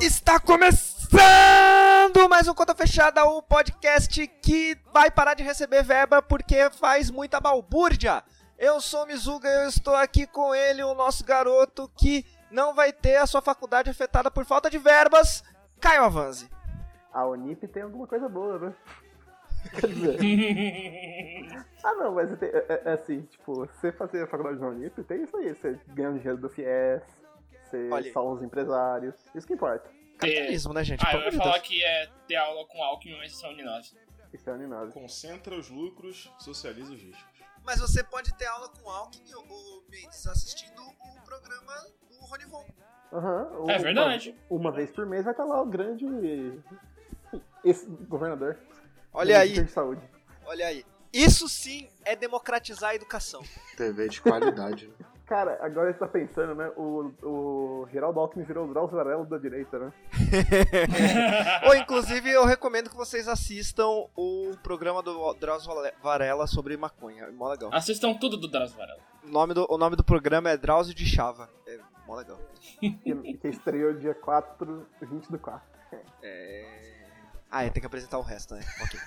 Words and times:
Está 0.00 0.38
começando 0.38 2.28
mais 2.28 2.46
um 2.46 2.54
Conta 2.54 2.74
Fechada, 2.74 3.24
o 3.24 3.42
podcast 3.42 4.26
que 4.42 4.76
vai 4.92 5.10
parar 5.10 5.34
de 5.34 5.42
receber 5.42 5.82
verba 5.82 6.20
porque 6.20 6.70
faz 6.70 7.10
muita 7.10 7.40
balbúrdia. 7.40 8.22
Eu 8.58 8.80
sou 8.80 9.04
o 9.04 9.06
Mizuga 9.06 9.48
e 9.48 9.64
eu 9.64 9.68
estou 9.68 9.94
aqui 9.94 10.26
com 10.26 10.54
ele, 10.54 10.82
o 10.82 10.94
nosso 10.94 11.24
garoto 11.24 11.90
que 11.96 12.24
não 12.50 12.74
vai 12.74 12.92
ter 12.92 13.16
a 13.16 13.26
sua 13.26 13.40
faculdade 13.40 13.90
afetada 13.90 14.30
por 14.30 14.44
falta 14.44 14.68
de 14.68 14.78
verbas, 14.78 15.42
Caio 15.80 16.04
Avanzi. 16.04 16.50
A 17.12 17.26
Unip 17.26 17.66
tem 17.68 17.82
alguma 17.82 18.06
coisa 18.06 18.28
boa, 18.28 18.58
né? 18.58 18.74
Quer 19.80 19.86
dizer. 19.88 21.66
ah, 21.82 21.94
não, 21.94 22.14
mas 22.14 22.38
tem, 22.38 22.48
é, 22.50 22.82
é, 22.84 22.92
assim, 22.92 23.22
tipo, 23.22 23.66
você 23.66 23.90
fazer 23.90 24.22
a 24.22 24.26
faculdade 24.26 24.58
da 24.58 24.68
Unip, 24.68 25.02
tem 25.04 25.22
isso 25.22 25.36
aí. 25.36 25.54
Você 25.54 25.78
ganha 25.88 26.12
dinheiro 26.12 26.36
do 26.36 26.48
FIES, 26.48 27.02
você 27.70 27.88
Olha 27.90 28.06
aí. 28.06 28.12
salva 28.12 28.34
os 28.34 28.42
empresários. 28.42 29.14
Isso 29.34 29.46
que 29.46 29.54
importa. 29.54 29.90
Capitalismo, 30.18 30.72
né, 30.72 30.82
gente? 30.84 31.04
Ah, 31.06 31.12
eu 31.12 31.18
Pelo 31.18 31.22
ia 31.24 31.28
amor 31.28 31.30
de 31.32 31.36
falar 31.38 31.52
Deus. 31.58 31.66
que 31.68 31.84
é 31.84 32.06
ter 32.26 32.36
aula 32.36 32.66
com 32.66 32.82
Alckmin, 32.82 33.18
mas 33.18 33.32
isso 33.32 33.44
é 33.44 33.50
Uninove. 33.50 33.90
Isso 34.32 34.50
é 34.50 34.52
Uninove. 34.54 34.92
Concentra 34.92 35.54
os 35.54 35.68
lucros, 35.68 36.32
socializa 36.38 36.92
os 36.92 37.00
riscos. 37.00 37.36
Mas 37.64 37.80
você 37.80 38.02
pode 38.04 38.32
ter 38.36 38.46
aula 38.46 38.68
com 38.68 38.88
Alckmin 38.88 39.34
ou 39.34 39.82
Mendes 39.90 40.26
assistindo 40.26 40.80
o 40.82 41.20
programa 41.24 41.72
do 42.08 42.16
Ronivon. 42.26 42.64
Aham. 43.12 43.50
o- 43.60 43.70
É 43.70 43.78
verdade. 43.78 44.34
Uma, 44.48 44.60
uma 44.60 44.72
vez 44.72 44.90
por 44.90 45.04
mês 45.06 45.24
vai 45.24 45.32
estar 45.32 45.44
lá 45.44 45.60
o 45.60 45.66
grande. 45.66 46.04
Esse 47.64 47.86
governador. 47.86 48.56
Olha 49.12 49.38
aí, 49.40 49.48
Ministro 49.50 49.66
de 49.66 49.72
Saúde. 49.72 50.10
olha 50.44 50.66
aí. 50.66 50.84
Isso 51.12 51.48
sim 51.48 51.88
é 52.04 52.14
democratizar 52.14 52.90
a 52.90 52.94
educação. 52.94 53.42
TV 53.76 54.08
de 54.08 54.20
qualidade. 54.20 54.92
Cara, 55.26 55.58
agora 55.60 55.92
você 55.92 55.98
tá 55.98 56.06
pensando, 56.06 56.54
né? 56.54 56.70
O, 56.76 57.12
o 57.24 57.88
Geraldo 57.90 58.20
Alckmin 58.20 58.44
virou 58.44 58.64
o 58.64 58.72
Drauzio 58.72 58.96
Varela 58.96 59.24
da 59.26 59.36
direita, 59.36 59.76
né? 59.76 59.92
Ou 61.66 61.74
inclusive 61.74 62.30
eu 62.30 62.44
recomendo 62.44 62.88
que 62.88 62.96
vocês 62.96 63.26
assistam 63.26 63.88
o 64.16 64.56
programa 64.62 65.02
do 65.02 65.34
Drauzio 65.34 65.72
Varela 66.00 66.46
sobre 66.46 66.76
maconha. 66.76 67.24
É 67.24 67.30
mó 67.32 67.48
legal. 67.48 67.70
Assistam 67.74 68.14
tudo 68.14 68.36
do 68.36 68.46
Drauzio 68.46 68.76
Varela. 68.76 69.00
O 69.24 69.28
nome 69.28 69.52
do, 69.52 69.66
o 69.68 69.76
nome 69.76 69.96
do 69.96 70.04
programa 70.04 70.48
é 70.50 70.56
Drauzio 70.56 70.94
de 70.94 71.04
Chava. 71.04 71.50
É 71.66 71.76
mó 72.06 72.14
legal. 72.14 72.38
Que, 72.78 72.92
que 73.34 73.48
estreou 73.48 73.94
dia 73.94 74.14
4, 74.14 74.86
20 75.02 75.28
do 75.28 75.38
4. 75.40 75.60
É... 76.22 76.94
Ah, 77.50 77.64
é, 77.64 77.70
tem 77.70 77.80
que 77.80 77.86
apresentar 77.86 78.18
o 78.18 78.22
resto, 78.22 78.54
né? 78.54 78.64
Ok. 78.80 79.00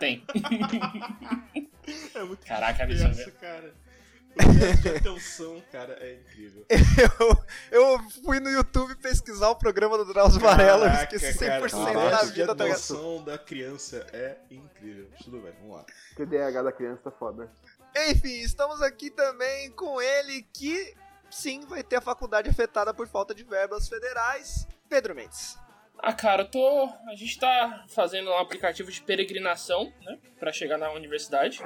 Tem. 0.00 0.24
É 2.14 2.22
muito 2.22 2.46
Caraca, 2.46 2.84
absurdo. 2.84 3.32
cara. 3.40 3.74
O 4.38 4.52
nível 4.52 4.74
de 4.74 4.88
atenção, 4.88 5.62
cara, 5.72 5.96
é 6.00 6.14
incrível. 6.14 6.64
Eu, 7.70 7.80
eu 7.80 8.10
fui 8.24 8.38
no 8.38 8.48
YouTube 8.48 8.94
pesquisar 8.96 9.50
o 9.50 9.56
programa 9.56 9.98
do 9.98 10.04
Drauzio 10.04 10.40
Varela 10.40 10.86
e 10.86 10.90
Caraca, 10.90 11.16
esqueci 11.16 11.44
100% 11.44 11.92
cara, 11.92 12.10
da 12.10 12.22
vida, 12.24 12.54
tá 12.54 12.64
ligado? 12.64 12.76
atenção 12.76 13.24
da 13.24 13.38
criança 13.38 14.06
é 14.12 14.36
incrível. 14.50 15.08
Tudo 15.22 15.40
bem, 15.40 15.52
vamos 15.60 15.76
lá. 15.76 15.84
DH 16.16 16.62
da 16.62 16.72
criança 16.72 17.02
tá 17.04 17.10
foda. 17.10 17.50
Enfim, 18.08 18.40
estamos 18.40 18.80
aqui 18.82 19.10
também 19.10 19.70
com 19.72 20.00
ele 20.00 20.46
que 20.52 20.94
sim 21.30 21.60
vai 21.66 21.82
ter 21.82 21.96
a 21.96 22.00
faculdade 22.00 22.48
afetada 22.48 22.92
por 22.94 23.08
falta 23.08 23.34
de 23.34 23.42
verbas 23.42 23.88
federais, 23.88 24.66
Pedro 24.88 25.14
Mendes. 25.14 25.58
Ah, 25.98 26.12
cara, 26.12 26.42
eu 26.42 26.50
tô. 26.50 26.88
A 27.08 27.14
gente 27.14 27.38
tá 27.38 27.84
fazendo 27.88 28.30
um 28.30 28.38
aplicativo 28.38 28.90
de 28.90 29.02
peregrinação, 29.02 29.92
né? 30.02 30.18
Pra 30.38 30.52
chegar 30.52 30.78
na 30.78 30.90
universidade. 30.92 31.60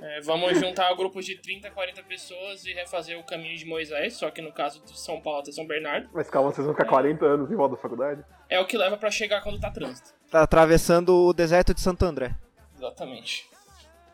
É, 0.00 0.20
vamos 0.22 0.58
juntar 0.58 0.92
grupos 0.94 1.24
de 1.24 1.36
30, 1.36 1.70
40 1.70 2.02
pessoas 2.04 2.64
e 2.64 2.72
refazer 2.72 3.18
o 3.18 3.24
caminho 3.24 3.56
de 3.56 3.64
Moisés, 3.64 4.14
só 4.14 4.30
que 4.30 4.40
no 4.42 4.52
caso 4.52 4.82
de 4.84 4.98
São 4.98 5.20
Paulo 5.20 5.40
até 5.40 5.52
São 5.52 5.66
Bernardo. 5.66 6.08
Mas 6.12 6.28
calma, 6.30 6.50
vocês 6.50 6.64
vão 6.66 6.74
ficar 6.74 6.88
40 6.88 7.24
anos 7.24 7.50
em 7.50 7.54
volta 7.54 7.76
da 7.76 7.80
faculdade? 7.82 8.24
É 8.48 8.58
o 8.58 8.66
que 8.66 8.76
leva 8.76 8.96
pra 8.96 9.10
chegar 9.10 9.42
quando 9.42 9.60
tá 9.60 9.70
trânsito. 9.70 10.12
Tá 10.30 10.42
atravessando 10.42 11.14
o 11.26 11.32
deserto 11.32 11.72
de 11.74 11.80
Santo 11.80 12.04
André. 12.04 12.34
Exatamente. 12.76 13.46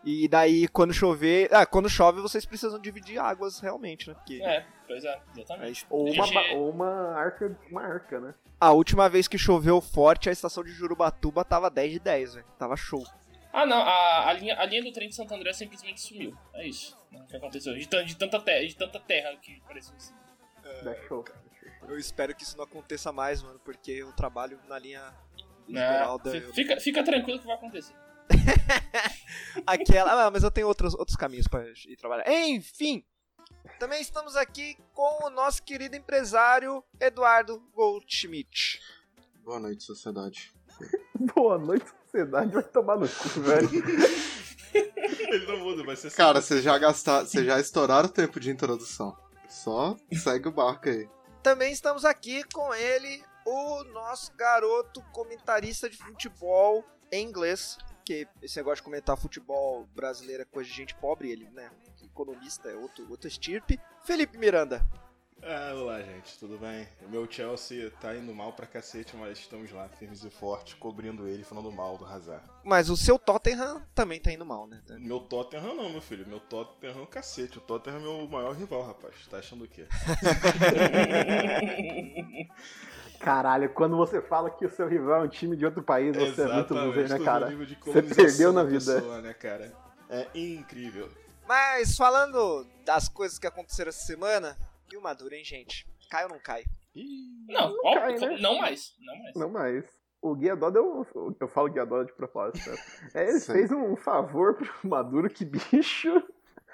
E 0.05 0.29
daí, 0.29 0.69
quando 0.69 0.93
chover. 0.95 1.49
Ah, 1.53 1.67
quando 1.67 1.89
chove, 1.89 2.21
vocês 2.21 2.45
precisam 2.47 2.79
dividir 2.81 3.19
águas 3.19 3.59
realmente, 3.61 4.09
né? 4.09 4.15
Porque 4.15 4.41
É, 4.43 4.65
pois 4.87 5.05
é, 5.05 5.19
exatamente. 5.37 5.87
Ou 5.91 6.11
uma, 6.11 6.25
Gente- 6.27 6.55
ou 6.55 6.71
uma 6.71 7.15
arca, 7.19 7.59
uma 7.71 7.83
arca, 7.83 8.21
né? 8.21 8.35
a 8.61 8.73
última 8.73 9.09
vez 9.09 9.29
que 9.29 9.39
choveu 9.39 9.81
forte, 9.81 10.29
a 10.29 10.33
estação 10.33 10.63
de 10.65 10.71
Jurubatuba 10.73 11.45
tava 11.45 11.71
10 11.71 11.93
de 11.93 11.99
10, 12.01 12.35
velho. 12.35 12.47
Tava 12.59 12.77
show. 12.77 13.05
Ah, 13.53 13.65
não, 13.67 13.79
a, 13.81 14.29
a, 14.29 14.33
linha, 14.35 14.59
a 14.61 14.65
linha 14.67 14.83
do 14.83 14.93
trem 14.93 15.09
de 15.09 15.15
Santo 15.15 15.33
André 15.35 15.53
simplesmente 15.53 16.01
sumiu. 16.01 16.37
É 16.55 16.67
isso 16.67 16.97
né, 17.11 17.25
que 17.29 17.37
aconteceu. 17.37 17.75
De, 17.75 17.87
de 17.87 18.17
tanta, 18.17 18.41
terra, 18.41 18.67
de 18.67 18.77
tanta 18.77 19.01
terra 19.01 19.37
que 19.37 19.61
parecia 19.67 19.95
assim. 19.97 20.15
Da 20.85 20.95
show. 21.07 21.25
Eu 21.89 21.99
espero 21.99 22.35
que 22.35 22.43
isso 22.43 22.57
não 22.57 22.65
aconteça 22.65 23.11
mais, 23.11 23.43
mano, 23.43 23.59
porque 23.65 23.91
eu 23.93 24.13
trabalho 24.13 24.61
na 24.69 24.79
linha 24.79 25.01
Né? 25.67 25.83
Esmeralda. 25.83 26.31
Fi- 26.31 26.37
eu- 26.39 26.53
Fica, 26.55 26.81
fica 26.81 27.03
tranquilo 27.03 27.39
que 27.41 27.47
vai 27.47 27.57
acontecer. 27.57 27.95
Aquela. 29.67 30.27
Ah, 30.27 30.31
mas 30.31 30.43
eu 30.43 30.51
tenho 30.51 30.67
outros, 30.67 30.95
outros 30.95 31.17
caminhos 31.17 31.49
pra 31.49 31.65
ir 31.87 31.97
trabalhar. 31.97 32.31
Enfim! 32.31 33.05
Também 33.79 34.01
estamos 34.01 34.37
aqui 34.37 34.77
com 34.93 35.27
o 35.27 35.31
nosso 35.31 35.63
querido 35.63 35.97
empresário 35.97 36.83
Eduardo 37.01 37.61
Goldschmidt. 37.75 38.81
Boa 39.43 39.59
noite, 39.59 39.83
sociedade. 39.85 40.53
Boa 41.35 41.59
noite, 41.59 41.87
sociedade. 42.19 42.53
Vai 42.53 42.63
tomar 42.63 42.97
no 42.97 43.09
cu, 43.09 43.29
velho. 43.41 43.71
Ele 44.75 45.47
não 45.47 45.59
muda, 45.59 45.85
vai 45.85 45.97
ser 45.97 46.13
Cara, 46.13 46.41
vocês 46.41 46.63
já 46.63 46.77
gastaram, 46.79 47.27
vocês 47.27 47.47
já 47.47 47.61
estouraram 47.61 48.09
o 48.09 48.13
tempo 48.13 48.41
de 48.41 48.51
introdução. 48.51 49.17
Só 49.49 49.97
segue 50.13 50.49
o 50.49 50.53
barco 50.53 50.89
aí. 50.89 51.09
Também 51.43 51.73
estamos 51.73 52.05
aqui 52.05 52.43
com 52.53 52.75
ele, 52.75 53.23
o 53.47 53.85
nosso 53.85 54.33
garoto 54.37 55.03
comentarista 55.13 55.89
de 55.89 55.97
futebol 55.97 56.85
em 57.11 57.27
inglês. 57.27 57.79
Que 58.05 58.27
esse 58.43 58.57
negócio 58.57 58.77
de 58.77 58.83
comentar 58.83 59.17
futebol 59.19 59.87
brasileiro 59.95 60.43
é 60.43 60.47
coisa 60.47 60.69
de 60.69 60.75
gente 60.75 60.95
pobre, 60.95 61.31
ele, 61.31 61.49
né? 61.51 61.71
Economista 62.03 62.69
é 62.69 62.75
outro, 62.75 63.07
outro 63.11 63.29
estirpe. 63.29 63.79
Felipe 64.05 64.39
Miranda. 64.39 64.85
Ah, 65.51 65.73
olá, 65.75 65.99
gente, 66.03 66.39
tudo 66.39 66.59
bem? 66.59 66.87
O 67.07 67.09
meu 67.09 67.27
Chelsea 67.27 67.91
tá 68.03 68.15
indo 68.15 68.35
mal 68.35 68.53
pra 68.53 68.67
cacete, 68.67 69.17
mas 69.17 69.39
estamos 69.39 69.73
lá, 69.73 69.89
firmes 69.89 70.23
e 70.23 70.29
fortes, 70.29 70.75
cobrindo 70.75 71.27
ele, 71.27 71.43
falando 71.43 71.73
mal 71.73 71.97
do 71.97 72.05
Hazard. 72.05 72.45
Mas 72.63 72.91
o 72.91 72.97
seu 72.99 73.19
Tottenham 73.19 73.81
também 73.95 74.21
tá 74.21 74.31
indo 74.31 74.45
mal, 74.45 74.67
né? 74.67 74.79
Meu 74.99 75.21
Tottenham 75.21 75.75
não, 75.75 75.89
meu 75.89 76.03
filho. 76.03 76.29
Meu 76.29 76.39
Tottenham 76.39 76.99
é 76.99 77.03
o 77.03 77.07
cacete. 77.07 77.57
O 77.57 77.63
Tottenham 77.63 77.97
é 77.97 78.03
meu 78.03 78.29
maior 78.29 78.55
rival, 78.55 78.87
rapaz. 78.87 79.15
Tá 79.31 79.39
achando 79.39 79.65
o 79.65 79.69
quê? 79.69 79.87
Caralho, 83.19 83.71
quando 83.71 83.97
você 83.97 84.21
fala 84.21 84.51
que 84.51 84.67
o 84.67 84.71
seu 84.71 84.87
rival 84.87 85.23
é 85.23 85.25
um 85.25 85.29
time 85.29 85.57
de 85.57 85.65
outro 85.65 85.83
país, 85.83 86.15
você 86.15 86.43
é 86.43 86.53
muito 86.53 86.75
loser, 86.75 87.09
né, 87.09 87.19
cara? 87.25 87.51
Você 87.87 88.03
perdeu 88.03 88.53
na 88.53 88.65
da 88.65 88.69
vida. 88.69 88.95
pessoa, 88.97 89.23
né, 89.23 89.33
cara? 89.33 89.73
É 90.11 90.27
incrível. 90.35 91.09
Mas 91.49 91.97
falando 91.97 92.67
das 92.85 93.09
coisas 93.09 93.39
que 93.39 93.47
aconteceram 93.47 93.89
essa 93.89 94.05
semana, 94.05 94.55
e 94.95 94.97
o 94.99 95.03
Maduro, 95.03 95.35
hein, 95.35 95.45
gente? 95.45 95.87
Cai 96.11 96.25
ou 96.25 96.31
não 96.31 96.39
cai? 96.41 96.65
Ih, 96.95 97.47
Não, 97.49 97.71
Não 97.83 97.95
cai, 97.95 98.19
né? 98.19 98.39
não 98.41 98.59
mais. 98.59 98.95
Não 99.01 99.19
mais. 99.19 99.35
Não 99.37 99.51
mais. 99.51 99.85
O 100.21 100.35
Guia 100.35 100.57
Doda, 100.57 100.79
eu, 100.81 101.35
eu 101.41 101.49
falo 101.49 101.71
Guia 101.71 101.85
Doda 101.87 102.07
de 102.07 102.13
propósito. 102.13 102.69
É, 103.15 103.29
ele 103.29 103.39
Sim. 103.41 103.53
fez 103.53 103.71
um 103.71 103.95
favor 103.97 104.57
pro 104.57 104.89
Maduro, 104.89 105.31
que 105.31 105.45
bicho. 105.45 106.11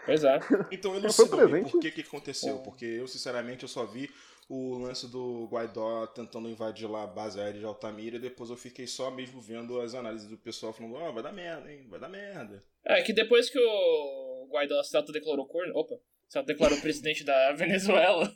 Pois 0.06 0.24
é. 0.24 0.38
Então 0.72 0.92
presente? 1.28 1.70
por 1.72 1.80
que 1.80 1.90
que 1.90 2.00
aconteceu. 2.00 2.58
Porque 2.60 2.84
eu, 2.84 3.06
sinceramente, 3.06 3.64
eu 3.64 3.68
só 3.68 3.84
vi 3.84 4.08
o 4.48 4.78
lance 4.78 5.10
do 5.10 5.46
Guaidó 5.50 6.06
tentando 6.06 6.48
invadir 6.48 6.88
lá 6.88 7.04
a 7.04 7.06
base 7.06 7.40
aérea 7.40 7.58
de 7.60 7.66
Altamira 7.66 8.16
e 8.16 8.20
depois 8.20 8.50
eu 8.50 8.56
fiquei 8.56 8.86
só 8.86 9.10
mesmo 9.10 9.40
vendo 9.40 9.80
as 9.80 9.94
análises 9.94 10.28
do 10.28 10.36
pessoal 10.36 10.72
falando, 10.72 10.94
ó, 10.96 11.12
vai 11.12 11.22
dar 11.22 11.32
merda, 11.32 11.72
hein, 11.72 11.86
vai 11.88 11.98
dar 11.98 12.08
merda. 12.08 12.62
É 12.84 13.02
que 13.02 13.12
depois 13.12 13.48
que 13.50 13.58
o 13.58 14.48
Guaidó 14.50 14.82
se 14.82 14.96
autodeclarou 14.96 15.46
corno. 15.46 15.74
Opa! 15.76 15.96
Se 16.34 16.38
autodeclarou 16.38 16.80
presidente 16.80 17.22
da 17.22 17.52
Venezuela. 17.54 18.34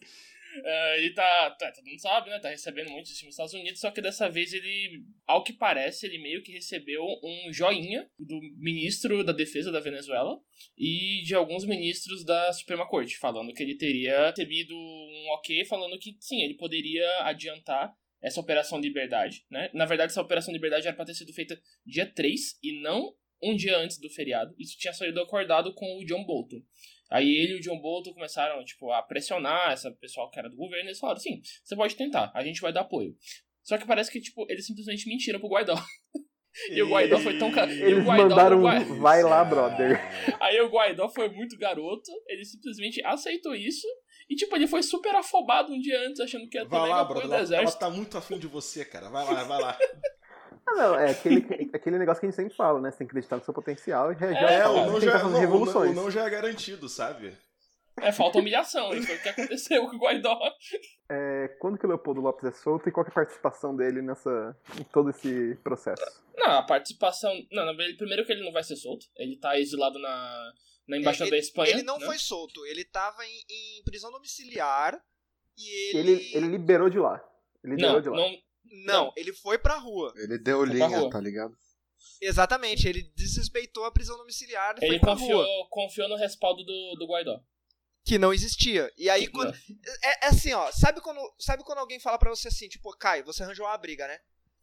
é, 0.64 0.98
ele 0.98 1.14
tá, 1.14 1.50
tá. 1.58 1.72
Todo 1.72 1.84
mundo 1.84 2.00
sabe, 2.00 2.30
né? 2.30 2.38
Tá 2.38 2.48
recebendo 2.48 2.90
muito 2.90 3.06
estímulo 3.06 3.30
dos 3.30 3.34
Estados 3.34 3.54
Unidos. 3.54 3.80
Só 3.80 3.90
que 3.90 4.00
dessa 4.00 4.30
vez 4.30 4.52
ele, 4.52 5.02
ao 5.26 5.42
que 5.42 5.52
parece, 5.52 6.06
ele 6.06 6.18
meio 6.18 6.40
que 6.40 6.52
recebeu 6.52 7.02
um 7.02 7.52
joinha 7.52 8.08
do 8.16 8.40
ministro 8.56 9.24
da 9.24 9.32
Defesa 9.32 9.72
da 9.72 9.80
Venezuela 9.80 10.40
e 10.76 11.22
de 11.24 11.34
alguns 11.34 11.64
ministros 11.64 12.24
da 12.24 12.52
Suprema 12.52 12.86
Corte, 12.86 13.18
falando 13.18 13.52
que 13.52 13.64
ele 13.64 13.76
teria 13.76 14.28
recebido 14.28 14.76
um 14.76 15.26
ok, 15.32 15.64
falando 15.64 15.98
que 15.98 16.16
sim, 16.20 16.40
ele 16.42 16.54
poderia 16.54 17.24
adiantar 17.24 17.92
essa 18.22 18.40
Operação 18.40 18.80
Liberdade, 18.80 19.44
né? 19.50 19.70
Na 19.74 19.86
verdade, 19.86 20.12
essa 20.12 20.22
Operação 20.22 20.54
Liberdade 20.54 20.86
era 20.86 20.94
pra 20.94 21.04
ter 21.04 21.14
sido 21.14 21.32
feita 21.32 21.60
dia 21.84 22.06
3 22.06 22.60
e 22.62 22.80
não 22.80 23.12
um 23.42 23.54
dia 23.54 23.76
antes 23.78 23.98
do 23.98 24.10
feriado. 24.10 24.54
Isso 24.58 24.78
tinha 24.78 24.92
saído 24.92 25.20
acordado 25.20 25.74
com 25.74 25.98
o 25.98 26.04
John 26.04 26.24
Bolton. 26.24 26.60
Aí 27.10 27.28
ele 27.28 27.54
e 27.54 27.56
o 27.56 27.60
John 27.60 27.80
Bolton 27.80 28.12
começaram, 28.12 28.62
tipo, 28.64 28.90
a 28.92 29.02
pressionar 29.02 29.72
essa 29.72 29.90
pessoal 29.92 30.30
que 30.30 30.38
era 30.38 30.48
do 30.50 30.56
governo 30.56 30.84
e 30.84 30.88
eles 30.88 30.98
falaram, 30.98 31.20
sim, 31.20 31.40
você 31.64 31.74
pode 31.74 31.96
tentar, 31.96 32.30
a 32.34 32.44
gente 32.44 32.60
vai 32.60 32.72
dar 32.72 32.82
apoio. 32.82 33.14
Só 33.62 33.76
que 33.78 33.86
parece 33.86 34.10
que, 34.10 34.20
tipo, 34.20 34.46
eles 34.50 34.66
simplesmente 34.66 35.08
mentiram 35.08 35.38
pro 35.40 35.48
Guaidó. 35.48 35.74
E 36.72 36.82
o 36.82 36.88
Guaidó 36.88 37.18
foi 37.20 37.38
tão 37.38 37.52
ca- 37.52 37.66
e 37.66 37.82
o 37.82 37.86
Eles 37.86 38.04
Guaidó- 38.04 38.28
mandaram 38.30 38.58
o 38.58 38.62
Guai- 38.62 38.82
um 38.82 39.00
vai 39.00 39.22
lá, 39.22 39.44
brother. 39.44 40.00
Aí 40.42 40.60
o 40.60 40.68
Guaidó 40.68 41.08
foi 41.08 41.28
muito 41.28 41.56
garoto, 41.56 42.10
ele 42.26 42.44
simplesmente 42.44 43.00
aceitou 43.04 43.54
isso 43.54 43.86
E, 44.28 44.34
tipo, 44.34 44.56
ele 44.56 44.66
foi 44.66 44.82
super 44.82 45.14
afobado 45.14 45.72
um 45.72 45.78
dia 45.78 46.00
antes, 46.08 46.18
achando 46.20 46.48
que 46.48 46.58
ia 46.58 46.64
ter 46.64 46.68
Vai 46.70 46.80
mega 46.82 46.94
lá, 46.96 47.00
apoio 47.02 47.20
brother. 47.28 47.46
do 47.46 47.54
Ela, 47.54 47.62
ela 47.62 47.72
tá 47.72 47.88
muito 47.90 48.18
afim 48.18 48.38
de 48.38 48.48
você, 48.48 48.84
cara. 48.84 49.08
Vai 49.08 49.24
lá, 49.24 49.44
vai 49.44 49.60
lá. 49.60 49.78
Ah, 50.70 50.74
não, 50.76 50.94
é 50.98 51.10
aquele, 51.10 51.70
aquele 51.72 51.98
negócio 51.98 52.20
que 52.20 52.26
a 52.26 52.30
gente 52.30 52.36
sempre 52.36 52.54
fala, 52.56 52.80
né? 52.80 52.90
Você 52.90 52.98
tem 52.98 53.06
que 53.06 53.12
acreditar 53.12 53.36
no 53.36 53.44
seu 53.44 53.54
potencial 53.54 54.12
e 54.12 54.14
reagir 54.14 54.44
É, 54.44 54.54
É, 54.54 54.60
fato 54.62 54.70
o 54.72 54.86
não, 54.86 55.00
já, 55.00 55.12
fazer 55.12 55.22
não, 55.24 55.28
o 55.28 55.32
não- 55.32 55.40
revoluções. 55.40 55.90
o 55.90 55.94
não 55.94 56.10
já 56.10 56.26
é 56.26 56.30
garantido, 56.30 56.88
sabe? 56.88 57.32
É, 58.00 58.12
falta 58.12 58.38
humilhação, 58.38 58.94
e 58.94 59.02
foi 59.02 59.16
o 59.16 59.22
que 59.22 59.28
aconteceu 59.28 59.84
com 59.88 59.96
o 59.96 59.98
Guaidó. 59.98 60.38
É, 61.10 61.48
quando 61.60 61.76
que 61.76 61.84
o 61.84 61.88
Leopoldo 61.88 62.20
Lopes 62.20 62.44
é 62.44 62.52
solto 62.52 62.88
e 62.88 62.92
qual 62.92 63.04
que 63.04 63.10
é 63.10 63.12
a 63.12 63.14
participação 63.14 63.74
dele 63.74 64.00
nessa, 64.02 64.56
em 64.78 64.84
todo 64.84 65.10
esse 65.10 65.56
processo? 65.64 66.04
Não, 66.36 66.58
a 66.58 66.62
participação. 66.62 67.32
Não, 67.50 67.64
não, 67.66 67.72
ele- 67.72 67.96
primeiro 67.96 68.24
que 68.24 68.30
ele 68.32 68.44
não 68.44 68.52
vai 68.52 68.62
ser 68.62 68.76
solto. 68.76 69.04
Ele 69.16 69.36
tá 69.36 69.58
exilado 69.58 69.98
na, 69.98 70.52
na 70.86 70.96
Embaixada 70.96 71.24
ele, 71.24 71.32
da 71.32 71.38
Espanha. 71.38 71.70
Ele 71.72 71.82
não 71.82 71.98
né? 71.98 72.06
foi 72.06 72.18
solto, 72.18 72.64
ele 72.66 72.84
tava 72.84 73.24
em, 73.26 73.40
em 73.50 73.82
prisão 73.84 74.12
domiciliar 74.12 74.96
e 75.58 75.96
Ele, 75.96 76.12
ele. 76.12 76.30
ele 76.36 76.46
liberou 76.46 76.88
de 76.88 77.00
lá. 77.00 77.20
Ele 77.64 77.74
liberou 77.74 77.94
Não, 77.94 78.00
de 78.00 78.08
lá. 78.10 78.16
não, 78.16 78.36
Não, 78.84 79.06
não. 79.06 79.12
ele 79.16 79.32
foi 79.32 79.58
pra 79.58 79.76
rua. 79.76 80.12
Ele 80.16 80.38
deu 80.38 80.58
Foi 80.58 80.68
linha, 80.68 81.10
tá 81.10 81.20
ligado? 81.20 81.56
Exatamente, 82.20 82.86
ele 82.88 83.02
desrespeitou 83.14 83.84
a 83.84 83.90
prisão 83.92 84.16
domiciliar 84.16 84.74
e 84.80 84.84
ele 84.84 84.88
foi 84.92 84.98
pra 85.00 85.12
confiou, 85.16 85.42
rua. 85.44 85.66
confiou 85.70 86.08
no 86.08 86.16
respaldo 86.16 86.64
do, 86.64 86.96
do 86.98 87.06
Guaidó. 87.06 87.40
Que 88.04 88.18
não 88.18 88.32
existia. 88.32 88.90
E 88.96 89.10
aí, 89.10 89.26
quando. 89.28 89.54
É, 90.02 90.26
é 90.26 90.28
assim, 90.28 90.52
ó. 90.52 90.70
Sabe 90.72 91.00
quando, 91.00 91.20
sabe 91.38 91.62
quando 91.62 91.78
alguém 91.78 92.00
fala 92.00 92.18
pra 92.18 92.30
você 92.30 92.48
assim, 92.48 92.68
tipo, 92.68 92.90
Caio, 92.96 93.24
você 93.24 93.42
arranjou 93.42 93.66
uma 93.66 93.76
briga, 93.76 94.06
né? 94.08 94.18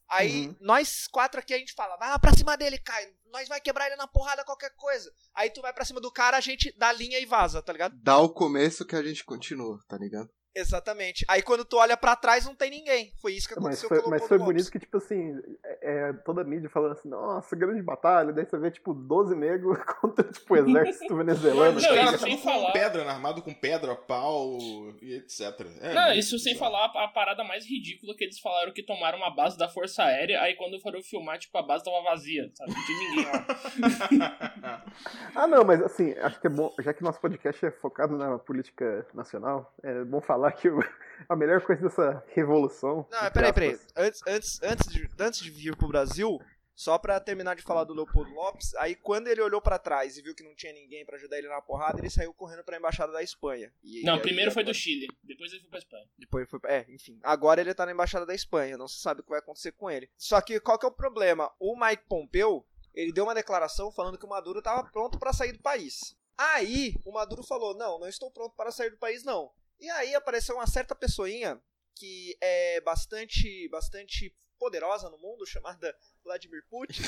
Aí, 0.07 0.47
Uhum. 0.47 0.55
nós 0.61 1.07
quatro 1.07 1.39
aqui, 1.39 1.53
a 1.53 1.57
gente 1.57 1.73
fala, 1.73 1.95
vai 1.97 2.09
lá 2.09 2.17
pra 2.19 2.33
cima 2.35 2.55
dele, 2.57 2.77
Caio. 2.79 3.13
Nós 3.31 3.47
vai 3.47 3.59
quebrar 3.61 3.87
ele 3.87 3.95
na 3.95 4.07
porrada, 4.07 4.43
qualquer 4.45 4.71
coisa. 4.75 5.11
Aí 5.33 5.49
tu 5.49 5.61
vai 5.61 5.73
pra 5.73 5.85
cima 5.85 5.99
do 6.01 6.11
cara, 6.11 6.37
a 6.37 6.41
gente 6.41 6.71
dá 6.77 6.91
linha 6.91 7.19
e 7.19 7.25
vaza, 7.25 7.61
tá 7.61 7.71
ligado? 7.73 7.95
Dá 8.01 8.17
o 8.19 8.29
começo 8.29 8.85
que 8.85 8.95
a 8.95 9.03
gente 9.03 9.23
continua, 9.23 9.79
tá 9.87 9.97
ligado? 9.97 10.29
Exatamente. 10.55 11.25
Aí 11.27 11.41
quando 11.41 11.65
tu 11.65 11.77
olha 11.77 11.97
pra 11.97 12.15
trás, 12.15 12.45
não 12.45 12.55
tem 12.55 12.69
ninguém. 12.69 13.11
Foi 13.21 13.33
isso 13.33 13.47
que 13.47 13.55
Mas 13.55 13.63
aconteceu 13.83 13.89
foi, 13.89 13.99
com 14.01 14.07
o 14.07 14.09
mas 14.11 14.27
foi 14.27 14.37
bonito 14.37 14.71
que, 14.71 14.79
tipo 14.79 14.97
assim, 14.97 15.37
é, 15.63 15.77
é, 16.09 16.13
toda 16.13 16.41
a 16.41 16.43
mídia 16.43 16.69
falando 16.69 16.93
assim, 16.93 17.09
nossa, 17.09 17.55
grande 17.55 17.81
batalha, 17.81 18.31
daí 18.31 18.45
você 18.45 18.57
vê, 18.57 18.71
tipo, 18.71 18.93
12 18.93 19.35
negros 19.35 19.77
contra, 19.99 20.23
tipo, 20.23 20.53
o 20.53 20.57
exército 20.57 21.13
venezuelano. 21.17 21.77
Os 21.77 21.83
Não, 21.83 21.95
isso 22.05 22.19
sem 22.19 22.37
falar- 22.37 22.71
pedra, 22.71 23.03
né? 23.03 23.11
armado 23.11 23.41
com 23.41 23.53
pedra, 23.53 23.95
pau 23.95 24.57
e 25.01 25.15
etc. 25.15 25.41
É, 25.81 25.93
Não, 25.93 26.13
isso 26.13 26.39
sem 26.39 26.53
bizarro. 26.53 26.71
falar 26.71 26.85
a, 26.85 27.05
a 27.05 27.07
parada 27.09 27.43
mais 27.43 27.65
ridícula 27.69 28.15
que 28.15 28.23
eles 28.23 28.39
falaram 28.39 28.71
que 28.71 28.83
tomaram 28.83 29.17
uma 29.17 29.29
base 29.35 29.57
da 29.57 29.67
Força 29.67 30.03
Aérea, 30.03 30.41
aí 30.41 30.55
quando 30.55 30.79
foram 30.79 31.01
filmar, 31.03 31.37
tipo, 31.37 31.57
a 31.57 31.61
base 31.63 31.83
tava 31.83 32.01
vazia, 32.01 32.49
sabe? 32.55 32.71
Não 32.73 32.85
tinha 32.85 32.99
ninguém 33.09 33.25
lá. 33.25 34.85
Ah, 35.35 35.47
não, 35.47 35.63
mas 35.65 35.81
assim, 35.81 36.13
acho 36.19 36.39
que 36.39 36.47
é 36.47 36.49
bom, 36.49 36.73
já 36.79 36.93
que 36.93 37.03
nosso 37.03 37.19
podcast 37.19 37.65
é 37.65 37.71
focado 37.71 38.17
na 38.17 38.37
política 38.39 39.05
nacional, 39.13 39.73
é 39.83 40.03
bom 40.05 40.21
falar 40.21 40.44
que 40.51 40.69
o- 40.69 40.79
a 41.29 41.35
melhor 41.35 41.61
coisa 41.61 41.81
dessa 41.83 42.23
revolução. 42.33 43.07
Não, 43.11 43.31
peraí, 43.31 43.53
peraí. 43.53 43.79
Antes, 43.95 44.21
antes, 44.27 44.61
antes, 44.63 44.87
de, 44.91 45.09
antes 45.19 45.39
de 45.41 45.49
vir 45.49 45.75
pro 45.75 45.87
Brasil, 45.87 46.39
só 46.75 46.97
pra 46.97 47.19
terminar 47.21 47.55
de 47.55 47.61
falar 47.61 47.85
do 47.85 47.93
Leopoldo 47.93 48.29
Lopes, 48.33 48.75
aí 48.75 48.95
quando 48.95 49.27
ele 49.29 49.41
olhou 49.41 49.61
pra 49.61 49.79
trás 49.79 50.17
e 50.17 50.21
viu 50.21 50.35
que 50.35 50.43
não 50.43 50.53
tinha 50.53 50.73
ninguém 50.73 51.05
pra 51.05 51.15
ajudar 51.15 51.37
ele 51.37 51.47
na 51.47 51.61
porrada, 51.61 51.99
ele 51.99 52.09
saiu 52.09 52.33
correndo 52.33 52.63
pra 52.65 52.75
embaixada 52.77 53.13
da 53.13 53.23
Espanha. 53.23 53.71
E- 53.81 54.03
Não, 54.03 54.17
e- 54.17 54.21
primeiro 54.21 54.51
foi 54.51 54.61
do 54.63 54.67
agora- 54.71 54.77
Chile, 54.77 55.07
depois 55.23 55.51
ele 55.51 55.61
foi 55.61 55.69
pra 55.69 55.79
Espanha. 55.79 56.05
Depois 56.19 56.49
foi. 56.49 56.59
É, 56.65 56.85
enfim. 56.89 57.17
Agora 57.23 57.61
ele 57.61 57.73
tá 57.73 57.85
na 57.85 57.93
embaixada 57.93 58.25
da 58.25 58.35
Espanha. 58.35 58.77
Não 58.77 58.87
se 58.89 58.99
sabe 58.99 59.21
o 59.21 59.23
que 59.23 59.29
vai 59.29 59.39
acontecer 59.39 59.71
com 59.71 59.89
ele. 59.89 60.09
Só 60.17 60.41
que 60.41 60.59
qual 60.59 60.77
que 60.77 60.85
é 60.85 60.89
o 60.89 60.91
problema? 60.91 61.49
O 61.59 61.79
Mike 61.79 62.03
Pompeu, 62.09 62.65
ele 62.93 63.13
deu 63.13 63.23
uma 63.23 63.33
declaração 63.35 63.89
falando 63.91 64.17
que 64.17 64.25
o 64.25 64.29
Maduro 64.29 64.61
tava 64.61 64.83
pronto 64.91 65.17
pra 65.17 65.31
sair 65.31 65.53
do 65.53 65.59
país. 65.59 66.13
Aí, 66.37 66.95
o 67.05 67.13
Maduro 67.13 67.41
falou: 67.41 67.73
Não, 67.73 67.97
não 67.99 68.07
estou 68.09 68.29
pronto 68.29 68.53
para 68.57 68.69
sair 68.69 68.89
do 68.89 68.97
país, 68.97 69.23
não. 69.23 69.49
E 69.85 69.89
aí 69.91 70.15
apareceu 70.15 70.55
uma 70.55 70.65
certa 70.65 70.95
pessoinha 70.95 71.61
que 71.95 72.35
é 72.41 72.81
bastante, 72.81 73.69
bastante 73.69 74.35
poderosa 74.57 75.11
no 75.11 75.17
mundo, 75.19 75.45
chamada 75.45 75.95
Vladimir 76.23 76.63
Putin, 76.67 77.03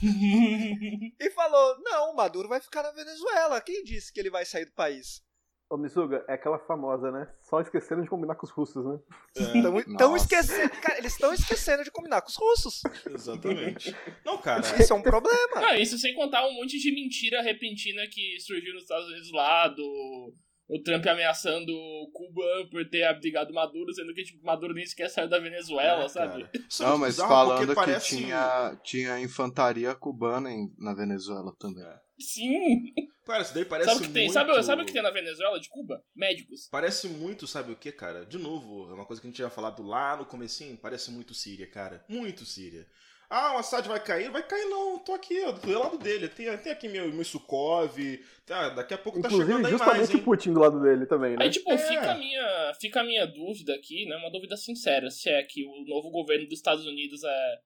e 1.18 1.30
falou: 1.30 1.80
Não, 1.80 2.12
o 2.12 2.14
Maduro 2.14 2.48
vai 2.48 2.60
ficar 2.60 2.84
na 2.84 2.92
Venezuela. 2.92 3.60
Quem 3.60 3.82
disse 3.82 4.12
que 4.12 4.20
ele 4.20 4.30
vai 4.30 4.44
sair 4.44 4.64
do 4.64 4.72
país? 4.74 5.24
Ô, 5.68 5.76
Misuga, 5.76 6.24
é 6.28 6.34
aquela 6.34 6.60
famosa, 6.60 7.10
né? 7.10 7.28
Só 7.40 7.60
esqueceram 7.60 8.00
de 8.00 8.08
combinar 8.08 8.36
com 8.36 8.46
os 8.46 8.52
russos, 8.52 8.84
né? 8.86 9.00
Estão 9.34 10.12
Nossa. 10.12 10.24
esquecendo. 10.24 10.80
Cara, 10.80 10.98
eles 10.98 11.12
estão 11.12 11.34
esquecendo 11.34 11.82
de 11.82 11.90
combinar 11.90 12.22
com 12.22 12.28
os 12.28 12.36
russos. 12.36 12.80
Exatamente. 13.06 13.92
Não, 14.24 14.38
cara. 14.38 14.60
Isso 14.80 14.92
é 14.92 14.96
um 14.96 15.02
problema. 15.02 15.60
Não, 15.60 15.74
isso 15.74 15.98
sem 15.98 16.14
contar 16.14 16.46
um 16.46 16.54
monte 16.54 16.78
de 16.78 16.94
mentira 16.94 17.42
repentina 17.42 18.02
que 18.08 18.38
surgiu 18.38 18.72
nos 18.72 18.84
Estados 18.84 19.08
Unidos 19.08 19.32
lá, 19.32 19.66
do 19.66 20.32
o 20.70 20.82
Trump 20.82 21.04
ameaçando 21.06 21.72
Cuba 22.12 22.42
por 22.70 22.88
ter 22.88 23.02
abdicado 23.04 23.52
Maduro, 23.52 23.92
sendo 23.92 24.14
que 24.14 24.22
tipo, 24.22 24.44
Maduro 24.44 24.72
nem 24.74 24.86
sequer 24.86 25.08
saiu 25.10 25.28
da 25.28 25.38
Venezuela, 25.38 26.04
É, 26.04 26.08
sabe? 26.08 26.42
é 26.44 26.82
Não, 26.82 26.96
mas 26.98 27.16
falando 27.16 27.56
porque 27.58 27.68
que 27.68 27.74
parece- 27.74 28.16
tinha, 28.16 28.80
tinha 28.84 29.20
infantaria 29.20 29.94
cubana 29.94 30.50
em- 30.50 30.72
na 30.78 30.94
Venezuela 30.94 31.52
também. 31.58 31.84
Sim. 32.18 32.84
Cara, 33.24 33.42
isso 33.42 33.54
daí 33.54 33.64
parece 33.64 33.90
Sabe 33.90 34.00
o 34.04 34.06
que 34.06 34.12
tem? 34.12 34.24
muito... 34.24 34.34
Sabe, 34.34 34.62
sabe 34.62 34.82
o 34.82 34.84
que 34.86 34.92
tem 34.92 35.02
na 35.02 35.10
Venezuela 35.10 35.58
de 35.58 35.68
Cuba? 35.68 36.02
Médicos. 36.14 36.68
Parece 36.70 37.08
muito, 37.08 37.46
sabe 37.46 37.72
o 37.72 37.76
que, 37.76 37.90
cara? 37.92 38.26
De 38.26 38.38
novo, 38.38 38.90
é 38.90 38.94
uma 38.94 39.06
coisa 39.06 39.20
que 39.22 39.26
a 39.26 39.30
gente 39.30 39.36
tinha 39.36 39.48
falado 39.50 39.82
lá 39.82 40.16
no 40.16 40.26
comecinho, 40.26 40.76
parece 40.76 41.10
muito 41.10 41.32
Síria, 41.32 41.66
cara. 41.70 42.04
Muito 42.08 42.44
Síria. 42.44 42.86
Ah, 43.32 43.54
o 43.54 43.58
Assad 43.58 43.86
vai 43.86 44.02
cair? 44.02 44.28
Vai 44.28 44.42
cair 44.42 44.64
não, 44.64 44.98
tô 44.98 45.12
aqui, 45.12 45.40
ó, 45.44 45.52
do 45.52 45.78
lado 45.78 45.96
dele. 45.98 46.28
Tem, 46.28 46.54
tem 46.58 46.72
aqui 46.72 46.88
meu, 46.88 47.12
meu 47.12 47.24
Sukov, 47.24 47.96
tá, 48.44 48.70
daqui 48.70 48.92
a 48.92 48.98
pouco 48.98 49.22
tá 49.22 49.28
Inclusive, 49.28 49.48
chegando 49.52 49.66
aí 49.66 49.70
justamente 49.70 49.98
mais, 49.98 50.14
o? 50.14 50.24
Putin 50.24 50.52
do 50.52 50.58
lado 50.58 50.82
dele 50.82 51.06
também, 51.06 51.36
né? 51.36 51.44
Aí, 51.44 51.50
tipo, 51.50 51.70
É. 51.70 51.78
fica, 51.78 52.10
a 52.10 52.18
minha, 52.18 52.72
fica 52.80 53.00
a 53.00 53.04
minha 53.04 53.24
dúvida 53.26 53.72
aqui, 53.72 54.04
né? 54.06 54.16
Uma 54.16 54.32
dúvida 54.32 54.56
sincera, 54.56 55.08
se 55.12 55.30
é 55.30 55.40
que 55.44 55.64
o 55.64 55.84
novo 55.86 56.10
governo 56.10 56.44
dos 56.48 56.58
Estados 56.58 56.84
Unidos 56.84 57.22
é 57.22 57.58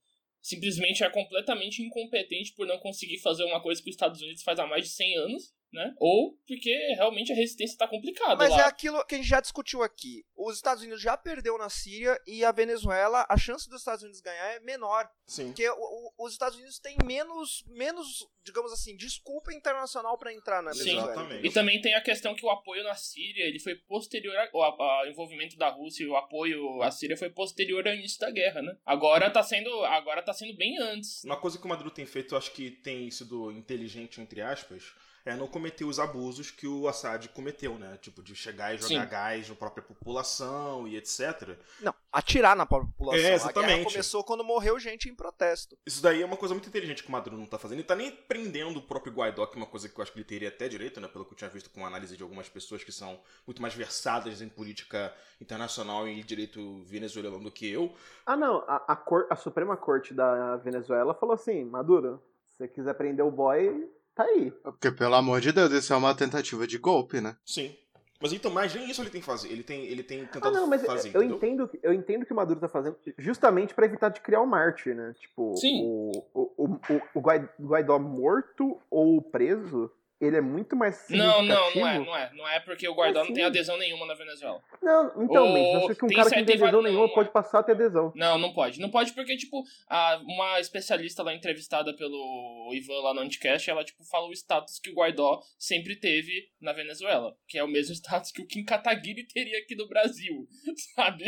simplesmente 0.43 1.03
é 1.03 1.09
completamente 1.09 1.83
incompetente 1.83 2.53
por 2.55 2.67
não 2.67 2.79
conseguir 2.79 3.19
fazer 3.21 3.45
uma 3.45 3.63
coisa 3.63 3.83
que 3.83 3.89
os 3.89 3.95
Estados 3.95 4.21
Unidos 4.21 4.43
faz 4.43 4.59
há 4.59 4.67
mais 4.67 4.85
de 4.85 4.91
100 4.91 5.17
anos, 5.17 5.55
né? 5.75 5.95
Ou 5.99 6.39
porque 6.47 6.71
realmente 6.97 7.33
a 7.33 7.37
resistência 7.37 7.77
tá 7.77 7.87
complicada 7.89 8.37
Mas 8.37 8.51
lá. 8.51 8.61
é 8.61 8.65
aquilo 8.65 9.05
que 9.07 9.15
a 9.15 9.19
gente 9.19 9.29
já 9.29 9.41
discutiu 9.41 9.83
aqui. 9.83 10.25
Os 10.37 10.57
Estados 10.57 10.83
Unidos 10.83 11.01
já 11.03 11.17
perdeu 11.17 11.59
na 11.59 11.69
Síria 11.69 12.19
e 12.27 12.45
a 12.45 12.53
Venezuela, 12.53 13.27
a 13.29 13.37
chance 13.37 13.69
dos 13.69 13.81
Estados 13.81 14.03
Unidos 14.03 14.21
ganhar 14.21 14.47
é 14.55 14.61
menor. 14.61 15.09
Sim. 15.27 15.47
Porque 15.49 15.69
o- 15.69 15.75
o- 16.19 16.27
os 16.27 16.33
Estados 16.33 16.57
Unidos 16.57 16.79
têm 16.79 16.97
menos, 17.05 17.65
menos, 17.67 18.27
digamos 18.45 18.73
assim, 18.73 18.97
desculpa 18.97 19.53
internacional 19.53 20.17
pra 20.19 20.33
entrar 20.33 20.63
na 20.63 20.73
Sim. 20.73 20.85
Venezuela. 20.85 21.13
Exatamente. 21.13 21.47
E 21.47 21.53
também 21.53 21.81
tem 21.81 21.95
a 21.95 22.01
questão 22.03 22.35
que 22.35 22.45
o 22.45 22.51
apoio 22.51 22.83
na 22.85 22.95
Síria, 22.95 23.45
ele 23.47 23.59
foi 23.59 23.75
posterior 23.75 24.35
ao 24.37 24.83
ao 24.83 25.07
envolvimento 25.09 25.57
da 25.57 25.69
Rússia 25.69 26.05
e 26.05 26.07
o 26.07 26.17
apoio 26.17 26.83
à 26.83 26.91
Síria 26.91 27.17
foi 27.17 27.31
posterior 27.31 27.87
ao 27.87 27.95
início 27.95 28.19
da 28.21 28.31
guerra, 28.31 28.61
né? 28.63 28.77
Agora 28.85 29.31
tá 29.31 29.43
sendo, 29.43 29.71
agora 29.85 30.23
tá 30.23 30.33
sendo 30.33 30.55
bem 30.57 30.79
antes. 30.79 31.23
Uma 31.25 31.41
coisa 31.41 31.59
que 31.59 31.65
o 31.65 31.69
Maduro 31.69 31.91
tem 31.91 32.05
feito, 32.07 32.35
eu 32.35 32.39
acho 32.39 32.53
que 32.53 32.71
tem 32.71 33.11
sido 33.11 33.51
inteligente, 33.53 34.21
entre 34.21 34.41
aspas, 34.41 34.85
é 35.25 35.35
não 35.35 35.47
cometer 35.47 35.85
os 35.85 35.99
abusos 35.99 36.51
que 36.51 36.67
o 36.67 36.87
Assad 36.87 37.27
cometeu, 37.29 37.79
né? 37.79 37.97
Tipo, 38.01 38.23
de 38.23 38.35
chegar 38.37 38.75
e 38.75 38.79
jogar 38.79 39.05
Sim. 39.05 39.09
gás 39.11 39.49
na 39.49 39.55
própria 39.55 39.83
população 39.83 40.87
e 40.87 40.97
etc. 40.97 41.57
Não, 41.81 41.95
atirar 42.13 42.55
na 42.55 42.67
própria 42.67 42.91
população. 42.91 43.25
É, 43.25 43.33
A 43.33 43.35
exatamente. 43.35 43.85
começou 43.93 44.23
quando 44.23 44.45
morreu 44.45 44.79
gente 44.79 45.09
em 45.09 45.15
protesto. 45.15 45.79
Isso 45.87 46.03
daí 46.03 46.21
é 46.23 46.27
uma 46.27 46.37
coisa 46.37 46.55
muito 46.55 46.69
inteligente 46.69 47.03
que 47.03 47.09
o 47.09 47.13
Maduro 47.13 47.37
não 47.37 47.47
tá 47.47 47.59
fazendo. 47.59 47.79
Ele 47.79 47.87
tá 47.87 47.97
nem 47.97 48.11
prendendo 48.11 48.79
o 48.79 48.83
próprio 48.83 49.13
Guaidó, 49.13 49.47
que 49.47 49.55
é 49.55 49.61
uma 49.61 49.67
coisa 49.67 49.89
que 49.89 49.99
eu 49.99 50.03
acho 50.03 50.13
que 50.13 50.19
ele 50.19 50.25
teria 50.27 50.49
até 50.49 50.69
direito, 50.69 51.01
né? 51.01 51.09
Pelo 51.09 51.25
que 51.25 51.33
eu 51.33 51.37
tinha 51.39 51.51
visto 51.51 51.71
com 51.71 51.85
a 51.85 51.89
análise 51.89 52.17
de 52.17 52.23
algumas 52.23 52.49
pessoas 52.49 52.85
que 52.85 52.93
são 52.93 53.19
muito 53.47 53.63
mais 53.63 53.75
versadas 53.75 54.43
em 54.43 54.49
política 54.49 55.15
internacional 55.41 56.07
e 56.09 56.23
direito 56.23 56.83
venezuelano 56.85 57.41
do 57.41 57.51
que 57.51 57.69
eu. 57.71 57.95
Ah, 58.27 58.37
não. 58.37 58.59
A, 58.69 58.77
a, 58.89 58.97
cor- 58.97 59.27
a 59.31 59.37
Suprema 59.37 59.77
Corte 59.77 60.13
da 60.13 60.57
Venezuela 60.57 61.15
falou 61.15 61.35
assim: 61.35 61.65
Maduro, 61.65 62.23
se 62.47 62.59
você 62.59 62.69
quiser 62.69 62.95
prender 62.95 63.25
o 63.25 63.31
boy, 63.31 63.89
tá 64.15 64.25
aí. 64.25 64.51
Porque, 64.63 64.91
pelo 64.91 65.15
amor 65.15 65.41
de 65.41 65.53
Deus, 65.53 65.73
isso 65.73 65.93
é 65.93 65.97
uma 65.97 66.15
tentativa 66.15 66.67
de 66.67 66.79
golpe, 66.79 67.21
né? 67.21 67.37
Sim. 67.45 67.75
Mas 68.21 68.33
então, 68.33 68.51
mais 68.51 68.75
nem 68.75 68.89
isso 68.89 69.03
ele 69.03 69.11
tem 69.11 69.21
que 69.21 69.27
fazer. 69.27 69.49
Ele 69.51 69.63
tem, 69.63 69.85
ele 69.85 70.03
tem 70.03 70.23
Ah, 70.23 70.27
tentado 70.27 70.55
não, 70.55 70.67
mas 70.67 70.83
fazer, 70.87 71.15
eu 71.15 71.23
entendo, 71.23 71.69
eu 71.83 71.93
entendo 71.93 72.25
que 72.25 72.33
o 72.33 72.37
Maduro 72.37 72.59
tá 72.61 72.69
fazendo 72.69 72.97
justamente 73.19 73.75
pra 73.75 73.85
evitar 73.85 74.09
de 74.09 74.21
criar 74.21 74.41
o 74.41 74.47
mártir, 74.47 74.95
né? 74.95 75.15
Tipo, 75.21 75.55
Sim. 75.57 75.83
o, 75.85 76.25
o, 76.33 76.53
o, 76.57 76.65
o- 76.75 77.03
o 77.17 77.21
Guai- 77.21 77.49
Guaidó 77.61 77.99
morto 77.99 78.81
ou 78.89 79.21
preso, 79.21 79.91
ele 80.27 80.37
é 80.37 80.41
muito 80.41 80.77
mais 80.77 81.05
Não, 81.09 81.43
não, 81.43 81.75
não 81.75 81.89
é, 81.89 81.99
não 81.99 82.17
é. 82.17 82.33
Não 82.35 82.49
é 82.49 82.61
porque 82.61 82.89
o 82.89 82.95
Guaidó 82.95 83.21
Assim? 83.21 83.29
não 83.29 83.35
tem 83.35 83.45
adesão 83.45 83.77
nenhuma 83.79 84.07
na 84.07 84.15
Venezuela. 84.15 84.63
Não, 84.83 85.23
então, 85.23 85.49
mas 85.49 85.85
acho 85.85 85.95
que 85.95 86.05
um 86.05 86.09
tem 86.09 86.17
cara 86.17 86.31
que 86.31 86.37
não 86.37 86.45
tem 86.45 86.57
adesão 86.57 86.83
nenhuma 86.83 87.15
pode 87.15 87.29
é. 87.29 87.33
passar 87.33 87.59
a 87.61 87.63
ter 87.63 87.73
adesão. 87.73 88.13
Não, 88.15 88.39
não 88.39 88.53
pode. 88.53 88.81
Não 88.81 88.91
pode 88.91 89.13
porque, 89.13 89.37
tipo, 89.37 89.63
a, 89.89 90.21
uma 90.25 90.61
especialista 90.61 91.23
lá 91.23 91.35
entrevistada 91.35 91.95
pelo 91.97 92.71
Ivan 92.73 93.01
lá 93.03 93.15
no 93.15 93.21
Anticast, 93.21 93.69
ela, 93.69 93.85
tipo, 93.85 94.05
fala 94.05 94.29
o 94.29 94.33
status 94.33 94.79
que 94.79 94.91
o 94.91 94.95
Guaidó 94.95 95.41
sempre 95.59 95.97
teve 95.97 96.49
na 96.61 96.73
Venezuela. 96.73 97.37
Que 97.47 97.59
é 97.59 97.65
o 97.65 97.69
mesmo 97.69 97.93
status 97.95 98.31
que 98.31 98.43
o 98.43 98.47
Kim 98.47 98.65
Kataguiri 98.65 99.27
teria 99.27 99.59
aqui 99.59 99.75
no 99.75 99.89
Brasil, 99.89 100.47
sabe? 100.95 101.25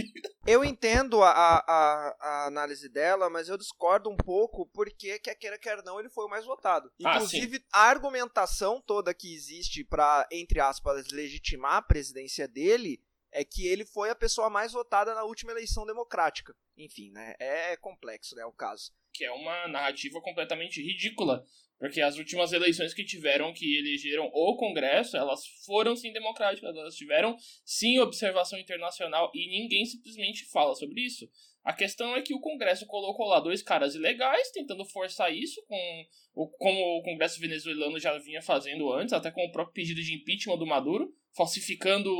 Eu 0.47 0.65
entendo 0.65 1.23
a, 1.23 1.31
a, 1.31 2.17
a 2.21 2.47
análise 2.47 2.88
dela, 2.88 3.29
mas 3.29 3.49
eu 3.49 3.57
discordo 3.57 4.11
um 4.11 4.17
pouco 4.17 4.69
porque, 4.73 5.19
quer 5.19 5.35
queira, 5.35 5.59
quer 5.59 5.83
não, 5.83 5.99
ele 5.99 6.09
foi 6.09 6.25
o 6.25 6.29
mais 6.29 6.45
votado. 6.45 6.91
Ah, 7.05 7.17
Inclusive, 7.17 7.61
a 7.73 7.83
argumentação 7.83 8.81
toda 8.87 9.14
que 9.14 9.35
existe 9.35 9.85
pra, 9.85 10.26
entre 10.31 10.61
aspas, 10.61 11.09
legitimar 11.11 11.75
a 11.75 11.83
presidência 11.83 12.47
dele 12.47 13.02
é 13.33 13.45
que 13.45 13.66
ele 13.66 13.85
foi 13.85 14.09
a 14.09 14.14
pessoa 14.14 14.49
mais 14.49 14.73
votada 14.73 15.14
na 15.14 15.25
última 15.25 15.52
eleição 15.52 15.85
democrática. 15.85 16.57
Enfim, 16.76 17.11
né? 17.11 17.35
É 17.38 17.76
complexo, 17.76 18.35
né, 18.35 18.45
o 18.47 18.52
caso. 18.52 18.93
Que 19.12 19.25
é 19.25 19.31
uma 19.31 19.69
narrativa 19.69 20.21
completamente 20.21 20.81
ridícula. 20.83 21.45
Porque 21.78 22.00
as 22.00 22.16
últimas 22.16 22.52
eleições 22.52 22.95
que 22.95 23.04
tiveram, 23.04 23.52
que 23.52 23.78
elegeram 23.78 24.30
o 24.33 24.56
Congresso, 24.56 25.16
elas 25.16 25.47
foram 25.66 25.95
sim 25.95 26.12
democráticas, 26.12 26.75
elas 26.75 26.97
tiveram 26.97 27.37
sim 27.64 27.99
observação 27.99 28.59
internacional 28.59 29.30
e 29.35 29.47
ninguém 29.49 29.85
simplesmente 29.85 30.47
fala 30.47 30.75
sobre 30.75 31.02
isso. 31.02 31.28
A 31.62 31.73
questão 31.73 32.14
é 32.14 32.23
que 32.23 32.33
o 32.33 32.40
Congresso 32.40 32.87
colocou 32.87 33.26
lá 33.26 33.40
dois 33.40 33.61
caras 33.61 33.95
ilegais, 33.97 34.52
tentando 34.52 34.85
forçar 34.85 35.35
isso, 35.35 35.61
com 35.66 36.06
o, 36.33 36.49
como 36.49 36.80
o 36.80 37.02
Congresso 37.02 37.40
venezuelano 37.40 37.99
já 37.99 38.16
vinha 38.18 38.40
fazendo 38.40 38.92
antes, 38.92 39.12
até 39.12 39.33
com 39.33 39.45
o 39.45 39.50
próprio 39.50 39.75
pedido 39.75 40.00
de 40.00 40.14
impeachment 40.14 40.59
do 40.59 40.66
Maduro, 40.66 41.12
falsificando 41.37 42.11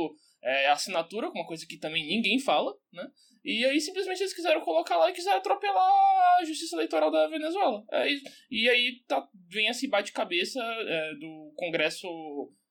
é, 0.43 0.69
assinatura, 0.69 1.29
uma 1.29 1.45
coisa 1.45 1.65
que 1.65 1.77
também 1.77 2.05
ninguém 2.05 2.39
fala, 2.39 2.75
né? 2.91 3.09
E 3.43 3.63
aí 3.65 3.79
simplesmente 3.79 4.19
eles 4.21 4.33
quiseram 4.33 4.61
colocar 4.61 4.97
lá 4.97 5.09
e 5.09 5.13
quiseram 5.13 5.37
atropelar 5.37 6.37
a 6.39 6.43
justiça 6.43 6.75
eleitoral 6.75 7.09
da 7.09 7.27
Venezuela. 7.27 7.83
É, 7.91 8.07
e 8.51 8.69
aí 8.69 9.01
tá, 9.07 9.27
vem 9.49 9.67
esse 9.67 9.87
bate-cabeça 9.87 10.59
é, 10.61 11.15
do 11.15 11.53
Congresso 11.55 12.07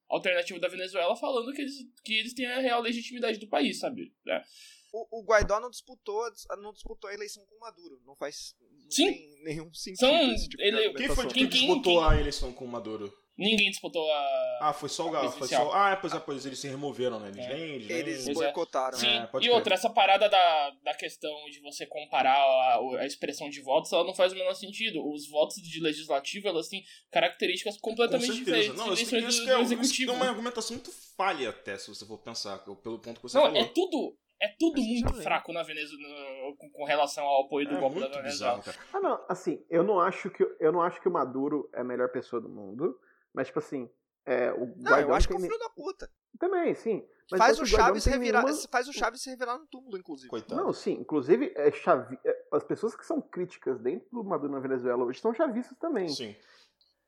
Alternativo 0.09 0.61
da 0.61 0.69
Venezuela 0.69 1.17
falando 1.17 1.53
que 1.53 1.63
eles, 1.63 1.75
que 2.05 2.15
eles 2.15 2.35
têm 2.35 2.47
a 2.47 2.61
real 2.61 2.81
legitimidade 2.83 3.39
do 3.39 3.49
país, 3.49 3.79
sabe? 3.79 4.13
É. 4.29 4.43
O, 4.93 5.21
o, 5.21 5.25
Guaidó 5.25 5.61
não 5.61 5.69
disputou, 5.71 6.23
não 6.63 6.73
disputou 6.73 7.11
a 7.11 7.15
eleição 7.15 7.45
com 7.47 7.57
o 7.57 7.61
Maduro. 7.61 8.01
Não 8.07 8.15
faz 8.15 8.55
não 8.61 8.91
Sim. 8.91 9.43
nenhum 9.43 9.73
sentido 9.75 9.99
São, 10.07 10.33
esse 10.33 10.49
tipo 10.49 10.63
ele, 10.63 10.95
Quem 10.95 11.09
foi 11.09 11.27
Quem- 11.27 11.49
que 11.49 11.59
disputou 11.59 12.01
quem- 12.01 12.09
a 12.09 12.21
eleição 12.21 12.53
com 12.53 12.65
o 12.65 12.69
Maduro? 12.69 13.13
Ninguém 13.39 13.69
disputou 13.71 14.11
a. 14.11 14.59
Ah, 14.63 14.73
foi 14.73 14.89
só 14.89 15.07
o 15.07 15.11
Galo. 15.11 15.31
Foi 15.31 15.47
só... 15.47 15.71
Ah, 15.75 15.91
é, 15.91 15.97
pois 15.97 16.15
é, 16.15 16.19
pois 16.19 16.47
eles 16.47 16.59
se 16.59 16.69
removeram, 16.69 17.21
né? 17.21 17.29
Eles 17.29 17.45
É. 17.45 17.49
nem. 17.55 17.63
Eles, 17.75 17.89
nem... 17.89 17.99
Eles 17.99 18.29
é. 18.29 18.33
boicotaram. 18.33 18.97
Sim, 18.97 19.09
É, 19.09 19.27
pode 19.27 19.45
e 19.45 19.49
crer. 19.49 19.57
outra, 19.59 19.75
essa 19.75 19.91
parada 19.91 20.27
da, 20.29 20.71
da 20.83 20.95
questão 20.95 21.31
de 21.51 21.61
você 21.61 21.85
comparar 21.87 22.35
a, 22.35 22.79
a 23.01 23.07
expressão 23.07 23.51
de 23.51 23.61
votos, 23.61 23.93
ela 23.93 24.05
não 24.05 24.15
faz 24.15 24.33
o 24.33 24.37
menor 24.37 24.55
sentido. 24.55 25.07
Os 25.07 25.29
votos 25.29 25.57
de 25.57 25.81
legislativo, 25.81 26.49
elas 26.49 26.69
têm 26.69 26.83
características 27.11 27.77
Com 27.77 27.91
completamente 27.91 28.27
certeza. 28.33 28.45
diferentes 28.57 28.79
Não, 28.79 28.93
isso, 28.95 29.15
eleições 29.15 29.35
isso, 29.35 29.41
do, 29.41 29.45
que 29.45 29.51
é, 29.51 29.55
do 29.57 29.61
isso 29.63 29.69
que 29.69 29.75
executivo. 29.83 30.13
é 30.13 30.15
uma 30.15 30.29
argumentação 30.29 30.77
muito 30.77 30.91
falha, 31.17 31.51
até, 31.51 31.77
se 31.77 31.89
você 31.89 32.07
for 32.07 32.19
pensar, 32.19 32.59
pelo 32.61 32.77
ponto 32.77 33.15
que 33.15 33.23
você 33.23 33.37
Não, 33.37 33.45
falou. 33.45 33.59
é 33.61 33.65
tudo, 33.67 34.17
é 34.41 34.49
tudo 34.59 34.81
muito 34.83 35.09
também. 35.09 35.23
fraco 35.23 35.53
na 35.53 35.63
Venezuela 35.63 36.57
com, 36.59 36.71
com 36.71 36.85
relação 36.85 37.25
ao 37.25 37.45
apoio 37.45 37.69
do 37.69 37.77
É 37.77 37.81
golpe 37.81 38.01
da 38.01 38.09
Venezuela. 38.09 38.59
bizarro, 38.59 38.63
cara. 38.63 38.79
Ah, 38.95 39.01
não, 39.01 39.25
assim, 39.29 39.63
eu 39.71 39.83
não 39.85 40.01
acho 40.01 40.31
que 40.31 40.43
eu 40.61 40.73
não 40.73 40.81
acho 40.83 41.01
que 41.03 41.09
o 41.09 41.13
Maduro 41.13 41.69
é 41.75 41.81
a 41.81 41.85
melhor 41.85 42.11
pessoa 42.11 42.41
do 42.41 42.49
mundo, 42.49 42.99
mas 43.37 43.47
tipo 43.47 43.61
assim, 43.61 43.89
é, 44.25 44.51
o 44.53 44.67
Não, 44.77 44.91
Guaidó 44.91 45.11
eu 45.11 45.15
acho 45.15 45.29
que 45.29 45.35
é 45.35 45.37
um 45.37 45.41
filho 45.41 45.59
da 45.59 45.69
puta. 45.71 46.11
também, 46.41 46.75
sim. 46.75 47.07
Mas 47.31 47.39
Faz 47.39 47.61
o 47.61 47.67
Chaves 47.67 48.05
revirar, 48.05 48.45
nenhuma- 48.45 48.69
faz 48.71 48.89
o 48.89 48.93
Chaves 48.93 49.21
se 49.21 49.29
revelar 49.31 49.59
no 49.59 49.67
túmulo, 49.67 49.99
inclusive. 49.99 50.29
Coitado. 50.29 50.61
Não, 50.61 50.73
sim, 50.73 50.93
inclusive 50.93 51.53
é 51.57 51.71
chavi... 51.73 52.19
é, 52.25 52.45
as 52.53 52.63
pessoas 52.65 52.97
que 52.97 53.05
são 53.05 53.21
críticas 53.21 53.79
dentro 53.81 54.09
do 54.13 54.25
Maduro 54.25 54.53
na 54.53 54.61
Venezuela 54.61 55.05
hoje 55.05 55.21
são 55.21 55.35
chavistas 55.35 55.77
também. 55.79 56.09
Sim. 56.09 56.35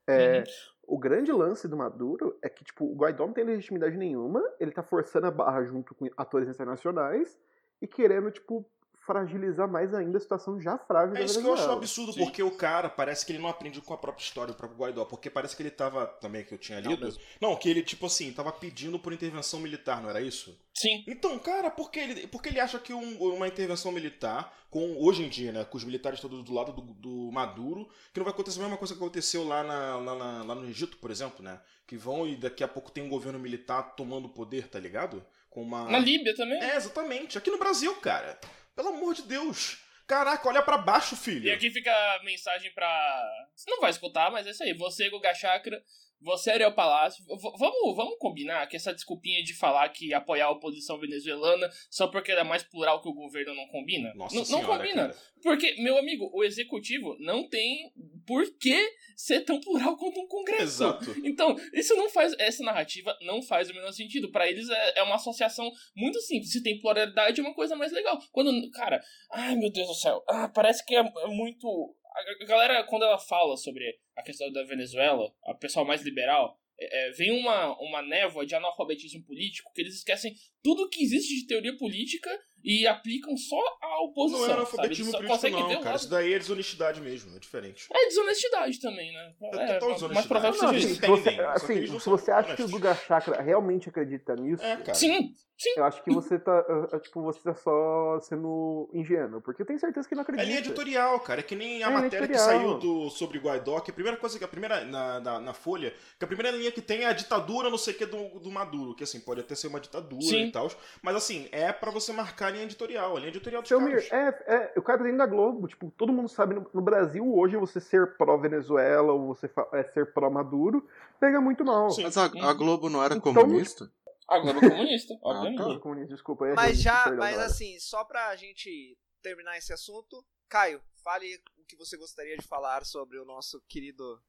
É, 0.07 0.39
Uhum. 0.41 0.45
O 0.91 0.99
grande 0.99 1.31
lance 1.31 1.69
do 1.69 1.77
Maduro 1.77 2.39
é 2.43 2.49
que, 2.49 2.65
tipo, 2.65 2.87
o 2.87 2.97
Guaidó 2.97 3.27
não 3.27 3.35
tem 3.35 3.45
legitimidade 3.45 3.95
nenhuma, 3.97 4.43
ele 4.59 4.73
tá 4.73 4.83
forçando 4.83 5.27
a 5.27 5.31
barra 5.31 5.63
junto 5.65 5.95
com 5.95 6.09
atores 6.17 6.49
internacionais 6.49 7.39
e 7.83 7.87
querendo, 7.87 8.31
tipo, 8.31 8.65
fragilizar 9.09 9.67
mais 9.67 9.93
ainda 9.95 10.19
a 10.19 10.21
situação 10.21 10.61
já 10.61 10.77
frágil 10.79 11.17
É 11.17 11.21
da 11.21 11.25
isso 11.25 11.41
que 11.41 11.47
eu 11.49 11.55
acho 11.55 11.71
absurdo, 11.71 12.13
Sim. 12.13 12.21
porque 12.25 12.43
o 12.43 12.51
cara 12.51 12.89
parece 12.91 13.25
que 13.25 13.33
ele 13.33 13.39
não 13.41 13.49
aprende 13.49 13.81
com 13.81 13.95
a 13.95 13.99
própria 13.99 14.23
história, 14.23 14.53
o 14.53 14.55
próprio 14.55 14.79
Guaidó, 14.79 15.05
porque 15.07 15.31
parece 15.31 15.57
que 15.57 15.63
ele 15.63 15.71
tava, 15.71 16.07
também 16.07 16.45
que 16.45 16.53
eu 16.53 16.59
tinha 16.59 16.81
Não 16.81 16.91
lido, 16.91 17.07
mesmo. 17.07 17.21
não, 17.41 17.57
que 17.57 17.69
ele, 17.69 17.83
tipo 17.83 18.07
assim, 18.07 18.31
tava 18.33 18.53
pedindo 18.53 18.99
por 18.99 19.13
intervenção 19.13 19.59
militar, 19.59 20.01
não 20.03 20.11
era 20.11 20.21
isso? 20.21 20.57
Sim, 20.75 21.03
Então, 21.09 21.37
cara, 21.41 21.71
por 21.71 21.91
que 21.91 21.99
ele, 21.99 22.27
por 22.29 22.41
que 22.41 22.51
ele 22.51 22.61
acha 22.61 22.79
que 22.79 22.93
um- 22.93 23.19
uma 23.35 23.49
intervenção 23.49 23.91
militar, 23.91 24.57
com 24.71 24.97
hoje 25.03 25.25
em 25.25 25.29
dia, 25.29 25.51
né, 25.51 25.65
com 25.65 25.77
os 25.79 25.83
militares 25.85 26.21
todos 26.21 26.45
do 26.45 26.53
lado 26.53 26.73
do, 26.73 26.83
do 26.83 27.33
Maduro, 27.33 27.89
que 28.13 28.21
não 28.21 28.25
vai 28.25 28.33
acontecer 28.35 28.59
a 28.61 28.63
mesma 28.63 28.77
coisa 28.77 28.95
que 28.95 29.01
aconteceu 29.01 29.43
lá, 29.45 29.65
na- 29.65 29.97
lá, 29.97 30.15
na- 30.15 30.43
lá 30.45 30.55
no 30.55 30.69
Egito, 30.69 30.99
por 30.99 31.11
exemplo, 31.11 31.43
né? 31.43 31.59
Que 31.87 31.97
vão 31.97 32.29
e 32.29 32.37
daqui 32.37 32.63
a 32.63 32.69
pouco 32.69 32.91
tem 32.91 33.03
um 33.03 33.09
governo 33.09 33.39
militar 33.39 33.95
tomando 33.97 34.27
o 34.27 34.29
poder, 34.29 34.69
tá 34.69 34.79
ligado? 34.79 35.25
Com 35.49 35.63
uma. 35.63 35.85
na 35.91 35.99
Líbia 35.99 36.35
também. 36.37 36.63
É, 36.63 36.77
exatamente. 36.77 37.39
Aqui 37.39 37.51
no 37.51 37.59
Brasil, 37.59 37.95
cara. 37.97 38.39
Pelo 38.79 38.91
amor 38.91 39.13
de 39.13 39.23
Deus. 39.23 39.77
Caraca, 40.07 40.49
olha 40.49 40.63
pra 40.63 40.79
baixo, 40.79 41.17
filho. 41.17 41.49
E 41.49 41.51
aqui 41.51 41.69
fica 41.69 41.91
a 41.91 42.23
mensagem 42.23 42.73
pra. 42.73 43.49
Você 43.53 43.69
não 43.69 43.81
vai 43.81 43.91
escutar, 43.91 44.31
mas 44.31 44.47
é 44.47 44.51
isso 44.51 44.63
aí. 44.63 44.73
Você, 44.73 45.11
Guga 45.11 45.35
Chakra, 45.35 45.83
você, 46.21 46.51
Ariel 46.51 46.75
Palácio. 46.75 47.25
v- 47.25 47.53
vamos, 47.59 47.97
vamos 47.97 48.17
combinar 48.19 48.67
que 48.67 48.77
essa 48.77 48.93
desculpinha 48.93 49.43
de 49.43 49.55
falar 49.55 49.89
que 49.91 50.13
apoiar 50.15 50.47
a 50.47 50.51
oposição 50.51 50.99
venezuelana 50.99 51.69
só 51.91 52.09
porque 52.09 52.31
ela 52.33 52.41
é 52.41 52.45
mais 52.45 52.63
plural 52.63 53.01
que 53.01 53.09
o 53.09 53.15
governo 53.15 53.55
não 53.55 53.67
combina? 53.69 54.13
Nossa 54.15 54.35
não, 54.35 54.41
não 54.43 54.47
senhora, 54.47 54.79
combina. 54.79 55.09
cara. 55.09 55.17
Porque, 55.43 55.81
meu 55.81 55.97
amigo, 55.97 56.29
o 56.33 56.43
executivo 56.43 57.17
não 57.21 57.49
tem 57.49 57.93
por 58.27 58.45
que 58.59 58.77
ser 59.17 59.41
tão 59.45 59.61
plural 59.61 59.97
quanto 59.97 60.21
um 60.21 60.27
congresso. 60.27 60.63
Exato. 60.65 61.15
Então, 61.25 61.55
isso 61.73 61.95
não 61.95 62.09
faz. 62.11 62.35
Essa 62.39 62.65
narrativa 62.65 63.17
não 63.23 63.41
faz 63.41 63.71
o 63.71 63.75
menor 63.75 63.93
sentido. 63.93 64.31
Pra 64.33 64.49
eles 64.49 64.69
é, 64.69 64.99
é 64.99 65.03
uma 65.05 65.15
associação 65.15 65.71
muito 65.97 66.21
simples. 66.21 66.51
Se 66.53 66.63
tem 66.63 66.79
pluralidade, 66.81 67.41
é 67.41 67.45
uma 67.45 67.55
coisa 67.55 67.77
mais 67.77 67.93
legal. 67.93 68.19
Quando. 68.33 68.51
Cara, 68.73 69.01
ai 69.33 69.55
meu 69.55 69.71
Deus 69.71 69.87
do 69.87 69.95
céu. 69.95 70.23
Ah, 70.29 70.49
parece 70.53 70.85
que 70.85 70.95
é, 70.97 71.01
é 71.01 71.27
muito. 71.29 71.95
A 72.19 72.45
galera, 72.45 72.85
quando 72.85 73.05
ela 73.05 73.19
fala 73.19 73.57
sobre 73.57 73.85
a 74.17 74.23
questão 74.23 74.51
da 74.51 74.65
Venezuela, 74.65 75.33
a 75.45 75.55
pessoal 75.55 75.87
mais 75.87 76.03
liberal, 76.03 76.59
é, 76.79 77.09
é, 77.09 77.11
vem 77.13 77.31
uma, 77.31 77.81
uma 77.81 78.03
névoa 78.03 78.45
de 78.45 78.55
analfabetismo 78.55 79.25
político 79.25 79.73
que 79.73 79.81
eles 79.81 79.95
esquecem 79.95 80.35
tudo 80.63 80.89
que 80.89 81.03
existe 81.03 81.41
de 81.41 81.47
teoria 81.47 81.77
política 81.77 82.31
e 82.65 82.87
aplicam 82.87 83.37
só 83.37 83.57
à 83.83 84.03
oposição. 84.05 84.41
Não 84.43 84.51
é 84.51 84.53
analfabetismo 84.55 85.13
político, 85.13 85.51
não, 85.51 85.69
cara. 85.69 85.81
lado- 85.85 85.97
Isso 85.97 86.11
daí 86.11 86.33
é 86.35 86.39
desonestidade 86.39 87.01
mesmo, 87.01 87.37
é 87.37 87.39
diferente. 87.39 87.87
É 87.93 88.07
desonestidade 88.09 88.81
também, 88.81 89.13
né? 89.13 89.33
É 89.43 89.47
É, 89.47 89.79
total 89.79 89.95
desonestidade. 89.95 90.29
provável 90.29 90.53
que 90.61 90.67
Não, 90.67 90.73
seja 90.73 90.87
assim, 90.87 91.07
você, 91.07 91.29
assim, 91.41 91.99
se 91.99 92.09
você 92.09 92.31
acha 92.31 92.55
que 92.57 92.63
o 92.63 92.65
honestos. 92.65 92.71
Guga 92.71 92.95
Chakra 92.95 93.43
realmente 93.43 93.89
acredita 93.89 94.35
nisso, 94.37 94.63
É, 94.63 94.77
cara. 94.77 94.95
Sim, 94.95 95.33
eu 95.77 95.85
acho 95.85 96.05
que 96.05 96.11
você 96.15 96.39
tá, 96.39 96.65
uh, 96.69 96.97
uh, 96.97 97.01
tipo, 97.01 97.21
você 97.21 97.41
tá 97.43 97.53
só 97.53 98.21
sendo 98.21 98.89
ingênuo, 98.95 99.41
porque 99.43 99.63
eu 99.63 99.67
tenho 99.67 99.79
certeza 99.79 100.09
que 100.09 100.15
não 100.15 100.21
É 100.21 100.23
acredita. 100.23 100.47
linha 100.47 100.59
editorial, 100.61 101.19
cara. 101.21 101.41
É 101.41 101.43
que 101.43 101.57
nem 101.57 101.83
a 101.83 101.89
É, 101.89 101.91
matéria 101.91 102.29
que 102.29 102.39
saiu 102.39 102.79
do, 102.79 103.11
sobre 103.11 103.39
Guaidó, 103.41 103.81
que 103.81 103.91
a 103.91 103.95
primeira 103.95 104.17
coisa 104.17 104.39
que 104.39 104.45
a 104.45 104.49
primeira. 104.49 104.85
Na, 104.85 105.19
na, 105.19 105.41
na 105.41 105.53
Folha, 105.53 105.93
que 106.17 106.25
a 106.25 106.29
primeira 106.29 106.57
linha 106.57 106.71
que 106.71 106.81
tem 106.81 107.01
é 107.03 107.07
a 107.07 107.13
ditadura, 107.13 107.71
não 107.71 107.79
sei 107.79 107.93
o 107.95 107.97
que, 107.99 108.07
do, 108.07 108.39
do 108.39 108.51
Maduro. 108.53 108.95
Que 108.95 109.03
assim, 109.03 109.19
pode 109.21 109.41
até 109.41 109.55
ser 109.57 109.67
uma 109.67 109.81
ditadura 109.81 110.23
Sim. 110.23 110.45
e 110.47 110.53
tal. 110.53 110.71
Mas 111.03 111.17
assim, 111.17 111.49
é 111.51 111.73
pra 111.73 111.91
você 111.91 112.13
marcar 112.13 112.48
a 112.49 112.51
linha 112.51 112.65
editorial. 112.65 113.13
A 113.17 113.19
linha 113.21 113.29
editorial 113.29 113.63
dos 113.63 113.69
Seu 113.69 113.79
caras. 113.79 114.05
Mir, 114.05 114.13
é, 114.15 114.29
é, 114.47 114.79
o 114.79 114.83
cara 114.83 114.99
tá 114.99 115.05
dentro 115.05 115.19
da 115.19 115.27
Globo, 115.27 115.67
tipo, 115.69 115.91
todo 115.97 116.13
mundo 116.13 116.29
sabe, 116.29 116.55
no, 116.55 116.69
no 116.75 116.83
Brasil 116.83 117.25
hoje 117.37 117.57
você 117.57 117.81
ser 117.81 118.17
pró-Venezuela 118.17 119.13
ou 119.13 119.27
você 119.29 119.51
é, 119.73 119.85
ser 119.85 120.13
pró-Maduro, 120.13 120.87
pega 121.21 121.41
muito 121.41 121.65
mal. 121.65 121.91
Sim. 121.91 122.03
Mas 122.05 122.17
a, 122.17 122.25
a 122.25 122.53
Globo 122.53 122.89
não 122.91 123.03
era 123.03 123.15
Então- 123.15 123.33
comunista? 123.35 123.91
A 124.27 124.39
Globo 124.41 124.59
é 124.63 124.69
comunista, 124.69 125.15
Ah, 125.25 125.29
obviamente. 125.29 125.59
Não, 125.59 125.81
comunista, 125.81 126.15
desculpa. 126.15 126.45
errei, 126.45 126.57
Mas 126.57 126.83
já, 126.83 127.11
mas 127.13 127.39
assim, 127.39 127.79
só 127.81 128.05
pra 128.05 128.37
gente 128.37 128.99
terminar 129.23 129.57
esse 129.57 129.73
assunto, 129.73 130.23
Caio, 130.49 130.83
fale 131.03 131.27
o 131.59 131.65
que 131.65 131.75
você 131.77 131.97
gostaria 131.97 132.37
de 132.37 132.47
falar 132.47 132.85
sobre 132.85 133.19
o 133.19 133.25
nosso 133.25 133.59
querido 133.69 134.21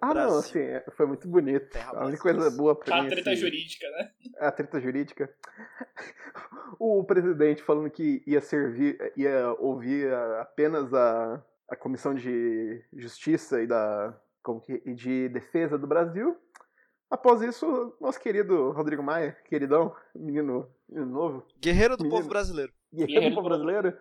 Ah, 0.00 0.06
não, 0.08 0.14
Brasil. 0.14 0.38
assim, 0.38 0.58
é, 0.60 0.84
foi 0.96 1.06
muito 1.06 1.28
bonito. 1.28 1.68
Terra 1.70 1.92
a 1.94 2.06
única 2.06 2.22
coisa 2.22 2.50
boa 2.50 2.74
pra 2.74 2.96
A 2.98 3.02
mim. 3.02 3.08
treta 3.10 3.30
assim, 3.30 3.40
jurídica, 3.40 3.86
né? 3.90 4.10
é 4.38 4.46
a 4.46 4.52
treta 4.52 4.80
jurídica. 4.80 5.30
o 6.78 7.04
presidente 7.04 7.62
falando 7.62 7.90
que 7.90 8.22
ia 8.26 8.40
servir, 8.40 9.12
ia 9.16 9.52
ouvir 9.58 10.12
a- 10.12 10.42
apenas 10.42 10.92
a, 10.94 11.42
a 11.68 11.76
Comissão 11.76 12.14
de 12.14 12.82
Justiça 12.92 13.62
e 13.62 13.66
da 13.66 14.18
como 14.42 14.60
que, 14.60 14.82
e 14.86 14.94
de 14.94 15.28
Defesa 15.28 15.76
do 15.76 15.86
Brasil. 15.86 16.36
Após 17.10 17.42
isso, 17.42 17.94
nosso 18.00 18.20
querido 18.20 18.70
Rodrigo 18.70 19.02
Maia, 19.02 19.36
queridão, 19.48 19.94
menino, 20.14 20.66
menino 20.88 21.10
novo, 21.10 21.44
guerreiro 21.60 21.96
do 21.96 22.04
Menino. 22.04 22.20
povo 22.20 22.28
brasileiro. 22.30 22.72
guerreiro 22.92 23.12
Guerreiro 23.12 23.34
do 23.34 23.36
povo 23.36 23.48
brasileiro, 23.48 23.98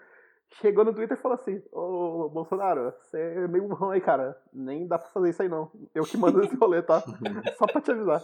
chegou 0.61 0.83
no 0.85 0.93
Twitter 0.93 1.17
e 1.17 1.21
falou 1.21 1.37
assim: 1.39 1.61
Ô 1.71 2.29
Bolsonaro, 2.29 2.93
você 3.01 3.17
é 3.19 3.47
meio 3.47 3.67
burrão 3.67 3.91
aí, 3.91 4.01
cara. 4.01 4.35
Nem 4.53 4.87
dá 4.87 4.97
pra 4.97 5.09
fazer 5.09 5.29
isso 5.29 5.41
aí 5.41 5.49
não. 5.49 5.71
Eu 5.93 6.03
que 6.03 6.17
mando 6.17 6.43
esse 6.43 6.55
rolê, 6.55 6.81
tá? 6.81 7.01
Só 7.57 7.65
pra 7.67 7.81
te 7.81 7.91
avisar. 7.91 8.23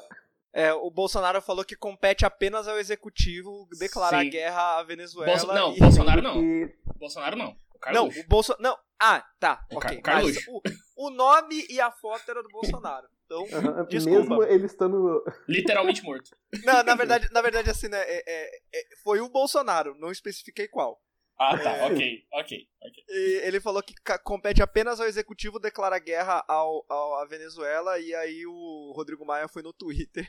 É, 0.53 0.74
o 0.74 0.89
Bolsonaro 0.89 1.41
falou 1.41 1.65
que 1.65 1.75
compete 1.75 2.25
apenas 2.25 2.67
ao 2.67 2.79
executivo 2.79 3.67
declarar 3.77 4.22
Sim. 4.24 4.29
guerra 4.29 4.79
à 4.79 4.84
Venezuela. 4.84 5.32
Bolso- 5.32 5.48
Não, 5.53 5.74
e- 5.75 5.79
Bolsonaro 5.79 6.22
não. 6.22 6.41
E 6.41 6.75
Bolsonaro 6.98 7.36
não. 7.36 7.50
O 7.50 7.53
Não, 7.53 7.79
Carluxo. 7.79 8.20
o 8.22 8.27
Bolsonaro. 8.27 8.63
Não. 8.63 8.77
Ah, 8.98 9.24
tá. 9.39 9.65
O 9.72 9.77
ok. 9.77 10.01
Car- 10.01 10.24
mas 10.24 10.38
o, 10.48 10.62
o 10.96 11.10
nome 11.10 11.65
e 11.70 11.82
a 11.82 11.91
foto 11.91 12.24
era 12.32 12.41
do 12.41 12.48
Bolsonaro. 12.50 13.05
Então, 13.25 13.44
mesmo 13.89 14.44
ele 14.44 14.65
estando. 14.67 15.24
Literalmente 15.50 16.03
morto. 16.03 16.29
não, 16.63 16.84
na 16.84 16.96
verdade, 16.96 17.27
na 17.32 17.41
verdade, 17.41 17.70
assim, 17.70 17.88
né? 17.89 17.98
é- 18.01 18.24
é- 18.25 18.55
é- 18.74 18.86
foi 19.03 19.20
o 19.20 19.27
Bolsonaro, 19.29 19.96
não 20.00 20.12
especifiquei 20.12 20.67
qual. 20.67 21.01
Ah, 21.38 21.58
tá, 21.58 21.86
ok, 21.88 22.24
ok, 22.32 22.68
ok. 22.82 23.04
E 23.10 23.42
ele 23.44 23.60
falou 23.60 23.84
que 23.84 23.94
compete 24.24 24.62
apenas 24.62 25.00
ao 25.01 25.06
executivo 25.08 25.60
declarar 25.60 26.00
guerra 26.00 26.44
ao, 26.48 26.86
ao- 26.88 27.15
à 27.20 27.25
Venezuela 27.25 28.00
e 28.00 28.15
aí 28.15 28.46
o 28.46 28.94
Rodrigo 28.96 29.25
Maia 29.25 29.48
foi 29.50 29.62
no 29.62 29.74
Twitter 29.74 30.25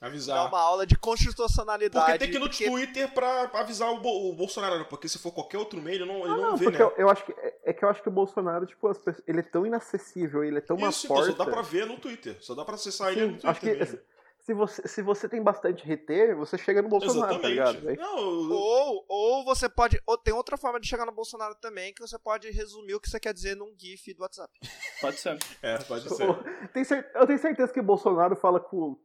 dar 0.00 0.06
Avisar. 0.08 0.48
uma 0.48 0.60
aula 0.60 0.84
de 0.86 0.96
constitucionalidade. 0.96 2.06
Porque 2.06 2.18
tem 2.18 2.30
que 2.30 2.36
ir 2.36 2.40
no 2.40 2.46
porque- 2.48 2.64
Twitter 2.70 3.12
pra 3.12 3.50
avisar 3.54 3.90
o, 3.92 4.00
Bo- 4.00 4.30
o 4.30 4.32
Bolsonaro, 4.34 4.78
né? 4.78 4.86
porque 4.88 5.08
se 5.08 5.18
for 5.18 5.32
qualquer 5.32 5.58
outro 5.58 5.80
meio, 5.80 5.96
ele 5.98 6.04
não, 6.04 6.18
ele 6.20 6.26
Ah, 6.34 6.36
não, 6.36 6.50
não, 6.50 6.56
vê, 6.56 6.64
porque 6.64 6.78
né? 6.78 6.84
eu, 6.84 6.94
eu 6.98 7.08
acho 7.10 7.24
que 7.24 7.32
é, 7.32 7.58
é 7.66 7.72
que 7.72 7.84
eu 7.84 7.88
acho 7.88 8.02
que 8.02 8.08
o 8.08 8.12
Bolsonaro, 8.12 8.66
tipo, 8.66 8.86
as 8.88 8.98
pessoas- 8.98 9.22
ele 9.26 9.40
é 9.40 9.42
tão 9.42 9.66
inacessível, 9.66 10.42
ele 10.44 10.58
é 10.58 10.60
tão 10.60 10.76
uma 10.76 10.88
Isso, 10.90 11.06
então, 11.06 11.16
porta. 11.16 11.32
só 11.32 11.44
dá 11.44 11.50
pra 11.50 11.62
ver 11.62 11.86
no 11.86 11.98
Twitter. 11.98 12.36
Só 12.40 12.54
dá 12.54 12.64
pra 12.64 12.74
acessar 12.76 13.12
ele 13.12 13.20
Sim, 13.20 13.26
no 13.26 13.32
Twitter 13.32 13.50
acho 13.50 13.60
que 13.60 13.74
mesmo. 13.74 13.98
se 14.40 14.54
você, 14.54 14.88
se 14.88 15.02
você 15.02 15.28
tem 15.28 15.42
bastante 15.42 15.82
RT, 15.84 16.34
você 16.36 16.56
chega 16.56 16.80
no 16.80 16.88
Bolsonaro, 16.88 17.38
tá 17.40 17.48
ligado? 17.48 17.76
Exatamente. 17.78 18.00
Aí- 18.00 18.06
Não, 18.06 18.18
eu- 18.18 18.52
Ou, 18.52 19.04
ou 19.08 19.27
você 19.54 19.68
pode. 19.68 20.00
Ou 20.06 20.16
tem 20.18 20.32
outra 20.34 20.56
forma 20.56 20.78
de 20.80 20.86
chegar 20.88 21.04
no 21.06 21.12
Bolsonaro 21.12 21.54
também, 21.56 21.92
que 21.92 22.00
você 22.00 22.18
pode 22.18 22.50
resumir 22.50 22.94
o 22.94 23.00
que 23.00 23.08
você 23.10 23.18
quer 23.18 23.32
dizer 23.34 23.56
num 23.56 23.74
GIF 23.76 24.12
do 24.14 24.22
WhatsApp. 24.22 24.52
Pode 25.00 25.18
ser. 25.18 25.38
É, 25.62 25.78
pode 25.78 26.08
ser. 26.14 26.28
Ô, 26.30 26.34
tem 26.72 26.84
cer- 26.84 27.10
eu 27.14 27.26
tenho 27.26 27.38
certeza 27.38 27.72
que 27.72 27.80
o 27.80 27.84
Bolsonaro 27.84 28.36
fala 28.36 28.60
com. 28.60 28.96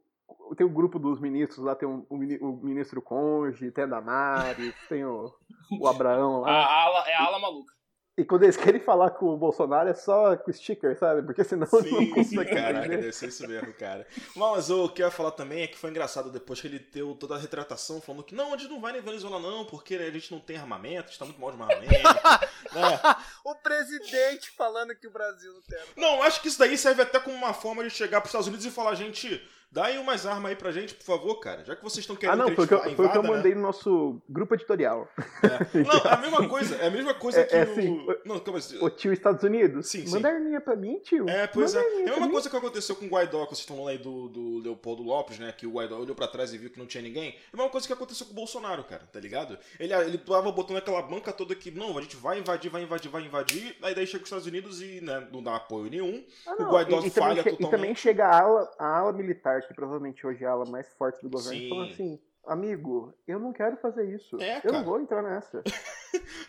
Tem 0.56 0.66
o 0.66 0.70
grupo 0.70 0.98
dos 0.98 1.20
ministros 1.20 1.64
lá, 1.64 1.74
tem 1.74 1.88
o, 1.88 2.06
o 2.08 2.16
mini- 2.16 2.38
o 2.40 2.52
ministro 2.62 3.00
Conge, 3.02 3.70
tem 3.70 3.84
a 3.84 3.86
Damares, 3.86 4.74
tem 4.88 5.04
o, 5.04 5.32
o 5.80 5.86
Abraão 5.88 6.44
A 6.44 6.50
lá. 6.50 6.82
ala, 6.84 7.08
é 7.08 7.14
a 7.14 7.24
ala 7.24 7.38
maluca. 7.38 7.72
E 8.16 8.24
quando 8.24 8.44
eles 8.44 8.56
querem 8.56 8.80
falar 8.80 9.10
com 9.10 9.26
o 9.26 9.36
Bolsonaro 9.36 9.88
é 9.88 9.94
só 9.94 10.36
com 10.36 10.52
sticker, 10.52 10.96
sabe? 10.96 11.22
Porque 11.22 11.42
senão 11.42 11.66
eles 11.72 11.90
não 11.90 11.98
Sim, 11.98 12.22
sim, 12.24 12.44
caraca, 12.44 12.88
deve 12.88 13.12
ser 13.12 13.28
isso 13.28 13.46
mesmo, 13.48 13.72
cara. 13.74 14.06
Mas 14.36 14.70
o 14.70 14.88
que 14.88 15.02
eu 15.02 15.06
ia 15.06 15.10
falar 15.10 15.32
também 15.32 15.62
é 15.62 15.66
que 15.66 15.76
foi 15.76 15.90
engraçado 15.90 16.30
depois 16.30 16.60
que 16.60 16.68
ele 16.68 16.78
deu 16.78 17.16
toda 17.16 17.34
a 17.34 17.38
retratação 17.38 18.00
falando 18.00 18.22
que 18.22 18.34
não, 18.34 18.54
a 18.54 18.56
gente 18.56 18.70
não 18.70 18.80
vai 18.80 18.92
na 18.92 19.00
Venezuela 19.00 19.40
não, 19.40 19.64
porque 19.64 19.96
a 19.96 20.10
gente 20.12 20.30
não 20.30 20.38
tem 20.38 20.56
armamento, 20.56 21.08
a 21.08 21.10
gente 21.10 21.18
tá 21.18 21.24
muito 21.24 21.40
mal 21.40 21.50
de 21.50 21.60
armamento. 21.60 21.92
né? 21.92 23.00
O 23.44 23.54
presidente 23.56 24.50
falando 24.52 24.94
que 24.94 25.06
o 25.06 25.10
Brasil 25.10 25.52
não 25.52 25.60
tem. 25.62 25.78
Não, 25.96 26.22
acho 26.22 26.40
que 26.40 26.48
isso 26.48 26.58
daí 26.58 26.78
serve 26.78 27.02
até 27.02 27.18
como 27.18 27.36
uma 27.36 27.52
forma 27.52 27.82
de 27.82 27.90
chegar 27.90 28.20
pros 28.20 28.30
Estados 28.30 28.46
Unidos 28.46 28.64
e 28.64 28.70
falar, 28.70 28.94
gente, 28.94 29.42
dá 29.70 29.86
aí 29.86 29.98
umas 29.98 30.24
armas 30.26 30.50
aí 30.50 30.56
pra 30.56 30.70
gente, 30.70 30.94
por 30.94 31.04
favor, 31.04 31.34
cara. 31.40 31.64
Já 31.64 31.74
que 31.76 31.82
vocês 31.82 31.98
estão 31.98 32.16
Ah, 32.16 32.18
querendo 32.18 32.38
não, 32.38 32.46
que 32.46 32.54
foi 32.56 32.64
o 32.64 32.68
que, 32.68 32.74
eu, 32.74 32.96
foi 32.96 33.06
o 33.06 33.10
que 33.12 33.18
eu 33.18 33.22
né? 33.22 33.28
mandei 33.28 33.54
no 33.54 33.60
nosso 33.62 34.20
grupo 34.28 34.54
editorial. 34.54 35.08
É. 35.42 35.78
Não, 35.78 36.10
é 36.10 36.14
a 36.14 36.16
mesma 36.16 36.48
coisa, 36.48 36.76
é 36.76 36.86
a 36.86 36.90
mesma 36.90 37.14
coisa 37.14 37.40
É- 37.40 37.44
que 37.44 37.54
é 37.56 37.58
o... 37.60 37.62
assim, 37.72 38.06
Não, 38.24 38.38
calma. 38.40 38.60
O 38.80 38.90
tio 38.90 39.12
Estados 39.12 39.42
Unidos, 39.42 39.88
Sim, 39.88 40.06
sim. 40.06 40.12
manda 40.12 40.28
arminha 40.28 40.60
pra 40.60 40.76
mim, 40.76 40.98
tio. 41.00 41.28
É, 41.28 41.46
pois 41.46 41.74
é. 41.74 41.78
Manda 41.78 41.88
É 41.88 41.90
arminha 41.90 42.06
a 42.06 42.10
mesma 42.12 42.26
mim. 42.26 42.32
coisa 42.32 42.50
que 42.50 42.56
aconteceu 42.56 42.96
com 42.96 43.06
o 43.06 43.08
Guaidó, 43.08 43.42
que 43.44 43.48
vocês 43.50 43.60
estão 43.60 43.76
falando 43.76 43.90
aí 43.90 43.98
do, 43.98 44.28
do 44.28 44.58
Leopoldo 44.60 45.02
Lopes, 45.02 45.38
né? 45.38 45.52
Que 45.56 45.66
o 45.66 45.70
Guaidó 45.72 45.98
olhou 45.98 46.14
pra 46.14 46.28
trás 46.28 46.52
e 46.52 46.58
viu 46.58 46.70
que 46.70 46.78
não 46.78 46.86
tinha 46.86 47.02
ninguém. 47.02 47.30
É 47.30 47.36
a 47.52 47.56
mesma 47.56 47.70
coisa 47.70 47.86
que 47.86 47.92
aconteceu 47.92 48.26
com 48.26 48.32
o 48.32 48.36
Bolsonaro, 48.36 48.84
cara, 48.84 49.02
tá 49.12 49.18
ligado? 49.20 49.58
Ele, 49.78 49.92
ele 49.92 50.18
tava 50.18 50.50
botando 50.52 50.76
aquela 50.78 51.02
banca 51.02 51.32
toda 51.32 51.54
que, 51.54 51.70
não, 51.70 51.96
a 51.98 52.02
gente 52.02 52.16
vai 52.16 52.38
invadir, 52.38 52.70
vai 52.70 52.82
invadir, 52.82 53.10
vai 53.10 53.22
invadir. 53.22 53.76
Aí 53.82 53.94
daí 53.94 54.06
chega 54.06 54.22
os 54.22 54.28
Estados 54.28 54.46
Unidos 54.46 54.80
e 54.82 55.00
né, 55.00 55.26
não 55.32 55.42
dá 55.42 55.56
apoio 55.56 55.90
nenhum. 55.90 56.24
Ah, 56.46 56.54
o 56.58 56.62
não, 56.62 56.70
Guaidó 56.70 57.00
e, 57.00 57.06
e 57.06 57.10
falha 57.10 57.42
che- 57.42 57.50
totalmente. 57.50 57.66
E 57.66 57.70
também 57.70 57.94
chega 57.94 58.26
a 58.26 58.40
ala, 58.40 58.70
a 58.78 58.98
ala 58.98 59.12
militar, 59.12 59.63
que 59.66 59.74
provavelmente 59.74 60.26
hoje 60.26 60.44
é 60.44 60.46
a 60.46 60.52
ala 60.52 60.64
mais 60.66 60.88
forte 60.94 61.20
do 61.22 61.28
governo, 61.30 61.58
Sim. 61.60 61.68
falando 61.68 61.90
assim: 61.92 62.20
amigo, 62.46 63.14
eu 63.26 63.38
não 63.38 63.52
quero 63.52 63.76
fazer 63.78 64.08
isso. 64.14 64.40
É, 64.40 64.58
eu 64.58 64.62
cara. 64.62 64.72
não 64.78 64.84
vou 64.84 65.00
entrar 65.00 65.22
nessa. 65.22 65.62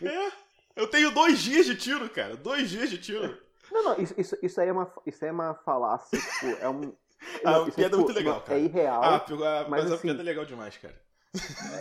É. 0.02 0.30
Eu 0.76 0.86
tenho 0.88 1.10
dois 1.10 1.40
dias 1.40 1.66
de 1.66 1.74
tiro, 1.74 2.08
cara. 2.10 2.36
Dois 2.36 2.70
dias 2.70 2.88
de 2.90 2.98
tiro. 2.98 3.36
não, 3.72 3.82
não, 3.82 3.98
isso, 3.98 4.14
isso, 4.16 4.36
isso 4.42 4.60
aí 4.60 4.68
é 4.68 4.72
uma, 4.72 4.92
isso 5.06 5.24
aí 5.24 5.30
é 5.30 5.32
uma 5.32 5.54
falácia, 5.54 6.18
tipo, 6.18 6.46
é 6.62 6.68
um. 6.68 6.92
Ah, 7.42 7.52
não, 7.52 7.64
a 7.64 7.68
isso 7.68 7.76
piada 7.76 7.86
é 7.96 7.98
tipo, 7.98 8.04
muito 8.04 8.12
legal, 8.16 8.34
não- 8.34 8.40
cara. 8.42 8.58
É 8.58 8.62
irreal. 8.62 9.02
Ah, 9.02 9.24
mas, 9.28 9.68
mas 9.68 9.90
a 9.90 9.94
assim- 9.94 10.02
piada 10.02 10.20
é 10.20 10.24
legal 10.24 10.44
demais, 10.44 10.76
cara. 10.76 10.94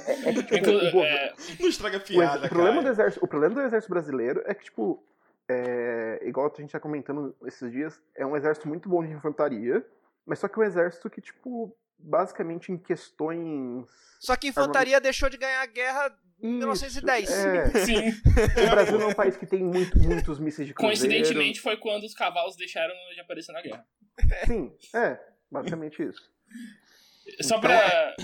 é, 0.07 0.29
é 0.29 0.33
que, 0.33 0.43
tipo, 0.43 0.69
o, 0.97 1.03
é, 1.03 1.33
Não 1.59 1.67
estraga 1.69 1.97
a 1.97 1.99
o 1.99 2.03
piada, 2.03 2.45
o 2.47 2.49
problema 2.49 2.77
do 2.77 2.83
cara. 2.83 2.89
exército, 2.93 3.25
o 3.25 3.27
problema 3.27 3.53
do 3.55 3.61
exército 3.61 3.93
brasileiro 3.93 4.41
é 4.45 4.53
que, 4.53 4.63
tipo, 4.63 5.03
é, 5.47 6.21
igual 6.23 6.51
a 6.51 6.61
gente 6.61 6.71
tá 6.71 6.79
comentando 6.79 7.35
esses 7.45 7.69
dias, 7.71 8.01
é 8.15 8.25
um 8.25 8.35
exército 8.35 8.67
muito 8.67 8.89
bom 8.89 9.03
de 9.05 9.11
infantaria, 9.11 9.85
mas 10.25 10.39
só 10.39 10.47
que 10.47 10.59
é 10.59 10.63
um 10.63 10.65
exército 10.65 11.09
que, 11.09 11.21
tipo, 11.21 11.75
basicamente 11.97 12.71
em 12.71 12.77
questões. 12.77 13.85
Só 14.19 14.35
que 14.35 14.47
a 14.47 14.49
infantaria 14.49 14.99
deixou 14.99 15.29
de 15.29 15.37
ganhar 15.37 15.61
a 15.61 15.65
guerra 15.65 16.17
em 16.41 16.53
1910. 16.57 17.31
É, 17.31 17.85
sim. 17.85 18.09
o 18.09 18.69
Brasil 18.69 19.01
é 19.01 19.05
um 19.05 19.13
país 19.13 19.37
que 19.37 19.45
tem 19.45 19.63
muito, 19.63 19.97
muitos 19.99 20.39
mísseis 20.39 20.67
de 20.67 20.73
cruzeiro. 20.73 20.99
Coincidentemente 20.99 21.61
foi 21.61 21.77
quando 21.77 22.03
os 22.03 22.13
cavalos 22.13 22.55
deixaram 22.55 22.93
de 23.13 23.19
aparecer 23.19 23.51
na 23.51 23.61
guerra. 23.61 23.87
Sim, 24.45 24.75
é, 24.93 25.19
basicamente 25.51 26.01
isso. 26.01 26.21
Só 27.41 27.59
pra. 27.59 27.73
é, 27.73 28.15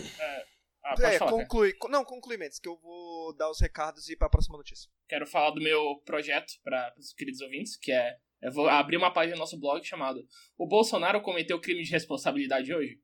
ah, 0.83 0.95
É, 0.99 1.17
falar, 1.17 1.31
cara. 1.31 1.31
conclui. 1.31 1.73
Não, 1.89 2.03
conclui, 2.03 2.37
Mendes, 2.37 2.59
que 2.59 2.67
eu 2.67 2.77
vou 2.77 3.35
dar 3.35 3.49
os 3.49 3.59
recados 3.59 4.09
e 4.09 4.13
ir 4.13 4.15
pra 4.15 4.29
próxima 4.29 4.57
notícia. 4.57 4.89
Quero 5.07 5.27
falar 5.27 5.51
do 5.51 5.61
meu 5.61 6.01
projeto 6.05 6.53
para 6.63 6.93
os 6.97 7.13
queridos 7.13 7.41
ouvintes, 7.41 7.77
que 7.77 7.91
é. 7.91 8.17
Eu 8.41 8.51
vou 8.51 8.67
abrir 8.67 8.97
uma 8.97 9.11
página 9.13 9.35
no 9.35 9.39
nosso 9.41 9.59
blog 9.59 9.83
chamado 9.85 10.25
O 10.57 10.67
Bolsonaro 10.67 11.21
cometeu 11.21 11.59
crime 11.59 11.83
de 11.83 11.91
responsabilidade 11.91 12.73
hoje? 12.73 12.99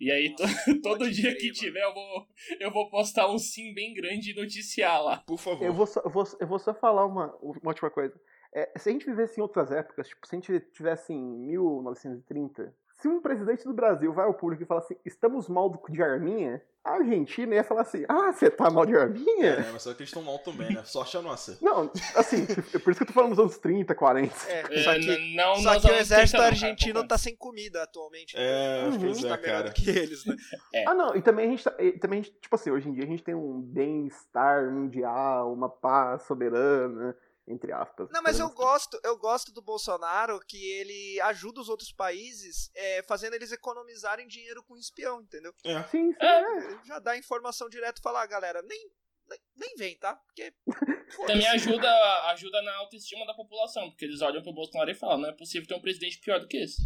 E 0.00 0.10
aí, 0.10 0.34
to- 0.34 0.42
todo 0.82 1.10
dia 1.10 1.30
crer, 1.30 1.36
que 1.36 1.46
mano. 1.48 1.54
tiver, 1.58 1.82
eu 1.84 1.92
vou, 1.94 2.26
eu 2.58 2.70
vou 2.72 2.88
postar 2.90 3.30
um 3.30 3.38
sim 3.38 3.74
bem 3.74 3.92
grande 3.92 4.30
e 4.30 4.34
noticiar 4.34 5.02
lá. 5.02 5.18
Por 5.26 5.38
favor. 5.38 5.64
Eu 5.64 5.74
vou 5.74 5.86
só, 5.86 6.00
eu 6.00 6.10
vou, 6.10 6.24
eu 6.40 6.46
vou 6.46 6.58
só 6.58 6.72
falar 6.74 7.04
uma, 7.06 7.36
uma 7.36 7.60
última 7.70 7.90
coisa. 7.90 8.18
É, 8.54 8.72
se 8.78 8.88
a 8.88 8.92
gente 8.92 9.04
vivesse 9.06 9.38
em 9.38 9.42
outras 9.42 9.70
épocas, 9.70 10.08
tipo, 10.08 10.26
se 10.26 10.34
a 10.34 10.38
gente 10.40 10.60
tivesse 10.72 11.12
em 11.12 11.22
1930, 11.46 12.74
se 13.00 13.08
um 13.08 13.20
presidente 13.20 13.64
do 13.64 13.72
Brasil 13.72 14.12
vai 14.12 14.26
ao 14.26 14.34
público 14.34 14.62
e 14.62 14.66
fala 14.66 14.80
assim, 14.80 14.96
estamos 15.04 15.48
mal 15.48 15.68
do- 15.68 15.80
de 15.88 16.02
arminha, 16.02 16.62
a 16.84 16.92
Argentina 16.92 17.54
ia 17.54 17.64
falar 17.64 17.82
assim, 17.82 18.04
ah, 18.08 18.32
você 18.32 18.50
tá 18.50 18.70
mal 18.70 18.86
de 18.86 18.96
arminha? 18.96 19.46
É, 19.46 19.70
mas 19.72 19.82
só 19.82 19.92
que 19.92 20.00
eles 20.00 20.08
estão 20.10 20.22
mal 20.22 20.38
também, 20.38 20.72
né? 20.72 20.82
Sorte 20.84 21.16
a 21.16 21.22
nossa. 21.22 21.58
Não, 21.60 21.90
assim, 22.14 22.46
por 22.84 22.90
isso 22.90 22.98
que 22.98 23.02
eu 23.02 23.06
tô 23.06 23.12
falando 23.12 23.30
dos 23.30 23.38
anos 23.38 23.58
30, 23.58 23.94
40. 23.94 24.34
É, 24.48 24.82
só 24.82 24.92
É, 24.92 24.98
que, 24.98 25.10
n- 25.10 25.36
não, 25.36 25.56
só 25.56 25.78
que 25.80 25.86
o 25.86 25.94
exército 25.94 26.12
30 26.14 26.36
não, 26.38 26.38
cara, 26.38 26.46
argentino 26.46 27.06
tá 27.08 27.18
sem 27.18 27.36
comida 27.36 27.82
atualmente. 27.82 28.34
É, 28.38 28.88
Uhum. 28.90 28.98
pois 29.00 29.22
tá 29.22 29.34
é, 29.34 29.40
melhor 29.40 29.64
do 29.64 29.72
que 29.72 29.90
eles, 29.90 30.24
né? 30.24 30.36
Ah, 30.86 30.94
não, 30.94 31.14
e 31.14 31.20
também 31.20 31.46
a 31.46 31.50
gente, 31.50 31.64
tá, 31.64 31.74
e 31.78 31.92
também 31.92 32.20
a 32.20 32.22
gente, 32.22 32.34
tipo 32.40 32.54
assim, 32.54 32.70
hoje 32.70 32.88
em 32.88 32.92
dia 32.92 33.04
a 33.04 33.06
gente 33.06 33.22
tem 33.22 33.34
um 33.34 33.60
bem-estar 33.60 34.70
mundial, 34.70 35.52
uma 35.52 35.68
paz 35.68 36.22
soberana, 36.22 37.14
entre 37.50 37.72
aspas. 37.72 38.08
Não, 38.10 38.22
mas 38.22 38.38
eu 38.38 38.48
Podemos- 38.50 38.72
gosto, 38.72 39.00
eu 39.04 39.18
gosto 39.18 39.52
do 39.52 39.60
Bolsonaro 39.62 40.40
que 40.46 40.56
ele 40.72 41.20
ajuda 41.22 41.60
os 41.60 41.68
outros 41.68 41.92
países 41.92 42.70
é, 42.74 43.02
fazendo 43.02 43.34
eles 43.34 43.52
economizarem 43.52 44.26
dinheiro 44.26 44.62
com 44.64 44.76
espião, 44.76 45.20
entendeu? 45.20 45.52
É. 45.64 45.82
Sim, 45.84 46.12
sim, 46.12 46.16
É. 46.20 46.74
é. 46.74 46.84
Já 46.84 46.98
dá 46.98 47.16
informação 47.16 47.68
direto 47.68 47.98
e 47.98 48.02
fala, 48.02 48.22
ah, 48.22 48.26
galera, 48.26 48.62
nem, 48.62 48.90
nem, 49.28 49.38
nem 49.56 49.74
vem, 49.76 49.98
tá? 49.98 50.14
Porque. 50.14 50.52
Também 51.26 51.46
ajuda, 51.48 51.90
ajuda 52.30 52.62
na 52.62 52.72
autoestima 52.76 53.26
da 53.26 53.34
população, 53.34 53.90
porque 53.90 54.04
eles 54.04 54.20
olham 54.22 54.40
pro 54.42 54.52
Bolsonaro 54.52 54.90
e 54.90 54.94
falam, 54.94 55.18
não 55.18 55.28
é 55.28 55.32
possível 55.32 55.66
ter 55.66 55.74
um 55.74 55.80
presidente 55.80 56.20
pior 56.20 56.38
do 56.38 56.46
que 56.46 56.56
esse. 56.58 56.80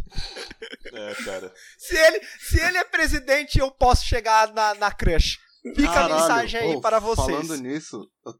É, 0.91 1.13
cara. 1.23 1.53
Se 1.77 1.95
ele, 1.95 2.25
se 2.39 2.59
ele 2.59 2.77
é 2.79 2.83
presidente, 2.83 3.59
eu 3.59 3.69
posso 3.71 4.03
chegar 4.05 4.51
na, 4.53 4.73
na 4.75 4.91
crush. 4.91 5.37
Fica 5.75 5.89
a 5.89 5.93
Caralho, 5.93 6.13
mensagem 6.15 6.59
aí 6.59 6.75
ô, 6.75 6.81
para 6.81 6.99
vocês. 6.99 7.27
Falando 7.27 7.57
nisso, 7.57 8.11
eu 8.25 8.33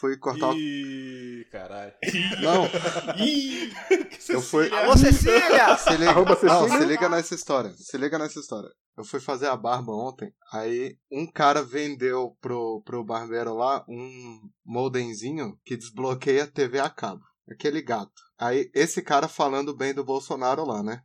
fui 0.00 0.16
cortar 0.16 0.48
o... 0.48 0.54
Ih, 0.54 1.44
caralho. 1.52 1.92
Não, 2.40 2.64
Ih, 3.22 3.70
que 4.08 4.32
Eu 4.32 4.40
fui-. 4.40 4.72
Alô, 4.72 4.96
Cecília! 4.96 5.76
se 5.76 5.90
liga, 5.96 6.10
Arroba 6.10 6.38
não, 6.42 6.62
Cecília. 6.62 6.78
se 6.78 6.84
liga 6.86 7.08
nessa 7.08 7.34
história. 7.34 7.72
Se 7.76 7.98
liga 7.98 8.18
nessa 8.18 8.40
história. 8.40 8.70
Eu 8.96 9.04
fui 9.04 9.20
fazer 9.20 9.46
a 9.46 9.56
barba 9.56 9.92
ontem, 9.92 10.32
aí 10.52 10.96
um 11.10 11.30
cara 11.30 11.62
vendeu 11.62 12.36
pro, 12.40 12.82
pro 12.84 13.04
barbeiro 13.04 13.54
lá 13.54 13.84
um 13.88 14.40
modemzinho 14.64 15.58
que 15.64 15.76
desbloqueia 15.76 16.44
a 16.44 16.46
TV 16.46 16.80
a 16.80 16.90
cabo. 16.90 17.22
Aquele 17.50 17.82
gato. 17.82 18.12
Aí 18.38 18.70
esse 18.74 19.02
cara 19.02 19.28
falando 19.28 19.76
bem 19.76 19.92
do 19.92 20.04
Bolsonaro 20.04 20.64
lá, 20.64 20.82
né? 20.82 21.02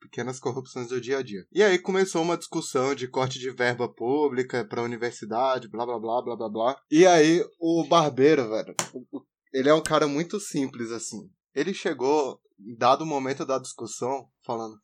Pequenas 0.00 0.38
corrupções 0.38 0.88
do 0.88 1.00
dia 1.00 1.18
a 1.18 1.22
dia. 1.22 1.44
E 1.52 1.62
aí 1.62 1.78
começou 1.78 2.22
uma 2.22 2.36
discussão 2.36 2.94
de 2.94 3.08
corte 3.08 3.38
de 3.38 3.50
verba 3.50 3.88
pública 3.88 4.64
pra 4.64 4.82
universidade, 4.82 5.68
blá 5.68 5.84
blá 5.84 5.98
blá 5.98 6.22
blá 6.22 6.36
blá 6.36 6.48
blá. 6.48 6.80
E 6.90 7.06
aí 7.06 7.44
o 7.58 7.86
barbeiro, 7.88 8.48
velho, 8.48 8.74
ele 9.52 9.68
é 9.68 9.74
um 9.74 9.82
cara 9.82 10.06
muito 10.06 10.40
simples 10.40 10.90
assim. 10.90 11.28
Ele 11.54 11.74
chegou, 11.74 12.40
dado 12.78 13.02
o 13.02 13.06
momento 13.06 13.44
da 13.44 13.58
discussão, 13.58 14.26
falando: 14.44 14.76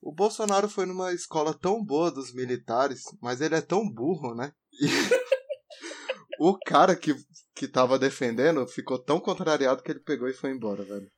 O 0.00 0.12
Bolsonaro 0.12 0.68
foi 0.68 0.86
numa 0.86 1.12
escola 1.12 1.52
tão 1.52 1.84
boa 1.84 2.10
dos 2.10 2.32
militares, 2.32 3.02
mas 3.20 3.40
ele 3.40 3.56
é 3.56 3.60
tão 3.60 3.88
burro, 3.90 4.34
né? 4.34 4.52
E 4.72 4.86
o 6.38 6.56
cara 6.64 6.94
que, 6.94 7.14
que 7.54 7.66
tava 7.66 7.98
defendendo 7.98 8.66
ficou 8.66 8.98
tão 8.98 9.18
contrariado 9.18 9.82
que 9.82 9.90
ele 9.90 10.00
pegou 10.00 10.28
e 10.28 10.34
foi 10.34 10.50
embora, 10.50 10.84
velho. 10.84 11.10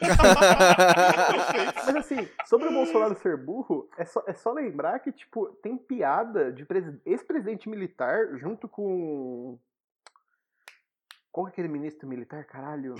Mas 1.86 1.96
assim, 1.96 2.28
sobre 2.46 2.68
o 2.68 2.72
Bolsonaro 2.72 3.14
ser 3.16 3.36
burro, 3.36 3.88
é 3.96 4.04
só, 4.04 4.22
é 4.26 4.34
só 4.34 4.52
lembrar 4.52 4.98
que, 5.00 5.12
tipo, 5.12 5.46
tem 5.62 5.76
piada 5.76 6.52
de 6.52 6.64
presi- 6.64 7.00
ex-presidente 7.04 7.68
militar 7.68 8.36
junto 8.36 8.68
com. 8.68 9.58
Qual 11.30 11.46
é 11.46 11.50
aquele 11.50 11.68
ministro 11.68 12.08
militar, 12.08 12.44
caralho? 12.44 12.94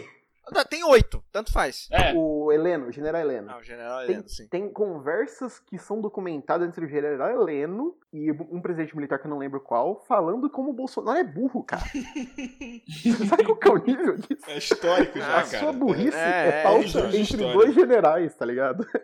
Não, 0.53 0.65
Tem 0.65 0.85
oito, 0.85 1.23
tanto 1.33 1.53
faz. 1.53 1.89
É, 1.91 2.13
O 2.15 2.51
Heleno, 2.53 2.87
o 2.89 2.93
general 2.93 3.21
Heleno. 3.21 3.51
Ah, 3.51 3.59
o 3.59 3.63
general 3.63 3.99
Tem, 4.01 4.15
Heleno, 4.15 4.29
sim. 4.29 4.49
tem 4.49 4.69
conversas 4.73 5.59
que 5.61 5.79
são 5.79 6.01
documentadas 6.01 6.69
entre 6.69 6.85
o 6.85 6.89
general 6.89 7.29
Heleno 7.31 7.97
e 8.13 8.31
um 8.33 8.61
presidente 8.61 8.97
militar 8.97 9.19
que 9.19 9.27
eu 9.27 9.31
não 9.31 9.39
lembro 9.39 9.61
qual, 9.61 10.05
falando 10.07 10.49
como 10.51 10.71
o 10.71 10.73
Bolsonaro 10.75 11.19
é 11.19 11.25
burro, 11.25 11.63
cara. 11.63 11.83
Sabe 13.29 13.45
qual 13.45 13.57
que 13.57 13.69
é 13.69 13.73
o 13.73 13.85
nível 13.85 14.17
disso? 14.17 14.45
É 14.49 14.59
histórico 14.59 15.19
já, 15.19 15.27
A 15.41 15.45
cara. 15.45 15.47
sua 15.47 15.73
burrice 15.73 16.17
É, 16.17 16.21
é, 16.21 16.49
é, 16.49 16.63
pauta 16.63 16.81
livros 16.87 17.11
de 17.13 17.21
entre 17.21 17.53
dois 17.53 17.75
generais, 17.75 18.35
tá 18.35 18.45
ligado? 18.45 18.87
É, 18.95 19.01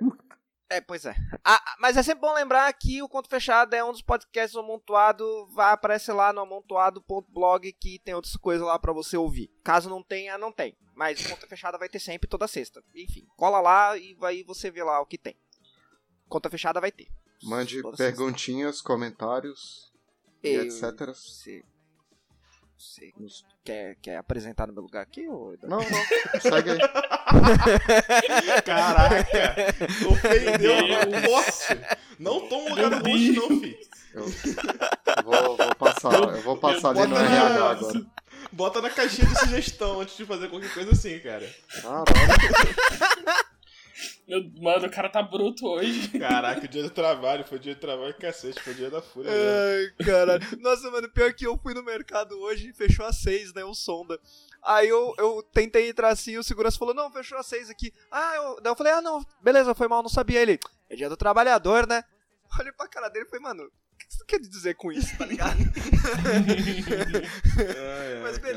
pois 0.87 1.05
é. 1.05 1.14
Ah, 1.44 1.62
mas 1.79 1.96
é 1.96 2.03
sempre 2.03 2.20
bom 2.22 2.33
lembrar 2.35 2.72
que 2.72 3.03
o 3.03 3.09
Conto 3.09 3.29
Fechado 3.29 3.74
é 3.74 3.85
um 3.85 3.92
dos 3.92 4.03
podcasts 4.03 4.53
do 4.55 4.61
Amontoado. 4.61 5.46
Vai 5.55 5.72
aparecer 5.72 6.12
lá 6.12 6.33
no 6.33 6.40
amontoado.blog 6.40 7.72
que 7.74 7.98
tem 8.00 8.14
outras 8.14 8.37
coisas 8.37 8.66
lá 8.66 8.79
pra 8.79 8.92
você 8.92 9.16
ouvir. 9.16 9.50
Caso 9.62 9.88
não 9.88 10.03
tenha, 10.03 10.37
não 10.38 10.50
tem. 10.50 10.77
Mas 10.94 11.24
o 11.24 11.29
Conta 11.29 11.46
Fechada 11.46 11.79
vai 11.79 11.88
ter 11.88 11.98
sempre 12.00 12.29
toda 12.29 12.48
sexta. 12.48 12.83
Enfim, 12.94 13.27
cola 13.37 13.61
lá 13.61 13.96
e 13.96 14.14
vai 14.14 14.42
você 14.42 14.70
vê 14.70 14.83
lá 14.83 15.00
o 15.00 15.07
que 15.07 15.18
tem. 15.18 15.37
Conta 16.29 16.48
Fechada 16.50 16.81
vai 16.81 16.90
ter. 16.90 17.09
Mande 17.42 17.83
Toda 17.83 17.96
sexta. 17.96 18.16
perguntinhas, 18.16 18.81
comentários 18.81 19.92
e 20.42 20.48
Eu- 20.48 20.64
etc. 20.64 21.12
Você, 22.76 23.12
você 23.18 23.44
quer, 23.64 23.96
quer 24.02 24.16
apresentar 24.16 24.66
no 24.66 24.72
meu 24.72 24.82
lugar 24.82 25.02
aqui? 25.02 25.26
Ou... 25.28 25.56
Não, 25.62 25.78
não. 25.78 26.40
Segue 26.40 26.70
aí. 26.70 26.78
Caraca! 28.64 29.54
Ofendeu 30.10 30.74
o 30.74 31.22
poste. 31.22 31.78
Não 32.18 32.48
toma 32.48 32.70
lugar 32.70 32.90
no 32.90 33.02
poste, 33.02 33.32
não, 33.32 33.48
filho. 33.60 33.78
Eu 34.14 34.24
vou, 35.24 35.56
vou 35.56 35.74
passar, 35.76 36.12
eu 36.12 36.42
vou 36.42 36.56
passar 36.56 36.90
ali 36.90 37.06
no 37.06 37.16
RH 37.16 37.70
agora. 37.70 38.06
Bota 38.52 38.80
na 38.80 38.90
caixinha 38.90 39.26
de 39.26 39.38
sugestão 39.38 40.00
antes 40.00 40.16
de 40.16 40.24
fazer 40.24 40.48
qualquer 40.48 40.72
coisa 40.72 40.92
assim, 40.92 41.18
cara. 41.18 41.48
Caralho. 41.82 42.04
Meu, 44.26 44.50
mano, 44.61 44.87
o 44.87 44.90
cara 44.90 45.09
tá 45.09 45.22
bruto 45.22 45.66
hoje. 45.66 46.09
Caraca, 46.18 46.64
o 46.64 46.68
dia 46.68 46.83
do 46.83 46.90
trabalho, 46.90 47.44
foi 47.44 47.59
dia 47.59 47.74
de 47.74 47.80
trabalho 47.80 48.14
cacete, 48.14 48.61
foi 48.61 48.74
dia 48.74 48.90
da 48.90 49.00
fúria. 49.00 49.30
né? 49.30 49.37
Ai, 49.38 50.04
cara. 50.04 50.38
Nossa, 50.61 50.90
mano, 50.90 51.09
pior 51.09 51.33
que 51.33 51.46
eu 51.46 51.59
fui 51.59 51.74
no 51.74 51.83
mercado 51.83 52.38
hoje 52.40 52.70
e 52.70 52.72
fechou 52.72 53.07
às 53.07 53.16
seis, 53.16 53.52
né? 53.54 53.64
O 53.64 53.74
sonda. 53.74 54.18
Aí 54.62 54.88
eu, 54.88 55.14
eu 55.18 55.42
tentei 55.52 55.88
entrar 55.90 56.09
assim, 56.09 56.38
o 56.38 56.42
segurança 56.42 56.78
falou, 56.78 56.94
não, 56.94 57.12
fechou 57.12 57.37
às 57.38 57.46
seis 57.46 57.68
aqui. 57.68 57.92
Ah, 58.11 58.33
eu, 58.37 58.61
daí 58.62 58.72
eu 58.72 58.76
falei, 58.76 58.92
ah, 58.94 59.02
não, 59.02 59.24
beleza, 59.42 59.74
foi 59.74 59.88
mal, 59.88 60.02
não 60.02 60.09
sabia. 60.09 60.40
Ele, 60.40 60.59
é 60.88 60.96
dia 60.96 61.09
do 61.09 61.16
trabalhador, 61.16 61.87
né? 61.87 62.02
Olhei 62.59 62.72
pra 62.72 62.88
cara 62.88 63.09
dele 63.09 63.26
e 63.26 63.28
falei, 63.28 63.42
mano, 63.42 63.64
o 63.64 63.96
que 63.98 64.07
você 64.09 64.24
quer 64.24 64.40
dizer 64.40 64.74
com 64.74 64.90
isso, 64.90 65.16
tá 65.18 65.26
ligado? 65.26 65.59
Ai, 66.26 68.14
ai, 68.16 68.22
Mas 68.22 68.38
cara. 68.38 68.52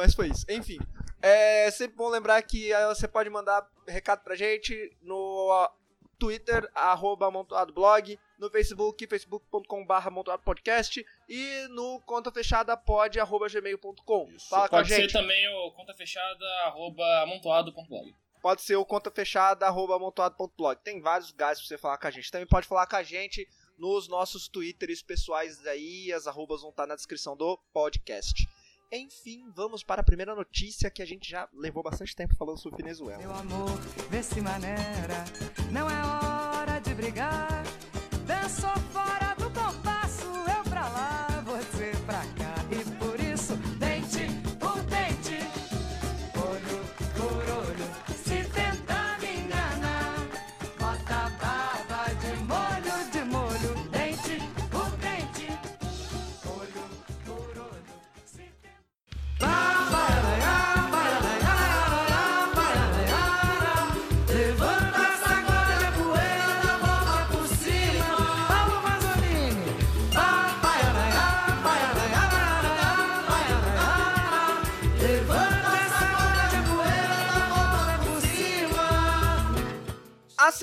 Mas 0.00 0.14
foi 0.14 0.28
isso. 0.28 0.46
Enfim. 0.48 0.78
É 1.20 1.70
sempre 1.70 1.94
bom 1.94 2.08
lembrar 2.08 2.40
que 2.40 2.72
ah, 2.72 2.88
você 2.88 3.06
pode 3.06 3.28
mandar 3.28 3.68
recado 3.86 4.24
pra 4.24 4.34
gente 4.34 4.96
no 5.02 5.70
Twitter, 6.18 6.66
arroba 6.74 7.26
amontoadoblog, 7.26 8.18
no 8.38 8.48
Facebook, 8.48 9.06
facebook.com.br 9.06 9.92
amontoadopodcast 10.06 11.04
e 11.28 11.68
no 11.68 12.00
conta 12.06 12.32
fechada 12.32 12.74
pod, 12.78 13.20
arroba 13.20 13.46
gmail.com. 13.50 14.28
Fala 14.48 14.70
com 14.70 14.76
a 14.76 14.78
Pode 14.78 14.88
ser 14.88 15.02
gente. 15.02 15.12
também 15.12 15.46
o 15.48 15.70
conta 15.72 15.92
fechada, 15.92 16.46
arroba 16.64 17.04
amontoado.blog. 17.24 18.14
Pode 18.40 18.62
ser 18.62 18.76
o 18.76 18.86
conta 18.86 19.10
fechada, 19.10 19.66
arroba 19.66 19.96
amontoado.blog. 19.96 20.80
Tem 20.82 20.98
vários 21.02 21.30
lugares 21.30 21.58
pra 21.58 21.68
você 21.68 21.76
falar 21.76 21.98
com 21.98 22.06
a 22.06 22.10
gente. 22.10 22.30
Também 22.30 22.46
pode 22.46 22.66
falar 22.66 22.86
com 22.86 22.96
a 22.96 23.02
gente 23.02 23.46
nos 23.76 24.08
nossos 24.08 24.48
twitters 24.48 25.02
pessoais 25.02 25.66
aí, 25.66 26.10
as 26.10 26.26
arrobas 26.26 26.62
vão 26.62 26.70
estar 26.70 26.86
na 26.86 26.94
descrição 26.94 27.36
do 27.36 27.58
podcast. 27.70 28.48
Enfim, 28.92 29.44
vamos 29.54 29.84
para 29.84 30.00
a 30.00 30.04
primeira 30.04 30.34
notícia 30.34 30.90
que 30.90 31.00
a 31.00 31.06
gente 31.06 31.30
já 31.30 31.48
levou 31.54 31.82
bastante 31.82 32.14
tempo 32.14 32.34
falando 32.34 32.58
sobre 32.58 32.82
Venezuela. 32.82 33.22
Meu 33.22 33.32
amor, 33.32 33.70
vê 34.10 34.20
se 34.20 34.40
maneira, 34.40 35.24
não 35.70 35.88
é 35.88 36.02
hora 36.02 36.80
de 36.80 36.92
brigar. 36.94 37.62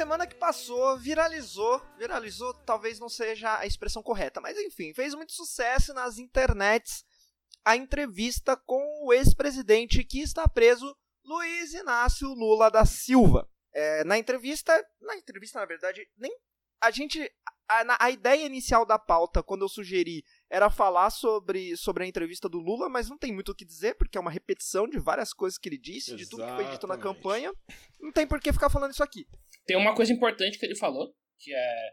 Semana 0.07 0.25
que 0.25 0.35
passou 0.35 0.97
viralizou, 0.97 1.81
viralizou 1.97 2.53
talvez 2.65 2.97
não 2.97 3.09
seja 3.09 3.59
a 3.59 3.65
expressão 3.65 4.01
correta, 4.01 4.39
mas 4.39 4.57
enfim, 4.57 4.93
fez 4.93 5.13
muito 5.13 5.33
sucesso 5.33 5.93
nas 5.93 6.17
internets 6.17 7.03
a 7.65 7.75
entrevista 7.75 8.55
com 8.55 8.81
o 9.03 9.11
ex-presidente 9.11 10.05
que 10.05 10.21
está 10.21 10.47
preso, 10.47 10.95
Luiz 11.25 11.73
Inácio 11.73 12.29
Lula 12.29 12.71
da 12.71 12.85
Silva. 12.85 13.49
É, 13.73 14.05
na 14.05 14.17
entrevista, 14.17 14.73
na 15.01 15.17
entrevista 15.17 15.59
na 15.59 15.65
verdade, 15.65 16.07
nem 16.15 16.31
a 16.79 16.89
gente 16.89 17.29
a, 17.67 18.05
a 18.05 18.09
ideia 18.09 18.45
inicial 18.45 18.85
da 18.85 18.97
pauta 18.97 19.43
quando 19.43 19.63
eu 19.63 19.69
sugeri 19.69 20.23
era 20.49 20.69
falar 20.69 21.09
sobre, 21.09 21.75
sobre 21.75 22.03
a 22.03 22.07
entrevista 22.07 22.47
do 22.47 22.59
Lula, 22.59 22.87
mas 22.89 23.09
não 23.09 23.17
tem 23.17 23.33
muito 23.33 23.51
o 23.51 23.55
que 23.55 23.65
dizer 23.65 23.95
porque 23.95 24.17
é 24.17 24.21
uma 24.21 24.31
repetição 24.31 24.87
de 24.87 24.99
várias 24.99 25.33
coisas 25.33 25.57
que 25.57 25.67
ele 25.67 25.77
disse, 25.77 26.15
de 26.15 26.27
tudo 26.27 26.45
que 26.45 26.55
foi 26.55 26.65
dito 26.71 26.87
na 26.87 26.95
Exatamente. 26.95 27.01
campanha. 27.01 27.53
Não 27.99 28.11
tem 28.11 28.25
por 28.25 28.39
que 28.39 28.53
ficar 28.53 28.69
falando 28.69 28.91
isso 28.91 29.03
aqui. 29.03 29.27
Tem 29.65 29.75
uma 29.75 29.93
coisa 29.93 30.13
importante 30.13 30.57
que 30.57 30.65
ele 30.65 30.75
falou, 30.75 31.13
que 31.37 31.53
é. 31.53 31.91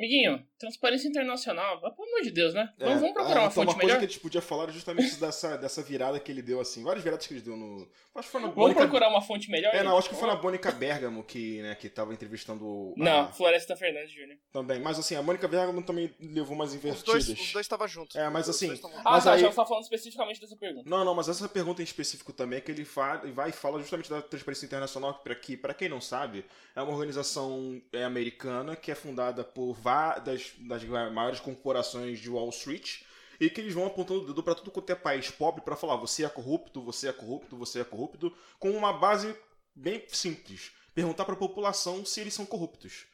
Amiguinho, 0.00 0.42
transparência 0.58 1.06
internacional. 1.08 1.78
Pelo 1.80 1.92
amor 2.08 2.22
de 2.22 2.30
Deus, 2.30 2.54
né? 2.54 2.72
Vamos, 2.78 3.00
vamos 3.00 3.12
procurar 3.12 3.36
ah, 3.36 3.42
uma 3.42 3.48
então 3.48 3.50
fonte 3.50 3.66
uma 3.68 3.74
coisa 3.74 3.86
melhor? 3.86 3.98
que 3.98 4.04
a 4.06 4.08
gente 4.08 4.20
podia 4.20 4.40
falar 4.40 4.62
era 4.64 4.72
justamente 4.72 5.14
dessa, 5.16 5.56
dessa 5.58 5.82
virada 5.82 6.18
que 6.18 6.32
ele 6.32 6.40
deu, 6.40 6.58
assim. 6.58 6.82
Várias 6.82 7.04
viradas 7.04 7.26
que 7.26 7.34
ele 7.34 7.42
deu 7.42 7.54
no. 7.56 7.86
Acho 8.14 8.26
que 8.28 8.32
foi 8.32 8.40
na 8.40 8.46
Vamos 8.48 8.62
Mônica. 8.62 8.80
procurar 8.80 9.08
uma 9.10 9.20
fonte 9.20 9.50
melhor? 9.50 9.74
É, 9.74 9.82
não, 9.82 9.96
acho 9.98 10.08
que 10.08 10.14
foi 10.14 10.26
na 10.26 10.36
Mônica 10.40 10.72
Bergamo 10.72 11.22
que, 11.22 11.60
né, 11.62 11.74
que 11.74 11.88
tava 11.90 12.12
entrevistando 12.14 12.94
a- 12.98 13.04
Não, 13.04 13.32
Floresta 13.32 13.76
Fernandes 13.76 14.10
Jr. 14.12 14.36
Também. 14.52 14.80
Mas 14.80 14.98
assim, 14.98 15.14
a 15.16 15.22
Mônica 15.22 15.46
Bergamo 15.46 15.82
também 15.82 16.12
levou 16.18 16.54
umas 16.54 16.70
Os 16.70 16.76
invertidas. 16.76 17.04
dois, 17.04 17.28
os 17.28 17.52
dois 17.52 17.64
estavam 17.66 17.86
juntos. 17.86 18.16
É, 18.16 18.28
mas 18.30 18.48
assim. 18.48 18.70
Ah, 19.04 19.12
Mas 19.12 19.24
tá, 19.24 19.32
aí- 19.34 19.40
já 19.42 19.52
tá 19.52 19.66
falando 19.66 19.82
especificamente 19.84 20.40
dessa 20.40 20.56
pergunta. 20.56 20.88
Não, 20.88 21.04
não, 21.04 21.14
mas 21.14 21.28
essa 21.28 21.46
pergunta 21.48 21.82
em 21.82 21.84
específico 21.84 22.32
também 22.32 22.56
é 22.58 22.60
que 22.62 22.72
ele 22.72 22.84
fa- 22.84 23.20
vai 23.34 23.50
e 23.50 23.52
fala 23.52 23.78
justamente 23.78 24.08
da 24.08 24.22
Transparência 24.22 24.64
Internacional, 24.66 25.20
que, 25.42 25.56
pra- 25.58 25.74
quem 25.74 25.88
não 25.90 26.00
sabe, 26.00 26.44
é 26.74 26.80
uma 26.82 26.92
organização 26.92 27.80
é, 27.92 28.02
americana 28.04 28.74
que 28.76 28.90
é 28.90 28.94
fundada 28.94 29.44
por 29.44 29.74
das, 30.24 30.52
das 30.58 30.84
maiores 30.84 31.40
corporações 31.40 32.18
de 32.18 32.30
Wall 32.30 32.48
Street 32.50 33.02
e 33.40 33.48
que 33.48 33.60
eles 33.60 33.72
vão 33.72 33.86
apontando 33.86 34.20
o 34.20 34.26
dedo 34.26 34.42
pra 34.42 34.54
tudo 34.54 34.70
quanto 34.70 34.90
é 34.90 34.94
país 34.94 35.30
pobre 35.30 35.62
pra 35.62 35.74
falar 35.74 35.96
você 35.96 36.24
é 36.24 36.28
corrupto, 36.28 36.82
você 36.82 37.08
é 37.08 37.12
corrupto, 37.12 37.56
você 37.56 37.80
é 37.80 37.84
corrupto, 37.84 38.32
com 38.58 38.70
uma 38.70 38.92
base 38.92 39.34
bem 39.74 40.04
simples. 40.08 40.72
Perguntar 40.94 41.24
pra 41.24 41.36
população 41.36 42.04
se 42.04 42.20
eles 42.20 42.34
são 42.34 42.44
corruptos. 42.44 43.06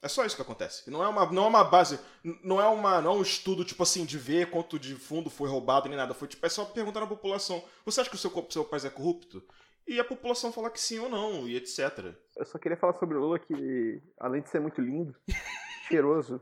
É 0.00 0.08
só 0.08 0.24
isso 0.24 0.34
que 0.34 0.42
acontece. 0.42 0.90
Não 0.90 1.02
é 1.02 1.08
uma, 1.08 1.30
não 1.30 1.44
é 1.44 1.46
uma 1.46 1.64
base, 1.64 1.98
não 2.42 2.60
é 2.60 2.66
uma, 2.66 3.00
não 3.00 3.12
é 3.12 3.14
um 3.18 3.22
estudo 3.22 3.64
tipo 3.64 3.82
assim 3.84 4.04
de 4.04 4.18
ver 4.18 4.50
quanto 4.50 4.78
de 4.78 4.96
fundo 4.96 5.30
foi 5.30 5.48
roubado 5.48 5.88
nem 5.88 5.96
nada. 5.96 6.12
Foi 6.12 6.26
tipo 6.26 6.44
é 6.44 6.48
só 6.48 6.64
perguntar 6.64 7.00
na 7.00 7.06
população. 7.06 7.62
Você 7.84 8.00
acha 8.00 8.10
que 8.10 8.16
o 8.16 8.18
seu, 8.18 8.46
seu 8.50 8.64
país 8.64 8.84
é 8.84 8.90
corrupto? 8.90 9.42
E 9.86 9.98
a 9.98 10.04
população 10.04 10.52
falar 10.52 10.70
que 10.70 10.80
sim 10.80 10.98
ou 10.98 11.08
não 11.08 11.48
e 11.48 11.56
etc. 11.56 12.14
Eu 12.36 12.44
só 12.44 12.58
queria 12.58 12.76
falar 12.76 12.94
sobre 12.94 13.16
o 13.16 13.20
Lula 13.20 13.38
que, 13.38 14.02
além 14.18 14.42
de 14.42 14.50
ser 14.50 14.60
muito 14.60 14.80
lindo, 14.80 15.14
cheiroso, 15.88 16.40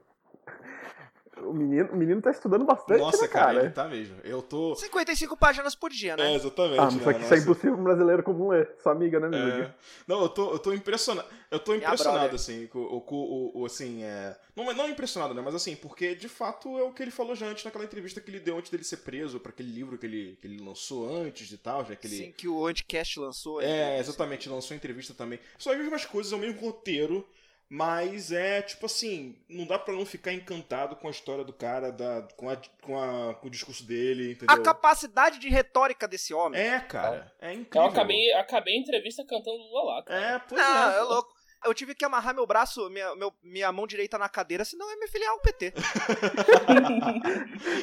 o 1.43 1.55
menino, 1.55 1.89
o 1.93 1.97
menino 1.97 2.21
tá 2.21 2.31
estudando 2.31 2.65
bastante, 2.67 2.99
Nossa, 3.01 3.23
né, 3.23 3.29
cara, 3.29 3.47
cara? 3.55 3.61
ele 3.61 3.71
tá 3.71 3.89
mesmo. 3.89 4.17
Eu 4.23 4.43
tô 4.43 4.75
55 4.77 5.37
páginas 5.39 5.75
por 5.75 5.91
dia, 5.91 6.15
né? 6.17 6.33
É, 6.33 6.35
exatamente. 6.35 6.79
Ah, 6.79 6.85
mas 6.85 6.95
né? 6.97 7.03
só 7.05 7.13
que 7.15 7.21
isso 7.23 7.35
é 7.35 7.39
impossível 7.39 7.75
um 7.79 7.83
brasileiro 7.85 8.23
comum 8.23 8.49
ler. 8.49 8.75
Sua 8.83 8.93
amiga, 8.93 9.19
né, 9.19 9.29
É. 9.39 9.41
amiga? 9.43 9.77
Não, 10.07 10.21
eu 10.21 10.29
tô, 10.29 10.53
eu 10.53 10.59
tô 10.59 10.73
impressionado. 10.75 11.27
Eu 11.51 11.59
tô 11.59 11.73
Minha 11.73 11.87
impressionado, 11.87 12.37
assim, 12.37 12.67
com 12.67 12.79
o, 12.81 13.03
o, 13.09 13.61
o- 13.63 13.67
assim, 13.67 14.03
é. 14.03 14.37
Não, 14.55 14.71
não 14.75 14.89
impressionado, 14.91 15.33
né? 15.33 15.41
Mas 15.43 15.55
assim, 15.55 15.75
porque 15.77 16.15
de 16.15 16.29
fato 16.29 16.77
é 16.79 16.83
o 16.83 16.93
que 16.93 17.03
ele 17.03 17.11
falou 17.11 17.35
já 17.35 17.47
antes 17.47 17.65
naquela 17.65 17.85
entrevista 17.85 18.21
que 18.21 18.31
ele 18.31 18.41
deu 18.41 18.59
antes 18.59 18.71
dele 18.71 18.85
ser 18.85 18.99
preso, 18.99 19.41
pra 19.41 19.51
aquele 19.51 19.71
livro 19.73 19.97
que 19.97 20.05
ele, 20.05 20.37
que 20.43 20.47
ele 20.47 20.63
lançou 20.63 21.09
antes 21.09 21.51
e 21.51 21.57
tal, 21.57 21.87
já 21.87 21.97
que 21.97 22.07
ele. 22.07 22.17
Sim, 22.17 22.33
que 22.37 22.49
o 22.49 22.67
Anticast 22.67 23.19
lançou. 23.19 23.63
É, 23.63 23.99
exatamente, 23.99 24.47
lançou 24.49 24.77
entrevista 24.77 25.15
também. 25.15 25.39
São 25.59 25.73
as 25.73 25.79
mesmas 25.79 26.05
coisas, 26.05 26.33
é 26.33 26.37
o 26.37 26.39
mesmo 26.39 26.61
roteiro, 26.61 27.27
Mas 27.73 28.33
é 28.33 28.61
tipo 28.63 28.87
assim, 28.87 29.37
não 29.49 29.65
dá 29.65 29.79
pra 29.79 29.95
não 29.95 30.05
ficar 30.05 30.33
encantado 30.33 30.97
com 30.97 31.07
a 31.07 31.11
história 31.13 31.45
do 31.45 31.53
cara, 31.53 31.93
da, 31.93 32.27
com, 32.37 32.51
a, 32.51 32.57
com, 32.83 33.01
a, 33.01 33.35
com 33.35 33.47
o 33.47 33.51
discurso 33.51 33.87
dele, 33.87 34.33
entendeu? 34.33 34.57
A 34.57 34.61
capacidade 34.61 35.39
de 35.39 35.49
retórica 35.49 36.09
desse 36.09 36.35
homem. 36.35 36.61
É, 36.61 36.81
cara, 36.81 37.33
é 37.41 37.55
incrível. 37.55 37.83
Eu 37.83 37.93
acabei, 37.93 38.33
acabei 38.33 38.75
a 38.77 38.81
entrevista 38.81 39.25
cantando 39.25 39.57
Lula 39.59 39.85
lá, 39.95 40.03
cara. 40.03 40.21
É, 40.21 40.39
pois 40.41 40.61
Não, 40.61 40.91
é. 40.91 40.97
é 40.99 41.01
louco. 41.03 41.33
Eu 41.63 41.75
tive 41.75 41.95
que 41.95 42.05
amarrar 42.07 42.35
meu 42.35 42.47
braço, 42.47 42.89
minha, 42.89 43.15
meu- 43.15 43.33
minha 43.45 43.71
mão 43.71 43.87
direita 43.87 44.17
na 44.19 44.31
cadeira, 44.31 44.65
senão 44.65 44.87
eu 44.87 44.93
ia 44.95 44.99
me 45.01 45.07
filiar 45.09 45.31
ao 45.31 45.41
PT. 45.41 45.73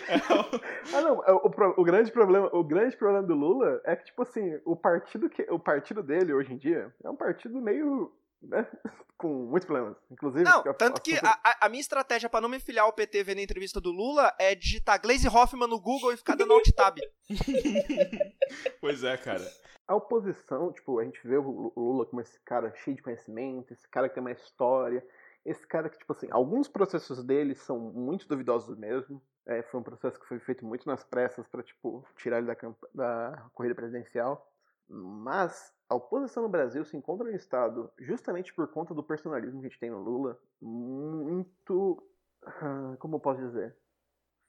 Ah, 0.93 1.01
não, 1.01 1.23
é, 1.25 1.31
o, 1.31 1.49
pro- 1.49 1.75
o 1.77 1.83
grande 1.83 2.11
problema, 2.11 2.49
o 2.53 2.63
grande 2.63 2.95
problema 2.97 3.25
do 3.25 3.35
Lula 3.35 3.81
é 3.85 3.95
que, 3.95 4.05
tipo 4.05 4.21
assim, 4.23 4.59
o 4.65 4.75
partido, 4.75 5.29
que, 5.29 5.43
o 5.43 5.59
partido 5.59 6.01
dele 6.01 6.33
hoje 6.33 6.53
em 6.53 6.57
dia 6.57 6.93
é 7.03 7.09
um 7.09 7.15
partido 7.15 7.61
meio. 7.61 8.11
Né, 8.41 8.67
com 9.17 9.27
muitos 9.45 9.65
problemas. 9.65 9.97
Inclusive. 10.11 10.43
Não, 10.43 10.59
fica- 10.63 10.73
tanto 10.75 11.01
que 11.01 11.15
a, 11.17 11.39
a- 11.43 11.57
a 11.65 11.69
minha 11.69 11.81
estratégia 11.81 12.29
pra 12.29 12.39
não 12.41 12.49
me 12.49 12.59
filiar 12.59 12.85
ao 12.85 12.93
PT 12.93 13.23
vendo 13.23 13.39
a 13.39 13.43
entrevista 13.43 13.81
do 13.81 13.91
Lula 13.91 14.33
é 14.39 14.53
digitar 14.55 15.01
Glaze 15.01 15.27
Hoffman 15.27 15.67
no 15.67 15.79
Google 15.79 16.13
e 16.13 16.17
ficar 16.17 16.35
dando 16.35 16.53
alt 16.53 16.69
tab. 16.75 16.97
Pois 18.79 19.03
é, 19.03 19.17
cara. 19.17 19.45
A 19.87 19.95
oposição, 19.95 20.71
tipo, 20.73 20.99
a 20.99 21.03
gente 21.05 21.19
vê 21.25 21.37
o 21.37 21.41
Lu- 21.49 21.73
o 21.75 21.81
Lula 21.81 22.05
como 22.05 22.21
esse 22.21 22.39
cara 22.41 22.73
cheio 22.83 22.95
de 22.97 23.01
conhecimento, 23.01 23.71
esse 23.73 23.87
cara 23.87 24.09
que 24.09 24.15
tem 24.15 24.21
uma 24.21 24.31
história, 24.31 25.05
esse 25.45 25.65
cara 25.65 25.89
que, 25.89 25.97
tipo 25.97 26.11
assim, 26.11 26.27
alguns 26.29 26.67
processos 26.67 27.23
dele 27.23 27.55
são 27.55 27.79
muito 27.79 28.27
duvidosos 28.27 28.77
mesmo. 28.77 29.21
É, 29.45 29.61
foi 29.63 29.79
um 29.79 29.83
processo 29.83 30.19
que 30.19 30.27
foi 30.27 30.39
feito 30.39 30.65
muito 30.65 30.85
nas 30.85 31.05
pressas 31.05 31.47
pra, 31.47 31.63
tipo, 31.63 32.05
tirar 32.17 32.39
ele 32.39 32.47
da, 32.47 32.55
da 32.93 33.45
corrida 33.53 33.73
presidencial. 33.73 34.45
Mas 34.89 35.73
a 35.89 35.95
oposição 35.95 36.43
no 36.43 36.49
Brasil 36.49 36.83
se 36.85 36.95
encontra 36.95 37.27
no 37.29 37.35
Estado 37.35 37.91
justamente 37.99 38.53
por 38.53 38.67
conta 38.71 38.93
do 38.93 39.03
personalismo 39.03 39.59
que 39.61 39.67
a 39.67 39.69
gente 39.69 39.79
tem 39.79 39.89
no 39.89 39.99
Lula, 40.01 40.39
muito. 40.61 42.03
ah, 42.45 42.95
Como 42.99 43.15
eu 43.15 43.19
posso 43.19 43.41
dizer? 43.41 43.75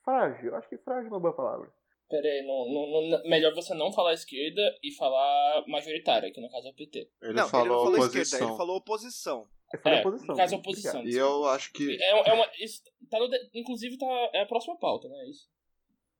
Frágil. 0.05 0.55
Acho 0.55 0.69
que 0.69 0.79
frágil 0.79 1.07
é 1.07 1.13
uma 1.13 1.21
boa 1.21 1.35
palavra. 1.35 1.73
Pera 2.09 2.27
aí, 2.27 2.43
não, 2.47 2.73
não- 2.73 3.11
não- 3.11 3.29
melhor 3.29 3.55
você 3.55 3.75
não 3.75 3.93
falar 3.93 4.15
esquerda 4.15 4.63
e 4.83 4.95
falar 4.95 5.63
majoritária, 5.69 6.33
que 6.33 6.41
no 6.41 6.51
caso 6.51 6.69
é 6.69 6.71
o 6.71 6.75
PT. 6.75 7.11
Ele 7.21 7.33
não, 7.35 7.47
falou 7.49 7.67
ele 7.67 7.69
não 7.75 7.79
falou 7.81 7.95
oposição. 7.99 8.23
esquerda, 8.23 8.45
ele 8.47 8.57
falou 8.57 8.77
oposição. 8.79 9.49
Eu 9.75 9.79
falei 9.81 9.99
É, 9.99 10.01
oposição. 10.01 10.27
no 10.35 10.37
caso, 10.37 10.55
né? 10.55 10.59
oposição. 10.61 11.05
E 11.07 11.15
eu 11.15 11.45
acho 11.47 11.71
que. 11.75 12.03
É, 12.03 12.31
é 12.31 12.33
uma, 12.33 12.47
isso 12.59 12.83
tá 13.11 13.19
no 13.19 13.29
inclusive, 13.53 13.99
tá, 13.99 14.07
é 14.33 14.43
a 14.43 14.47
próxima 14.47 14.79
pauta, 14.79 15.07
né? 15.09 15.27
Isso. 15.29 15.47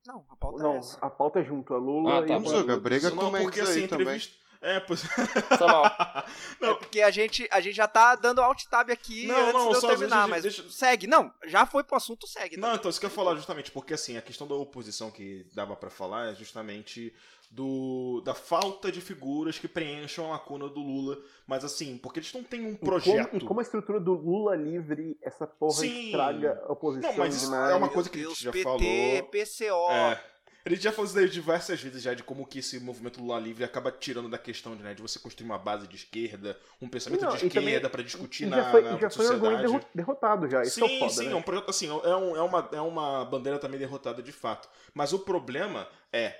Não, 0.07 0.25
a 0.29 0.35
pauta 0.35 0.59
é 0.59 0.63
Não, 0.63 0.75
essa. 0.77 0.97
a 1.01 1.09
pauta 1.09 1.39
é 1.39 1.43
junto, 1.43 1.73
a 1.73 1.77
Lula 1.77 2.19
Ah, 2.19 2.25
tá 2.25 2.33
e 2.35 2.39
bom. 2.39 2.45
o 2.45 2.49
Zuga, 2.49 2.77
briga 2.77 3.09
Não, 3.09 3.17
com 3.17 3.25
o 3.27 3.31
porque 3.31 3.59
Mendes 3.59 3.59
assim, 3.69 3.81
aí 3.81 3.87
também. 3.87 4.03
entrevista. 4.05 4.35
É, 4.61 4.77
pois. 4.81 5.01
Foi 5.03 5.67
mal. 5.67 5.85
É 6.61 6.65
Não, 6.65 6.75
porque 6.75 7.01
a 7.01 7.09
gente, 7.09 7.47
a 7.49 7.61
gente 7.61 7.75
já 7.75 7.87
tá 7.87 8.15
dando 8.15 8.41
alt 8.41 8.65
tab 8.65 8.89
aqui 8.91 9.25
Não, 9.27 9.35
antes 9.37 9.53
não, 9.53 9.69
de 9.69 9.75
eu 9.75 9.81
só 9.81 9.87
terminar, 9.87 10.15
deixa- 10.17 10.27
mas 10.27 10.43
deixa- 10.43 10.69
segue. 10.69 11.07
Não, 11.07 11.33
já 11.45 11.65
foi 11.65 11.81
pro 11.83 11.95
assunto, 11.95 12.27
segue. 12.27 12.57
Não, 12.57 12.75
então 12.75 12.89
isso 12.89 12.99
que 12.99 13.05
eu 13.05 13.09
ia 13.09 13.15
falar 13.15 13.35
justamente, 13.35 13.71
porque 13.71 13.93
assim, 13.93 14.17
a 14.17 14.21
questão 14.21 14.45
da 14.47 14.55
oposição 14.55 15.09
que 15.11 15.45
dava 15.53 15.75
pra 15.77 15.89
falar 15.89 16.31
é 16.31 16.35
justamente 16.35 17.13
do 17.49 18.21
da 18.23 18.33
falta 18.35 18.91
de 18.91 19.01
figuras 19.01 19.57
que 19.57 19.67
preencham 19.67 20.27
a 20.27 20.31
lacuna 20.33 20.67
do 20.69 20.79
Lula, 20.81 21.17
mas 21.47 21.63
assim, 21.65 21.97
porque 21.97 22.19
eles 22.19 22.31
não 22.33 22.43
têm 22.43 22.61
um 22.65 22.73
E 22.73 22.77
projeto. 22.77 23.29
como, 23.29 23.41
e 23.43 23.45
como 23.45 23.59
a 23.59 23.63
estrutura 23.63 23.99
do 23.99 24.13
Lula 24.13 24.55
livre, 24.55 25.17
essa 25.21 25.47
porra 25.47 25.73
Sim. 25.79 26.05
estraga 26.07 26.61
a 26.67 26.71
oposição 26.71 27.09
Não, 27.11 27.17
mas 27.17 27.35
isso 27.35 27.45
demais. 27.45 27.71
é 27.71 27.75
uma 27.75 27.89
coisa 27.89 28.09
que 28.09 28.19
a 28.19 28.21
Deus, 28.21 28.33
gente 28.35 28.43
já 28.43 28.51
PT, 28.51 28.63
falou. 28.63 29.23
PCO. 29.31 29.91
É. 29.91 30.23
Ele 30.65 30.75
já 30.75 30.91
falou 30.91 31.05
isso 31.09 31.29
diversas 31.29 31.81
vezes 31.81 32.03
já, 32.03 32.13
de 32.13 32.21
como 32.21 32.45
que 32.45 32.59
esse 32.59 32.79
movimento 32.81 33.19
Lula 33.19 33.39
livre 33.39 33.63
acaba 33.63 33.91
tirando 33.91 34.29
da 34.29 34.37
questão 34.37 34.75
de, 34.75 34.83
né, 34.83 34.93
de 34.93 35.01
você 35.01 35.17
construir 35.17 35.45
uma 35.45 35.57
base 35.57 35.87
de 35.87 35.95
esquerda, 35.95 36.55
um 36.81 36.87
pensamento 36.87 37.21
Não, 37.21 37.29
de 37.35 37.45
e 37.45 37.47
esquerda 37.47 37.89
pra 37.89 38.03
discutir 38.03 38.43
E 38.43 38.47
na, 38.47 38.57
já 38.57 38.71
foi, 38.71 38.81
na 38.81 38.89
e 38.97 38.99
já 39.01 39.09
foi 39.09 39.25
sociedade. 39.25 39.61
derro- 39.63 39.81
derrotado 39.95 40.47
já. 40.49 40.61
Isso 40.61 40.75
sim, 40.75 40.81
que 40.87 40.95
é 40.95 40.99
foda, 40.99 41.11
sim, 41.13 41.25
né? 41.27 41.31
é 41.31 41.35
um 41.35 41.41
projeto 41.41 41.69
assim, 41.69 41.87
é, 41.87 42.15
um- 42.15 42.35
é 42.35 42.41
uma, 42.43 42.69
é 42.73 42.81
uma 42.81 43.25
bandeira 43.25 43.57
também 43.57 43.79
derrotada 43.79 44.21
de 44.21 44.31
fato. 44.33 44.69
Mas 44.93 45.13
o 45.13 45.19
problema 45.19 45.87
é. 46.13 46.37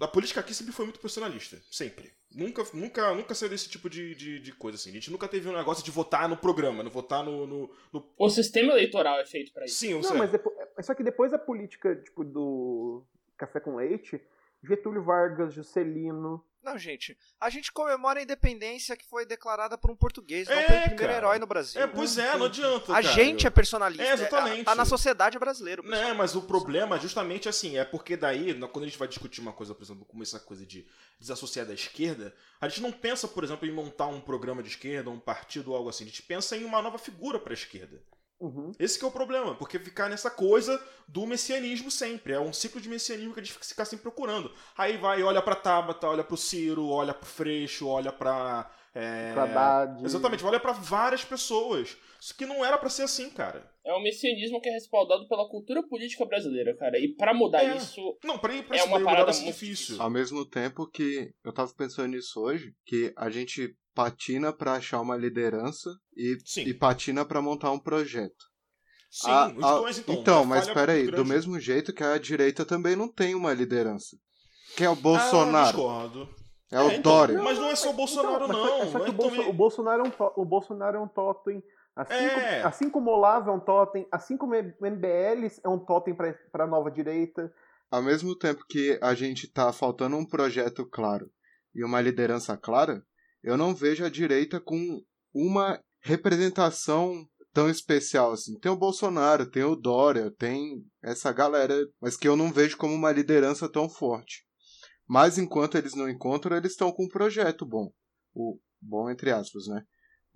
A 0.00 0.06
política 0.08 0.40
aqui 0.40 0.52
sempre 0.54 0.72
foi 0.72 0.84
muito 0.84 1.00
personalista. 1.00 1.58
Sempre. 1.70 2.12
Nunca, 2.34 2.62
nunca, 2.74 3.14
nunca 3.14 3.34
saiu 3.34 3.48
desse 3.48 3.68
tipo 3.68 3.88
de, 3.88 4.14
de, 4.14 4.38
de 4.40 4.52
coisa 4.52 4.76
assim. 4.76 4.90
A 4.90 4.92
gente 4.94 5.10
nunca 5.10 5.26
teve 5.26 5.48
um 5.48 5.56
negócio 5.56 5.82
de 5.84 5.90
votar 5.90 6.28
no 6.28 6.36
programa, 6.36 6.82
não 6.82 6.90
votar 6.90 7.24
no. 7.24 7.46
no, 7.46 7.70
no- 7.92 8.06
O 8.18 8.28
sistema 8.28 8.72
eleitoral 8.72 9.18
é 9.20 9.24
feito 9.26 9.52
pra 9.52 9.64
isso. 9.64 9.76
Sim, 9.76 9.94
Não, 9.94 10.02
sei. 10.02 10.16
mas 10.18 10.30
depois, 10.30 10.54
é 10.76 10.82
só 10.82 10.94
que 10.94 11.02
depois 11.02 11.32
a 11.32 11.38
política, 11.38 11.96
tipo, 11.96 12.22
do 12.24 13.02
café 13.38 13.58
com 13.58 13.76
leite, 13.76 14.20
Getúlio 14.62 15.02
Vargas, 15.02 15.54
Juscelino. 15.54 16.44
Não, 16.66 16.76
gente, 16.76 17.16
a 17.40 17.48
gente 17.48 17.70
comemora 17.70 18.18
a 18.18 18.22
independência 18.24 18.96
que 18.96 19.06
foi 19.08 19.24
declarada 19.24 19.78
por 19.78 19.88
um 19.88 19.94
português, 19.96 20.48
não 20.48 20.54
É, 20.56 20.64
pelo 20.66 20.80
primeiro 20.80 20.96
cara. 20.98 21.12
herói 21.16 21.38
no 21.38 21.46
Brasil. 21.46 21.80
É, 21.80 21.86
pois 21.86 22.18
é, 22.18 22.36
não 22.36 22.46
adianta. 22.46 22.92
a 22.92 23.00
cara. 23.00 23.14
gente 23.14 23.46
é 23.46 23.50
personalista. 23.50 24.02
É, 24.02 24.12
exatamente. 24.14 24.64
Tá 24.64 24.74
na 24.74 24.84
sociedade 24.84 25.38
brasileira. 25.38 25.80
pessoal. 25.80 26.02
Né, 26.02 26.12
mas 26.12 26.34
o 26.34 26.42
problema 26.42 26.96
é 26.96 26.98
justamente 27.00 27.48
assim, 27.48 27.78
é 27.78 27.84
porque 27.84 28.16
daí, 28.16 28.52
na- 28.52 28.66
quando 28.66 28.84
a 28.84 28.88
gente 28.88 28.98
vai 28.98 29.06
discutir 29.06 29.40
uma 29.40 29.52
coisa, 29.52 29.74
por 29.76 29.84
exemplo, 29.84 30.04
como 30.04 30.24
essa 30.24 30.40
coisa 30.40 30.66
de 30.66 30.84
desassociar 31.20 31.64
da 31.64 31.72
esquerda, 31.72 32.34
a 32.60 32.68
gente 32.68 32.82
não 32.82 32.90
pensa, 32.90 33.28
por 33.28 33.44
exemplo, 33.44 33.66
em 33.68 33.72
montar 33.72 34.06
um 34.08 34.20
programa 34.20 34.60
de 34.60 34.68
esquerda, 34.70 35.08
um 35.08 35.20
partido 35.20 35.70
ou 35.70 35.76
algo 35.76 35.88
assim. 35.88 36.02
A 36.02 36.08
gente 36.08 36.22
pensa 36.24 36.56
em 36.56 36.64
uma 36.64 36.82
nova 36.82 36.98
figura 36.98 37.38
pra 37.38 37.54
esquerda. 37.54 38.02
Uhum. 38.38 38.72
Esse 38.78 38.98
que 38.98 39.04
é 39.04 39.08
o 39.08 39.10
problema, 39.10 39.54
porque 39.54 39.78
ficar 39.78 40.10
nessa 40.10 40.30
coisa 40.30 40.82
do 41.08 41.26
messianismo 41.26 41.90
sempre. 41.90 42.34
É 42.34 42.40
um 42.40 42.52
ciclo 42.52 42.80
de 42.80 42.88
messianismo 42.88 43.32
que 43.32 43.40
a 43.40 43.42
gente 43.42 43.58
fica 43.58 43.84
sempre 43.84 44.02
procurando. 44.02 44.52
Aí 44.76 44.96
vai, 44.98 45.22
olha 45.22 45.40
pra 45.40 45.54
Tabata, 45.54 46.06
olha 46.06 46.22
pro 46.22 46.36
Ciro, 46.36 46.88
olha 46.88 47.14
pro 47.14 47.26
Freixo, 47.26 47.88
olha 47.88 48.12
pra. 48.12 48.70
É... 48.94 49.32
Pra 49.32 49.44
Haddad. 49.44 50.04
Exatamente, 50.04 50.44
olha 50.44 50.60
pra 50.60 50.72
várias 50.72 51.24
pessoas. 51.24 51.96
Isso 52.20 52.34
que 52.34 52.46
não 52.46 52.64
era 52.64 52.76
pra 52.76 52.90
ser 52.90 53.04
assim, 53.04 53.30
cara. 53.30 53.70
É 53.86 53.94
um 53.94 54.02
messianismo 54.02 54.60
que 54.60 54.68
é 54.68 54.72
respaldado 54.72 55.28
pela 55.28 55.48
cultura 55.48 55.80
política 55.86 56.24
brasileira, 56.26 56.76
cara. 56.76 56.98
E 56.98 57.14
pra 57.14 57.32
mudar 57.32 57.62
É. 57.62 57.76
isso, 57.76 58.00
Não, 58.24 58.36
pra 58.36 58.52
ir 58.54 58.64
pra 58.66 58.76
É 58.76 58.82
uma 58.82 58.98
mudar 58.98 59.10
parada 59.12 59.32
muito 59.32 59.44
difícil. 59.46 60.02
Ao 60.02 60.10
mesmo 60.10 60.44
tempo 60.44 60.90
que 60.90 61.30
eu 61.44 61.52
tava 61.52 61.72
pensando 61.72 62.08
nisso 62.08 62.40
hoje, 62.40 62.72
que 62.84 63.12
a 63.16 63.30
gente 63.30 63.76
patina 63.94 64.52
pra 64.52 64.72
achar 64.74 65.00
uma 65.00 65.16
liderança 65.16 65.88
e, 66.16 66.36
e 66.66 66.74
patina 66.74 67.24
pra 67.24 67.40
montar 67.40 67.70
um 67.70 67.78
projeto. 67.78 68.44
Sim, 69.08 69.30
A- 69.30 69.54
os 69.56 69.64
a- 69.64 69.78
dois 69.78 69.98
então. 70.00 70.14
Então, 70.16 70.42
A 70.42 70.44
mas 70.44 70.68
peraí, 70.68 71.06
do 71.10 71.24
mesmo 71.24 71.58
jeito 71.60 71.94
que 71.94 72.02
a 72.02 72.18
direita 72.18 72.66
também 72.66 72.96
não 72.96 73.10
tem 73.10 73.34
uma 73.36 73.54
liderança. 73.54 74.16
Quem 74.76 74.86
é 74.86 74.90
o 74.90 74.94
Ah, 74.94 74.96
Bolsonaro? 74.96 75.66
discordo. 75.68 76.28
é 76.72 76.80
o 76.80 76.90
É, 76.90 76.96
então, 76.96 77.02
Dória. 77.12 77.38
Mas 77.40 77.56
não 77.56 77.68
é 77.68 77.76
só 77.76 77.90
o 77.90 77.92
Bolsonaro, 77.92 78.44
Então, 78.46 78.48
não. 78.48 78.66
só- 78.68 78.82
é 78.82 78.86
só 78.90 78.98
que 79.00 79.06
É 79.06 79.10
o, 79.10 79.12
Bolso- 79.12 79.42
o 79.48 79.52
Bolsonaro 79.52 80.02
é 80.04 80.08
um, 80.08 80.10
tó- 80.10 80.32
o 80.36 80.44
Bolsonaro 80.44 80.96
é 80.96 81.00
um 81.00 81.06
totem. 81.08 81.62
Assim, 81.96 82.12
É. 82.14 82.28
como, 82.60 82.66
assim 82.68 82.90
como 82.90 83.10
o 83.10 83.14
Olavo 83.14 83.50
é 83.50 83.54
um 83.54 83.60
totem, 83.60 84.06
assim 84.12 84.36
como 84.36 84.52
o 84.54 84.86
MBL 84.86 85.46
é 85.64 85.68
um 85.68 85.78
totem 85.78 86.14
pra, 86.14 86.34
pra 86.52 86.66
nova 86.66 86.90
direita. 86.90 87.50
Ao 87.90 88.02
mesmo 88.02 88.36
tempo 88.36 88.62
que 88.68 88.98
a 89.02 89.14
gente 89.14 89.50
tá 89.50 89.72
faltando 89.72 90.16
um 90.16 90.26
projeto 90.26 90.84
claro 90.86 91.30
e 91.74 91.82
uma 91.82 92.00
liderança 92.00 92.54
clara, 92.56 93.02
eu 93.42 93.56
não 93.56 93.74
vejo 93.74 94.04
a 94.04 94.10
direita 94.10 94.60
com 94.60 95.00
uma 95.32 95.80
representação 96.02 97.26
tão 97.52 97.70
especial 97.70 98.32
assim. 98.32 98.58
Tem 98.58 98.70
o 98.70 98.76
Bolsonaro, 98.76 99.50
tem 99.50 99.64
o 99.64 99.74
Dória, 99.74 100.30
tem 100.30 100.84
essa 101.02 101.32
galera, 101.32 101.74
mas 101.98 102.14
que 102.14 102.28
eu 102.28 102.36
não 102.36 102.52
vejo 102.52 102.76
como 102.76 102.92
uma 102.92 103.10
liderança 103.10 103.70
tão 103.70 103.88
forte. 103.88 104.44
Mas 105.08 105.38
enquanto 105.38 105.78
eles 105.78 105.94
não 105.94 106.10
encontram, 106.10 106.56
eles 106.56 106.72
estão 106.72 106.92
com 106.92 107.04
um 107.04 107.08
projeto 107.08 107.64
bom. 107.64 107.90
O 108.34 108.58
bom 108.82 109.08
entre 109.08 109.30
aspas, 109.30 109.66
né? 109.68 109.82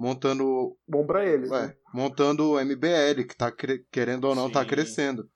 Montando 0.04 0.74
Bom 0.88 1.04
pra 1.06 1.26
eles. 1.26 1.50
Ué, 1.50 1.66
né? 1.66 1.74
montando 1.92 2.52
o 2.52 2.58
MBL, 2.58 3.24
que 3.28 3.36
tá 3.36 3.52
cre- 3.52 3.84
querendo 3.92 4.24
ou 4.24 4.34
não 4.34 4.50
tá 4.50 4.62
Sim. 4.62 4.68
crescendo. 4.68 5.28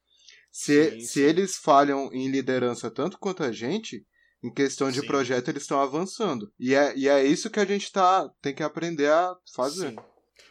Se, 0.51 0.91
Sim, 0.93 1.01
se 1.01 1.07
sim. 1.07 1.21
eles 1.21 1.57
falham 1.57 2.09
em 2.15 2.29
liderança 2.31 2.91
tanto 2.91 3.19
quanto 3.19 3.43
a 3.43 3.53
gente, 3.53 4.07
em 4.43 4.51
questão 4.53 4.91
de 4.91 5.01
Sim. 5.01 5.07
projeto 5.07 5.49
eles 5.49 5.65
estão 5.65 5.81
avançando. 5.81 6.51
E 6.59 6.75
é, 6.75 6.97
e 6.97 7.09
é 7.09 7.23
isso 7.23 7.51
que 7.51 7.61
a 7.61 7.65
gente 7.67 7.93
tá, 7.93 8.27
tem 8.41 8.55
que 8.55 8.63
aprender 8.63 9.11
a 9.11 9.37
fazer. 9.55 9.91
Sim. 9.91 9.97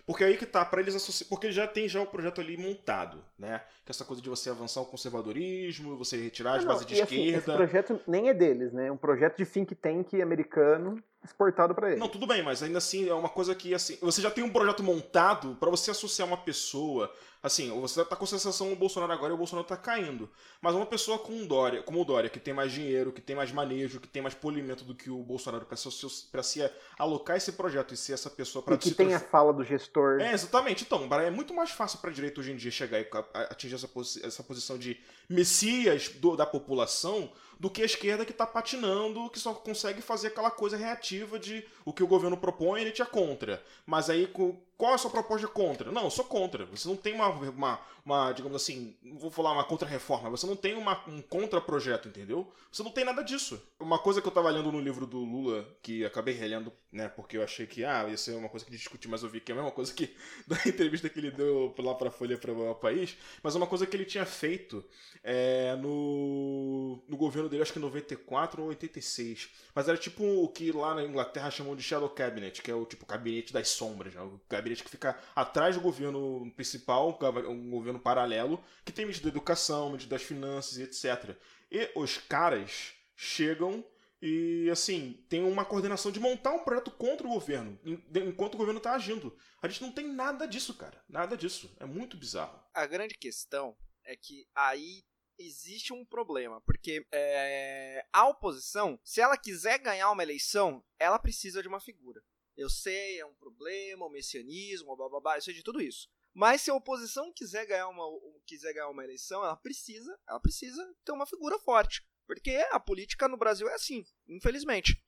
Porque 0.06 0.24
aí 0.24 0.38
que 0.38 0.46
tá, 0.46 0.64
pra 0.66 0.82
eles 0.82 0.94
associar. 0.96 1.28
Porque 1.30 1.52
já 1.52 1.66
tem 1.66 1.88
já 1.88 2.02
o 2.02 2.06
projeto 2.06 2.40
ali 2.42 2.56
montado, 2.58 3.24
né? 3.40 3.62
Que 3.86 3.92
essa 3.92 4.04
coisa 4.06 4.22
de 4.22 4.30
você 4.30 4.50
avançar 4.50 4.82
o 4.82 4.86
conservadorismo, 4.86 5.98
você 5.98 6.18
retirar 6.22 6.56
as 6.58 6.66
Não, 6.66 6.72
bases 6.74 6.86
de 6.86 6.96
e 6.96 7.02
assim, 7.02 7.16
esse 7.28 7.38
esquerda. 7.38 7.56
projeto 7.56 8.00
nem 8.08 8.30
é 8.30 8.34
deles, 8.34 8.74
né? 8.74 8.88
É 8.88 8.92
um 8.92 8.98
projeto 8.98 9.38
de 9.38 9.46
think 9.46 9.74
tank 9.76 10.14
americano 10.22 11.02
exportado 11.24 11.74
pra 11.74 11.88
eles. 11.90 12.00
Não, 12.00 12.08
tudo 12.10 12.28
bem, 12.28 12.44
mas 12.44 12.62
ainda 12.62 12.78
assim 12.78 13.08
é 13.08 13.14
uma 13.14 13.30
coisa 13.30 13.56
que 13.56 13.74
assim, 13.74 13.98
você 14.02 14.22
já 14.22 14.30
tem 14.32 14.44
um 14.44 14.50
projeto 14.50 14.84
montado 14.84 15.56
pra 15.60 15.70
você 15.70 15.92
associar 15.92 16.28
uma 16.28 16.38
pessoa, 16.38 17.12
assim, 17.42 17.70
você 17.80 18.04
tá 18.06 18.16
com 18.16 18.24
a 18.26 18.28
sensação 18.28 18.72
o 18.72 18.76
Bolsonaro 18.76 19.12
agora 19.12 19.32
e 19.32 19.36
o 19.36 19.38
Bolsonaro 19.38 19.68
tá 19.68 19.78
caindo, 19.78 20.30
mas 20.62 20.76
uma 20.76 20.86
pessoa 20.86 21.18
com 21.20 21.32
um 21.34 21.48
Dória, 21.48 21.82
como 21.84 22.02
o 22.02 22.06
Dória, 22.06 22.30
que 22.30 22.40
tem 22.40 22.54
mais 22.54 22.72
dinheiro, 22.72 23.12
que 23.12 23.22
tem 23.22 23.36
mais 23.36 23.52
manejo, 23.52 24.00
que 24.00 24.08
tem 24.08 24.22
mais 24.22 24.34
polimento 24.36 24.84
do 24.84 24.94
que 24.96 25.10
o 25.10 25.18
Bolsonaro 25.24 25.66
pra 25.66 25.78
se, 25.78 25.90
pra 26.32 26.44
se 26.44 26.70
alocar 27.00 27.38
esse 27.38 27.52
projeto 27.54 27.94
e 27.94 27.98
ser 27.98 28.14
essa 28.14 28.30
pessoa 28.30 28.64
pra 28.64 28.76
e 28.76 28.78
que 28.78 28.92
tem 28.92 29.14
a 29.14 29.20
fala 29.20 29.54
do 29.54 29.64
gestor. 29.64 30.20
É, 30.20 30.34
exatamente. 30.34 30.84
Então, 30.84 31.08
é 31.14 31.30
muito 31.30 31.54
mais 31.54 31.72
fácil 31.72 32.00
pra 32.00 32.12
direita 32.12 32.40
hoje 32.42 32.52
em 32.52 32.56
dia 32.58 32.72
chegar 32.72 33.00
e 33.00 33.08
atingir 33.50 33.76
essa, 33.76 33.88
posi- 33.88 34.26
essa 34.26 34.44
posição 34.44 34.78
de 34.78 35.00
messias 35.30 36.10
do- 36.10 36.36
da 36.36 36.46
população 36.46 37.32
do 37.60 37.70
que 37.70 37.82
a 37.82 37.86
esquerda 37.86 38.26
que 38.26 38.34
tá 38.34 38.46
patinando, 38.46 39.30
que 39.30 39.40
só 39.40 39.54
consegue 39.54 40.02
fazer 40.02 40.28
aquela 40.28 40.52
coisa 40.52 40.78
reativa 40.78 41.40
de 41.40 41.66
o 41.86 41.94
que 41.94 42.04
o 42.04 42.08
governo 42.08 42.38
propõe, 42.38 42.82
ele 42.82 42.92
te 42.92 43.02
é 43.02 43.06
contra. 43.06 43.64
Mas 43.86 44.10
aí, 44.10 44.28
qual 44.78 44.92
é 44.92 44.96
a 44.96 44.98
sua 44.98 45.12
proposta 45.12 45.48
contra? 45.48 45.92
Não, 45.92 46.04
eu 46.04 46.10
sou 46.10 46.26
contra. 46.26 46.66
Você 46.66 46.88
não 46.88 46.96
tem 46.96 47.14
uma, 47.14 47.28
uma, 47.30 47.80
uma 48.06 48.32
digamos 48.32 48.56
assim, 48.56 48.96
vou 49.20 49.32
falar 49.32 49.52
uma 49.52 49.64
contra-reforma, 49.64 50.30
você 50.30 50.46
não 50.46 50.56
tem 50.56 50.76
uma, 50.76 51.02
um 51.08 51.22
contra-projeto, 51.22 52.08
entendeu? 52.08 52.52
Você 52.72 52.84
não 52.84 52.92
tem 52.92 53.06
nada 53.06 53.24
disso. 53.24 53.62
Uma 53.80 54.00
coisa 54.00 54.22
que 54.22 54.28
eu 54.28 54.32
tava 54.32 54.50
lendo 54.50 54.72
no 54.72 54.80
livro 54.80 55.06
do 55.06 55.20
Lula, 55.20 55.68
que 55.82 56.04
acabei 56.04 56.34
relendo, 56.34 56.72
né, 56.92 57.08
porque 57.08 57.38
eu 57.38 57.44
achei 57.44 57.68
que, 57.68 57.86
ah, 57.86 58.08
ia 58.10 58.18
ser 58.18 58.36
uma 58.36 58.50
coisa 58.50 58.66
que 58.66 58.72
discutir, 58.72 59.08
mas 59.08 59.24
eu 59.24 59.30
vi 59.30 59.40
que 59.40 59.52
é 59.52 59.54
a 59.54 59.56
mesma 59.56 59.72
coisa 59.72 59.94
que 59.94 60.16
da 60.48 60.58
entrevista 60.66 61.10
que 61.10 61.20
ele 61.20 61.32
deu 61.32 61.74
lá 61.80 61.96
pra 61.96 62.12
Folha 62.12 62.38
para 62.38 62.52
o 62.52 62.76
País, 62.76 63.16
mas 63.42 63.56
uma 63.56 63.68
coisa 63.68 63.86
que 63.86 63.96
ele 63.96 64.06
tinha 64.06 64.26
feito 64.26 64.84
é, 65.24 65.76
no, 65.78 67.02
no 67.08 67.16
governo 67.16 67.48
dele, 67.48 67.62
acho 67.62 67.72
que 67.72 67.80
94 67.80 68.62
ou 68.62 68.70
86. 68.70 69.50
Mas 69.74 69.88
era 69.88 69.98
tipo 69.98 70.24
o 70.24 70.50
que 70.50 70.72
lá 70.72 70.94
na 70.94 71.04
Inglaterra 71.04 71.50
chamam 71.50 71.76
de 71.76 71.82
Shadow 71.82 72.10
Cabinet, 72.10 72.62
que 72.62 72.70
é 72.70 72.76
o 72.76 72.86
tipo 72.86 73.06
gabinete 73.06 73.54
das 73.54 73.70
sombras, 73.70 74.14
né? 74.14 74.22
o 74.22 74.40
gabinete 74.64 74.84
que 74.84 74.90
fica 74.90 75.20
atrás 75.36 75.76
do 75.76 75.82
governo 75.82 76.52
principal, 76.56 77.20
um 77.50 77.70
governo 77.70 78.00
paralelo, 78.00 78.64
que 78.86 78.92
tem 78.92 79.06
medida 79.06 79.26
da 79.26 79.30
educação, 79.30 79.92
medida 79.92 80.16
das 80.16 80.24
finanças 80.24 80.78
e 80.78 80.84
etc. 80.84 81.36
E 81.70 81.92
os 81.96 82.18
caras 82.18 82.94
chegam 83.16 83.86
e, 84.26 84.70
assim, 84.72 85.22
tem 85.28 85.44
uma 85.44 85.66
coordenação 85.66 86.10
de 86.10 86.18
montar 86.18 86.54
um 86.54 86.64
projeto 86.64 86.90
contra 86.92 87.28
o 87.28 87.30
governo, 87.30 87.78
enquanto 88.16 88.54
o 88.54 88.58
governo 88.58 88.78
está 88.78 88.94
agindo. 88.94 89.38
A 89.62 89.68
gente 89.68 89.82
não 89.82 89.92
tem 89.92 90.08
nada 90.08 90.48
disso, 90.48 90.74
cara. 90.76 91.04
Nada 91.10 91.36
disso. 91.36 91.76
É 91.78 91.86
muito 91.86 92.16
bizarro. 92.16 92.58
A 92.74 92.86
grande 92.86 93.16
questão 93.16 93.76
é 94.06 94.16
que 94.16 94.48
aí 94.56 95.04
existe 95.38 95.92
um 95.92 96.06
problema, 96.06 96.62
porque 96.62 97.06
é, 97.12 98.06
a 98.14 98.28
oposição, 98.30 98.98
se 99.04 99.20
ela 99.20 99.36
quiser 99.36 99.78
ganhar 99.80 100.10
uma 100.10 100.24
eleição, 100.24 100.82
ela 100.98 101.20
precisa 101.20 101.62
de 101.62 101.68
uma 101.68 101.82
figura. 101.82 102.24
Eu 102.56 102.70
sei, 102.70 103.20
é 103.20 103.26
um 103.26 103.34
problema, 103.36 104.06
o 104.06 104.10
messianismo, 104.10 104.96
blá 104.96 105.10
blá 105.10 105.20
blá, 105.20 105.38
eu 105.38 105.42
sei 105.42 105.54
de 105.54 105.64
tudo 105.64 105.82
isso. 105.82 106.10
Mas 106.34 106.62
se 106.62 106.72
a 106.72 106.76
oposição 106.76 107.32
quiser 107.32 107.66
ganhar 107.66 107.88
uma, 107.90 108.06
quiser 108.46 108.74
ganhar 108.74 108.90
uma 108.90 109.04
eleição, 109.04 109.44
ela 109.44 109.56
precisa, 109.56 110.18
ela 110.28 110.40
precisa 110.40 110.84
ter 111.06 111.12
uma 111.12 111.28
figura 111.28 111.60
forte. 111.60 112.04
Porque 112.26 112.56
a 112.72 112.80
política 112.80 113.28
no 113.28 113.38
Brasil 113.38 113.68
é 113.68 113.74
assim, 113.74 114.06
infelizmente. 114.28 115.02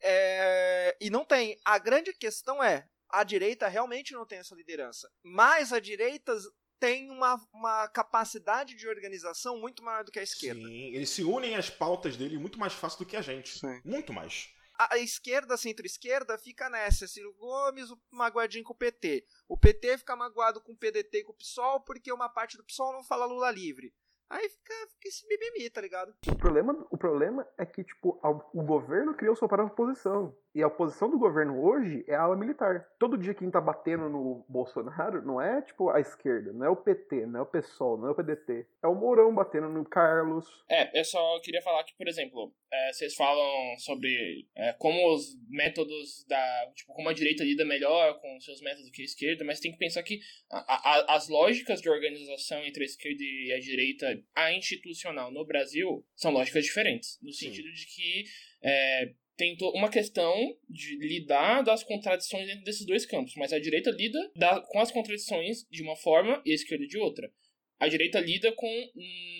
É... 0.00 0.96
E 1.00 1.10
não 1.10 1.24
tem. 1.24 1.58
A 1.64 1.78
grande 1.78 2.12
questão 2.12 2.62
é: 2.62 2.88
a 3.08 3.22
direita 3.24 3.68
realmente 3.68 4.12
não 4.14 4.24
tem 4.26 4.38
essa 4.38 4.54
liderança. 4.54 5.10
Mas 5.22 5.72
a 5.72 5.80
direita 5.80 6.34
tem 6.80 7.10
uma, 7.10 7.40
uma 7.52 7.86
capacidade 7.88 8.74
de 8.74 8.88
organização 8.88 9.56
muito 9.60 9.84
maior 9.84 10.04
do 10.04 10.10
que 10.10 10.18
a 10.18 10.22
esquerda. 10.22 10.66
Sim, 10.66 10.94
eles 10.94 11.10
se 11.10 11.22
unem 11.22 11.54
às 11.54 11.70
pautas 11.70 12.16
dele 12.16 12.38
muito 12.38 12.58
mais 12.58 12.72
fácil 12.72 13.00
do 13.00 13.06
que 13.06 13.16
a 13.16 13.22
gente. 13.22 13.58
Sim. 13.58 13.80
Muito 13.84 14.12
mais. 14.12 14.48
A, 14.78 14.98
esquerda, 14.98 15.56
centro-esquerda, 15.56 16.38
fica 16.38 16.68
nessa. 16.68 17.06
Ciro 17.06 17.32
Gomes, 17.34 17.88
magoadinho 18.10 18.64
com 18.64 18.72
o 18.72 18.76
PT. 18.76 19.24
O 19.48 19.56
PT 19.56 19.98
fica 19.98 20.16
magoado 20.16 20.60
com 20.60 20.72
o 20.72 20.76
PDT 20.76 21.18
e 21.18 21.24
com 21.24 21.32
o 21.32 21.36
PSOL 21.36 21.80
porque 21.80 22.12
uma 22.12 22.28
parte 22.28 22.56
do 22.56 22.64
PSOL 22.64 22.92
não 22.92 23.04
fala 23.04 23.26
Lula 23.26 23.50
livre. 23.50 23.94
Aí 24.32 24.48
fica, 24.48 24.72
fica 24.92 25.08
esse 25.08 25.26
mimimi, 25.28 25.68
tá 25.68 25.82
ligado? 25.82 26.14
O 26.26 26.36
problema, 26.36 26.86
o 26.90 26.96
problema 26.96 27.46
é 27.58 27.66
que, 27.66 27.84
tipo, 27.84 28.18
o 28.54 28.62
governo 28.62 29.14
criou 29.14 29.36
sua 29.36 29.46
própria 29.46 29.70
oposição. 29.70 30.34
E 30.54 30.62
a 30.62 30.66
oposição 30.66 31.10
do 31.10 31.18
governo 31.18 31.62
hoje 31.64 32.04
é 32.06 32.14
a 32.14 32.22
ala 32.22 32.36
militar. 32.36 32.86
Todo 32.98 33.16
dia 33.16 33.32
quem 33.32 33.50
tá 33.50 33.60
batendo 33.60 34.08
no 34.10 34.44
Bolsonaro 34.48 35.24
não 35.24 35.40
é, 35.40 35.62
tipo, 35.62 35.88
a 35.88 35.98
esquerda, 35.98 36.52
não 36.52 36.66
é 36.66 36.68
o 36.68 36.76
PT, 36.76 37.24
não 37.26 37.40
é 37.40 37.42
o 37.42 37.46
PSOL, 37.46 37.96
não 37.96 38.08
é 38.08 38.10
o 38.10 38.14
PDT. 38.14 38.66
É 38.82 38.86
o 38.86 38.94
Mourão 38.94 39.34
batendo 39.34 39.68
no 39.70 39.82
Carlos. 39.84 40.46
É, 40.70 41.00
eu 41.00 41.04
só 41.04 41.40
queria 41.40 41.62
falar 41.62 41.82
que, 41.84 41.96
por 41.96 42.06
exemplo, 42.06 42.54
é, 42.70 42.92
vocês 42.92 43.14
falam 43.14 43.78
sobre 43.78 44.46
é, 44.54 44.74
como 44.74 45.14
os 45.14 45.34
métodos 45.48 46.24
da. 46.28 46.72
Tipo, 46.74 46.92
como 46.92 47.08
a 47.08 47.14
direita 47.14 47.44
lida 47.44 47.64
melhor 47.64 48.20
com 48.20 48.38
seus 48.40 48.60
métodos 48.60 48.90
que 48.90 49.00
a 49.00 49.04
esquerda, 49.06 49.44
mas 49.44 49.58
tem 49.58 49.72
que 49.72 49.78
pensar 49.78 50.02
que 50.02 50.20
a, 50.50 50.58
a, 50.58 51.16
as 51.16 51.28
lógicas 51.28 51.80
de 51.80 51.88
organização 51.88 52.58
entre 52.62 52.82
a 52.82 52.86
esquerda 52.86 53.22
e 53.22 53.52
a 53.52 53.58
direita, 53.58 54.22
a 54.34 54.52
institucional 54.52 55.30
no 55.30 55.46
Brasil, 55.46 56.04
são 56.14 56.30
lógicas 56.30 56.64
diferentes. 56.64 57.18
No 57.22 57.32
sentido 57.32 57.68
Sim. 57.68 57.74
de 57.74 57.86
que. 57.86 58.24
É, 58.64 59.12
tem 59.36 59.56
uma 59.74 59.90
questão 59.90 60.34
de 60.68 60.96
lidar 60.96 61.62
das 61.62 61.82
contradições 61.82 62.46
dentro 62.46 62.64
desses 62.64 62.86
dois 62.86 63.06
campos, 63.06 63.34
mas 63.36 63.52
a 63.52 63.58
direita 63.58 63.90
lida 63.90 64.30
da, 64.36 64.60
com 64.60 64.78
as 64.78 64.90
contradições 64.90 65.66
de 65.70 65.82
uma 65.82 65.96
forma 65.96 66.42
e 66.44 66.52
a 66.52 66.54
esquerda 66.54 66.86
de 66.86 66.98
outra. 66.98 67.30
A 67.78 67.88
direita 67.88 68.20
lida 68.20 68.52
com 68.52 68.90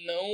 não 0.05 0.29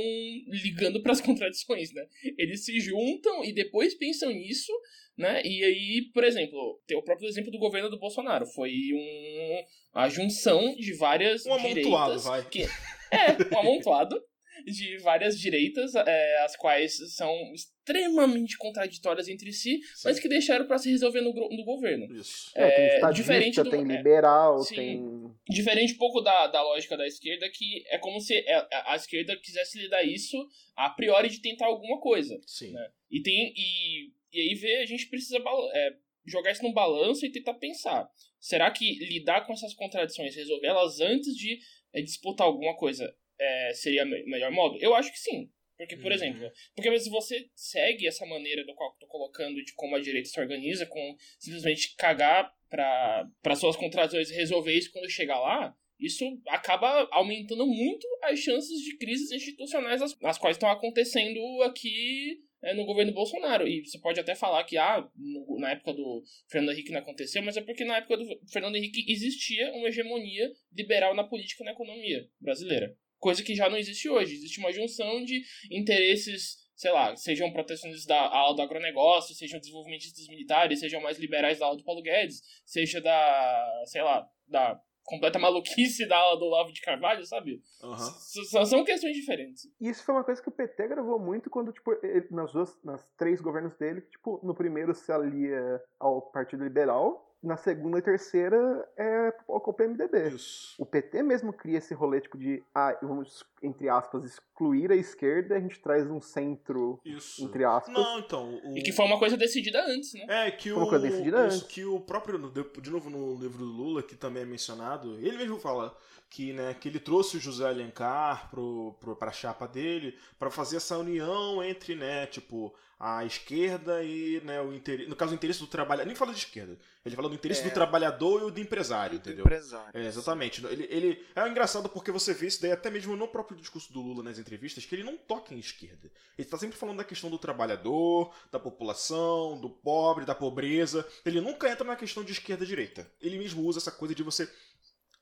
ligando 0.47 1.01
para 1.01 1.11
as 1.11 1.21
contradições, 1.21 1.93
né? 1.93 2.07
Eles 2.37 2.65
se 2.65 2.79
juntam 2.79 3.43
e 3.43 3.53
depois 3.53 3.93
pensam 3.93 4.31
nisso, 4.31 4.71
né? 5.15 5.41
E 5.45 5.63
aí, 5.63 6.09
por 6.13 6.23
exemplo, 6.23 6.81
tem 6.87 6.97
o 6.97 7.03
próprio 7.03 7.27
exemplo 7.27 7.51
do 7.51 7.59
governo 7.59 7.89
do 7.89 7.99
Bolsonaro, 7.99 8.47
foi 8.47 8.71
um, 8.93 9.63
a 9.93 10.09
junção 10.09 10.75
de 10.75 10.93
várias 10.93 11.45
um 11.45 11.53
amontoado, 11.53 12.19
vai. 12.21 12.49
Que, 12.49 12.63
é, 12.63 13.53
um 13.53 13.59
amontoado 13.59 14.19
de 14.65 14.97
várias 14.97 15.39
direitas, 15.39 15.93
é, 15.95 16.41
as 16.43 16.55
quais 16.55 17.15
são 17.15 17.53
extremamente 17.53 18.57
contraditórias 18.57 19.27
entre 19.27 19.51
si, 19.51 19.79
Sim. 19.95 20.01
mas 20.05 20.19
que 20.19 20.27
deixaram 20.27 20.67
para 20.67 20.77
se 20.77 20.89
resolver 20.89 21.21
no, 21.21 21.33
no 21.33 21.63
governo. 21.63 22.13
Isso. 22.13 22.51
É, 22.55 22.97
é 22.97 22.99
tem 22.99 23.11
diferente 23.11 23.63
do, 23.63 23.69
tem 23.69 23.81
é, 23.81 23.97
liberal, 23.97 24.59
sim, 24.59 24.75
tem. 24.75 25.35
Diferente 25.49 25.93
um 25.93 25.97
pouco 25.97 26.21
da, 26.21 26.47
da 26.47 26.61
lógica 26.61 26.95
da 26.95 27.07
esquerda, 27.07 27.49
que 27.49 27.83
é 27.87 27.97
como 27.97 28.19
se 28.19 28.37
a, 28.47 28.93
a 28.93 28.95
esquerda 28.95 29.35
quisesse 29.37 29.79
lidar 29.79 30.03
isso 30.03 30.37
a 30.75 30.89
priori 30.89 31.29
de 31.29 31.41
tentar 31.41 31.65
alguma 31.65 31.99
coisa. 31.99 32.39
Sim. 32.45 32.71
Né? 32.71 32.89
E 33.09 33.21
tem. 33.21 33.53
E, 33.55 34.11
e 34.31 34.41
aí 34.41 34.55
vê, 34.55 34.77
a 34.77 34.85
gente 34.85 35.07
precisa 35.07 35.39
é, 35.73 35.93
jogar 36.25 36.51
isso 36.51 36.63
num 36.63 36.73
balanço 36.73 37.25
e 37.25 37.31
tentar 37.31 37.55
pensar. 37.55 38.07
Será 38.39 38.71
que 38.71 38.99
lidar 39.05 39.45
com 39.45 39.53
essas 39.53 39.73
contradições, 39.73 40.35
resolver 40.35 40.67
elas 40.67 40.99
antes 40.99 41.35
de 41.35 41.59
é, 41.93 42.01
disputar 42.01 42.47
alguma 42.47 42.75
coisa, 42.75 43.13
é, 43.39 43.73
seria 43.73 44.03
o 44.03 44.07
melhor 44.07 44.51
modo? 44.51 44.77
Eu 44.81 44.93
acho 44.95 45.11
que 45.11 45.19
sim. 45.19 45.49
Porque, 45.77 45.95
por 45.95 46.07
uhum. 46.07 46.11
exemplo, 46.11 46.51
porque 46.75 46.99
se 46.99 47.09
você 47.09 47.49
segue 47.55 48.05
essa 48.05 48.25
maneira 48.25 48.65
do 48.65 48.75
qual 48.75 48.91
eu 48.91 48.99
tô 48.99 49.07
colocando 49.07 49.63
de 49.63 49.73
como 49.75 49.95
a 49.95 50.01
direita 50.01 50.27
se 50.27 50.37
organiza, 50.37 50.85
com 50.85 51.15
simplesmente 51.39 51.95
cagar 51.95 52.53
para 52.69 53.55
suas 53.55 53.77
contradições 53.77 54.29
e 54.29 54.35
resolver 54.35 54.73
isso 54.73 54.91
quando 54.91 55.09
chegar 55.09 55.39
lá, 55.39 55.73
isso 55.97 56.25
acaba 56.47 57.07
aumentando 57.11 57.65
muito 57.65 58.05
as 58.23 58.39
chances 58.39 58.81
de 58.81 58.97
crises 58.97 59.31
institucionais 59.31 60.01
as, 60.01 60.15
as 60.21 60.37
quais 60.37 60.57
estão 60.57 60.69
acontecendo 60.69 61.39
aqui 61.63 62.39
é, 62.61 62.73
no 62.73 62.85
governo 62.85 63.13
Bolsonaro. 63.13 63.67
E 63.67 63.85
você 63.85 63.99
pode 63.99 64.19
até 64.19 64.35
falar 64.35 64.63
que 64.65 64.77
ah, 64.77 65.09
no, 65.15 65.59
na 65.59 65.71
época 65.71 65.93
do 65.93 66.23
Fernando 66.49 66.73
Henrique 66.73 66.91
não 66.91 66.99
aconteceu, 66.99 67.41
mas 67.41 67.55
é 67.55 67.61
porque 67.61 67.85
na 67.85 67.97
época 67.97 68.17
do 68.17 68.25
Fernando 68.51 68.75
Henrique 68.75 69.09
existia 69.09 69.71
uma 69.73 69.87
hegemonia 69.87 70.51
liberal 70.73 71.15
na 71.15 71.23
política 71.23 71.63
e 71.63 71.65
na 71.65 71.71
economia 71.71 72.29
brasileira. 72.39 72.95
Coisa 73.19 73.43
que 73.43 73.55
já 73.55 73.69
não 73.69 73.77
existe 73.77 74.09
hoje. 74.09 74.35
Existe 74.35 74.59
uma 74.59 74.71
junção 74.71 75.23
de 75.23 75.41
interesses, 75.69 76.57
sei 76.75 76.91
lá, 76.91 77.15
sejam 77.15 77.51
protecionistas 77.51 78.05
da 78.05 78.19
ala 78.19 78.55
do 78.55 78.61
agronegócio, 78.61 79.35
sejam 79.35 79.59
desenvolvimentistas 79.59 80.27
militares, 80.27 80.79
sejam 80.79 81.01
mais 81.01 81.19
liberais 81.19 81.59
da 81.59 81.65
ala 81.65 81.77
do 81.77 81.83
Paulo 81.83 82.01
Guedes, 82.01 82.41
seja 82.65 83.01
da, 83.01 83.83
sei 83.85 84.01
lá, 84.01 84.27
da 84.47 84.79
completa 85.09 85.39
maluquice 85.39 86.07
da 86.07 86.17
ala 86.17 86.37
do 86.37 86.47
Lavo 86.47 86.71
de 86.71 86.81
Carvalho, 86.81 87.25
sabe? 87.25 87.61
Uhum. 87.81 88.65
São 88.65 88.83
questões 88.83 89.15
diferentes. 89.15 89.67
Isso 89.81 90.03
foi 90.03 90.13
uma 90.13 90.23
coisa 90.23 90.41
que 90.41 90.49
o 90.49 90.51
PT 90.51 90.87
gravou 90.87 91.19
muito 91.19 91.49
quando, 91.49 91.73
tipo, 91.73 91.91
ele, 92.05 92.27
nas 92.29 92.53
duas, 92.53 92.79
nas 92.83 93.09
três 93.17 93.41
governos 93.41 93.75
dele, 93.75 94.01
tipo, 94.01 94.39
no 94.43 94.53
primeiro 94.53 94.93
se 94.93 95.11
alia 95.11 95.81
ao 95.99 96.21
Partido 96.31 96.63
Liberal, 96.63 97.28
na 97.41 97.55
segunda 97.55 97.99
e 97.99 98.01
terceira 98.01 98.57
é 98.97 99.33
o 99.47 99.73
PMDB. 99.73 100.29
Isso. 100.29 100.75
O 100.77 100.85
PT 100.85 101.23
mesmo 101.23 101.53
cria 101.53 101.77
esse 101.77 101.93
rolê 101.93 102.19
tipo 102.19 102.37
de, 102.37 102.61
ah, 102.75 102.97
vamos, 103.01 103.45
entre 103.63 103.87
aspas, 103.87 104.25
excluir 104.25 104.91
a 104.91 104.95
esquerda 104.95 105.55
e 105.55 105.57
a 105.57 105.61
gente 105.61 105.79
traz 105.79 106.09
um 106.09 106.19
centro, 106.19 106.99
Isso. 107.05 107.43
entre 107.43 107.63
aspas. 107.63 107.93
Não, 107.93 108.19
então... 108.19 108.59
O... 108.63 108.77
E 108.77 108.81
que 108.81 108.91
foi 108.91 109.05
uma 109.05 109.17
coisa 109.17 109.37
decidida 109.37 109.83
antes, 109.85 110.13
né? 110.13 110.25
É, 110.27 110.51
que 110.51 110.69
foi 110.69 110.77
uma 110.77 110.89
coisa 110.89 111.07
decidida 111.07 111.39
antes. 111.39 111.63
que 111.63 111.85
o 111.85 111.99
próprio, 112.01 112.37
de 112.81 112.89
novo 112.89 113.09
no 113.09 113.35
livro 113.39 113.59
do 113.59 113.71
Lula, 113.71 114.03
que 114.03 114.15
também 114.15 114.43
é 114.43 114.45
mencionado, 114.45 115.17
ele 115.19 115.37
mesmo 115.37 115.59
fala 115.59 115.95
que, 116.29 116.53
né, 116.53 116.73
que 116.73 116.87
ele 116.87 116.99
trouxe 116.99 117.37
o 117.37 117.39
José 117.39 117.67
Alencar 117.67 118.49
pro, 118.51 118.95
pro, 118.99 119.15
pra 119.15 119.31
chapa 119.31 119.67
dele 119.67 120.17
para 120.37 120.51
fazer 120.51 120.77
essa 120.77 120.97
união 120.97 121.63
entre, 121.63 121.95
né, 121.95 122.27
tipo, 122.27 122.73
a 122.99 123.23
esquerda 123.23 124.03
e, 124.03 124.41
né, 124.41 124.59
o 124.61 124.73
interesse, 124.73 125.09
no 125.09 125.15
caso 125.15 125.31
o 125.31 125.35
interesse 125.35 125.61
do 125.61 125.67
trabalhador, 125.67 126.07
nem 126.07 126.15
fala 126.17 126.33
de 126.33 126.39
esquerda, 126.39 126.77
ele 127.05 127.15
fala 127.15 127.29
do 127.29 127.35
interesse 127.35 127.61
é. 127.61 127.63
do 127.63 127.73
trabalhador 127.73 128.41
e 128.41 128.43
o 128.43 128.51
do 128.51 128.59
empresário, 128.59 129.17
do 129.17 129.21
entendeu? 129.21 129.45
Empresário. 129.45 129.97
É, 129.97 130.05
exatamente. 130.05 130.65
Ele, 130.65 130.85
ele 130.89 131.25
é 131.33 131.47
engraçado 131.47 131.87
porque 131.87 132.11
você 132.11 132.33
vê 132.33 132.47
isso 132.47 132.61
daí 132.61 132.73
até 132.73 132.89
mesmo 132.89 133.15
no 133.15 133.25
próprio 133.25 133.57
discurso 133.57 133.93
do 133.93 134.01
Lula 134.01 134.21
nas 134.21 134.37
entrevistas, 134.37 134.85
que 134.85 134.93
ele 134.93 135.05
não 135.05 135.15
toca 135.15 135.53
em 135.53 135.59
esquerda. 135.59 136.11
Ele 136.37 136.45
está 136.45 136.57
sempre 136.57 136.77
falando 136.77 136.97
da 136.97 137.05
questão 137.05 137.29
do 137.29 137.37
trabalhador, 137.37 138.33
da 138.51 138.59
população, 138.59 139.57
do 139.61 139.69
pobre, 139.69 140.25
da 140.25 140.35
pobreza. 140.35 141.07
Ele 141.25 141.39
nunca 141.39 141.69
entra 141.69 141.87
na 141.87 141.95
questão 141.95 142.21
de 142.21 142.33
esquerda 142.33 142.65
direita. 142.65 143.09
Ele 143.21 143.37
mesmo 143.37 143.63
usa 143.63 143.79
essa 143.79 143.91
coisa 143.91 144.13
de 144.13 144.23
você 144.23 144.49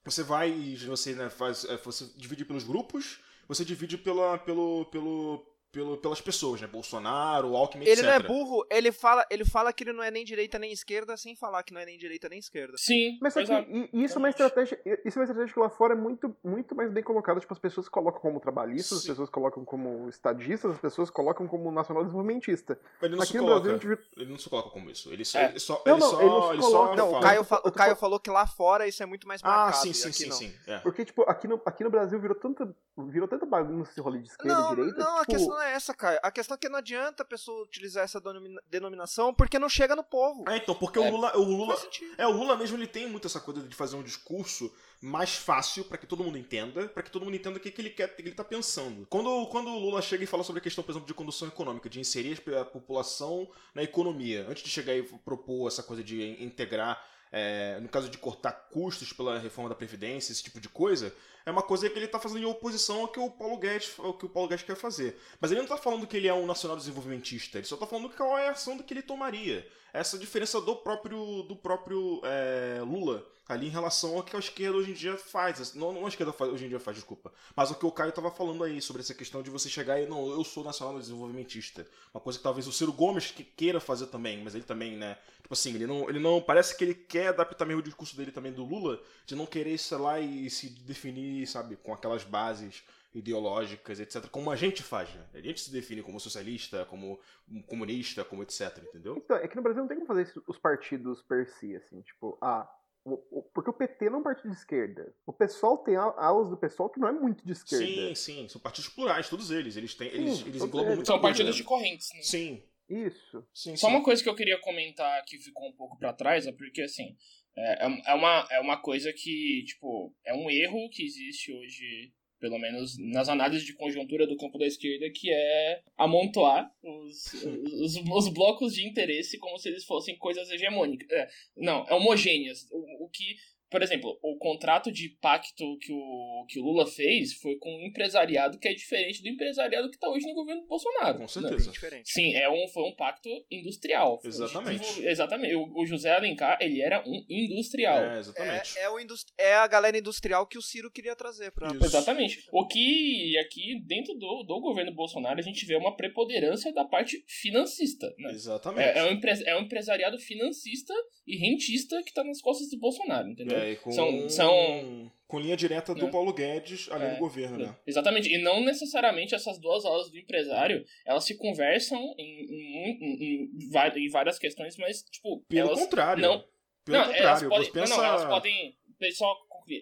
você 0.03 0.23
vai 0.23 0.75
você 0.87 1.13
né, 1.13 1.29
faz 1.29 1.65
é, 1.65 1.75
você 1.77 2.05
divide 2.15 2.45
pelos 2.45 2.63
grupos 2.63 3.19
você 3.45 3.65
divide 3.65 3.97
pela 3.97 4.37
pelo 4.37 4.85
pelo 4.85 5.45
pelo, 5.77 5.95
pelas 5.97 6.19
pessoas, 6.19 6.59
né? 6.59 6.65
Bolsonaro, 6.65 7.55
Alckmin, 7.55 7.83
Ele 7.85 7.91
etc. 8.01 8.05
não 8.05 8.11
é 8.13 8.19
burro, 8.19 8.65
ele 8.71 8.91
fala, 8.91 9.23
ele 9.29 9.45
fala 9.45 9.71
que 9.71 9.83
ele 9.83 9.93
não 9.93 10.01
é 10.03 10.09
nem 10.09 10.25
direita 10.25 10.57
nem 10.57 10.71
esquerda 10.71 11.15
sem 11.15 11.35
falar 11.35 11.61
que 11.61 11.71
não 11.71 11.79
é 11.79 11.85
nem 11.85 11.97
direita 11.99 12.27
nem 12.27 12.39
esquerda. 12.39 12.75
Sim, 12.77 13.19
Mas 13.21 13.35
que 13.35 13.41
é. 13.41 13.67
isso 13.93 14.15
é 14.15 14.17
uma 14.17 14.29
estratégia. 14.29 14.79
Isso 15.05 15.19
é 15.19 15.21
uma 15.21 15.25
estratégia 15.25 15.53
que 15.53 15.59
lá 15.59 15.69
fora 15.69 15.93
é 15.93 15.95
muito, 15.95 16.35
muito 16.43 16.73
mais 16.75 16.91
bem 16.91 17.03
colocada. 17.03 17.39
Tipo, 17.39 17.53
as 17.53 17.59
pessoas 17.59 17.87
colocam 17.87 18.19
como 18.19 18.39
trabalhistas, 18.39 18.97
as 18.97 19.03
Sim. 19.03 19.09
pessoas 19.09 19.29
colocam 19.29 19.63
como 19.63 20.09
estadistas, 20.09 20.71
as 20.71 20.79
pessoas 20.79 21.09
colocam 21.11 21.47
como 21.47 21.71
nacional 21.71 22.03
desenvolvimentista. 22.03 22.79
Ele 23.01 23.15
não 23.15 23.21
Aqui 23.21 23.33
se 23.33 23.37
no 23.37 23.43
coloca. 23.43 23.61
Brasil 23.69 23.89
gente. 23.97 24.07
Ele 24.17 24.31
não 24.31 24.39
se 24.39 24.49
coloca 24.49 24.69
como 24.71 24.89
isso. 24.89 25.13
Ele 25.13 25.23
só. 25.23 25.37
É. 25.39 25.49
Ele 25.49 25.59
só. 25.59 25.83
Não, 25.85 25.93
ele 25.93 25.99
não, 26.01 26.09
só, 26.09 26.19
ele 26.21 26.29
não 26.29 26.41
se 26.47 26.53
ele 26.53 26.61
só 26.63 26.69
coloca- 26.71 26.95
Não, 26.95 27.11
o. 27.13 27.21
Caio, 27.21 27.43
fa- 27.43 27.61
o 27.63 27.71
Caio 27.71 27.95
falou 27.95 28.19
que 28.19 28.29
lá 28.31 28.47
fora 28.47 28.87
isso 28.87 29.03
é 29.03 29.05
muito 29.05 29.27
mais 29.27 29.41
Ah, 29.43 29.47
marcado. 29.47 29.77
sim, 29.83 29.89
e 29.91 29.93
sim, 29.93 30.07
aqui 30.09 30.17
sim, 30.17 30.29
não. 30.29 30.35
sim. 30.35 30.53
É. 30.65 30.79
Porque, 30.79 31.05
tipo, 31.05 31.21
aqui 31.23 31.47
no, 31.47 31.61
aqui 31.63 31.83
no 31.83 31.89
Brasil 31.91 32.19
virou 32.19 32.35
tanta, 32.35 32.75
virou 33.05 33.27
tanta 33.27 33.45
bagunça 33.45 33.91
esse 33.91 34.01
rolê 34.01 34.19
de 34.19 34.27
esquerda 34.29 34.53
Não, 34.53 34.73
e 34.73 34.75
direita. 34.75 34.97
não, 34.99 35.05
que, 35.05 35.11
a 35.11 35.19
tipo, 35.21 35.31
questão 35.33 35.55
não 35.55 35.61
é 35.61 35.73
essa, 35.73 35.93
Caio. 35.93 36.19
A 36.23 36.31
questão 36.31 36.55
é 36.55 36.57
que 36.57 36.69
não 36.69 36.79
adianta 36.79 37.23
a 37.23 37.25
pessoa 37.25 37.63
utilizar 37.63 38.03
essa 38.03 38.19
denomina- 38.19 38.61
denominação 38.69 39.33
porque 39.33 39.59
não 39.59 39.69
chega 39.69 39.95
no 39.95 40.03
povo. 40.03 40.43
É, 40.49 40.57
então, 40.57 40.73
porque 40.75 40.97
É. 40.99 41.01
o 41.01 41.11
Lula. 41.11 41.37
O 41.37 41.43
Lula 41.43 41.67
Faz 41.75 41.81
sentido. 41.81 42.15
é, 42.17 42.25
o 42.27 42.31
Lula 42.31 42.55
mesmo 42.57 42.75
ele 42.77 42.87
tem 42.87 43.07
muito 43.09 43.27
essa 43.27 43.39
coisa 43.39 43.61
de 43.61 43.75
fazer 43.75 43.95
um 43.95 44.03
discurso 44.03 44.71
mais 44.99 45.35
fácil 45.35 45.85
pra 45.85 45.97
que 45.97 46.07
todo 46.07 46.23
mundo 46.23 46.37
entenda, 46.39 46.87
pra 46.89 47.03
que 47.03 47.11
todo 47.11 47.23
mundo 47.23 47.35
entenda 47.35 47.57
o 47.57 47.59
que, 47.59 47.69
que 47.69 47.79
ele 47.81 47.91
quer, 47.91 48.05
o 48.09 48.15
que 48.15 48.21
ele 48.23 48.31
tá 48.31 48.43
pensando. 48.43 49.05
Quando, 49.07 49.45
quando 49.47 49.69
o 49.69 49.77
Lula 49.77 50.01
chega 50.01 50.23
e 50.23 50.27
fala 50.27 50.43
sobre 50.43 50.59
a 50.59 50.63
questão, 50.63 50.83
por 50.83 50.91
exemplo, 50.91 51.07
de 51.07 51.13
condução 51.13 51.47
econômica, 51.47 51.87
de 51.87 51.99
inserir 51.99 52.41
a 52.59 52.65
população 52.65 53.47
na 53.75 53.83
economia, 53.83 54.47
antes 54.49 54.63
de 54.63 54.69
chegar 54.69 54.95
e 54.95 55.03
propor 55.03 55.67
essa 55.67 55.83
coisa 55.83 56.03
de 56.03 56.43
integrar, 56.43 56.99
é, 57.31 57.79
no 57.79 57.89
caso 57.89 58.09
de 58.09 58.17
cortar 58.17 58.51
custos 58.71 59.13
pela 59.13 59.37
reforma 59.37 59.69
da 59.69 59.75
Previdência, 59.75 60.31
esse 60.31 60.41
tipo 60.41 60.59
de 60.59 60.69
coisa, 60.69 61.13
é 61.47 61.51
uma 61.51 61.63
coisa 61.63 61.89
que 61.89 61.97
ele 61.97 62.09
tá 62.09 62.19
fazendo 62.19 62.41
em 62.41 62.45
oposição 62.45 62.99
ao 62.99 63.07
que 63.07 63.21
o 63.21 63.31
Paulo 63.31 63.57
Guedes, 63.57 63.93
ao 63.99 64.13
que 64.13 64.25
o 64.25 64.29
Paulo 64.29 64.49
Guedes 64.49 64.65
quer 64.65 64.75
fazer. 64.75 65.17
Mas 65.39 65.49
ele 65.49 65.61
não 65.61 65.67
tá 65.67 65.77
falando 65.77 66.05
que 66.05 66.17
ele 66.17 66.27
é 66.27 66.33
um 66.33 66.45
nacional 66.45 66.75
desenvolvimentista, 66.75 67.57
ele 67.57 67.65
só 67.65 67.77
tá 67.77 67.87
falando 67.87 68.09
qual 68.09 68.37
é 68.37 68.49
a 68.49 68.51
ação 68.51 68.77
que 68.77 68.93
ele 68.93 69.01
tomaria. 69.01 69.65
Essa 69.97 70.17
diferença 70.17 70.61
do 70.61 70.75
próprio, 70.75 71.41
do 71.43 71.55
próprio 71.55 72.21
é, 72.23 72.81
Lula 72.81 73.25
ali 73.47 73.67
em 73.67 73.71
relação 73.71 74.15
ao 74.15 74.23
que 74.23 74.35
a 74.35 74.39
esquerda 74.39 74.77
hoje 74.77 74.91
em 74.91 74.93
dia 74.93 75.17
faz. 75.17 75.73
Não, 75.73 75.91
não 75.91 76.05
a 76.05 76.09
esquerda 76.09 76.33
faz, 76.33 76.51
hoje 76.51 76.65
em 76.65 76.69
dia 76.69 76.79
faz, 76.79 76.97
desculpa. 76.97 77.31
Mas 77.55 77.71
o 77.71 77.75
que 77.75 77.85
o 77.85 77.91
Caio 77.91 78.11
tava 78.11 78.29
falando 78.29 78.63
aí 78.63 78.81
sobre 78.81 79.01
essa 79.01 79.13
questão 79.13 79.41
de 79.41 79.49
você 79.49 79.69
chegar 79.69 79.99
e, 79.99 80.05
não, 80.05 80.29
eu 80.29 80.43
sou 80.43 80.63
nacional 80.63 80.99
desenvolvimentista. 80.99 81.87
Uma 82.13 82.19
coisa 82.19 82.37
que 82.37 82.43
talvez 82.43 82.67
o 82.67 82.71
Ciro 82.71 82.91
Gomes 82.91 83.31
que 83.31 83.43
queira 83.43 83.79
fazer 83.79 84.07
também, 84.07 84.43
mas 84.43 84.53
ele 84.53 84.65
também, 84.65 84.97
né? 84.97 85.17
Tipo 85.41 85.53
assim, 85.53 85.73
ele 85.73 85.87
não, 85.87 86.09
ele 86.09 86.19
não. 86.19 86.41
Parece 86.41 86.75
que 86.75 86.83
ele 86.83 86.93
quer 86.93 87.29
adaptar 87.29 87.65
meio 87.65 87.79
o 87.79 87.81
discurso 87.81 88.15
dele 88.15 88.31
também 88.31 88.51
do 88.51 88.65
Lula, 88.65 89.01
de 89.25 89.35
não 89.35 89.45
querer, 89.45 89.77
sei 89.77 89.97
lá, 89.97 90.19
e 90.19 90.49
se 90.49 90.69
definir, 90.69 91.47
sabe, 91.47 91.77
com 91.77 91.93
aquelas 91.93 92.23
bases 92.23 92.83
ideológicas, 93.17 93.99
etc. 93.99 94.27
Como 94.29 94.49
a 94.51 94.55
gente 94.55 94.81
faz, 94.83 95.13
né? 95.13 95.25
A 95.33 95.39
gente 95.41 95.59
se 95.61 95.71
define 95.71 96.01
como 96.03 96.19
socialista, 96.19 96.85
como 96.85 97.19
comunista, 97.67 98.23
como 98.23 98.43
etc, 98.43 98.77
entendeu? 98.87 99.17
Então, 99.17 99.37
é 99.37 99.47
que 99.47 99.55
no 99.55 99.61
Brasil 99.61 99.81
não 99.81 99.87
tem 99.87 99.97
como 99.97 100.07
fazer 100.07 100.23
isso, 100.23 100.43
os 100.47 100.57
partidos 100.57 101.21
per 101.23 101.47
si, 101.47 101.75
assim, 101.75 102.01
tipo, 102.01 102.37
ah, 102.41 102.69
o- 103.05 103.39
o- 103.39 103.43
porque 103.53 103.69
o 103.69 103.73
PT 103.73 104.09
não 104.09 104.17
é 104.17 104.19
um 104.19 104.23
partido 104.23 104.49
de 104.51 104.57
esquerda. 104.57 105.13
O 105.25 105.31
PSOL 105.31 105.77
tem 105.79 105.95
a- 105.95 106.13
alas 106.17 106.49
do 106.49 106.57
PSOL 106.57 106.89
que 106.89 106.99
não 106.99 107.07
é 107.07 107.11
muito 107.13 107.45
de 107.45 107.53
esquerda. 107.53 107.85
Sim, 107.85 108.15
sim. 108.15 108.47
São 108.49 108.59
partidos 108.59 108.89
plurais, 108.89 109.29
todos 109.29 109.49
eles. 109.49 109.77
Eles 109.77 109.95
têm. 109.95 110.09
Eles, 110.09 110.37
Sim, 110.39 110.41
eles 110.47 110.57
todos 110.59 110.63
englobam 110.67 110.85
eles. 110.87 110.95
muito 110.97 111.07
São 111.07 111.21
partidos 111.21 111.55
de 111.55 111.63
correntes, 111.63 112.09
né? 112.13 112.21
Sim, 112.21 112.63
Isso. 112.89 113.47
sim, 113.53 113.75
Só 113.77 113.87
sim. 113.87 113.93
uma 113.93 114.03
coisa 114.03 114.21
que 114.21 114.27
eu 114.29 114.35
queria 114.35 114.59
comentar 114.61 115.23
que 115.25 115.37
ficou 115.37 115.67
um 115.69 115.73
pouco 115.73 115.97
pra 115.97 116.11
trás 116.13 116.45
é 116.47 116.51
porque, 116.51 116.81
assim, 116.81 117.15
é, 117.55 117.85
é- 117.87 118.01
é 118.07 118.13
uma, 118.13 118.47
é 118.51 118.59
uma 118.59 118.77
coisa 118.81 119.11
que, 119.13 119.63
tipo, 119.65 120.13
é 120.25 120.33
um 120.33 120.49
erro 120.49 120.89
que 120.89 121.03
existe 121.05 121.51
hoje, 121.53 122.13
pelo 122.39 122.57
menos 122.57 122.97
nas 122.99 123.29
análises 123.29 123.65
de 123.65 123.73
conjuntura 123.73 124.27
do 124.27 124.37
campo 124.37 124.57
da 124.57 124.65
esquerda, 124.65 125.09
que 125.09 125.31
é 125.31 125.81
amontoar 125.97 126.69
os, 126.83 127.33
os, 127.33 127.95
os 127.95 128.29
blocos 128.29 128.73
de 128.73 128.87
interesse 128.87 129.37
como 129.37 129.57
se 129.57 129.69
eles 129.69 129.85
fossem 129.85 130.17
coisas 130.17 130.49
hegemônicas. 130.49 131.09
É, 131.09 131.29
não, 131.55 131.85
é 131.87 131.93
homogêneas. 131.93 132.67
O, 132.71 133.05
o 133.05 133.09
que. 133.09 133.35
Por 133.69 133.81
exemplo, 133.81 134.17
o 134.21 134.37
contrato 134.37 134.91
de 134.91 135.09
pacto 135.21 135.77
que 135.79 135.91
o, 135.91 136.45
que 136.47 136.59
o 136.59 136.63
Lula 136.63 136.85
fez 136.85 137.33
foi 137.33 137.57
com 137.57 137.69
um 137.69 137.85
empresariado 137.85 138.57
que 138.57 138.67
é 138.67 138.73
diferente 138.73 139.21
do 139.21 139.29
empresariado 139.29 139.89
que 139.89 139.95
está 139.95 140.09
hoje 140.09 140.25
no 140.25 140.33
governo 140.33 140.61
do 140.61 140.67
Bolsonaro. 140.67 141.15
Com 141.15 141.23
né? 141.23 141.27
certeza. 141.27 141.71
Diferente. 141.71 142.09
Sim, 142.09 142.33
é 142.33 142.49
um, 142.49 142.67
foi 142.69 142.83
um 142.83 142.95
pacto 142.95 143.29
industrial. 143.51 144.21
Exatamente. 144.23 145.05
Exatamente. 145.05 145.55
O, 145.55 145.81
o 145.81 145.85
José 145.85 146.15
Alencar, 146.15 146.57
ele 146.61 146.81
era 146.81 147.03
um 147.07 147.25
industrial. 147.29 147.99
É, 147.99 148.19
exatamente. 148.19 148.77
É, 148.77 148.83
é, 148.83 148.89
o 148.89 148.99
indus- 148.99 149.25
é 149.37 149.55
a 149.55 149.67
galera 149.67 149.97
industrial 149.97 150.47
que 150.47 150.57
o 150.57 150.61
Ciro 150.61 150.91
queria 150.91 151.15
trazer 151.15 151.51
pra. 151.51 151.67
Isso. 151.67 151.85
Exatamente. 151.85 152.47
O 152.51 152.65
que 152.65 153.37
aqui, 153.39 153.81
dentro 153.85 154.13
do, 154.13 154.43
do 154.43 154.61
governo 154.61 154.93
Bolsonaro, 154.93 155.39
a 155.39 155.43
gente 155.43 155.65
vê 155.65 155.75
uma 155.75 155.95
preponderância 155.95 156.73
da 156.73 156.85
parte 156.85 157.23
financista. 157.27 158.13
Né? 158.17 158.31
Exatamente. 158.31 158.87
É, 158.87 158.99
é, 158.99 159.03
um 159.03 159.19
é 159.45 159.57
um 159.57 159.63
empresariado 159.63 160.17
financista 160.19 160.93
e 161.25 161.37
rentista 161.37 162.01
que 162.03 162.13
tá 162.13 162.23
nas 162.23 162.41
costas 162.41 162.69
do 162.69 162.77
Bolsonaro, 162.77 163.29
entendeu? 163.29 163.56
É, 163.63 163.75
com, 163.75 163.91
São- 163.91 164.29
são- 164.29 165.11
com 165.27 165.39
linha 165.39 165.57
direta 165.57 165.93
do 165.93 166.05
Né? 166.05 166.11
Paulo 166.11 166.31
Guedes 166.33 166.89
ali 166.91 167.03
É, 167.05 167.11
no 167.13 167.17
governo, 167.17 167.57
né? 167.57 167.75
Exatamente. 167.85 168.33
E 168.33 168.37
não 168.41 168.61
necessariamente 168.63 169.35
essas 169.35 169.57
duas 169.59 169.83
aulas 169.85 170.09
do 170.09 170.17
empresário, 170.17 170.85
elas 171.05 171.25
se 171.25 171.35
conversam 171.35 171.99
em, 172.17 172.41
em, 172.41 172.97
em- 173.01 173.51
em 173.57 174.09
várias 174.09 174.39
questões, 174.39 174.77
mas, 174.77 175.03
tipo, 175.03 175.43
Pelo 175.49 175.75
contrário. 175.75 176.21
não- 176.21 176.43
Pelo 176.85 176.97
não, 176.99 177.03
elas 177.13 177.41
contrário. 177.41 177.49
podem, 177.49 177.71
pensa... 177.71 177.95
não, 177.97 178.05
elas 178.05 178.25
podem. 178.25 178.77
Só 179.13 179.35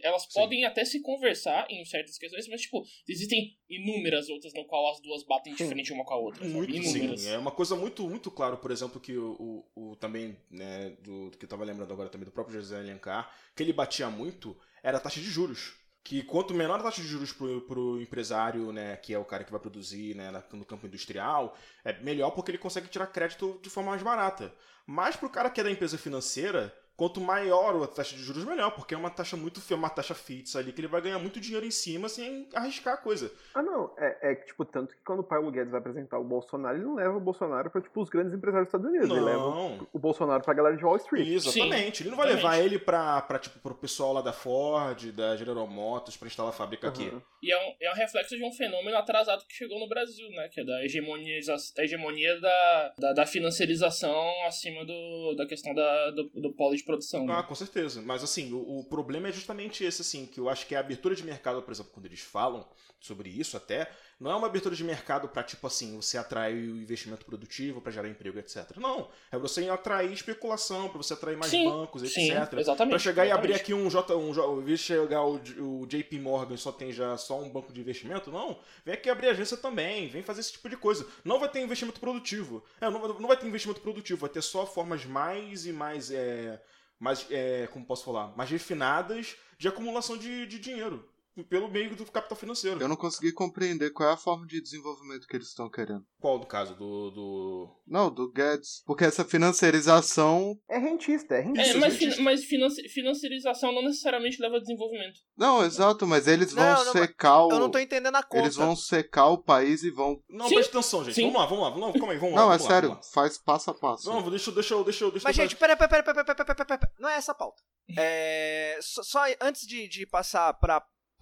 elas 0.03 0.23
Sim. 0.23 0.29
podem 0.33 0.65
até 0.65 0.83
se 0.85 1.01
conversar 1.01 1.65
em 1.69 1.83
certas 1.85 2.17
questões, 2.17 2.47
mas, 2.47 2.61
tipo, 2.61 2.83
existem 3.07 3.57
inúmeras 3.69 4.29
outras 4.29 4.53
no 4.53 4.65
qual 4.65 4.91
as 4.91 5.01
duas 5.01 5.23
batem 5.23 5.53
de 5.53 5.63
Sim. 5.63 5.69
frente 5.69 5.93
uma 5.93 6.05
com 6.05 6.13
a 6.13 6.17
outra. 6.17 6.45
Muito, 6.45 6.71
Inúmeras. 6.75 7.21
sim. 7.21 7.29
É 7.29 7.37
uma 7.37 7.51
coisa 7.51 7.75
muito, 7.75 8.07
muito 8.09 8.29
claro, 8.31 8.57
por 8.57 8.71
exemplo, 8.71 8.99
que 8.99 9.17
o, 9.17 9.65
o, 9.75 9.91
o 9.91 9.95
também, 9.95 10.37
né, 10.49 10.91
do, 11.01 11.29
do 11.29 11.37
que 11.37 11.45
eu 11.45 11.49
tava 11.49 11.63
lembrando 11.63 11.91
agora 11.91 12.09
também 12.09 12.25
do 12.25 12.31
próprio 12.31 12.59
José 12.59 12.77
Alencar, 12.79 13.33
que 13.55 13.63
ele 13.63 13.73
batia 13.73 14.09
muito, 14.09 14.57
era 14.83 14.97
a 14.97 15.01
taxa 15.01 15.19
de 15.19 15.27
juros. 15.27 15.73
Que 16.03 16.21
quanto 16.21 16.53
menor 16.53 16.79
a 16.79 16.83
taxa 16.83 17.01
de 17.01 17.07
juros 17.07 17.33
pro, 17.33 17.61
pro 17.61 17.99
empresário, 17.99 18.71
né, 18.71 18.95
que 18.97 19.11
é 19.11 19.17
o 19.17 19.25
cara 19.25 19.43
que 19.43 19.51
vai 19.51 19.59
produzir, 19.59 20.15
né, 20.15 20.31
no 20.53 20.63
campo 20.63 20.85
industrial, 20.85 21.57
é 21.83 21.93
melhor 21.99 22.29
porque 22.29 22.51
ele 22.51 22.59
consegue 22.59 22.87
tirar 22.87 23.07
crédito 23.07 23.59
de 23.63 23.71
forma 23.71 23.89
mais 23.89 24.03
barata. 24.03 24.53
Mas 24.85 25.15
pro 25.15 25.29
cara 25.29 25.49
que 25.49 25.59
é 25.59 25.63
da 25.63 25.71
empresa 25.71 25.97
financeira, 25.97 26.71
quanto 26.95 27.19
maior 27.19 27.83
a 27.83 27.87
taxa 27.87 28.15
de 28.15 28.21
juros, 28.21 28.45
melhor, 28.45 28.71
porque 28.71 28.93
é 28.93 28.97
uma 28.97 29.09
taxa 29.09 29.35
muito 29.35 29.61
é 29.69 29.75
uma 29.75 29.89
taxa 29.89 30.13
fixa 30.13 30.59
ali 30.59 30.71
que 30.71 30.79
ele 30.79 30.87
vai 30.87 31.01
ganhar 31.01 31.19
muito 31.19 31.39
dinheiro 31.39 31.65
em 31.65 31.71
cima 31.71 32.07
sem 32.07 32.47
arriscar 32.53 32.93
a 32.93 32.97
coisa. 32.97 33.31
Ah, 33.53 33.61
não. 33.61 33.91
É, 33.97 34.31
é 34.31 34.35
que, 34.35 34.47
tipo, 34.47 34.63
tanto 34.65 34.93
que 34.93 35.01
quando 35.03 35.19
o 35.19 35.23
Paulo 35.23 35.51
Guedes 35.51 35.71
vai 35.71 35.79
apresentar 35.79 36.19
o 36.19 36.23
Bolsonaro, 36.23 36.77
ele 36.77 36.85
não 36.85 36.95
leva 36.95 37.17
o 37.17 37.19
Bolsonaro 37.19 37.69
pra, 37.69 37.81
tipo, 37.81 38.01
os 38.01 38.09
grandes 38.09 38.33
empresários 38.33 38.69
dos 38.71 38.79
Estados 38.79 38.87
Unidos. 38.87 39.09
Ele 39.09 39.25
leva 39.25 39.39
Não. 39.39 39.87
o 39.91 39.99
Bolsonaro 39.99 40.43
pra 40.43 40.53
galera 40.53 40.77
de 40.77 40.85
Wall 40.85 40.97
Street. 40.97 41.27
Exatamente. 41.27 42.03
ele 42.03 42.09
não 42.11 42.17
vai 42.17 42.27
exatamente. 42.27 42.53
levar 42.53 42.65
ele 42.65 42.79
pra, 42.79 43.21
pra, 43.21 43.39
tipo, 43.39 43.59
pro 43.59 43.75
pessoal 43.75 44.13
lá 44.13 44.21
da 44.21 44.33
Ford, 44.33 45.11
da 45.11 45.35
General 45.35 45.67
Motors, 45.67 46.17
pra 46.17 46.27
instalar 46.27 46.51
a 46.51 46.55
fábrica 46.55 46.87
aqui. 46.87 47.09
Uhum. 47.09 47.21
E 47.41 47.51
é 47.51 47.57
um, 47.57 47.75
é 47.81 47.91
um 47.91 47.95
reflexo 47.95 48.35
de 48.35 48.43
um 48.43 48.51
fenômeno 48.51 48.97
atrasado 48.97 49.45
que 49.45 49.53
chegou 49.53 49.79
no 49.79 49.87
Brasil, 49.87 50.29
né? 50.31 50.47
Que 50.49 50.61
é 50.61 50.63
da 50.63 50.83
hegemoniza, 50.83 51.55
a 51.77 51.83
hegemonia 51.83 52.39
da, 52.39 52.93
da, 52.97 53.13
da 53.13 53.25
financiarização 53.25 54.25
acima 54.45 54.85
do, 54.85 55.35
da 55.35 55.45
questão 55.45 55.73
da, 55.73 56.11
do, 56.11 56.23
do 56.29 56.53
polo 56.53 56.75
de 56.75 56.84
produção. 56.85 57.25
Ah, 57.27 57.41
Né? 57.41 57.43
com 57.43 57.55
certeza. 57.55 58.01
Mas 58.01 58.23
assim, 58.23 58.53
o, 58.53 58.79
o 58.79 58.83
problema 58.85 59.29
é 59.29 59.31
justamente 59.31 59.83
esse, 59.83 60.01
assim, 60.01 60.25
que 60.25 60.39
eu 60.39 60.49
acho 60.49 60.67
que 60.67 60.75
a 60.75 60.79
abertura 60.79 61.15
de 61.15 61.23
mercado, 61.23 61.61
por 61.61 61.71
exemplo, 61.71 61.91
quando 61.93 62.05
eles 62.05 62.21
falam 62.21 62.67
sobre 62.99 63.29
isso 63.29 63.57
até, 63.57 63.91
não 64.17 64.31
é 64.31 64.35
uma 64.35 64.47
abertura 64.47 64.73
de 64.73 64.83
mercado 64.83 65.27
pra, 65.27 65.43
tipo 65.43 65.67
assim, 65.67 65.97
você 65.97 66.17
atrair 66.17 66.55
o 66.69 66.77
investimento 66.77 67.25
produtivo 67.25 67.81
pra 67.81 67.91
gerar 67.91 68.07
emprego, 68.07 68.39
etc. 68.39 68.77
Não. 68.77 69.09
É 69.29 69.37
você 69.37 69.67
atrair 69.69 70.11
especulação, 70.13 70.87
pra 70.87 70.97
você 70.97 71.13
atrair 71.13 71.35
mais 71.37 71.51
Sim, 71.51 71.65
bancos, 71.69 72.01
etc. 72.01 72.13
Sim, 72.15 72.31
exatamente. 72.59 72.89
Pra 72.91 72.99
chegar 72.99 73.25
e 73.25 73.31
abrir 73.31 73.51
exatamente. 73.51 73.61
aqui 73.61 73.73
um 73.73 73.89
J, 73.89 74.15
um 74.15 74.33
J, 74.33 74.77
chegar 74.77 75.23
o, 75.25 75.35
o 75.35 75.85
JP 75.85 76.17
Morgan 76.19 76.55
e 76.55 76.57
só 76.57 76.71
tem 76.71 76.93
já 76.93 77.17
só 77.17 77.41
um 77.41 77.49
banco 77.49 77.73
de 77.73 77.81
investimento, 77.81 78.31
não. 78.31 78.57
Vem 78.85 78.93
aqui 78.93 79.09
abrir 79.09 79.27
agência 79.27 79.57
também, 79.57 80.07
vem 80.07 80.23
fazer 80.23 80.39
esse 80.39 80.53
tipo 80.53 80.69
de 80.69 80.77
coisa. 80.77 81.05
Não 81.23 81.37
vai 81.37 81.49
ter 81.49 81.59
investimento 81.61 81.99
produtivo. 81.99 82.63
É, 82.79 82.89
não, 82.89 83.01
vai- 83.01 83.19
não 83.19 83.27
vai 83.27 83.35
ter 83.37 83.47
investimento 83.47 83.81
produtivo, 83.81 84.21
vai 84.21 84.29
ter 84.29 84.41
só 84.41 84.65
formas 84.65 85.03
mais 85.05 85.65
e 85.65 85.73
mais, 85.73 86.09
é, 86.09 86.61
mais 86.97 87.27
é, 87.29 87.67
como 87.67 87.85
posso 87.85 88.05
falar, 88.05 88.35
mais 88.37 88.49
refinadas 88.49 89.35
de 89.57 89.67
acumulação 89.67 90.17
de, 90.17 90.45
de 90.47 90.57
dinheiro 90.57 91.05
pelo 91.43 91.67
meio 91.69 91.95
do 91.95 92.05
capital 92.11 92.37
financeiro. 92.37 92.79
Eu 92.81 92.87
não 92.87 92.95
consegui 92.95 93.31
compreender 93.31 93.91
qual 93.91 94.09
é 94.09 94.13
a 94.13 94.17
forma 94.17 94.45
de 94.47 94.61
desenvolvimento 94.61 95.27
que 95.27 95.35
eles 95.35 95.47
estão 95.49 95.69
querendo. 95.69 96.05
Qual 96.19 96.39
do 96.39 96.45
caso? 96.45 96.75
Do. 96.75 97.11
do... 97.11 97.81
Não, 97.87 98.09
do 98.13 98.31
Guedes. 98.31 98.81
Porque 98.85 99.03
essa 99.03 99.25
financiarização. 99.25 100.57
É 100.69 100.77
rentista, 100.77 101.35
é 101.35 101.41
rentista. 101.41 101.77
É, 101.77 101.79
mas, 101.79 101.95
fin- 101.95 102.21
mas 102.21 102.43
financi- 102.45 102.87
financiarização 102.89 103.73
não 103.73 103.83
necessariamente 103.83 104.41
leva 104.41 104.57
a 104.57 104.59
desenvolvimento. 104.59 105.19
Não, 105.37 105.63
exato, 105.65 106.07
mas 106.07 106.27
eles 106.27 106.53
vão 106.53 106.63
Não, 106.63 106.85
não, 106.85 106.91
secar 106.91 107.45
o. 107.45 107.51
Eu 107.51 107.59
não 107.59 107.69
tô 107.69 107.79
entendendo 107.79 108.15
a 108.15 108.23
conta. 108.23 108.43
Eles 108.43 108.55
vão 108.55 108.75
secar 108.75 109.27
o 109.27 109.37
país 109.37 109.83
e 109.83 109.89
vão. 109.91 110.21
Não, 110.29 110.47
Sim. 110.47 110.55
presta 110.55 110.77
atenção, 110.79 111.03
gente. 111.03 111.15
Sim. 111.15 111.31
Vamos 111.31 111.39
lá, 111.41 111.45
vamos 111.45 111.63
lá. 111.63 111.69
Vamos 111.69 111.87
lá. 111.87 111.93
Calma 111.93 112.13
aí, 112.13 112.19
vamos 112.19 112.35
lá. 112.35 112.41
Não, 112.41 112.47
é 112.53 112.57
lá, 112.57 112.59
sério, 112.59 112.99
faz 113.13 113.37
passo 113.37 113.71
a 113.71 113.73
passo. 113.73 114.09
Não, 114.09 114.29
deixa, 114.29 114.49
eu- 114.49 114.53
deixa, 114.53 114.83
deixa, 114.83 115.11
deixa 115.11 115.27
Mas, 115.27 115.35
gente, 115.35 115.55
peraí, 115.55 115.75
peraí, 115.75 115.89
peraí, 116.03 116.03
peraí, 116.03 116.25
peraí, 116.25 116.45
peraí, 116.45 116.55
peraí, 116.65 116.79
peraí. 116.79 116.93
Não 116.99 117.09
é 117.09 117.15
essa 117.17 117.31
a 117.31 117.35
pauta. 117.35 117.61
É, 117.97 118.79
só, 118.81 119.03
só 119.03 119.19
antes 119.41 119.67
de, 119.67 119.87
de 119.87 120.05
passar 120.07 120.51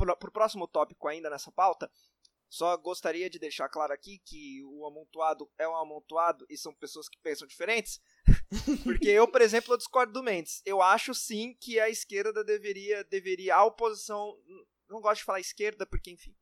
para 0.05 0.15
pro 0.15 0.31
próximo 0.31 0.67
tópico 0.67 1.07
ainda 1.07 1.29
nessa 1.29 1.51
pauta, 1.51 1.89
Só 2.49 2.77
gostaria 2.77 3.29
de 3.29 3.39
deixar 3.39 3.67
claro 3.69 3.93
aqui 3.93 4.19
que 4.25 4.61
o 4.63 4.85
amontoado 4.85 5.49
é 5.57 5.67
um 5.67 5.75
amontoado 5.75 6.45
e 6.49 6.57
são 6.57 6.73
pessoas 6.73 7.09
que 7.09 7.17
pensam 7.19 7.47
diferentes. 7.47 7.99
Porque 8.83 9.09
eu, 9.09 9.27
por 9.27 9.41
exemplo, 9.41 9.73
eu 9.73 9.77
discordo 9.77 10.13
do 10.13 10.21
Mendes. 10.21 10.61
Eu 10.65 10.81
acho 10.81 11.15
sim 11.15 11.55
que 11.59 11.79
a 11.79 11.89
esquerda 11.89 12.43
deveria, 12.43 13.03
deveria 13.05 13.55
a 13.55 13.65
oposição, 13.65 14.37
não 14.87 15.01
gosto 15.01 15.21
de 15.21 15.25
falar 15.25 15.39
esquerda 15.39 15.85
porque 15.85 16.11
enfim, 16.11 16.35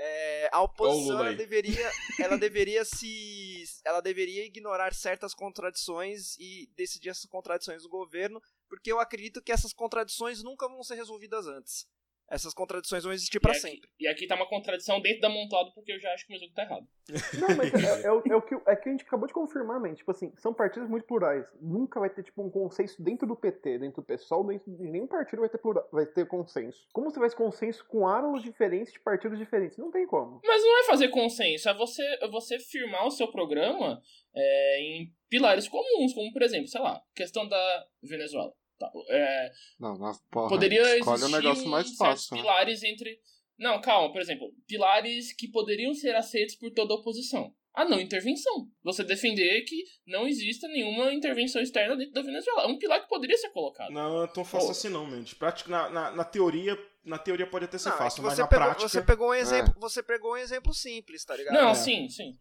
é, 0.00 0.48
a 0.52 0.62
oposição 0.62 1.18
ela 1.18 1.34
deveria, 1.34 1.90
ela 2.22 2.38
deveria 2.38 2.84
se, 2.84 3.64
ela 3.84 4.00
deveria 4.00 4.46
ignorar 4.46 4.94
certas 4.94 5.34
contradições 5.34 6.36
e 6.38 6.70
decidir 6.76 7.08
essas 7.08 7.26
contradições 7.26 7.82
do 7.82 7.88
governo, 7.88 8.40
porque 8.68 8.92
eu 8.92 9.00
acredito 9.00 9.42
que 9.42 9.50
essas 9.50 9.72
contradições 9.72 10.40
nunca 10.40 10.68
vão 10.68 10.84
ser 10.84 10.94
resolvidas 10.94 11.48
antes. 11.48 11.84
Essas 12.30 12.52
contradições 12.52 13.04
vão 13.04 13.12
existir 13.12 13.40
para 13.40 13.54
sempre. 13.54 13.88
E 13.98 14.06
aqui 14.06 14.26
tá 14.26 14.34
uma 14.34 14.46
contradição 14.48 15.00
dentro 15.00 15.20
da 15.22 15.28
montado, 15.30 15.72
porque 15.74 15.92
eu 15.92 15.98
já 16.00 16.12
acho 16.12 16.26
que 16.26 16.32
o 16.32 16.34
Mizuki 16.34 16.52
tá 16.54 16.62
errado. 16.62 16.86
Não, 17.40 17.56
mas 17.56 17.72
é, 17.72 18.06
é 18.06 18.12
o- 18.12 18.22
é 18.30 18.36
o 18.36 18.42
que, 18.42 18.54
é 18.66 18.76
que 18.76 18.88
a 18.88 18.92
gente 18.92 19.04
acabou 19.04 19.26
de 19.26 19.32
confirmar, 19.32 19.80
man. 19.80 19.94
Tipo 19.94 20.10
assim, 20.10 20.30
são 20.36 20.52
partidos 20.52 20.88
muito 20.90 21.06
plurais. 21.06 21.46
Nunca 21.60 21.98
vai 21.98 22.10
ter, 22.10 22.22
tipo, 22.22 22.42
um 22.42 22.50
consenso 22.50 23.02
dentro 23.02 23.26
do 23.26 23.34
PT, 23.34 23.78
dentro 23.78 24.02
do 24.02 24.06
PSOL, 24.06 24.46
dentro 24.46 24.70
de 24.70 24.82
nenhum 24.88 25.06
partido 25.06 25.40
vai 25.40 25.48
ter, 25.48 25.56
plura- 25.58 25.86
vai 25.90 26.04
ter 26.04 26.26
consenso. 26.26 26.86
Como 26.92 27.10
você 27.10 27.18
ter 27.18 27.34
consenso 27.34 27.84
com 27.86 28.06
árvores 28.06 28.42
diferentes 28.42 28.92
de 28.92 29.00
partidos 29.00 29.38
diferentes? 29.38 29.78
Não 29.78 29.90
tem 29.90 30.06
como. 30.06 30.40
Mas 30.44 30.62
não 30.62 30.80
é 30.80 30.84
fazer 30.84 31.08
consenso, 31.08 31.68
é 31.68 31.74
você, 31.74 32.02
é 32.20 32.28
você 32.28 32.58
firmar 32.58 33.06
o 33.06 33.10
seu 33.10 33.28
programa 33.32 34.02
é, 34.34 34.80
em 34.82 35.12
pilares 35.30 35.66
comuns, 35.66 36.12
como 36.12 36.30
por 36.32 36.42
exemplo, 36.42 36.68
sei 36.68 36.80
lá, 36.80 37.00
questão 37.14 37.48
da 37.48 37.86
Venezuela. 38.02 38.52
Tá, 38.78 38.90
é, 39.10 39.50
Não, 39.78 39.98
mas, 39.98 40.20
porra, 40.30 40.48
poderia 40.48 40.80
existir 40.98 41.24
o 41.24 41.28
negócio 41.28 41.64
um 41.66 41.68
mais 41.68 41.96
fácil. 41.96 42.36
né? 42.36 42.42
pilares 42.42 42.82
entre. 42.82 43.18
Não, 43.58 43.80
calma, 43.80 44.12
por 44.12 44.20
exemplo, 44.20 44.52
pilares 44.68 45.32
que 45.32 45.48
poderiam 45.48 45.92
ser 45.92 46.14
aceitos 46.14 46.54
por 46.54 46.70
toda 46.70 46.94
a 46.94 46.96
oposição. 46.96 47.52
A 47.74 47.84
não 47.84 48.00
intervenção. 48.00 48.68
Você 48.82 49.04
defender 49.04 49.62
que 49.62 49.84
não 50.06 50.26
exista 50.26 50.66
nenhuma 50.68 51.12
intervenção 51.12 51.60
externa 51.60 51.96
dentro 51.96 52.12
da 52.12 52.22
Venezuela. 52.22 52.62
É 52.62 52.66
um 52.66 52.78
pilar 52.78 53.00
que 53.00 53.08
poderia 53.08 53.36
ser 53.36 53.50
colocado. 53.50 53.90
Não, 53.90 54.24
é 54.24 54.26
tão 54.28 54.44
fácil 54.44 54.66
Pô. 54.68 54.72
assim 54.72 54.88
não, 54.88 55.06
Mendes. 55.06 55.34
Prática, 55.34 55.70
na, 55.70 55.88
na, 55.90 56.10
na 56.10 56.24
teoria, 56.24 56.76
na 57.04 57.18
teoria 57.18 57.46
pode 57.46 57.66
até 57.66 57.78
ser 57.78 57.90
Não, 57.90 57.96
é 57.96 57.98
fácil, 57.98 58.22
que 58.22 58.28
mas 58.28 58.38
na 58.38 58.46
pegou, 58.48 58.64
prática... 58.64 58.88
você 58.88 59.02
pegou 59.02 59.30
um 59.30 59.34
exemplo, 59.34 59.74
você 59.78 60.02
pegou 60.02 60.32
um 60.32 60.36
exemplo 60.36 60.74
simples, 60.74 61.24
tá 61.24 61.36
ligado? 61.36 61.54
Não, 61.54 61.70
É. 61.70 61.74
sim, 61.74 62.08
sim. 62.08 62.32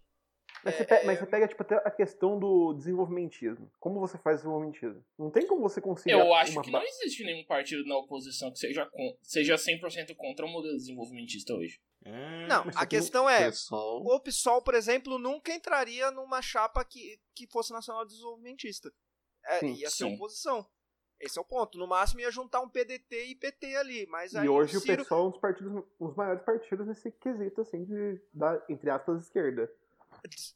Mas, 0.68 0.74
É, 0.76 0.78
você, 0.78 0.86
pega, 0.86 1.01
é- 1.01 1.05
mas 1.05 1.20
você 1.20 1.26
pega, 1.26 1.47
tipo, 1.47 1.61
até 1.63 1.76
a 1.76 1.89
questão 1.91 2.38
do 2.38 2.74
desenvolvimentismo. 2.74 3.72
Como 3.80 3.99
você 3.99 4.18
faz 4.18 4.38
desenvolvimentismo? 4.38 5.03
Não 5.18 5.32
tem 5.32 5.47
como 5.47 5.61
você 5.61 5.80
conseguir. 5.82 6.11
Eu 6.11 6.34
acho 6.34 6.51
uma 6.51 6.61
que 6.61 6.72
ba- 6.72 6.80
não 6.80 6.86
existe 6.86 7.24
nenhum 7.24 7.45
partido 7.45 7.86
na 7.86 7.97
oposição 7.97 8.51
que 8.51 8.59
seja, 8.59 8.86
con- 8.86 9.18
seja 9.22 9.57
100% 9.57 10.15
contra 10.15 10.45
o 10.45 10.49
modelo 10.49 10.76
desenvolvimentista 10.76 11.53
hoje. 11.53 11.80
É, 12.05 12.47
Não, 12.47 12.63
a 12.76 12.86
questão 12.86 13.30
é, 13.30 13.45
Pessoal, 13.45 14.01
o 14.03 14.20
PSOL, 14.20 14.61
por 14.61 14.74
exemplo, 14.76 15.18
nunca 15.18 15.51
entraria 15.53 16.11
numa 16.11 16.41
chapa 16.41 16.84
que, 16.86 17.20
que 17.36 17.47
fosse 17.47 17.72
nacional 17.74 18.05
desenvolvimentista. 18.05 18.91
É, 19.45 19.59
Sim, 19.59 19.74
ia 19.74 19.89
ser 19.89 20.05
sim. 20.05 20.15
oposição. 20.15 20.65
Esse 21.20 21.39
é 21.39 21.41
o 21.41 21.45
ponto. 21.45 21.80
No 21.80 21.88
máximo 21.88 22.22
ia 22.22 22.30
juntar 22.30 22.61
um 22.61 22.70
PDT 22.70 23.26
e 23.26 23.36
PT 23.36 23.76
ali, 23.76 24.05
mas 24.05 24.36
aí 24.36 24.45
E 24.45 24.49
hoje 24.49 24.78
o 24.78 24.80
Ciro... 24.80 25.03
PSOL 25.03 25.24
é 25.24 25.28
um 25.28 25.32
dos 25.32 25.39
partidos, 25.39 25.72
um 25.99 26.05
dos 26.07 26.15
maiores 26.15 26.43
partidos 26.43 26.86
nesse 26.86 27.11
quesito, 27.11 27.61
assim, 27.61 27.84
de, 27.86 28.22
da, 28.32 28.63
entre 28.70 28.89
aspas, 28.91 29.24
esquerda. 29.24 29.68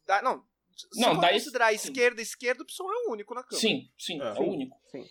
Dá- 0.05 0.21
não, 0.21 0.45
se 0.75 0.99
Não, 1.01 1.19
daí- 1.19 1.33
considerar 1.33 1.69
sim. 1.71 1.75
esquerda, 1.89 2.21
esquerda, 2.21 2.63
o 2.63 2.65
PSOL 2.65 2.91
é 2.91 3.07
o 3.07 3.11
único 3.11 3.33
na 3.33 3.43
Câmara. 3.43 3.59
Sim, 3.61 3.89
sim, 3.97 4.21
É. 4.21 4.25
é, 4.25 4.31
o 4.33 4.43
único. 4.43 4.77
Sim. 4.91 5.07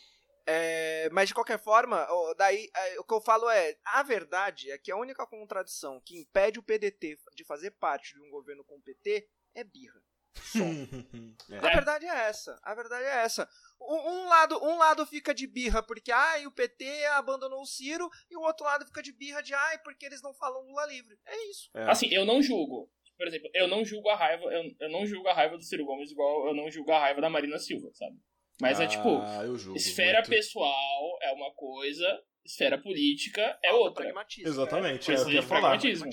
É, 0.47 1.09
mas 1.13 1.29
de 1.29 1.35
qualquer 1.35 1.63
forma, 1.63 2.07
daí 2.37 2.69
é, 2.75 2.99
o 2.99 3.05
que 3.05 3.15
eu 3.15 3.21
falo 3.21 3.49
é, 3.51 3.77
a 3.85 4.03
verdade 4.03 4.71
é 4.71 4.79
que 4.79 4.91
a 4.91 4.97
única 4.97 5.25
contradição 5.27 6.01
que 6.05 6.19
impede 6.19 6.59
o 6.59 6.63
PDT 6.63 7.19
de 7.37 7.45
fazer 7.45 7.71
parte 7.73 8.15
de 8.15 8.21
um 8.23 8.31
governo 8.31 8.65
com 8.65 8.75
o 8.77 8.81
PT 8.83 9.29
é 9.55 9.63
birra. 9.63 10.03
É. 11.51 11.59
A 11.59 11.71
verdade 11.75 12.07
é 12.07 12.15
essa. 12.29 12.59
A 12.63 12.75
verdade 12.75 13.05
é 13.05 13.17
essa. 13.25 13.49
Um, 13.81 13.95
um 13.97 14.29
lado, 14.29 14.63
um 14.65 14.79
lado 14.79 15.05
fica 15.07 15.35
de 15.35 15.47
birra 15.47 15.83
porque 15.83 16.13
ai, 16.13 16.47
o 16.47 16.53
PT 16.53 17.05
abandonou 17.07 17.61
o 17.63 17.67
Ciro 17.67 18.09
e 18.31 18.37
o 18.37 18.41
outro 18.41 18.65
lado 18.65 18.87
fica 18.87 19.03
de 19.03 19.13
birra 19.13 19.43
de 19.43 19.53
ai, 19.55 19.79
porque 19.81 20.07
eles 20.07 20.23
não 20.23 20.33
falam 20.35 20.63
Lula 20.63 20.87
livre. 20.87 21.19
É 21.27 21.51
isso. 21.51 21.69
É. 21.75 21.91
Assim, 21.91 22.09
eu 22.13 22.25
não 22.25 22.41
julgo. 22.43 22.91
Por 23.21 23.29
exemplo, 23.29 23.51
eu 23.53 23.69
não 23.69 23.85
julgo 23.85 24.09
a 24.09 24.17
raiva, 24.17 24.45
eu, 24.45 24.63
eu 24.81 24.89
não 24.89 25.05
julgo 25.05 25.29
a 25.29 25.35
raiva 25.35 25.55
do 25.59 25.63
Ciro 25.63 25.85
Gomes 25.85 26.11
igual 26.11 26.47
eu 26.49 26.55
não 26.55 26.71
julgo 26.71 26.91
a 26.91 26.99
raiva 26.99 27.21
da 27.21 27.29
Marina 27.29 27.59
Silva, 27.59 27.91
sabe? 27.93 28.17
Mas 28.63 28.81
é 28.81 28.87
tipo, 28.87 29.19
Ah, 29.21 29.43
eu 29.45 29.59
julgo 29.59 29.77
esfera 29.77 30.21
muito. 30.21 30.31
pessoal 30.31 31.19
é 31.23 31.31
uma 31.33 31.51
coisa, 31.53 32.19
esfera 32.47 32.79
política 32.79 33.43
é 33.63 33.69
Falta 33.69 33.85
outra. 33.85 34.05
pragmatismo. 34.05 34.67
Pragmatismo, 34.67 35.15
é, 35.15 35.21
eu 35.23 35.35
ia 35.35 35.43
falar. 35.43 35.61
pragmatismo. 35.79 36.07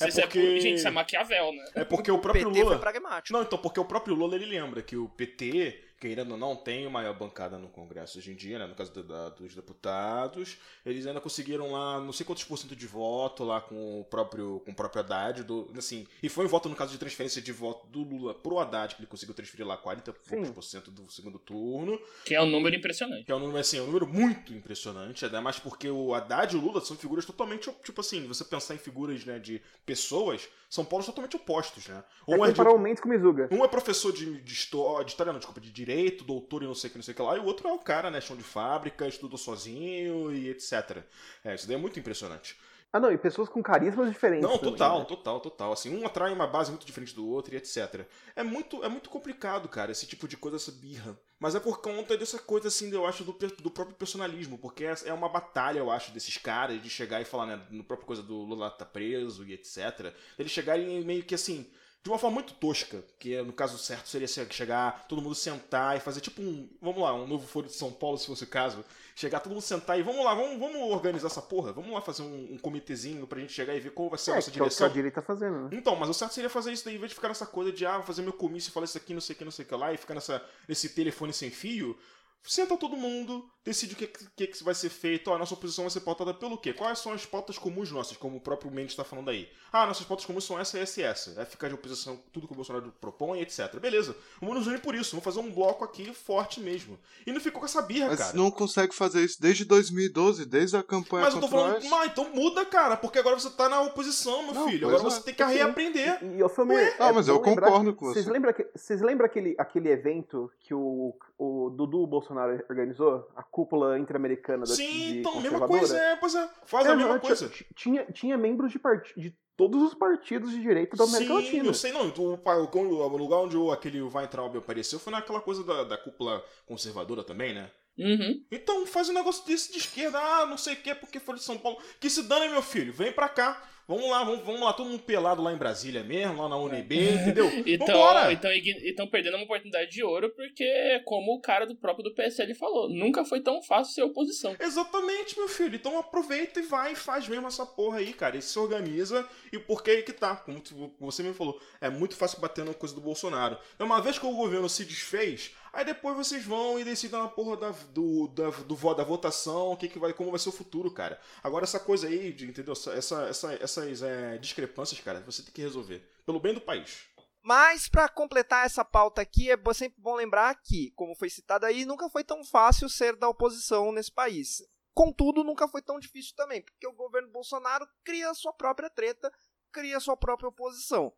É 0.00 0.08
isso 0.08 0.20
porque- 0.20 0.38
é, 0.38 0.60
gente, 0.60 0.74
isso 0.76 0.86
é 0.86 0.90
Maquiavel, 0.92 1.52
né? 1.52 1.64
É 1.74 1.84
porque 1.84 2.10
o 2.12 2.14
O 2.14 2.20
próprio 2.20 2.44
PT 2.46 2.54
foi 2.60 2.64
Lula... 2.64 2.78
pragmático. 2.78 3.36
Não, 3.36 3.42
então, 3.44 3.58
porque 3.58 3.80
o 3.80 3.84
próprio 3.84 4.14
Lula 4.14 4.36
ele 4.36 4.46
lembra 4.46 4.82
que 4.82 4.96
o 4.96 5.08
PT, 5.08 5.82
querendo 6.08 6.32
ou 6.32 6.36
não, 6.36 6.56
tem 6.56 6.88
maior 6.90 7.14
bancada 7.16 7.56
no 7.56 7.68
Congresso 7.68 8.18
hoje 8.18 8.32
em 8.32 8.34
dia, 8.34 8.58
né? 8.58 8.66
No 8.66 8.74
caso 8.74 8.92
do- 8.92 9.04
da- 9.04 9.28
dos 9.28 9.54
deputados. 9.54 10.56
Eles 10.84 11.06
ainda 11.06 11.20
conseguiram 11.20 11.70
lá 11.70 12.00
não 12.00 12.12
sei 12.12 12.26
quantos 12.26 12.42
por 12.42 12.56
cento 12.58 12.74
de 12.74 12.86
voto 12.88 13.44
lá 13.44 13.60
com 13.60 14.00
o 14.00 14.04
próprio, 14.04 14.60
com 14.64 14.72
o 14.72 14.74
próprio 14.74 15.00
Haddad. 15.00 15.44
Do, 15.44 15.70
assim, 15.78 16.06
e 16.20 16.28
foi 16.28 16.44
um 16.44 16.48
voto 16.48 16.68
no 16.68 16.74
caso 16.74 16.90
de 16.92 16.98
transferência 16.98 17.40
de 17.40 17.52
voto 17.52 17.86
do 17.86 18.02
Lula 18.02 18.34
pro 18.34 18.58
Haddad, 18.58 18.96
que 18.96 19.00
ele 19.02 19.06
conseguiu 19.06 19.32
transferir 19.34 19.64
lá 19.66 19.76
40 19.76 20.10
e 20.10 20.12
poucos 20.12 20.48
Sim. 20.48 20.52
por 20.54 20.62
cento 20.64 20.90
do 20.90 21.10
segundo 21.10 21.38
turno. 21.38 22.00
Que 22.24 22.34
é 22.34 22.42
um 22.42 22.46
número 22.50 22.74
impressionante. 22.74 23.24
Que 23.24 23.30
é 23.32 23.34
um 23.36 23.38
número, 23.38 23.58
assim, 23.58 23.78
é 23.78 23.82
um 23.82 23.86
número 23.86 24.06
muito 24.08 24.52
impressionante, 24.52 25.24
ainda 25.24 25.40
mais 25.40 25.58
porque 25.60 25.88
o 25.88 26.12
Haddad 26.14 26.52
e 26.54 26.58
o 26.58 26.60
Lula 26.60 26.80
são 26.84 26.96
figuras 26.96 27.24
totalmente, 27.24 27.70
tipo 27.84 28.00
assim, 28.00 28.26
você 28.26 28.44
pensar 28.44 28.74
em 28.74 28.78
figuras, 28.78 29.24
né, 29.24 29.38
de 29.38 29.62
pessoas, 29.86 30.48
são 30.68 30.84
polos 30.84 31.06
totalmente 31.06 31.36
opostos, 31.36 31.86
né? 31.86 32.02
É 32.26 32.34
Um 32.34 32.44
é, 32.44 32.50
de, 32.50 32.60
o 32.60 33.08
Mizuga. 33.08 33.48
um 33.52 33.62
é 33.64 33.68
professor 33.68 34.10
de, 34.12 34.40
de 34.40 34.52
história, 34.52 35.04
de 35.04 35.10
história, 35.10 35.30
não, 35.32 35.38
desculpa, 35.38 35.60
de 35.60 35.70
direito, 35.70 35.91
doutor 36.24 36.62
e 36.62 36.66
não 36.66 36.74
sei 36.74 36.88
o 36.88 36.90
que, 36.92 36.98
não 36.98 37.02
sei 37.02 37.12
o 37.12 37.14
que 37.16 37.22
lá, 37.22 37.36
e 37.36 37.40
o 37.40 37.44
outro 37.44 37.68
é 37.68 37.72
o 37.72 37.78
cara, 37.78 38.10
né, 38.10 38.20
chão 38.20 38.36
de 38.36 38.42
fábrica, 38.42 39.06
estudou 39.06 39.38
sozinho 39.38 40.32
e 40.32 40.48
etc. 40.48 41.02
É, 41.44 41.54
isso 41.54 41.66
daí 41.66 41.76
é 41.76 41.78
muito 41.78 41.98
impressionante. 41.98 42.56
Ah, 42.92 43.00
não, 43.00 43.10
e 43.10 43.16
pessoas 43.16 43.48
com 43.48 43.62
carismas 43.62 44.10
diferentes. 44.10 44.46
Não, 44.46 44.58
também, 44.58 44.72
total, 44.72 44.98
né? 44.98 45.04
total, 45.06 45.40
total. 45.40 45.72
Assim, 45.72 45.96
um 45.96 46.04
atrai 46.04 46.30
uma 46.30 46.46
base 46.46 46.70
muito 46.70 46.84
diferente 46.84 47.14
do 47.14 47.26
outro 47.26 47.54
e 47.54 47.56
etc. 47.56 48.06
É 48.36 48.42
muito, 48.42 48.84
é 48.84 48.88
muito 48.88 49.08
complicado, 49.08 49.66
cara, 49.66 49.90
esse 49.90 50.06
tipo 50.06 50.28
de 50.28 50.36
coisa, 50.36 50.58
essa 50.58 50.70
birra. 50.70 51.18
Mas 51.40 51.54
é 51.54 51.60
por 51.60 51.80
conta 51.80 52.18
dessa 52.18 52.38
coisa, 52.38 52.68
assim, 52.68 52.92
eu 52.92 53.06
acho, 53.06 53.24
do, 53.24 53.32
do 53.32 53.70
próprio 53.70 53.96
personalismo. 53.96 54.58
Porque 54.58 54.84
é 54.84 54.94
é 55.06 55.12
uma 55.14 55.28
batalha, 55.30 55.78
eu 55.78 55.90
acho, 55.90 56.12
desses 56.12 56.36
caras 56.36 56.82
de 56.82 56.90
chegar 56.90 57.22
e 57.22 57.24
falar, 57.24 57.46
né, 57.46 57.66
no 57.70 57.82
próprio 57.82 58.06
coisa 58.06 58.22
do 58.22 58.36
Lula 58.42 58.70
tá 58.70 58.84
preso 58.84 59.42
e 59.46 59.54
etc. 59.54 60.14
Eles 60.38 60.52
chegarem 60.52 61.02
meio 61.02 61.24
que 61.24 61.34
assim. 61.34 61.66
De 62.02 62.10
uma 62.10 62.18
forma 62.18 62.34
muito 62.34 62.52
tosca, 62.54 63.04
que 63.18 63.40
no 63.42 63.52
caso 63.52 63.78
certo 63.78 64.08
seria 64.08 64.26
se- 64.26 64.44
chegar, 64.50 65.06
todo 65.08 65.22
mundo 65.22 65.36
sentar 65.36 65.96
e 65.96 66.00
fazer 66.00 66.20
tipo 66.20 66.42
um, 66.42 66.68
vamos 66.80 67.00
lá, 67.00 67.14
um 67.14 67.28
novo 67.28 67.46
foro 67.46 67.68
de 67.68 67.74
São 67.74 67.92
Paulo, 67.92 68.18
se 68.18 68.26
fosse 68.26 68.42
o 68.42 68.46
caso. 68.48 68.84
Chegar 69.14 69.38
todo 69.40 69.52
mundo 69.52 69.62
sentar 69.62 69.98
e 70.00 70.02
vamos 70.02 70.24
lá, 70.24 70.34
vamos, 70.34 70.58
vamos 70.58 70.90
organizar 70.90 71.28
essa 71.28 71.40
porra, 71.42 71.72
vamos 71.72 71.92
lá 71.92 72.00
fazer 72.00 72.22
um, 72.22 72.54
um 72.54 72.58
comitêzinho 72.58 73.24
pra 73.26 73.38
gente 73.38 73.52
chegar 73.52 73.74
e 73.76 73.80
ver 73.80 73.90
qual 73.90 74.08
vai 74.08 74.18
ser 74.18 74.32
a 74.32 74.34
É, 74.34 74.36
nossa 74.36 74.50
que 74.50 74.58
é 74.58 74.62
o 74.62 74.68
que 74.68 74.68
direção. 74.70 74.86
a 74.86 74.90
direita 74.90 75.20
tá 75.20 75.26
fazendo, 75.26 75.68
né? 75.68 75.68
Então, 75.72 75.94
mas 75.94 76.08
o 76.08 76.14
certo 76.14 76.32
seria 76.32 76.50
fazer 76.50 76.72
isso 76.72 76.84
daí, 76.84 76.96
em 76.96 76.98
vez 76.98 77.10
de 77.10 77.14
ficar 77.14 77.28
nessa 77.28 77.46
coisa 77.46 77.70
de, 77.70 77.86
ah, 77.86 77.98
vou 77.98 78.06
fazer 78.06 78.22
meu 78.22 78.32
comício 78.32 78.70
e 78.70 78.72
falar 78.72 78.84
isso 78.86 78.96
aqui, 78.98 79.14
não 79.14 79.20
sei 79.20 79.34
o 79.36 79.38
que, 79.38 79.44
não 79.44 79.52
sei 79.52 79.64
o 79.64 79.68
que 79.68 79.74
lá, 79.76 79.92
e 79.92 79.96
ficar 79.96 80.14
nessa, 80.14 80.42
nesse 80.66 80.88
telefone 80.88 81.32
sem 81.32 81.50
fio. 81.50 81.96
Senta 82.42 82.76
todo 82.76 82.96
mundo, 82.96 83.48
decide 83.64 83.94
o 83.94 83.96
que, 83.96 84.06
que, 84.06 84.46
que 84.46 84.64
vai 84.64 84.74
ser 84.74 84.88
feito. 84.90 85.30
Ó, 85.30 85.34
a 85.34 85.38
nossa 85.38 85.54
oposição 85.54 85.84
vai 85.84 85.90
ser 85.90 86.00
pautada 86.00 86.34
pelo 86.34 86.58
quê? 86.58 86.72
Quais 86.72 86.98
são 86.98 87.12
as 87.12 87.24
pautas 87.24 87.58
comuns 87.58 87.90
nossas, 87.90 88.16
como 88.16 88.36
o 88.36 88.40
próprio 88.40 88.70
Mendes 88.70 88.92
está 88.92 89.04
falando 89.04 89.30
aí? 89.30 89.48
Ah, 89.72 89.86
nossas 89.86 90.04
pautas 90.04 90.26
comuns 90.26 90.44
são 90.44 90.58
essa, 90.58 90.78
essa 90.78 91.00
e 91.00 91.04
essa. 91.04 91.40
É 91.40 91.44
ficar 91.44 91.68
de 91.68 91.74
oposição 91.74 92.18
tudo 92.32 92.46
que 92.46 92.52
o 92.52 92.56
Bolsonaro 92.56 92.92
propõe, 93.00 93.40
etc. 93.40 93.78
Beleza, 93.80 94.16
vamos 94.40 94.56
nos 94.56 94.66
unir 94.66 94.80
por 94.80 94.94
isso, 94.94 95.12
vamos 95.12 95.24
fazer 95.24 95.40
um 95.40 95.50
bloco 95.52 95.84
aqui 95.84 96.12
forte 96.12 96.60
mesmo. 96.60 96.98
E 97.26 97.32
não 97.32 97.40
ficou 97.40 97.60
com 97.60 97.66
essa 97.66 97.80
birra, 97.82 98.08
Mas 98.08 98.18
cara. 98.18 98.36
não 98.36 98.50
consegue 98.50 98.94
fazer 98.94 99.22
isso 99.24 99.40
desde 99.40 99.64
2012, 99.64 100.44
desde 100.44 100.76
a 100.76 100.82
campanha 100.82 101.24
Mas 101.26 101.34
eu 101.34 101.40
tô 101.40 101.48
falando, 101.48 101.84
mas 101.88 102.10
então 102.10 102.28
muda, 102.34 102.64
cara, 102.66 102.96
porque 102.96 103.18
agora 103.18 103.38
você 103.38 103.50
tá 103.50 103.68
na 103.68 103.80
oposição, 103.82 104.42
meu 104.44 104.54
Não, 104.54 104.68
filho. 104.68 104.88
Agora 104.88 105.02
é. 105.02 105.04
você 105.04 105.22
tem 105.22 105.34
que 105.34 105.42
reaprender. 105.44 106.18
E, 106.22 106.36
e 106.36 106.40
eu 106.40 106.48
sou 106.48 106.66
meio. 106.66 106.92
Ah, 106.98 107.12
mas 107.12 107.28
eu 107.28 107.40
concordo 107.40 107.92
que- 107.92 107.98
com 107.98 108.06
Vocês 108.06 108.24
você. 108.24 108.30
lembram, 108.30 108.52
que- 108.52 108.66
vocês 108.74 109.00
lembram 109.00 109.26
aquele, 109.26 109.54
aquele 109.58 109.88
evento 109.88 110.50
que 110.60 110.74
o, 110.74 111.14
o 111.38 111.70
Dudu 111.70 112.06
Bolsonaro 112.06 112.62
organizou? 112.68 113.30
A 113.36 113.42
cúpula 113.52 113.98
interamericana 113.98 114.64
da 114.64 114.74
Sim, 114.74 114.86
de 115.12 115.18
então, 115.20 115.34
mesma 115.40 115.60
conservadora? 115.60 115.78
coisa, 115.78 115.96
é, 115.98 116.16
pois 116.16 116.34
é. 116.34 116.50
Faz 116.64 116.86
a 116.86 116.92
É, 116.92 116.96
mesma 116.96 117.12
não, 117.12 117.20
coisa. 117.20 117.52
tinha- 117.76 118.06
Tinha, 118.06 118.36
membros 118.38 118.72
de, 118.72 118.78
part... 118.80 119.12
de 119.14 119.36
todos 119.56 119.80
os 119.82 119.94
partidos 119.94 120.50
de 120.50 120.60
direita 120.60 120.96
da 120.96 121.04
América 121.04 121.28
Sim, 121.34 121.34
Latina. 121.40 121.64
eu 121.66 121.74
sei, 121.74 121.92
não. 121.92 122.08
O, 122.08 122.34
o, 122.34 123.12
o 123.12 123.16
lugar 123.16 123.36
onde 123.36 123.56
o, 123.56 123.70
aquele 123.70 124.00
Weintraub 124.00 124.56
apareceu 124.56 124.98
foi 124.98 125.12
naquela 125.12 125.40
coisa 125.40 125.62
da, 125.62 125.84
da 125.84 125.98
cúpula 125.98 126.42
conservadora 126.66 127.22
também, 127.22 127.54
né? 127.54 127.70
Uhum. 127.98 128.42
Então, 128.50 128.86
faz 128.86 129.10
um 129.10 129.12
negócio 129.12 129.44
desse 129.46 129.70
de 129.70 129.76
esquerda. 129.76 130.18
Ah, 130.18 130.46
não 130.46 130.56
sei 130.56 130.72
o 130.72 130.76
que, 130.78 130.94
porque 130.94 131.20
foi 131.20 131.34
de 131.34 131.42
São 131.42 131.58
Paulo. 131.58 131.78
Que 132.00 132.08
se 132.08 132.22
dane, 132.22 132.48
meu 132.48 132.62
filho. 132.62 132.90
Vem 132.90 133.12
pra 133.12 133.28
cá. 133.28 133.62
Vamos 133.86 134.08
lá, 134.08 134.24
vamos, 134.24 134.44
vamos 134.44 134.60
lá, 134.60 134.72
todo 134.72 134.88
mundo 134.88 135.02
pelado 135.02 135.42
lá 135.42 135.52
em 135.52 135.56
Brasília 135.56 136.04
mesmo, 136.04 136.40
lá 136.40 136.48
na 136.48 136.56
UNB, 136.56 137.14
entendeu? 137.14 137.50
Então, 137.66 138.30
então, 138.30 138.50
estão 138.52 139.06
perdendo 139.06 139.36
uma 139.36 139.44
oportunidade 139.44 139.90
de 139.90 140.02
ouro 140.02 140.30
porque, 140.30 141.00
como 141.04 141.34
o 141.34 141.40
cara 141.40 141.66
do 141.66 141.74
próprio 141.74 142.04
do 142.04 142.14
PSL 142.14 142.54
falou, 142.54 142.88
nunca 142.88 143.24
foi 143.24 143.40
tão 143.40 143.62
fácil 143.62 143.94
ser 143.94 144.02
oposição. 144.02 144.54
Exatamente, 144.58 145.36
meu 145.38 145.48
filho. 145.48 145.74
Então 145.74 145.98
aproveita 145.98 146.60
e 146.60 146.62
vai 146.62 146.92
e 146.92 146.96
faz 146.96 147.28
mesmo 147.28 147.46
essa 147.46 147.64
porra 147.64 147.98
aí, 147.98 148.12
cara. 148.12 148.36
E 148.36 148.42
se 148.42 148.58
organiza 148.58 149.26
e 149.52 149.58
porque 149.58 149.90
aí 149.90 150.02
que 150.02 150.12
tá. 150.12 150.36
Como 150.36 150.62
você 151.00 151.22
mesmo 151.22 151.36
falou, 151.36 151.60
é 151.80 151.88
muito 151.90 152.16
fácil 152.16 152.40
bater 152.40 152.64
na 152.64 152.74
coisa 152.74 152.94
do 152.94 153.00
Bolsonaro. 153.00 153.58
Então, 153.74 153.86
uma 153.86 154.00
vez 154.00 154.18
que 154.18 154.26
o 154.26 154.36
governo 154.36 154.68
se 154.68 154.84
desfez, 154.84 155.52
aí 155.72 155.84
depois 155.84 156.16
vocês 156.16 156.44
vão 156.44 156.78
e 156.78 156.84
decidem 156.84 157.18
na 157.20 157.28
porra 157.28 157.56
da, 157.56 157.70
do, 157.70 158.28
da, 158.28 158.50
do, 158.50 158.94
da 158.94 159.04
votação, 159.04 159.72
o 159.72 159.76
que 159.76 159.88
que 159.88 159.98
vai, 159.98 160.12
como 160.12 160.30
vai 160.30 160.38
ser 160.38 160.48
o 160.50 160.52
futuro, 160.52 160.90
cara. 160.90 161.20
Agora 161.42 161.64
essa 161.64 161.80
coisa 161.80 162.06
aí, 162.06 162.32
de, 162.32 162.46
entendeu? 162.46 162.72
Essa, 162.72 162.92
essa, 162.92 163.22
essa- 163.28 163.54
essas 163.54 164.02
é, 164.02 164.38
discrepâncias, 164.38 165.00
cara, 165.00 165.20
você 165.20 165.42
tem 165.42 165.52
que 165.52 165.62
resolver. 165.62 166.06
Pelo 166.26 166.38
bem 166.40 166.54
do 166.54 166.60
país. 166.60 167.04
Mas 167.44 167.88
pra 167.88 168.08
completar 168.08 168.64
essa 168.66 168.84
pauta 168.84 169.20
aqui, 169.20 169.50
é 169.50 169.56
sempre 169.74 170.00
bom 170.00 170.14
lembrar 170.14 170.54
que, 170.62 170.92
como 170.92 171.16
foi 171.16 171.28
citado 171.28 171.66
aí, 171.66 171.84
nunca 171.84 172.08
foi 172.08 172.22
tão 172.22 172.44
fácil 172.44 172.88
ser 172.88 173.16
da 173.16 173.28
oposição 173.28 173.90
nesse 173.90 174.12
país. 174.12 174.62
Contudo, 174.94 175.42
nunca 175.42 175.66
foi 175.66 175.82
tão 175.82 175.98
difícil 175.98 176.34
também, 176.36 176.62
porque 176.62 176.86
o 176.86 176.92
governo 176.92 177.28
Bolsonaro 177.30 177.84
cria 178.04 178.32
sua 178.34 178.52
própria 178.52 178.88
treta, 178.90 179.32
cria 179.72 179.98
sua 179.98 180.16
própria 180.16 180.50
oposição. 180.50 181.12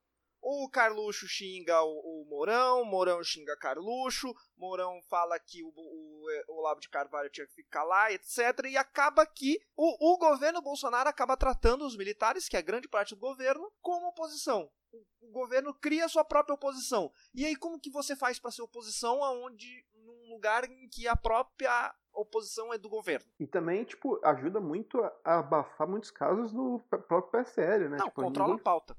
O 0.47 0.68
Carluxo 0.68 1.26
xinga 1.26 1.82
o, 1.82 2.22
o 2.22 2.26
Mourão, 2.28 2.84
Mourão 2.84 3.24
xinga 3.24 3.57
Carluxo, 3.57 4.34
Mourão 4.59 5.01
fala 5.09 5.38
que 5.38 5.64
o, 5.64 5.72
o, 5.74 6.26
o 6.49 6.59
Olavo 6.59 6.80
de 6.80 6.90
Carvalho 6.90 7.30
tinha 7.30 7.47
que 7.47 7.55
ficar 7.55 7.82
lá, 7.82 8.12
etc. 8.12 8.38
E 8.68 8.76
acaba 8.76 9.24
que 9.26 9.59
o, 9.74 10.12
o 10.12 10.18
governo 10.18 10.61
Bolsonaro 10.61 11.09
acaba 11.09 11.34
tratando 11.34 11.86
os 11.86 11.97
militares, 11.97 12.47
que 12.47 12.59
é 12.59 12.62
grande 12.62 12.86
parte 12.86 13.14
do 13.14 13.20
governo, 13.20 13.72
como 13.80 14.09
oposição. 14.09 14.70
O, 14.92 15.28
o 15.28 15.32
governo 15.32 15.72
cria 15.72 16.09
sua 16.11 16.24
própria 16.24 16.55
oposição. 16.55 17.11
E 17.34 17.47
aí, 17.47 17.57
como 17.57 17.80
que 17.80 17.90
você 17.90 18.14
faz 18.14 18.38
para 18.38 18.51
ser 18.51 18.61
oposição 18.61 19.24
aonde 19.24 19.82
num 19.95 20.28
lugar 20.28 20.64
em 20.70 20.88
que 20.90 21.09
a 21.09 21.16
própria 21.16 21.95
oposição 22.12 22.70
é 22.70 22.76
do 22.76 22.90
governo? 22.90 23.26
E 23.40 23.47
também, 23.47 23.82
tipo, 23.84 24.20
ajuda 24.22 24.61
muito 24.61 25.01
a 25.01 25.11
a 25.24 25.38
abafar 25.38 25.88
muitos 25.88 26.11
casos 26.11 26.53
do 26.53 26.80
próprio 27.09 27.42
PSL, 27.42 27.88
né? 27.88 27.97
Não, 27.97 28.09
tipo, 28.09 28.22
controla 28.22 28.51
a 28.51 28.53
ninguém, 28.53 28.62
pauta. 28.62 28.97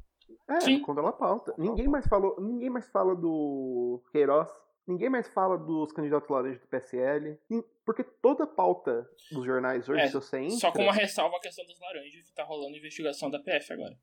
É, 0.48 0.60
Sim. 0.62 0.82
controla 0.82 1.10
a 1.10 1.14
pauta. 1.14 1.54
Ninguém 1.58 1.88
mais 1.88 2.06
falou, 2.08 2.40
ninguém 2.40 2.70
mais 2.70 2.88
fala 2.90 3.16
do 3.16 4.02
Queiroz, 4.12 4.50
ninguém 4.88 5.10
mais 5.10 5.28
fala 5.28 5.58
dos 5.58 5.92
candidatos 5.92 6.30
laranjas 6.30 6.62
do 6.62 6.68
PSL, 6.68 7.40
porque 7.86 8.04
toda 8.04 8.46
pauta 8.48 9.10
dos 9.32 9.46
jornais 9.46 9.88
hoje, 9.90 10.02
É, 10.04 10.08
se 10.08 10.14
você 10.14 10.38
entra, 10.40 10.58
Só 10.58 10.72
com 10.72 10.84
uma 10.84 10.94
ressalva 10.94 11.38
a 11.38 11.40
questão 11.40 11.66
dos 11.66 11.80
laranjas, 11.80 12.24
que 12.30 12.34
tá 12.34 12.44
rolando 12.44 12.78
investigação 12.78 13.30
da 13.30 13.40
PF 13.40 13.74
agora. 13.74 13.98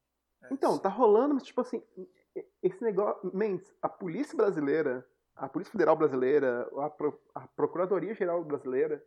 Então, 0.51 0.77
tá 0.79 0.89
rolando, 0.89 1.35
mas 1.35 1.45
tipo 1.45 1.61
assim, 1.61 1.83
esse 2.63 2.83
negócio. 2.83 3.31
Mendes, 3.33 3.73
a 3.81 3.89
polícia 3.89 4.37
brasileira, 4.37 5.07
a 5.37 5.49
Polícia 5.49 5.71
Federal 5.71 5.95
Brasileira, 5.97 6.69
a, 6.79 6.91
Pro- 6.91 7.21
a 7.35 7.47
Procuradoria 7.47 8.13
Geral 8.15 8.43
Brasileira, 8.45 9.03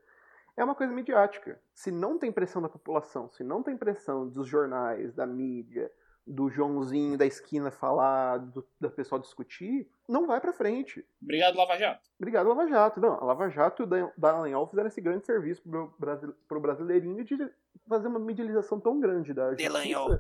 é 0.57 0.63
uma 0.63 0.73
coisa 0.75 0.93
midiática. 0.93 1.61
Se 1.73 1.91
não 1.91 2.17
tem 2.17 2.31
pressão 2.31 2.61
da 2.61 2.69
população, 2.69 3.29
se 3.29 3.43
não 3.43 3.61
tem 3.61 3.75
pressão 3.77 4.27
dos 4.27 4.47
jornais, 4.47 5.13
da 5.13 5.25
mídia, 5.27 5.91
do 6.27 6.49
Joãozinho 6.49 7.17
da 7.17 7.25
esquina 7.25 7.69
falar, 7.69 8.37
do, 8.39 8.65
da 8.81 8.89
pessoal 8.89 9.21
discutir, 9.21 9.87
não 10.09 10.25
vai 10.25 10.41
pra 10.41 10.51
frente. 10.53 11.05
Obrigado, 11.21 11.55
Lava 11.55 11.77
Jato. 11.77 12.01
Obrigado, 12.19 12.47
Lava 12.49 12.67
Jato. 12.67 12.99
Não, 12.99 13.13
a 13.13 13.23
Lava 13.23 13.47
Jato 13.49 13.83
e 13.83 13.85
o 13.85 14.11
Dallagnol 14.17 14.67
fizeram 14.67 14.87
esse 14.87 15.01
grande 15.01 15.25
serviço 15.25 15.61
pro, 15.61 15.93
brasi- 15.99 16.33
pro 16.47 16.59
brasileirinho 16.59 17.23
de 17.23 17.37
fazer 17.87 18.07
uma 18.07 18.19
medialização 18.19 18.79
tão 18.79 18.99
grande 18.99 19.33
da. 19.33 19.51
Delanhol. 19.51 20.09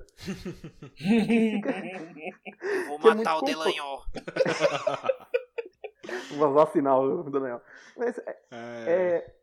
Vou 2.87 2.99
Que 2.99 3.07
é 3.07 3.13
matar 3.15 3.37
o 3.37 3.41
muito 3.41 3.57
Delanhol. 3.57 4.03
Vou 6.37 6.53
vacinar 6.53 6.99
o 6.99 7.23
Daniel. 7.29 7.61
Mas 7.97 8.17
É, 8.19 8.37
é, 8.51 9.19
c- 9.21 9.33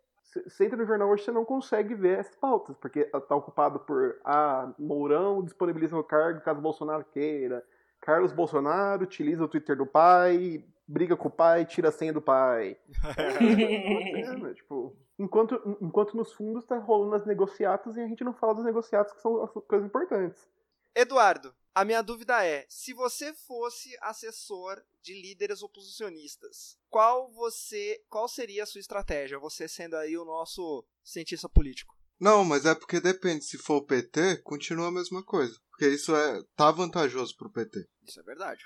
você 0.46 0.64
entra 0.64 0.76
no 0.76 0.86
jornal 0.86 1.08
hoje, 1.08 1.24
você 1.24 1.32
não 1.32 1.44
consegue 1.44 1.94
ver 1.94 2.20
essas 2.20 2.36
pautas, 2.36 2.76
porque 2.76 3.04
tá 3.04 3.34
ocupado 3.34 3.80
por 3.80 4.18
ah, 4.24 4.72
Mourão 4.78 5.42
disponibiliza 5.42 5.96
o 5.96 6.04
cargo 6.04 6.40
caso 6.40 6.60
Bolsonaro 6.60 7.04
queira. 7.04 7.64
Carlos 8.00 8.32
Bolsonaro 8.32 9.04
utiliza 9.04 9.44
o 9.44 9.48
Twitter 9.48 9.76
do 9.76 9.86
pai, 9.86 10.64
briga 10.86 11.16
com 11.16 11.28
o 11.28 11.30
pai, 11.30 11.64
tira 11.64 11.88
a 11.88 11.92
senha 11.92 12.12
do 12.12 12.20
pai. 12.20 12.76
É, 13.18 14.36
né, 14.36 14.54
tipo, 14.54 14.96
enquanto, 15.18 15.78
enquanto 15.80 16.16
nos 16.16 16.32
fundos 16.32 16.64
tá 16.64 16.78
rolando 16.78 17.16
as 17.16 17.26
negociatas 17.26 17.96
e 17.96 18.00
a 18.00 18.06
gente 18.06 18.24
não 18.24 18.32
fala 18.32 18.54
dos 18.54 18.64
negociatos, 18.64 19.12
que 19.12 19.20
são 19.20 19.42
as 19.42 19.50
coisas 19.50 19.86
importantes. 19.86 20.48
Eduardo, 20.94 21.54
a 21.74 21.84
minha 21.84 22.02
dúvida 22.02 22.44
é: 22.44 22.66
se 22.68 22.92
você 22.92 23.32
fosse 23.32 23.96
assessor 24.00 24.82
de 25.02 25.14
líderes 25.20 25.62
oposicionistas, 25.62 26.78
qual 26.88 27.30
você, 27.32 28.02
qual 28.08 28.28
seria 28.28 28.62
a 28.62 28.66
sua 28.66 28.80
estratégia? 28.80 29.38
Você 29.38 29.66
sendo 29.66 29.96
aí 29.96 30.16
o 30.16 30.24
nosso 30.24 30.84
cientista 31.02 31.48
político. 31.48 31.94
Não, 32.20 32.44
mas 32.44 32.64
é 32.66 32.74
porque 32.74 33.00
depende. 33.00 33.44
Se 33.44 33.58
for 33.58 33.76
o 33.76 33.84
PT, 33.84 34.42
continua 34.42 34.88
a 34.88 34.92
mesma 34.92 35.24
coisa. 35.24 35.58
Porque 35.70 35.88
isso 35.88 36.14
é 36.14 36.40
tá 36.54 36.70
vantajoso 36.70 37.36
pro 37.36 37.50
PT. 37.50 37.84
Isso 38.06 38.20
é 38.20 38.22
verdade. 38.22 38.62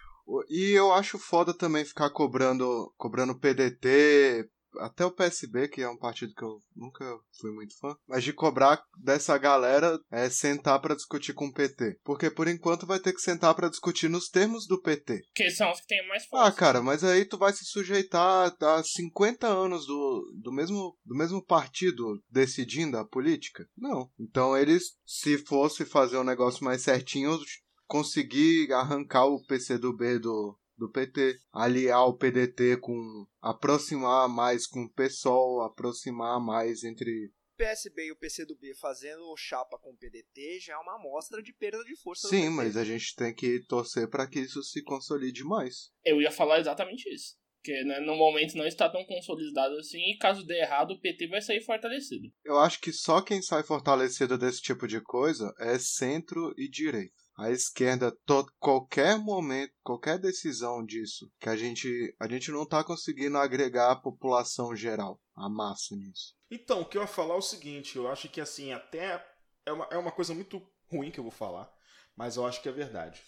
E 0.49 0.73
eu 0.73 0.93
acho 0.93 1.19
foda 1.19 1.57
também 1.57 1.85
ficar 1.85 2.11
cobrando, 2.11 2.93
cobrando 2.97 3.39
PDT, 3.39 4.51
até 4.79 5.05
o 5.05 5.11
PSB, 5.11 5.69
que 5.69 5.83
é 5.83 5.89
um 5.89 5.97
partido 5.97 6.35
que 6.35 6.45
eu 6.45 6.61
nunca 6.75 7.05
fui 7.41 7.51
muito 7.53 7.77
fã, 7.79 7.97
mas 8.07 8.23
de 8.25 8.33
cobrar 8.33 8.83
dessa 9.03 9.37
galera 9.39 9.99
é 10.11 10.29
sentar 10.29 10.81
pra 10.81 10.95
discutir 10.95 11.33
com 11.33 11.47
o 11.47 11.53
PT. 11.53 11.99
Porque 12.05 12.31
por 12.31 12.47
enquanto 12.49 12.87
vai 12.87 12.99
ter 13.01 13.13
que 13.13 13.21
sentar 13.21 13.55
pra 13.55 13.69
discutir 13.69 14.09
nos 14.09 14.29
termos 14.29 14.67
do 14.67 14.81
PT. 14.81 15.21
que 15.35 15.51
são 15.51 15.71
os 15.71 15.81
que 15.81 15.87
têm 15.87 16.07
mais 16.09 16.25
Ah, 16.25 16.29
força. 16.29 16.53
cara, 16.53 16.83
mas 16.83 17.03
aí 17.05 17.25
tu 17.25 17.39
vai 17.39 17.53
se 17.53 17.65
sujeitar 17.65 18.55
a 18.61 18.83
50 18.83 19.47
anos 19.47 19.87
do, 19.87 20.33
do, 20.43 20.53
mesmo, 20.53 20.97
do 21.05 21.15
mesmo 21.17 21.45
partido 21.45 22.21
decidindo 22.31 22.99
a 22.99 23.05
política? 23.07 23.67
Não. 23.77 24.11
Então 24.19 24.57
eles, 24.57 24.97
se 25.07 25.39
fosse 25.39 25.85
fazer 25.85 26.19
um 26.19 26.25
negócio 26.25 26.65
mais 26.65 26.83
certinho, 26.83 27.39
conseguir 27.87 28.73
arrancar 28.73 29.27
o 29.27 29.43
PCdoB 29.47 30.19
do, 30.19 30.59
do 30.77 30.91
PT, 30.91 31.39
aliar 31.53 32.07
o 32.07 32.17
PDT 32.17 32.79
com. 32.79 33.27
aproximar 33.41 34.29
mais 34.29 34.67
com 34.67 34.85
o 34.85 34.93
PSOL, 34.93 35.63
aproximar 35.63 36.41
mais 36.41 36.85
entre. 36.85 37.31
O 37.55 37.57
PSB 37.57 38.09
e 38.09 38.13
o 38.13 38.17
PCdoB 38.17 38.75
fazendo 38.75 39.35
chapa 39.37 39.79
com 39.79 39.91
o 39.91 39.97
PDT 39.97 40.61
já 40.61 40.75
é 40.75 40.77
uma 40.77 40.97
amostra 40.97 41.43
de 41.43 41.55
perda 41.55 41.83
de 41.85 41.97
força. 42.03 42.29
do 42.29 42.31
Sim, 42.31 42.43
PT. 42.43 42.51
mas 42.51 42.77
a 42.77 42.85
gente 42.85 43.15
tem 43.17 43.35
que 43.35 43.61
torcer 43.67 44.11
para 44.11 44.27
que 44.27 44.41
isso 44.41 44.63
se 44.63 44.83
consolide 44.83 45.43
mais. 45.43 45.91
Eu 46.05 46.21
ia 46.21 46.31
falar 46.31 46.61
exatamente 46.61 47.09
isso. 47.09 47.35
Porque 47.67 47.83
né, 47.83 47.99
no 47.99 48.15
momento 48.15 48.57
não 48.57 48.67
está 48.67 48.89
tão 48.89 49.05
consolidado 49.07 49.75
assim, 49.79 49.99
e 49.99 50.19
caso 50.19 50.45
dê 50.45 50.61
errado, 50.61 50.93
o 50.93 51.01
PT 51.01 51.27
vai 51.27 51.41
sair 51.43 51.61
fortalecido. 51.65 52.29
Eu 52.45 52.59
acho 52.59 52.81
que 52.81 52.93
só 52.93 53.21
quem 53.21 53.43
sai 53.43 53.65
fortalecido 53.65 54.39
desse 54.39 54.61
tipo 54.61 54.87
de 54.87 55.01
coisa 55.01 55.53
é 55.59 55.77
centro 55.79 56.55
e 56.57 56.69
direita. 56.69 57.26
A 57.37 57.51
esquerda, 57.51 58.17
qualquer 58.59 59.19
momento, 59.19 59.73
qualquer 59.83 60.19
decisão 60.19 60.85
disso, 60.85 61.31
que 61.39 61.49
a 61.49 61.57
gente, 61.57 62.15
a 62.19 62.27
gente 62.27 62.51
não 62.51 62.67
tá 62.67 62.83
conseguindo 62.83 63.37
agregar 63.37 63.93
a 63.93 64.01
população 64.01 64.75
geral, 64.75 65.21
a 65.35 65.49
massa 65.49 65.95
nisso. 65.95 66.35
Então, 66.51 66.81
o 66.81 66.85
que 66.87 66.97
eu 66.97 67.03
ia 67.03 67.09
falar 67.09 67.35
é 67.35 67.39
o 67.39 67.43
seguinte, 67.43 67.97
eu 67.97 68.09
acho 68.09 68.29
que 68.31 68.41
assim, 68.41 68.73
até 68.73 69.23
é 69.67 69.73
uma, 69.73 69.85
é 69.91 69.99
uma 69.99 70.13
coisa 70.13 70.33
muito 70.33 70.67
ruim 70.91 71.11
que 71.11 71.21
eu 71.21 71.25
vou 71.25 71.33
falar, 71.33 71.71
mas 72.17 72.37
eu 72.37 72.47
acho 72.47 72.63
que 72.63 72.69
é 72.69 72.73
verdade. 72.73 73.23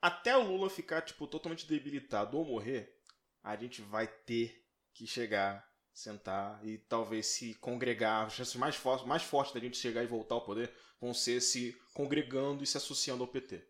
Até 0.00 0.36
o 0.36 0.42
Lula 0.42 0.68
ficar, 0.68 1.02
tipo, 1.02 1.28
totalmente 1.28 1.68
debilitado 1.68 2.36
ou 2.36 2.44
morrer, 2.44 2.92
a 3.44 3.54
gente 3.54 3.80
vai 3.82 4.08
ter 4.08 4.64
que 4.92 5.06
chegar, 5.06 5.64
sentar 5.94 6.60
e 6.64 6.78
talvez 6.78 7.26
se 7.26 7.54
congregar. 7.54 8.26
As 8.26 8.32
chances 8.34 8.56
mais, 8.56 8.74
for 8.76 9.06
mais 9.06 9.22
fortes 9.22 9.52
da 9.54 9.60
gente 9.60 9.76
chegar 9.76 10.02
e 10.02 10.06
voltar 10.06 10.34
ao 10.36 10.40
poder 10.44 10.70
vão 11.00 11.12
ser 11.12 11.40
se 11.40 11.76
congregando 11.94 12.62
e 12.62 12.66
se 12.66 12.76
associando 12.76 13.22
ao 13.22 13.28
PT. 13.28 13.60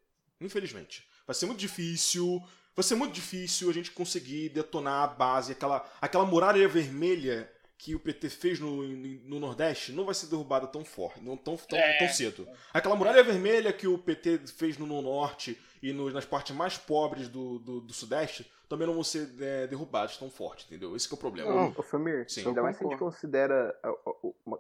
Infelizmente. 0.40 1.06
Vai 1.26 1.34
ser 1.34 1.46
muito 1.46 1.58
difícil. 1.60 2.42
Vai 2.74 2.82
ser 2.82 2.94
muito 2.94 3.12
difícil 3.12 3.68
a 3.68 3.72
gente 3.72 3.90
conseguir 3.90 4.48
detonar 4.48 5.02
a 5.04 5.06
base, 5.06 5.52
aquela, 5.52 5.86
aquela 6.00 6.24
muralha 6.24 6.66
vermelha 6.68 7.50
que 7.76 7.94
o 7.94 8.00
PT 8.00 8.30
fez 8.30 8.60
no, 8.60 8.82
no 8.86 9.40
Nordeste 9.40 9.90
não 9.92 10.04
vai 10.04 10.14
ser 10.14 10.28
derrubada 10.28 10.68
tão 10.68 10.84
forte, 10.84 11.20
não 11.20 11.36
tão, 11.36 11.56
tão, 11.56 11.76
É. 11.78 11.98
tão 11.98 12.08
cedo. 12.08 12.48
Aquela 12.72 12.94
muralha 12.94 13.24
vermelha 13.24 13.72
que 13.72 13.88
o 13.88 13.98
PT 13.98 14.38
fez 14.56 14.78
no, 14.78 14.86
no 14.86 15.02
Norte 15.02 15.58
e 15.82 15.92
no- 15.92 16.08
nas 16.10 16.24
partes 16.24 16.54
mais 16.54 16.78
pobres 16.78 17.28
do, 17.28 17.58
do, 17.58 17.80
do 17.80 17.92
Sudeste 17.92 18.46
também 18.72 18.86
não 18.86 18.94
vão 18.94 19.04
ser 19.04 19.28
é, 19.38 19.66
derrubados 19.66 20.16
tão 20.16 20.30
forte, 20.30 20.64
entendeu? 20.64 20.96
Esse 20.96 21.06
que 21.06 21.12
é 21.12 21.16
o 21.16 21.20
problema. 21.20 21.52
Não. 21.54 21.74
Ô, 21.76 21.82
Famir, 21.82 22.24
Sim. 22.26 22.46
ainda 22.46 22.60
Eu 22.60 22.64
mais 22.64 22.78
se 22.78 22.82
a 22.86 22.88
gente 22.88 22.98
considera. 22.98 23.78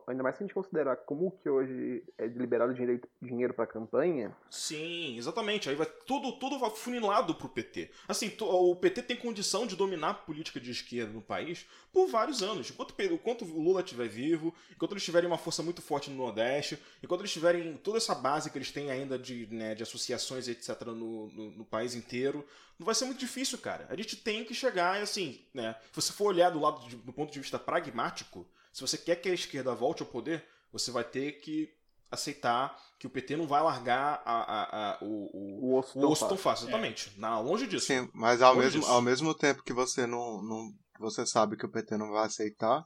Ainda 0.06 0.22
mais 0.22 0.36
se 0.36 0.42
a 0.42 0.46
gente 0.46 0.52
considerar 0.54 0.96
como 0.96 1.30
que 1.42 1.48
hoje 1.48 2.04
é 2.18 2.26
liberado 2.26 2.74
dinheiro, 2.74 3.00
dinheiro 3.22 3.54
pra 3.54 3.66
campanha. 3.66 4.36
Sim, 4.50 5.16
exatamente. 5.16 5.70
Aí 5.70 5.74
vai 5.74 5.86
tudo, 6.06 6.32
tudo 6.32 6.58
vai 6.58 6.68
funilado 6.68 7.34
pro 7.34 7.48
PT. 7.48 7.90
Assim, 8.06 8.28
to- 8.28 8.44
o 8.44 8.76
PT 8.76 9.00
tem 9.02 9.16
condição 9.16 9.66
de 9.66 9.76
dominar 9.76 10.10
a 10.10 10.14
política 10.14 10.60
de 10.60 10.70
esquerda 10.70 11.10
no 11.10 11.22
país 11.22 11.66
por 11.90 12.06
vários 12.06 12.42
anos. 12.42 12.68
Enquanto, 12.70 12.94
enquanto 13.00 13.46
o 13.46 13.60
Lula 13.62 13.80
estiver 13.80 14.08
vivo, 14.08 14.54
enquanto 14.70 14.92
eles 14.92 15.02
tiverem 15.04 15.26
uma 15.26 15.38
força 15.38 15.62
muito 15.62 15.80
forte 15.80 16.10
no 16.10 16.16
Nordeste, 16.16 16.78
enquanto 17.02 17.20
eles 17.22 17.32
tiverem 17.32 17.78
toda 17.78 17.96
essa 17.96 18.14
base 18.14 18.50
que 18.50 18.58
eles 18.58 18.70
têm 18.70 18.90
ainda 18.90 19.18
de, 19.18 19.46
né, 19.50 19.74
de 19.74 19.82
associações, 19.82 20.48
etc., 20.48 20.82
no, 20.88 21.28
no, 21.28 21.50
no 21.52 21.64
país 21.64 21.94
inteiro, 21.94 22.44
não 22.82 22.86
vai 22.86 22.94
ser 22.96 23.04
muito 23.04 23.20
difícil, 23.20 23.56
cara. 23.58 23.86
A 23.88 23.94
gente 23.96 24.16
tem 24.16 24.44
que 24.44 24.52
chegar, 24.54 24.98
e 24.98 25.02
assim, 25.02 25.40
né? 25.54 25.76
Se 25.92 26.00
você 26.02 26.12
for 26.12 26.26
olhar 26.26 26.50
do 26.50 26.60
lado 26.60 26.86
de- 26.88 26.96
do 26.96 27.12
ponto 27.12 27.32
de 27.32 27.38
vista 27.40 27.58
pragmático, 27.58 28.46
se 28.72 28.80
você 28.80 28.98
quer 28.98 29.16
que 29.16 29.28
a 29.28 29.34
esquerda 29.34 29.74
volte 29.74 30.02
ao 30.02 30.08
poder, 30.08 30.44
você 30.72 30.90
vai 30.90 31.04
ter 31.04 31.32
que 31.40 31.72
aceitar 32.10 32.76
que 32.98 33.06
o 33.06 33.10
PT 33.10 33.36
não 33.36 33.46
vai 33.46 33.62
largar 33.62 34.20
a, 34.24 34.32
a- 34.34 34.92
a- 34.94 34.98
o, 35.00 35.30
o, 35.32 35.72
O 35.74 35.78
osso 35.78 35.98
o 35.98 36.00
tão 36.02 36.10
osso 36.10 36.28
tão 36.28 36.36
fácil. 36.36 36.64
exatamente. 36.64 37.12
Na, 37.18 37.38
longe 37.40 37.66
disso. 37.66 37.86
Sim, 37.86 38.08
mas 38.12 38.42
ao 38.42 38.54
Longe 38.54 38.66
mesmo, 38.66 38.80
disso. 38.80 38.92
ao 38.92 39.00
mesmo 39.02 39.34
tempo 39.34 39.62
que 39.62 39.72
você 39.72 40.06
não, 40.06 40.42
não. 40.42 40.72
que 40.94 41.00
Você 41.00 41.24
sabe 41.26 41.56
que 41.56 41.64
o 41.64 41.70
PT 41.70 41.96
não 41.96 42.10
vai 42.10 42.26
aceitar, 42.26 42.84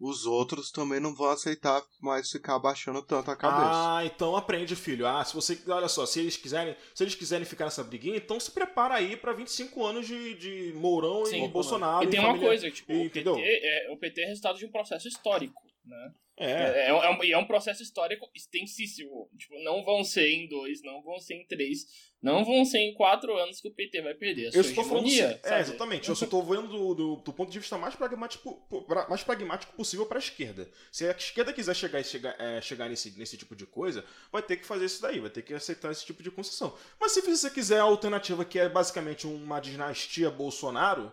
os 0.00 0.26
outros 0.26 0.70
também 0.70 0.98
não 1.00 1.14
vão 1.14 1.28
aceitar 1.30 1.82
mais 2.02 2.30
ficar 2.30 2.56
abaixando 2.56 3.00
tanto 3.02 3.30
a 3.30 3.36
cabeça. 3.36 3.70
Ah, 3.98 4.04
então 4.04 4.36
aprende, 4.36 4.74
filho. 4.74 5.06
Ah, 5.06 5.24
se 5.24 5.34
você. 5.34 5.58
Olha 5.68 5.88
só, 5.88 6.04
se 6.04 6.20
eles 6.20 6.36
quiserem, 6.36 6.76
se 6.94 7.04
eles 7.04 7.14
quiserem 7.14 7.46
ficar 7.46 7.64
nessa 7.66 7.84
briguinha, 7.84 8.16
então 8.16 8.38
se 8.40 8.50
prepara 8.50 8.94
aí 8.96 9.16
pra 9.16 9.32
25 9.32 9.84
anos 9.84 10.06
de, 10.06 10.34
de 10.34 10.72
Mourão 10.74 11.24
Sim. 11.24 11.44
e 11.44 11.48
Bolsonaro. 11.48 12.04
E 12.04 12.10
tem 12.10 12.18
e 12.18 12.22
uma 12.22 12.28
família- 12.30 12.48
coisa, 12.48 12.70
tipo, 12.70 12.92
o 12.92 13.04
Entendeu? 13.04 13.34
PT, 13.36 13.60
é, 13.66 13.90
o 13.92 13.96
PT 13.96 14.20
é 14.22 14.26
resultado 14.26 14.58
de 14.58 14.66
um 14.66 14.70
processo 14.70 15.06
histórico, 15.08 15.62
né? 15.84 16.12
É. 16.36 16.50
É, 16.50 16.88
é, 16.88 17.10
um, 17.10 17.22
e 17.22 17.30
é 17.32 17.38
um 17.38 17.46
processo 17.46 17.80
histórico 17.80 18.28
extensíssimo. 18.34 19.30
Tipo, 19.38 19.54
não 19.62 19.84
vão 19.84 20.02
ser 20.02 20.28
em 20.28 20.48
dois, 20.48 20.82
não 20.82 21.00
vão 21.02 21.20
ser 21.20 21.34
em 21.34 21.46
três, 21.46 21.86
não 22.24 22.44
vão 22.44 22.64
ser 22.64 22.78
em 22.78 22.94
quatro 22.94 23.36
anos 23.36 23.60
que 23.60 23.68
o 23.68 23.74
PT 23.74 24.00
vai 24.02 24.14
perder 24.14 24.48
a 24.48 24.52
sua 24.52 24.58
Eu 24.58 24.64
estou 24.64 24.84
falando. 24.84 25.06
É, 25.08 25.38
sabe? 25.38 25.60
exatamente. 25.60 26.08
Eu 26.08 26.16
só 26.16 26.24
estou 26.24 26.42
vendo 26.42 26.68
do, 26.68 26.94
do, 26.94 27.16
do 27.16 27.32
ponto 27.32 27.50
de 27.52 27.58
vista 27.58 27.76
mais 27.78 27.94
pragmático, 27.94 28.60
pra- 28.86 29.08
mais 29.08 29.22
pragmático 29.22 29.72
possível 29.74 30.06
para 30.06 30.18
a 30.18 30.20
esquerda. 30.20 30.70
Se 30.90 31.06
a 31.06 31.12
esquerda 31.12 31.52
quiser 31.52 31.74
chegar, 31.74 32.02
chegar, 32.04 32.34
é, 32.40 32.60
chegar 32.60 32.88
nesse, 32.88 33.10
nesse 33.18 33.36
tipo 33.36 33.54
de 33.54 33.66
coisa, 33.66 34.04
vai 34.32 34.42
ter 34.42 34.56
que 34.56 34.66
fazer 34.66 34.86
isso 34.86 35.02
daí, 35.02 35.20
vai 35.20 35.30
ter 35.30 35.42
que 35.42 35.54
aceitar 35.54 35.92
esse 35.92 36.04
tipo 36.04 36.22
de 36.22 36.30
concessão. 36.30 36.76
Mas 37.00 37.12
se 37.12 37.20
você 37.20 37.50
quiser 37.50 37.78
a 37.80 37.84
alternativa 37.84 38.44
que 38.44 38.58
é 38.58 38.68
basicamente 38.68 39.26
uma 39.26 39.60
dinastia 39.60 40.30
Bolsonaro, 40.30 41.12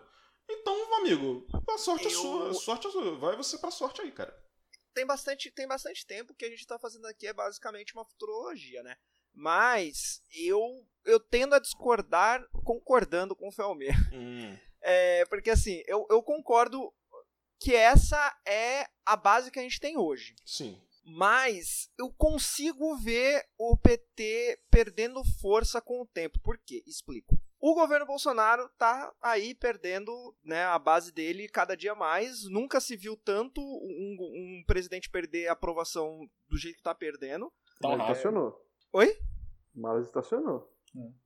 então, 0.50 0.94
amigo, 0.96 1.46
a 1.70 1.78
sorte 1.78 2.04
é 2.04 2.08
Eu- 2.08 2.20
sua. 2.20 2.50
a 2.50 2.54
Sorte 2.54 2.86
é 2.86 2.90
sua. 2.90 3.16
Vai 3.18 3.36
você 3.36 3.56
pra 3.58 3.70
sorte 3.70 4.00
aí, 4.02 4.10
cara. 4.12 4.36
tem 4.94 5.06
bastante, 5.06 5.50
tem 5.50 5.66
bastante 5.66 6.04
tempo 6.06 6.34
que 6.34 6.44
a 6.44 6.50
gente 6.50 6.66
tá 6.66 6.78
fazendo 6.78 7.06
aqui 7.06 7.26
é 7.26 7.32
basicamente 7.32 7.94
uma 7.94 8.04
futurologia, 8.04 8.82
né? 8.82 8.94
Mas 9.34 10.22
eu 10.30 10.86
eu 11.04 11.18
tendo 11.20 11.54
a 11.54 11.58
discordar 11.58 12.44
concordando 12.64 13.34
com 13.36 13.48
o 13.48 13.52
Felmer. 13.52 13.94
Hum, 14.12 14.56
É, 14.82 15.24
porque 15.26 15.50
assim, 15.50 15.82
eu, 15.86 16.06
eu 16.10 16.22
concordo 16.22 16.92
que 17.60 17.74
essa 17.74 18.36
é 18.46 18.86
a 19.06 19.16
base 19.16 19.50
que 19.50 19.58
a 19.58 19.62
gente 19.62 19.80
tem 19.80 19.96
hoje. 19.96 20.34
sim. 20.44 20.80
Mas 21.04 21.90
eu 21.98 22.12
consigo 22.12 22.96
ver 22.98 23.44
o 23.58 23.76
PT 23.76 24.60
perdendo 24.70 25.20
força 25.40 25.80
com 25.80 26.00
o 26.00 26.06
tempo. 26.06 26.38
Por 26.38 26.56
quê? 26.58 26.80
Explico. 26.86 27.36
O 27.58 27.74
governo 27.74 28.06
Bolsonaro 28.06 28.68
tá 28.78 29.12
aí 29.20 29.52
perdendo 29.52 30.12
né, 30.44 30.62
a 30.64 30.78
base 30.78 31.10
dele 31.12 31.48
cada 31.48 31.76
dia 31.76 31.92
mais. 31.96 32.44
Nunca 32.48 32.80
se 32.80 32.96
viu 32.96 33.16
tanto 33.16 33.60
um, 33.60 34.16
um 34.20 34.64
presidente 34.64 35.10
perder 35.10 35.48
a 35.48 35.54
aprovação 35.54 36.20
do 36.48 36.56
jeito 36.56 36.76
que 36.76 36.82
tá 36.84 36.94
perdendo. 36.94 37.52
Tão 37.80 37.90
Mas 37.90 37.98
rápido. 37.98 38.16
estacionou. 38.16 38.66
Oi? 38.92 39.18
Mas 39.74 40.06
estacionou. 40.06 40.71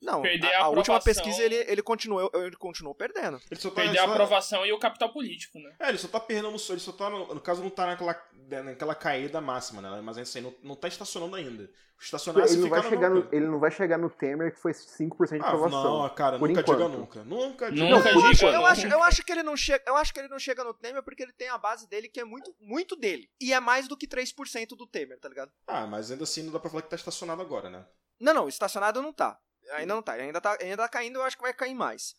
Não, 0.00 0.22
Perder 0.22 0.52
a, 0.54 0.60
a 0.60 0.64
a 0.64 0.68
última 0.68 1.00
pesquisa 1.00 1.42
ele, 1.42 1.56
ele, 1.56 1.82
continuou, 1.82 2.30
ele 2.34 2.56
continuou 2.56 2.94
perdendo. 2.94 3.40
Ele 3.50 3.60
só 3.60 3.68
tá, 3.70 3.76
Perder 3.76 3.90
ele 3.90 3.98
a 3.98 4.04
só- 4.04 4.12
aprovação 4.12 4.64
e 4.64 4.72
o 4.72 4.78
capital 4.78 5.12
político, 5.12 5.58
né? 5.58 5.74
É, 5.80 5.88
ele 5.88 5.98
só 5.98 6.06
tá 6.08 6.20
perdendo, 6.20 6.48
ele 6.70 6.80
só 6.80 6.92
tá, 6.92 7.10
no, 7.10 7.34
no 7.34 7.40
caso, 7.40 7.62
não 7.62 7.70
tá 7.70 7.86
naquela, 7.86 8.16
né, 8.48 8.62
naquela 8.62 8.94
caída 8.94 9.40
máxima, 9.40 9.82
né? 9.82 10.00
Mas 10.02 10.18
assim, 10.18 10.40
não, 10.40 10.54
não 10.62 10.76
tá 10.76 10.86
estacionando 10.88 11.34
ainda. 11.34 11.68
Estacionar 11.98 12.44
Ele 12.46 12.56
não, 12.58 12.68
vai 12.68 12.82
chegar 12.82 13.08
no, 13.08 13.28
ele 13.32 13.46
não 13.46 13.58
vai 13.58 13.70
chegar 13.70 13.96
no 13.96 14.10
Temer, 14.10 14.52
que 14.52 14.60
foi 14.60 14.72
5% 14.72 15.38
de 15.38 15.42
Ah, 15.42 15.46
aprovação. 15.48 16.02
não, 16.02 16.08
cara, 16.14 16.38
Por 16.38 16.46
nunca 16.46 16.60
enquanto. 16.60 16.76
diga 16.76 16.88
nunca. 16.90 17.24
Nunca 17.24 17.72
diga 17.72 17.88
Nunca 17.88 18.08
eu, 18.10 18.16
diga 18.16 18.28
acho, 18.28 18.44
eu, 18.44 18.52
nunca. 18.52 18.68
acho, 18.68 18.86
eu 18.86 19.02
acho 19.02 19.24
que 19.24 19.32
ele 19.32 19.42
não 19.42 19.56
chega, 19.56 19.82
eu 19.86 19.96
acho 19.96 20.12
que 20.12 20.20
ele 20.20 20.28
não 20.28 20.38
chega 20.38 20.62
no 20.62 20.74
Temer 20.74 21.02
porque 21.02 21.22
ele 21.22 21.32
tem 21.32 21.48
a 21.48 21.56
base 21.56 21.88
dele 21.88 22.06
que 22.10 22.20
é 22.20 22.24
muito, 22.24 22.54
muito 22.60 22.94
dele. 22.96 23.30
E 23.40 23.50
é 23.54 23.58
mais 23.60 23.88
do 23.88 23.96
que 23.96 24.06
3% 24.06 24.76
do 24.76 24.86
Temer, 24.86 25.18
tá 25.18 25.26
ligado? 25.28 25.50
Ah, 25.66 25.86
mas 25.86 26.10
ainda 26.10 26.24
assim 26.24 26.42
não 26.42 26.52
dá 26.52 26.60
pra 26.60 26.68
falar 26.68 26.82
que 26.82 26.90
tá 26.90 26.96
estacionado 26.96 27.40
agora, 27.40 27.70
né? 27.70 27.82
Não, 28.20 28.34
não, 28.34 28.46
estacionado 28.48 29.00
não 29.00 29.12
tá. 29.12 29.38
Ainda 29.72 29.94
não 29.94 30.02
tá. 30.02 30.12
Ainda 30.14 30.40
tá, 30.40 30.56
ainda 30.60 30.76
tá 30.78 30.88
caindo, 30.88 31.16
eu 31.16 31.22
acho 31.22 31.36
que 31.36 31.42
vai 31.42 31.52
cair 31.54 31.74
mais. 31.74 32.14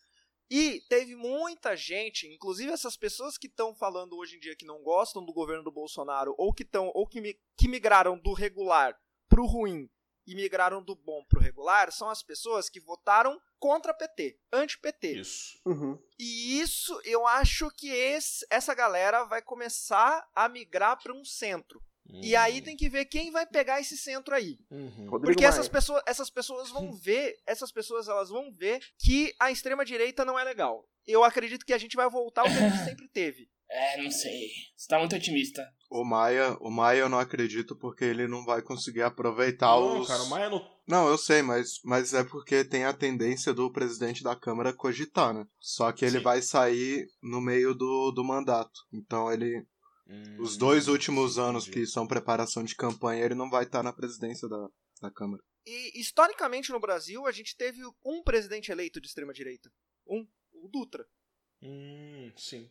E 0.50 0.80
teve 0.88 1.14
muita 1.14 1.76
gente, 1.76 2.26
inclusive 2.26 2.72
essas 2.72 2.96
pessoas 2.96 3.36
que 3.36 3.46
estão 3.48 3.74
falando 3.74 4.16
hoje 4.16 4.36
em 4.36 4.40
dia 4.40 4.56
que 4.56 4.64
não 4.64 4.82
gostam 4.82 5.22
do 5.24 5.32
governo 5.32 5.62
do 5.62 5.70
Bolsonaro 5.70 6.34
ou 6.38 6.54
que 6.54 6.62
estão 6.62 6.90
ou 6.94 7.06
que, 7.06 7.20
mi- 7.20 7.38
que 7.56 7.68
migraram 7.68 8.18
do 8.18 8.32
regular 8.32 8.98
pro 9.28 9.44
ruim 9.44 9.90
e 10.26 10.34
migraram 10.34 10.82
do 10.82 10.94
bom 10.94 11.22
pro 11.28 11.40
regular, 11.40 11.90
são 11.92 12.08
as 12.08 12.22
pessoas 12.22 12.68
que 12.70 12.80
votaram 12.80 13.38
contra 13.58 13.92
PT, 13.92 14.38
anti-PT. 14.52 15.12
Isso. 15.20 15.58
Uhum. 15.66 15.98
E 16.18 16.60
isso, 16.60 16.98
eu 17.04 17.26
acho 17.26 17.70
que 17.70 17.90
esse- 17.90 18.46
essa 18.48 18.74
galera 18.74 19.24
vai 19.24 19.42
começar 19.42 20.26
a 20.34 20.48
migrar 20.48 21.02
para 21.02 21.12
um 21.14 21.24
centro. 21.24 21.82
E 22.10 22.34
aí 22.34 22.62
tem 22.62 22.76
que 22.76 22.88
ver 22.88 23.04
quem 23.04 23.30
vai 23.30 23.46
pegar 23.46 23.80
esse 23.80 23.96
centro 23.96 24.34
aí. 24.34 24.58
Uhum. 24.70 25.20
Porque 25.20 25.44
essas 25.44 25.68
pessoas, 25.68 26.02
essas 26.06 26.30
pessoas 26.30 26.70
vão 26.70 26.92
ver, 26.92 27.36
essas 27.46 27.70
pessoas 27.70 28.08
elas 28.08 28.30
vão 28.30 28.52
ver 28.52 28.80
que 28.98 29.34
a 29.38 29.50
extrema 29.50 29.84
direita 29.84 30.24
não 30.24 30.38
é 30.38 30.44
legal. 30.44 30.84
Eu 31.06 31.24
acredito 31.24 31.64
que 31.64 31.72
a 31.72 31.78
gente 31.78 31.96
vai 31.96 32.08
voltar 32.08 32.42
ao 32.42 32.48
que 32.48 32.56
a 32.56 32.68
gente 32.68 32.84
sempre 32.84 33.08
teve. 33.08 33.48
É, 33.70 34.02
não 34.02 34.10
sei. 34.10 34.48
Você 34.74 34.88
tá 34.88 34.98
muito 34.98 35.14
otimista. 35.14 35.62
O 35.90 36.02
Maia, 36.02 36.56
o 36.60 36.70
Maia 36.70 37.00
eu 37.00 37.08
não 37.08 37.18
acredito 37.18 37.76
porque 37.76 38.02
ele 38.02 38.26
não 38.26 38.42
vai 38.42 38.62
conseguir 38.62 39.02
aproveitar 39.02 39.66
Não, 39.66 40.00
os. 40.00 40.08
cara, 40.08 40.22
o 40.22 40.28
Maia 40.30 40.48
não. 40.48 40.78
Não, 40.86 41.06
eu 41.06 41.18
sei, 41.18 41.42
mas, 41.42 41.78
mas 41.84 42.14
é 42.14 42.24
porque 42.24 42.64
tem 42.64 42.86
a 42.86 42.94
tendência 42.94 43.52
do 43.52 43.70
presidente 43.70 44.24
da 44.24 44.34
Câmara 44.34 44.72
cogitar, 44.72 45.34
né? 45.34 45.46
Só 45.60 45.92
que 45.92 46.02
ele 46.02 46.16
Sim. 46.16 46.24
vai 46.24 46.40
sair 46.40 47.06
no 47.22 47.42
meio 47.42 47.74
do, 47.74 48.10
do 48.10 48.24
mandato. 48.24 48.80
Então 48.90 49.30
ele. 49.30 49.62
Os 50.38 50.54
Hum, 50.54 50.58
dois 50.58 50.88
últimos 50.88 51.38
anos 51.38 51.64
entendi. 51.68 51.80
que 51.80 51.86
são 51.86 52.06
preparação 52.06 52.64
de 52.64 52.74
campanha, 52.74 53.24
ele 53.24 53.34
não 53.34 53.50
vai 53.50 53.64
estar 53.64 53.82
na 53.82 53.92
presidência 53.92 54.48
da, 54.48 54.68
da 55.02 55.10
Câmara. 55.10 55.42
E 55.66 56.00
historicamente 56.00 56.70
no 56.72 56.80
Brasil 56.80 57.26
a 57.26 57.32
gente 57.32 57.56
teve 57.56 57.80
um 58.04 58.22
presidente 58.22 58.70
eleito 58.72 59.00
de 59.00 59.06
extrema 59.08 59.32
direita, 59.34 59.70
um, 60.06 60.26
o 60.52 60.68
Dutra. 60.68 61.06
Hum, 61.62 62.32
sim. 62.36 62.70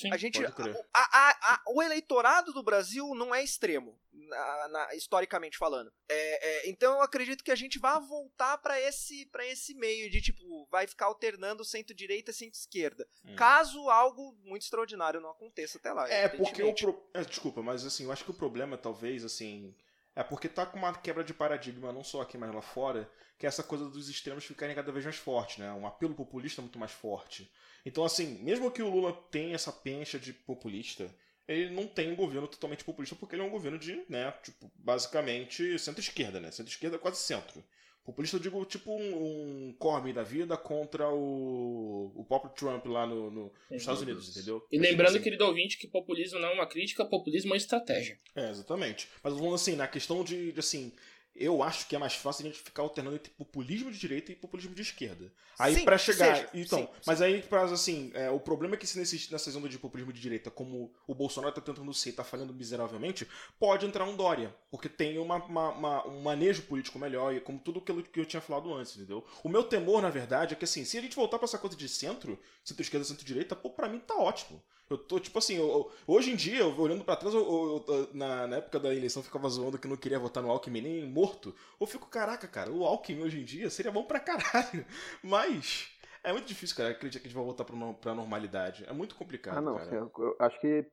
Sim. 0.00 0.12
A 0.12 0.16
gente, 0.16 0.38
a- 0.44 0.50
a- 0.94 1.54
a- 1.54 1.62
o 1.68 1.82
eleitorado 1.82 2.52
do 2.52 2.62
Brasil 2.62 3.14
não 3.14 3.34
é 3.34 3.42
extremo, 3.42 3.98
na- 4.12 4.68
na- 4.68 4.94
historicamente 4.94 5.58
falando. 5.58 5.92
É, 6.08 6.66
é, 6.66 6.70
então 6.70 6.94
eu 6.94 7.02
acredito 7.02 7.42
que 7.42 7.50
a 7.50 7.56
gente 7.56 7.78
vai 7.78 7.98
voltar 8.00 8.58
para 8.58 8.80
esse, 8.80 9.26
pra 9.26 9.44
esse 9.46 9.74
meio 9.74 10.08
de 10.10 10.20
tipo, 10.20 10.66
vai 10.70 10.86
ficar 10.86 11.06
alternando 11.06 11.64
centro-direita 11.64 12.30
e 12.30 12.34
centro-esquerda. 12.34 13.08
Hum. 13.24 13.34
Caso 13.36 13.88
algo 13.90 14.36
muito 14.44 14.62
extraordinário 14.62 15.20
não 15.20 15.30
aconteça 15.30 15.78
até 15.78 15.92
lá. 15.92 16.08
É, 16.08 16.28
porque 16.28 16.62
o. 16.62 16.74
Pro... 16.74 17.10
é, 17.14 17.24
desculpa, 17.24 17.62
mas 17.62 17.84
assim, 17.84 18.04
eu 18.04 18.12
acho 18.12 18.24
que 18.24 18.30
o 18.30 18.34
problema, 18.34 18.78
talvez, 18.78 19.24
assim. 19.24 19.74
É 20.18 20.24
porque 20.24 20.48
tá 20.48 20.66
com 20.66 20.76
uma 20.76 20.92
quebra 20.92 21.22
de 21.22 21.32
paradigma, 21.32 21.92
não 21.92 22.02
só 22.02 22.22
aqui, 22.22 22.36
mas 22.36 22.52
lá 22.52 22.60
fora, 22.60 23.08
que 23.38 23.46
é 23.46 23.48
essa 23.48 23.62
coisa 23.62 23.88
dos 23.88 24.08
extremos 24.08 24.44
ficarem 24.44 24.74
cada 24.74 24.90
vez 24.90 25.04
mais 25.04 25.16
fortes, 25.16 25.58
né? 25.58 25.72
Um 25.72 25.86
apelo 25.86 26.12
populista 26.12 26.60
muito 26.60 26.76
mais 26.76 26.90
forte. 26.90 27.48
Então, 27.86 28.04
assim, 28.04 28.36
mesmo 28.42 28.68
que 28.68 28.82
o 28.82 28.90
Lula 28.90 29.12
tenha 29.30 29.54
essa 29.54 29.70
pencha 29.70 30.18
de 30.18 30.32
populista, 30.32 31.08
ele 31.46 31.72
não 31.72 31.86
tem 31.86 32.10
um 32.10 32.16
governo 32.16 32.48
totalmente 32.48 32.82
populista, 32.82 33.14
porque 33.14 33.36
ele 33.36 33.42
é 33.42 33.44
um 33.44 33.50
governo 33.50 33.78
de, 33.78 34.04
né, 34.08 34.32
tipo, 34.42 34.68
basicamente 34.74 35.78
centro-esquerda, 35.78 36.40
né? 36.40 36.50
Centro-esquerda 36.50 36.96
é 36.96 36.98
quase 36.98 37.18
centro. 37.18 37.62
Populista, 38.08 38.36
eu 38.36 38.40
digo, 38.40 38.64
tipo 38.64 38.90
um, 38.90 39.68
um 39.68 39.72
Corbyn 39.78 40.14
da 40.14 40.22
vida 40.22 40.56
contra 40.56 41.10
o, 41.10 42.10
o 42.16 42.24
próprio 42.24 42.50
Trump 42.54 42.86
lá 42.86 43.06
no, 43.06 43.30
no- 43.30 43.52
nos 43.70 43.80
Estados 43.82 44.00
Unidos, 44.00 44.30
entendeu? 44.30 44.64
E 44.72 44.76
tipo 44.78 44.82
lembrando, 44.90 45.10
assim. 45.16 45.22
querido 45.22 45.44
ouvinte, 45.44 45.76
que 45.76 45.86
populismo 45.86 46.38
não 46.38 46.48
é 46.48 46.54
uma 46.54 46.66
crítica, 46.66 47.04
populismo 47.04 47.50
é 47.50 47.52
uma 47.52 47.56
estratégia. 47.58 48.18
É, 48.34 48.48
exatamente. 48.48 49.08
Mas 49.22 49.34
falando 49.34 49.54
assim, 49.54 49.76
na 49.76 49.86
questão 49.86 50.24
de, 50.24 50.52
de, 50.52 50.58
assim, 50.58 50.90
eu 51.34 51.62
acho 51.62 51.86
que 51.86 51.94
é 51.94 51.98
mais 51.98 52.14
fácil 52.14 52.44
a 52.44 52.48
gente 52.50 52.60
ficar 52.62 52.82
alternando 52.82 53.16
entre 53.16 53.30
populismo 53.32 53.90
de 53.90 53.98
direita 53.98 54.32
e 54.32 54.36
populismo 54.36 54.74
de 54.74 54.82
esquerda. 54.82 55.32
Aí 55.58 55.74
Sim, 55.74 55.84
pra 55.84 55.96
que 55.96 56.04
chegar, 56.04 56.36
seja. 56.36 56.50
então, 56.54 56.80
Sim, 56.80 56.88
mas 57.06 57.22
aí 57.22 57.42
pra 57.42 57.62
assim, 57.64 58.10
é, 58.14 58.30
o 58.30 58.40
problema 58.40 58.74
é 58.74 58.78
que 58.78 58.86
se 58.86 58.98
nesse, 58.98 59.30
nessa 59.32 59.56
onda 59.56 59.68
de 59.68 59.78
populismo 59.78 60.12
de 60.12 60.20
direita, 60.20 60.50
como 60.50 60.92
o 61.06 61.14
Bolsonaro 61.14 61.54
tá 61.54 61.60
tentando 61.60 61.92
ser, 61.94 62.12
tá 62.12 62.24
falhando 62.24 62.52
miseravelmente, 62.54 63.26
pode 63.58 63.86
entrar 63.86 64.04
um 64.04 64.16
Dória, 64.16 64.54
porque 64.70 64.88
tem 64.88 65.18
uma, 65.18 65.36
uma- 65.44 65.70
uma- 65.70 66.06
um 66.08 66.20
manejo 66.22 66.62
político 66.62 66.98
melhor 66.98 67.34
e 67.34 67.40
como 67.40 67.58
tudo 67.58 67.80
aquilo 67.80 68.02
que 68.02 68.18
eu 68.20 68.26
tinha 68.26 68.40
falado 68.40 68.72
antes, 68.74 68.96
entendeu? 68.96 69.24
O 69.44 69.48
meu 69.48 69.62
temor, 69.64 70.02
na 70.02 70.10
verdade, 70.10 70.54
é 70.54 70.56
que 70.56 70.64
assim, 70.64 70.84
se 70.84 70.98
a 70.98 71.00
gente 71.00 71.16
voltar 71.16 71.38
pra 71.38 71.46
essa 71.46 71.58
coisa 71.58 71.76
de 71.76 71.88
centro, 71.88 72.38
centro-esquerda, 72.64 73.04
centro-direita, 73.04 73.54
pô, 73.56 73.70
pra 73.70 73.88
mim 73.88 74.00
tá 74.00 74.14
ótimo. 74.16 74.62
Eu 74.90 74.96
tô, 74.96 75.20
tipo 75.20 75.38
assim, 75.38 75.56
eu- 75.56 75.90
hoje 76.06 76.30
em 76.32 76.36
dia, 76.36 76.60
eu, 76.60 76.74
olhando 76.80 77.04
pra 77.04 77.14
trás, 77.14 77.34
eu- 77.34 77.84
na, 78.14 78.46
na 78.46 78.56
época 78.56 78.80
da 78.80 78.94
eleição 78.94 79.20
eu 79.20 79.24
ficava 79.24 79.46
zoando 79.48 79.78
que 79.78 79.86
não 79.86 79.96
queria 79.98 80.18
votar 80.18 80.42
no 80.42 80.50
Alckmin 80.50 80.80
nem 80.80 81.06
morto. 81.06 81.54
Eu 81.78 81.86
fico, 81.86 82.08
caraca, 82.08 82.48
cara, 82.48 82.70
o 82.70 82.84
Alckmin 82.84 83.22
hoje 83.22 83.38
em 83.40 83.44
dia 83.44 83.68
seria 83.68 83.92
bom 83.92 84.04
pra 84.04 84.18
caralho. 84.18 84.86
Mas 85.22 85.90
é 86.24 86.32
muito 86.32 86.46
difícil, 86.46 86.74
cara, 86.74 86.88
acreditar 86.90 87.20
que 87.20 87.26
a 87.26 87.28
gente 87.28 87.36
vai 87.36 87.44
voltar 87.44 87.64
pra, 87.66 87.76
no- 87.76 87.94
pra 87.94 88.14
normalidade. 88.14 88.86
É 88.88 88.92
muito 88.94 89.14
complicado, 89.14 89.58
Ah, 89.58 89.60
não. 89.60 89.76
cara. 89.76 89.94
Eu, 89.94 90.10
eu 90.16 90.36
acho 90.38 90.58
que 90.58 90.86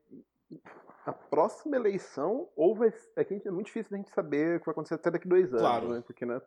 a 1.06 1.14
próxima 1.14 1.78
eleição, 1.78 2.50
ou 2.56 2.76
vai. 2.76 2.92
É 3.16 3.24
que 3.24 3.42
é 3.48 3.52
muito 3.52 3.68
difícil 3.68 3.94
a 3.94 3.98
gente 3.98 4.10
saber 4.12 4.58
o 4.58 4.60
que 4.60 4.66
vai 4.66 4.74
acontecer 4.74 4.96
até 4.96 5.10
daqui 5.10 5.28
dois 5.28 5.48
anos, 5.50 5.62
Claro. 5.62 5.90
né? 5.94 6.04
Porque, 6.06 6.26
né? 6.26 6.42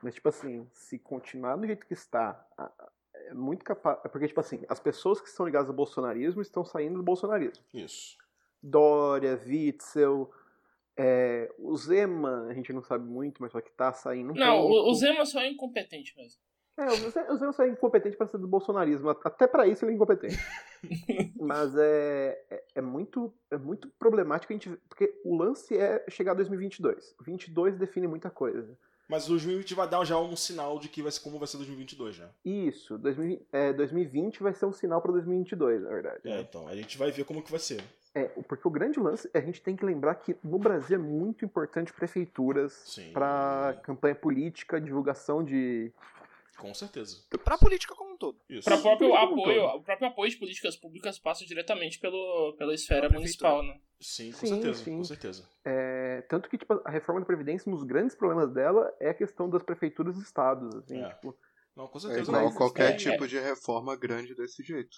Mas, 0.00 0.14
tipo 0.14 0.28
assim, 0.28 0.68
se 0.72 0.98
continuar 1.00 1.56
do 1.56 1.66
jeito 1.66 1.84
que 1.86 1.94
está, 1.94 2.46
a- 2.56 2.70
é 3.26 3.34
muito 3.34 3.64
capaz. 3.64 3.98
é 4.04 4.08
Porque, 4.08 4.28
tipo 4.28 4.40
assim, 4.40 4.62
as 4.68 4.80
pessoas 4.80 5.20
que 5.20 5.28
estão 5.28 5.46
ligadas 5.46 5.68
ao 5.68 5.74
bolsonarismo 5.74 6.40
estão 6.42 6.64
saindo 6.64 6.96
do 6.96 7.02
bolsonarismo. 7.02 7.64
Isso. 7.72 8.16
Dória, 8.62 9.40
Witzel, 9.46 10.30
é, 10.96 11.52
o 11.58 11.76
Zema, 11.76 12.46
a 12.48 12.54
gente 12.54 12.72
não 12.72 12.82
sabe 12.82 13.04
muito, 13.04 13.42
mas 13.42 13.52
só 13.52 13.60
que 13.60 13.70
tá 13.72 13.92
saindo 13.92 14.32
um 14.32 14.34
Não, 14.34 14.58
pouco. 14.58 14.90
o, 14.90 14.94
Zema 14.94 15.26
só 15.26 15.40
é 15.40 15.48
incompetente 15.50 16.16
mesmo. 16.16 16.40
É, 16.76 16.86
o 16.86 17.36
Zé 17.36 17.52
só 17.52 17.62
é 17.62 17.68
incompetente 17.68 18.16
para 18.16 18.26
ser 18.26 18.38
do 18.38 18.48
bolsonarismo. 18.48 19.08
Até 19.08 19.46
para 19.46 19.66
isso 19.66 19.84
ele 19.84 19.92
é 19.92 19.94
incompetente. 19.94 20.36
Mas 21.40 21.76
é, 21.76 22.44
é, 22.50 22.64
é 22.76 22.80
muito, 22.80 23.32
é 23.50 23.56
muito 23.56 23.88
problemático 23.96 24.52
a 24.52 24.56
gente. 24.56 24.70
Porque 24.88 25.20
o 25.24 25.36
lance 25.36 25.76
é 25.76 26.04
chegar 26.08 26.32
a 26.32 26.34
2022. 26.34 27.14
22 27.20 27.76
define 27.76 28.08
muita 28.08 28.28
coisa. 28.28 28.76
Mas 29.08 29.26
o 29.26 29.30
2020 29.30 29.74
vai 29.74 29.88
dar 29.88 30.04
já 30.04 30.18
um 30.18 30.34
sinal 30.34 30.78
de 30.78 30.88
que 30.88 31.02
vai 31.02 31.12
ser 31.12 31.20
como 31.20 31.38
vai 31.38 31.46
ser 31.46 31.58
2022 31.58 32.16
já. 32.16 32.28
Isso, 32.44 32.96
2020, 32.98 33.46
é, 33.52 33.72
2020 33.72 34.42
vai 34.42 34.54
ser 34.54 34.66
um 34.66 34.72
sinal 34.72 35.00
para 35.02 35.12
2022, 35.12 35.82
na 35.82 35.88
verdade. 35.90 36.20
É, 36.24 36.40
então, 36.40 36.66
a 36.66 36.74
gente 36.74 36.96
vai 36.96 37.10
ver 37.10 37.24
como 37.24 37.42
que 37.42 37.50
vai 37.50 37.60
ser. 37.60 37.82
É, 38.14 38.24
porque 38.46 38.66
o 38.66 38.70
grande 38.70 39.00
lance, 39.00 39.28
a 39.34 39.40
gente 39.40 39.60
tem 39.60 39.74
que 39.74 39.84
lembrar 39.84 40.14
que 40.14 40.36
no 40.42 40.56
Brasil 40.56 40.96
é 40.96 41.02
muito 41.02 41.44
importante 41.44 41.92
prefeituras 41.92 42.98
para 43.12 43.76
campanha 43.82 44.14
política, 44.14 44.80
divulgação 44.80 45.42
de. 45.42 45.92
Com 46.56 46.72
certeza. 46.74 47.22
Pra 47.44 47.58
política 47.58 47.94
como 47.94 48.14
um 48.14 48.16
todo. 48.16 48.40
Isso. 48.48 48.64
Pra 48.64 48.78
próprio 48.78 49.14
apoio, 49.14 49.62
todo. 49.62 49.76
o 49.76 49.82
próprio 49.82 50.08
apoio 50.08 50.30
de 50.30 50.36
políticas 50.36 50.76
públicas 50.76 51.18
passa 51.18 51.44
diretamente 51.44 51.98
pelo, 51.98 52.54
pela 52.56 52.74
esfera 52.74 53.08
municipal, 53.08 53.62
né? 53.62 53.80
Sim, 54.00 54.32
com 54.32 54.38
Sim, 54.38 54.46
certeza, 54.48 54.84
sim. 54.84 54.96
com 54.98 55.04
certeza. 55.04 55.48
É, 55.64 56.22
tanto 56.28 56.48
que 56.48 56.58
tipo, 56.58 56.80
a 56.84 56.90
reforma 56.90 57.20
da 57.20 57.26
Previdência, 57.26 57.70
um 57.70 57.74
dos 57.74 57.84
grandes 57.84 58.14
problemas 58.16 58.52
dela 58.52 58.94
é 59.00 59.10
a 59.10 59.14
questão 59.14 59.48
das 59.48 59.62
prefeituras 59.62 60.14
dos 60.14 60.24
estados. 60.24 60.74
Assim, 60.76 61.02
É. 61.02 61.08
tipo, 61.10 61.36
Não, 61.76 61.88
com 61.88 61.98
certeza. 61.98 62.30
Igual 62.30 62.44
não. 62.44 62.52
qualquer 62.54 62.92
é- 62.92 62.96
tipo 62.96 63.26
de 63.26 63.38
reforma 63.38 63.96
grande 63.96 64.34
desse 64.34 64.62
jeito. 64.62 64.96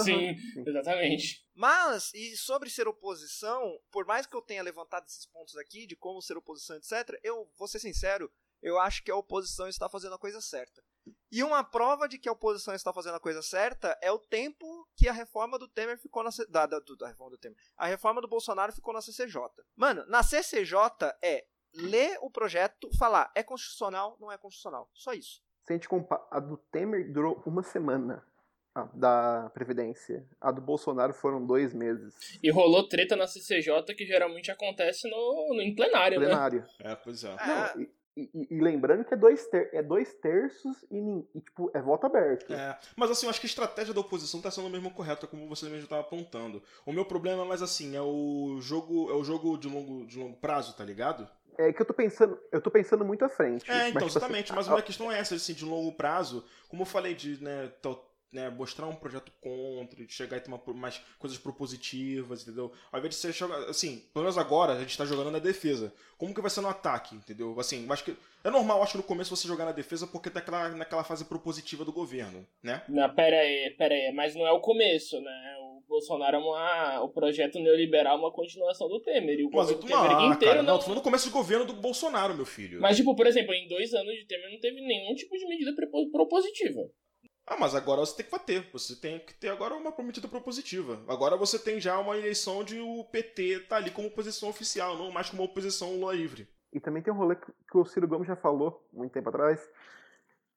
Sim, 0.00 0.36
sim. 0.36 0.64
exatamente. 0.66 1.46
Mas, 1.54 2.12
e 2.14 2.36
sobre 2.36 2.68
ser 2.68 2.88
oposição, 2.88 3.78
por 3.90 4.04
mais 4.04 4.26
que 4.26 4.36
eu 4.36 4.42
tenha 4.42 4.62
levantado 4.62 5.06
esses 5.06 5.26
pontos 5.26 5.56
aqui, 5.56 5.86
de 5.86 5.94
como 5.96 6.20
ser 6.20 6.36
oposição, 6.36 6.76
etc., 6.76 7.18
eu 7.22 7.48
vou 7.56 7.68
ser 7.68 7.78
sincero, 7.78 8.30
eu 8.64 8.78
acho 8.80 9.04
que 9.04 9.10
a 9.10 9.16
oposição 9.16 9.68
está 9.68 9.88
fazendo 9.88 10.14
a 10.14 10.18
coisa 10.18 10.40
certa. 10.40 10.82
E 11.30 11.42
uma 11.44 11.62
prova 11.62 12.08
de 12.08 12.18
que 12.18 12.28
a 12.28 12.32
oposição 12.32 12.74
está 12.74 12.92
fazendo 12.92 13.16
a 13.16 13.20
coisa 13.20 13.42
certa 13.42 13.96
é 14.00 14.10
o 14.10 14.18
tempo 14.18 14.88
que 14.96 15.06
a 15.08 15.12
reforma 15.12 15.58
do 15.58 15.68
Temer 15.68 15.98
ficou 15.98 16.22
na. 16.24 16.30
C- 16.32 16.46
Da, 16.46 16.64
da, 16.66 16.78
do- 16.80 16.96
da 16.96 17.08
reforma 17.08 17.30
do 17.32 17.38
Temer. 17.38 17.58
A 17.76 17.86
reforma 17.86 18.20
do 18.22 18.28
Bolsonaro 18.28 18.72
ficou 18.72 18.94
na 18.94 19.02
CCJ. 19.02 19.40
Mano, 19.76 20.04
na 20.06 20.22
CCJ 20.22 20.78
é 21.22 21.44
ler 21.74 22.16
o 22.22 22.30
projeto, 22.30 22.88
falar 22.98 23.30
é 23.34 23.42
constitucional, 23.42 24.16
não 24.20 24.32
é 24.32 24.38
constitucional. 24.38 24.88
Só 24.94 25.12
isso. 25.12 25.42
Se 25.66 25.72
a 25.72 25.76
gente 25.76 25.88
comparar, 25.88 26.26
a 26.30 26.40
do 26.40 26.56
Temer 26.56 27.12
durou 27.12 27.42
uma 27.46 27.62
semana. 27.62 28.24
A 28.74 28.84
da 28.94 29.50
Previdência. 29.54 30.26
A 30.40 30.50
do 30.50 30.60
Bolsonaro 30.60 31.12
foram 31.14 31.44
dois 31.46 31.72
meses. 31.74 32.14
E 32.42 32.50
rolou 32.50 32.88
treta 32.88 33.14
na 33.14 33.26
CCJ 33.26 33.94
que 33.96 34.04
geralmente 34.06 34.50
acontece 34.50 35.08
no, 35.08 35.54
no 35.54 35.60
em 35.60 35.74
plenário, 35.74 36.18
né? 36.18 36.26
Plenário. 36.26 36.66
É, 36.80 36.96
pois 36.96 37.22
é. 37.22 37.36
Ah. 37.38 37.72
Não, 37.76 37.86
e, 38.16 38.30
e- 38.34 38.46
e 38.50 38.60
lembrando 38.60 39.04
que 39.04 39.12
é 39.14 39.16
dois, 39.16 39.46
ter, 39.46 39.70
é 39.72 39.82
dois 39.82 40.12
terços 40.14 40.84
e, 40.90 40.98
e, 41.34 41.40
tipo, 41.40 41.70
é 41.74 41.80
voto 41.82 42.06
aberto. 42.06 42.52
É, 42.52 42.78
mas 42.96 43.10
assim, 43.10 43.26
eu 43.26 43.30
acho 43.30 43.40
que 43.40 43.46
a 43.46 43.48
estratégia 43.48 43.92
da 43.94 44.00
oposição 44.00 44.40
tá 44.40 44.50
sendo 44.50 44.70
mesmo 44.70 44.90
correta, 44.90 45.26
como 45.26 45.48
você 45.48 45.66
mesmo 45.66 45.84
estava 45.84 46.02
apontando. 46.02 46.62
O 46.86 46.92
meu 46.92 47.04
problema 47.04 47.42
é 47.42 47.46
mais 47.46 47.62
assim, 47.62 47.96
é 47.96 48.00
o 48.02 48.58
jogo, 48.60 49.10
é 49.10 49.14
o 49.14 49.24
jogo 49.24 49.56
de 49.58 49.68
longo, 49.68 50.06
de 50.06 50.18
longo 50.18 50.36
prazo, 50.36 50.74
tá 50.76 50.84
ligado? 50.84 51.28
É 51.56 51.72
que 51.72 51.80
eu 51.82 51.86
tô 51.86 51.94
pensando, 51.94 52.38
eu 52.50 52.60
tô 52.60 52.70
pensando 52.70 53.04
muito 53.04 53.24
à 53.24 53.28
frente. 53.28 53.70
É, 53.70 53.74
Mas, 53.74 53.88
então, 53.90 54.00
tipo, 54.02 54.18
exatamente. 54.18 54.46
assim, 54.46 54.56
Mas 54.56 54.66
a- 54.66 54.70
a 54.70 54.74
minha 54.74 54.82
questão 54.82 55.10
é 55.12 55.18
essa, 55.20 55.34
assim, 55.36 55.54
de 55.54 55.64
longo 55.64 55.92
prazo. 55.92 56.44
Como 56.68 56.82
eu 56.82 56.86
falei, 56.86 57.14
de 57.14 57.40
né, 57.42 57.70
tal- 57.80 58.04
né, 58.34 58.50
mostrar 58.50 58.86
um 58.86 58.96
projeto 58.96 59.32
contra, 59.40 60.04
de 60.04 60.12
chegar 60.12 60.36
e 60.36 60.40
ter 60.40 60.48
uma, 60.48 60.60
mais 60.74 61.00
coisas 61.18 61.38
propositivas, 61.38 62.42
entendeu? 62.42 62.72
Ao 62.90 62.98
invés 62.98 63.14
de 63.14 63.20
você 63.20 63.32
jogar. 63.32 63.58
Assim, 63.68 64.02
pelo 64.12 64.24
menos 64.24 64.36
agora 64.36 64.72
a 64.72 64.80
gente 64.80 64.98
tá 64.98 65.04
jogando 65.06 65.30
na 65.30 65.38
defesa. 65.38 65.94
Como 66.18 66.34
que 66.34 66.40
vai 66.40 66.50
ser 66.50 66.60
no 66.60 66.68
ataque, 66.68 67.14
entendeu? 67.14 67.58
Assim, 67.58 67.86
acho 67.88 68.04
que. 68.04 68.16
É 68.42 68.50
normal, 68.50 68.82
acho 68.82 68.92
que 68.92 68.98
no 68.98 69.04
começo 69.04 69.34
você 69.34 69.46
jogar 69.46 69.64
na 69.64 69.72
defesa 69.72 70.06
porque 70.06 70.28
tá 70.28 70.40
naquela, 70.40 70.68
naquela 70.70 71.04
fase 71.04 71.24
propositiva 71.24 71.84
do 71.84 71.92
governo, 71.92 72.46
né? 72.62 72.82
Não, 72.88 73.14
pera 73.14 73.38
aí, 73.38 73.70
pera 73.78 73.94
aí, 73.94 74.12
mas 74.12 74.34
não 74.34 74.46
é 74.46 74.52
o 74.52 74.60
começo, 74.60 75.18
né? 75.20 75.56
O 75.60 75.82
Bolsonaro 75.88 76.36
é 76.36 76.40
uma. 76.40 77.00
O 77.02 77.08
projeto 77.08 77.58
neoliberal 77.60 78.16
é 78.16 78.20
uma 78.20 78.32
continuação 78.32 78.88
do 78.88 79.00
Temer. 79.00 79.38
E 79.38 79.44
o 79.44 79.50
Mas 79.50 79.70
governo 79.70 79.80
tô, 79.80 79.86
Temer 79.86 80.16
ah, 80.16 80.26
inteiro 80.26 80.38
cara, 80.38 80.62
não, 80.62 80.72
não. 80.72 80.78
tô 80.78 80.84
falando 80.84 80.98
no 80.98 81.04
começo 81.04 81.28
do 81.28 81.32
governo 81.32 81.64
do 81.64 81.72
Bolsonaro, 81.74 82.34
meu 82.34 82.44
filho. 82.44 82.80
Mas, 82.80 82.96
tipo, 82.96 83.14
por 83.14 83.26
exemplo, 83.26 83.54
em 83.54 83.68
dois 83.68 83.94
anos 83.94 84.12
de 84.12 84.26
Temer 84.26 84.50
não 84.50 84.58
teve 84.58 84.80
nenhum 84.80 85.14
tipo 85.14 85.38
de 85.38 85.46
medida 85.46 85.72
propositiva. 86.10 86.90
Ah, 87.46 87.56
mas 87.58 87.74
agora 87.74 88.00
você 88.00 88.16
tem 88.16 88.24
que 88.26 88.32
bater. 88.32 88.68
Você 88.72 88.96
tem 88.96 89.18
que 89.18 89.34
ter 89.34 89.48
agora 89.50 89.74
uma 89.74 89.92
prometida 89.92 90.26
propositiva. 90.26 91.02
Agora 91.06 91.36
você 91.36 91.58
tem 91.58 91.78
já 91.80 91.98
uma 91.98 92.16
eleição 92.16 92.64
de 92.64 92.78
o 92.80 93.04
PT 93.04 93.60
tá 93.68 93.76
ali 93.76 93.90
como 93.90 94.08
oposição 94.08 94.48
oficial, 94.48 94.96
não 94.96 95.10
mais 95.10 95.28
como 95.28 95.42
oposição 95.42 95.94
Lula 95.94 96.14
livre. 96.14 96.48
E 96.72 96.80
também 96.80 97.02
tem 97.02 97.12
um 97.12 97.16
rolê 97.16 97.36
que, 97.36 97.76
o 97.76 97.84
Ciro 97.84 98.08
Gomes 98.08 98.26
já 98.26 98.34
falou 98.34 98.88
muito 98.92 99.12
tempo 99.12 99.28
atrás, 99.28 99.60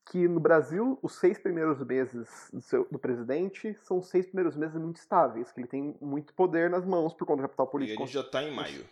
que 0.10 0.28
no 0.28 0.40
Brasil 0.40 0.98
os 1.04 1.16
seis 1.20 1.38
primeiros 1.38 1.86
meses 1.86 2.50
do, 2.54 2.62
seu- 2.62 2.88
do 2.90 2.98
presidente 2.98 3.78
são 3.84 3.98
os 4.00 4.08
seis 4.08 4.26
primeiros 4.26 4.56
meses 4.56 4.76
muito 4.80 4.96
estáveis, 4.98 5.52
que 5.52 5.60
ele 5.60 5.68
tem 5.68 5.96
muito 6.02 6.34
poder 6.34 6.70
nas 6.70 6.86
mãos 6.86 7.14
por 7.14 7.28
conta 7.28 7.42
do 7.42 7.48
capital 7.50 7.68
E 7.68 7.70
político. 7.72 8.04
ele 8.04 8.12
já 8.12 8.24
tá 8.24 8.42
em 8.42 8.52
maio. 8.52 8.90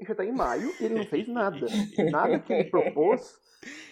Ele 0.00 0.08
já 0.08 0.14
tá 0.16 0.24
em 0.24 0.32
maio 0.32 0.74
e 0.80 0.84
ele 0.84 0.94
não 0.96 1.06
fez 1.06 1.26
nada. 1.32 1.66
Nada 2.10 2.40
que 2.40 2.52
ele 2.52 2.68
propôs 2.68 3.38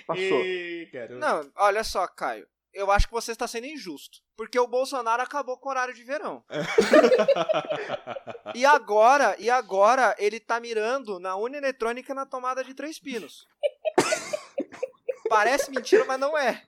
passou. 0.06 0.44
E, 0.44 0.88
Não, 1.18 1.48
olha 1.56 1.84
só, 1.84 2.06
Caio. 2.08 2.46
Eu 2.72 2.90
acho 2.90 3.06
que 3.06 3.12
você 3.12 3.32
está 3.32 3.46
sendo 3.46 3.66
injusto. 3.66 4.18
Porque 4.36 4.58
o 4.58 4.66
Bolsonaro 4.66 5.22
acabou 5.22 5.58
com 5.58 5.68
o 5.68 5.70
horário 5.70 5.94
de 5.94 6.02
verão. 6.02 6.42
E 8.54 8.64
agora, 8.66 9.34
e 9.38 9.48
agora 9.48 10.14
ele 10.18 10.38
tá 10.38 10.60
mirando 10.60 11.18
na 11.18 11.34
urna 11.36 11.56
eletrônica 11.56 12.12
na 12.14 12.26
tomada 12.26 12.62
de 12.62 12.74
três 12.74 12.98
pinos. 12.98 13.46
Parece 15.28 15.70
mentira, 15.70 16.04
mas 16.04 16.20
não 16.20 16.36
é. 16.36 16.62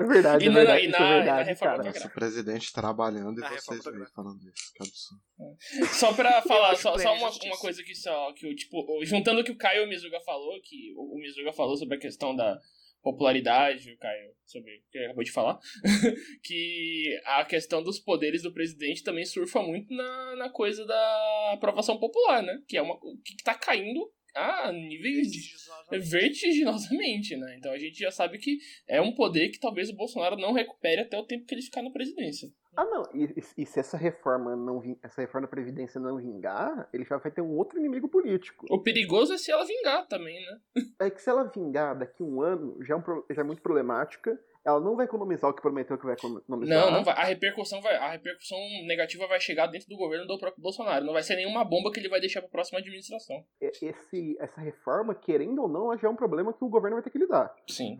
É 0.00 0.04
verdade, 0.04 0.44
E 0.44 0.48
é 0.48 0.50
na- 0.50 0.54
verdade, 0.58 0.84
e 0.84 0.88
isso 0.90 0.98
na- 0.98 0.98
é 0.98 1.08
e 1.08 1.10
na 1.10 1.16
verdade, 1.18 1.48
reforma 1.48 1.76
cara. 1.78 1.88
Nosso 1.94 2.10
presidente 2.10 2.72
trabalhando 2.72 3.38
e 3.38 3.40
Na 3.40 3.48
vocês 3.48 3.78
reforma 3.78 3.98
me 3.98 4.04
do 4.04 4.10
falando 4.12 4.38
isso. 4.42 4.72
Que 4.74 4.82
absurdo. 4.82 5.94
Só 5.94 6.12
pra 6.12 6.42
falar, 6.42 6.76
só, 6.76 6.98
só 6.98 7.14
uma, 7.14 7.30
uma 7.30 7.56
coisa 7.58 7.82
que 7.82 7.94
só, 7.94 8.32
que 8.34 8.46
o 8.46 8.54
tipo, 8.54 9.00
juntando 9.04 9.40
o 9.40 9.44
que 9.44 9.52
o 9.52 9.56
Caio 9.56 9.82
e 9.82 9.86
o 9.86 9.88
Mizuga 9.88 10.20
falou, 10.20 10.60
que 10.62 10.92
o, 10.96 11.14
o 11.14 11.18
Mizuga 11.18 11.52
falou 11.54 11.76
sobre 11.76 11.96
a 11.96 12.00
questão 12.00 12.36
da 12.36 12.58
popularidade, 13.02 13.92
o 13.92 13.98
Caio, 13.98 14.30
sobre 14.44 14.76
o 14.76 14.82
que 14.90 14.98
acabou 14.98 15.24
de 15.24 15.30
falar, 15.32 15.58
que 16.42 17.18
a 17.24 17.44
questão 17.44 17.82
dos 17.82 17.98
poderes 17.98 18.42
do 18.42 18.52
presidente 18.52 19.02
também 19.02 19.24
surfa 19.24 19.62
muito 19.62 19.94
na, 19.94 20.36
na 20.36 20.50
coisa 20.50 20.84
da 20.86 21.52
aprovação 21.52 21.98
popular, 21.98 22.42
né? 22.42 22.60
Que 22.66 22.76
é 22.76 22.82
uma 22.82 22.98
que 23.24 23.42
tá 23.42 23.54
caindo 23.54 24.10
a 24.34 24.70
níveis 24.72 25.32
de- 25.32 25.54
vertiginosamente, 25.98 27.36
né? 27.36 27.56
Então 27.58 27.72
a 27.72 27.78
gente 27.78 27.98
já 27.98 28.10
sabe 28.10 28.38
que 28.38 28.58
é 28.86 29.00
um 29.00 29.12
poder 29.12 29.48
que 29.50 29.58
talvez 29.58 29.90
o 29.90 29.96
Bolsonaro 29.96 30.36
não 30.36 30.52
recupere 30.52 31.00
até 31.00 31.18
o 31.18 31.24
tempo 31.24 31.46
que 31.46 31.54
ele 31.54 31.62
ficar 31.62 31.82
na 31.82 31.90
presidência. 31.90 32.48
Ah, 32.78 32.84
não. 32.84 33.02
E, 33.12 33.34
e- 33.56 33.66
se 33.66 33.80
essa 33.80 33.96
reforma 33.96 34.54
não 34.54 34.80
essa 35.02 35.20
reforma 35.20 35.48
da 35.48 35.50
Previdência 35.50 36.00
não 36.00 36.16
vingar, 36.16 36.88
ele 36.92 37.04
já 37.04 37.16
vai 37.16 37.32
ter 37.32 37.40
um 37.42 37.56
outro 37.56 37.76
inimigo 37.76 38.08
político. 38.08 38.66
O 38.70 38.80
perigoso 38.80 39.32
é 39.34 39.36
se 39.36 39.50
ela 39.50 39.64
vingar 39.64 40.06
também, 40.06 40.38
né? 40.46 40.84
É 41.00 41.10
que 41.10 41.20
se 41.20 41.28
ela 41.28 41.42
vingar 41.42 41.98
daqui 41.98 42.22
a 42.22 42.26
um 42.26 42.40
ano, 42.40 42.78
já 42.84 42.94
é, 42.94 42.96
um 42.96 43.02
já 43.30 43.42
é 43.42 43.44
muito 43.44 43.62
problemática. 43.62 44.38
Ela 44.64 44.78
não 44.80 44.94
vai 44.94 45.06
economizar 45.06 45.50
o 45.50 45.54
que 45.54 45.62
prometeu 45.62 45.98
que 45.98 46.04
vai 46.04 46.14
economizar. 46.14 46.78
Não, 46.78 46.90
não 46.92 47.02
vai. 47.02 47.14
A 47.14 47.24
repercussão 47.24 47.80
vai. 47.80 47.96
A 47.96 48.10
repercussão 48.10 48.58
negativa 48.86 49.26
vai 49.26 49.40
chegar 49.40 49.66
dentro 49.66 49.88
do 49.88 49.96
governo 49.96 50.26
do 50.26 50.38
próprio 50.38 50.62
Bolsonaro. 50.62 51.04
Não 51.04 51.14
vai 51.14 51.22
ser 51.24 51.34
nenhuma 51.34 51.64
bomba 51.64 51.90
que 51.90 51.98
ele 51.98 52.08
vai 52.08 52.20
deixar 52.20 52.42
pra 52.42 52.50
próxima 52.50 52.78
administração. 52.78 53.44
Esse, 53.60 54.36
essa 54.38 54.60
reforma, 54.60 55.16
querendo 55.16 55.62
ou 55.62 55.68
não, 55.68 55.96
já 55.98 56.06
é 56.06 56.10
um 56.10 56.16
problema 56.16 56.52
que 56.52 56.64
o 56.64 56.68
governo 56.68 56.96
vai 56.96 57.02
ter 57.02 57.10
que 57.10 57.18
lidar. 57.18 57.52
Sim. 57.66 57.98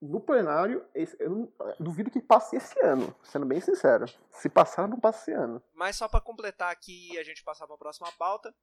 No 0.00 0.20
plenário, 0.20 0.86
esse- 0.94 1.16
eu 1.20 1.52
duvido 1.80 2.10
que 2.10 2.20
passe 2.20 2.56
esse 2.56 2.78
ano, 2.80 3.14
sendo 3.24 3.46
bem 3.46 3.60
sincero. 3.60 4.04
Se 4.30 4.48
passar, 4.48 4.86
não 4.88 5.00
passa 5.00 5.22
esse 5.22 5.32
ano. 5.32 5.62
Mas 5.72 5.96
só 5.96 6.08
pra 6.08 6.20
completar 6.20 6.70
aqui 6.70 7.12
e 7.12 7.18
a 7.18 7.22
gente 7.24 7.42
passar 7.42 7.66
pra 7.66 7.78
próxima 7.78 8.10
pauta, 8.12 8.54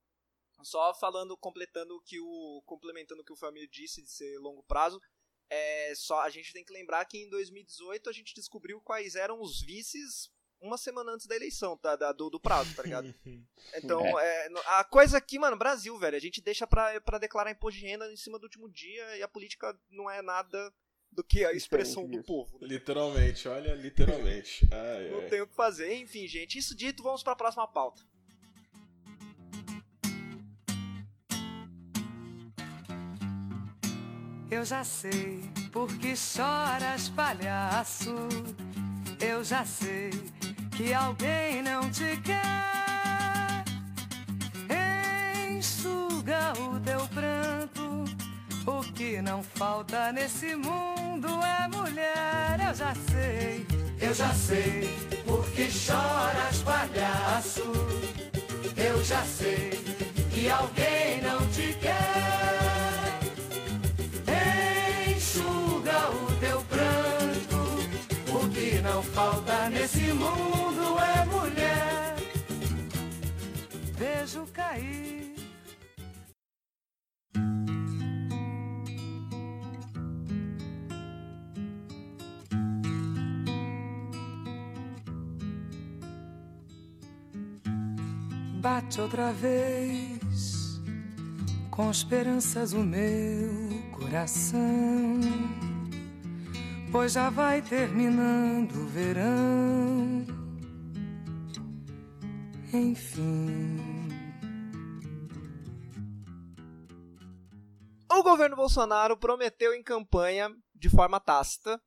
só 0.61 0.93
falando, 0.93 1.35
completando 1.37 1.95
o 1.95 2.01
que 2.01 2.19
o 2.19 2.61
complementando 2.65 3.21
o 3.21 3.25
que 3.25 3.33
o 3.33 3.37
Família 3.37 3.67
disse 3.67 4.03
de 4.03 4.11
ser 4.11 4.37
longo 4.39 4.61
prazo, 4.63 5.01
é 5.49 5.93
só 5.95 6.21
a 6.21 6.29
gente 6.29 6.53
tem 6.53 6.63
que 6.63 6.71
lembrar 6.73 7.03
que 7.05 7.17
em 7.17 7.29
2018 7.29 8.09
a 8.09 8.13
gente 8.13 8.35
descobriu 8.35 8.79
quais 8.81 9.15
eram 9.15 9.41
os 9.41 9.61
vices 9.61 10.31
uma 10.61 10.77
semana 10.77 11.11
antes 11.13 11.25
da 11.25 11.35
eleição, 11.35 11.75
tá, 11.75 11.95
da- 11.95 12.11
do, 12.11 12.29
do 12.29 12.39
prazo, 12.39 12.75
tá 12.75 12.83
ligado? 12.83 13.07
Então, 13.83 14.19
é, 14.19 14.49
no- 14.49 14.59
a 14.67 14.83
coisa 14.83 15.17
aqui, 15.17 15.39
mano, 15.39 15.57
Brasil, 15.57 15.97
velho, 15.97 16.15
a 16.15 16.19
gente 16.19 16.39
deixa 16.41 16.67
pra, 16.67 17.01
pra 17.01 17.17
declarar 17.17 17.49
imposto 17.49 17.79
de 17.79 17.85
renda 17.87 18.11
em 18.11 18.17
cima 18.17 18.37
do 18.37 18.43
último 18.43 18.69
dia 18.69 19.17
e 19.17 19.23
a 19.23 19.27
política 19.27 19.75
não 19.89 20.07
é 20.09 20.21
nada 20.21 20.71
do 21.11 21.23
que 21.23 21.43
a 21.43 21.51
expressão 21.51 22.07
do 22.07 22.23
povo. 22.23 22.57
né? 22.61 22.67
Literalmente, 22.67 23.47
olha, 23.47 23.73
literalmente. 23.75 24.67
Ai, 24.71 25.09
Não 25.09 25.19
ai. 25.19 25.27
tem 25.29 25.41
o 25.41 25.47
que 25.47 25.53
fazer. 25.55 25.93
Enfim, 25.95 26.27
gente, 26.27 26.57
isso 26.57 26.73
dito, 26.75 27.03
vamos 27.03 27.21
pra 27.21 27.35
próxima 27.35 27.67
pauta. 27.67 28.01
Eu 34.49 34.65
já 34.65 34.83
sei 34.83 35.39
por 35.71 35.87
que 35.97 36.15
choras, 36.15 37.07
palhaço. 37.09 38.13
Eu 39.19 39.43
já 39.43 39.65
sei 39.65 40.09
que 40.75 40.93
alguém 40.93 41.61
não 41.61 41.89
te 41.89 42.17
quer. 42.21 43.63
Enxuga 45.49 46.53
o 46.59 46.79
teu 46.81 47.07
pranto. 47.07 47.90
Que 49.01 49.19
não 49.19 49.41
falta 49.41 50.11
nesse 50.11 50.55
mundo 50.55 51.27
é 51.43 51.67
mulher. 51.75 52.67
Eu 52.67 52.75
já 52.75 52.93
sei, 53.09 53.65
eu 53.99 54.13
já 54.13 54.31
sei 54.31 54.95
por 55.25 55.43
que 55.53 55.71
choras, 55.71 56.61
palhaço. 56.61 57.63
Eu 58.77 59.03
já 59.03 59.23
sei 59.23 59.71
que 60.31 60.47
alguém 60.51 61.19
não 61.23 61.39
te 61.47 61.75
quer. 61.81 63.17
Enxuga 65.09 66.11
o 66.11 66.35
teu 66.39 66.61
pranto. 66.65 68.37
O 68.39 68.49
que 68.49 68.81
não 68.83 69.01
falta 69.01 69.67
nesse 69.71 70.13
mundo 70.13 70.99
é 70.99 71.25
mulher. 71.25 72.15
Vejo 73.97 74.45
cair. 74.53 75.20
Bate 88.71 89.01
outra 89.01 89.33
vez 89.33 90.79
com 91.69 91.91
esperanças 91.91 92.71
o 92.71 92.81
meu 92.81 93.51
coração, 93.91 95.19
pois 96.89 97.11
já 97.11 97.29
vai 97.29 97.61
terminando 97.61 98.71
o 98.71 98.87
verão. 98.87 100.25
Enfim. 102.71 104.07
O 108.09 108.23
governo 108.23 108.55
Bolsonaro 108.55 109.17
prometeu 109.17 109.73
em 109.73 109.83
campanha, 109.83 110.49
de 110.73 110.89
forma 110.89 111.19
tácita, 111.19 111.77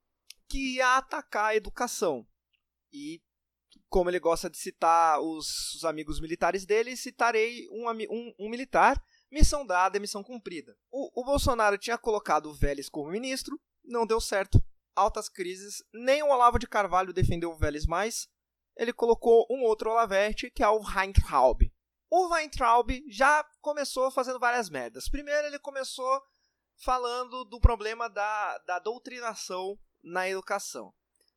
que 0.47 0.75
ia 0.77 0.99
atacar 0.99 1.47
a 1.47 1.57
educação. 1.57 2.27
E, 2.93 3.23
como 3.95 4.11
ele 4.11 4.19
gosta 4.19 4.51
de 4.51 4.59
citar 4.59 5.21
os, 5.21 5.77
os 5.77 5.85
amigos 5.85 6.21
militares 6.21 6.67
dele, 6.67 6.97
citarei 6.97 7.69
um, 7.71 7.89
um- 8.11 8.35
um 8.41 8.49
militar, 8.51 9.01
missão 9.31 9.65
dada, 9.65 10.01
missão 10.01 10.21
cumprida. 10.21 10.77
O, 10.91 11.21
o 11.21 11.25
Bolsonaro 11.25 11.79
tinha 11.79 11.97
colocado 11.97 12.47
o 12.47 12.53
Vélez 12.55 12.89
como 12.89 13.13
ministro, 13.13 13.57
não 13.85 14.05
deu 14.05 14.21
certo, 14.21 14.61
altas 14.97 15.29
crises, 15.29 15.77
nem 15.93 16.25
o 16.25 16.29
Olavo 16.31 16.59
de 16.59 16.67
Carvalho 16.67 17.13
defendeu 17.13 17.53
o 17.53 17.57
Vélez 17.57 17.87
mais, 17.87 18.27
ele 18.77 18.93
colocou 18.93 19.47
um 19.49 19.63
outro 19.63 19.91
Olavete, 19.93 20.51
que 20.51 20.65
é 20.65 20.69
o 20.69 20.81
Weintraub. 20.83 21.63
O 22.11 22.35
Weintraub 22.35 22.91
já 23.09 23.45
começou 23.61 24.11
fazendo 24.11 24.41
várias 24.41 24.69
merdas. 24.69 25.09
Primeiro, 25.09 25.47
ele 25.47 25.59
começou 25.61 26.21
falando 26.85 27.45
do 27.45 27.61
problema 27.61 28.09
da, 28.11 28.59
da 28.67 28.81
doutrinação 28.81 29.79
na 30.03 30.29
educação. 30.29 30.93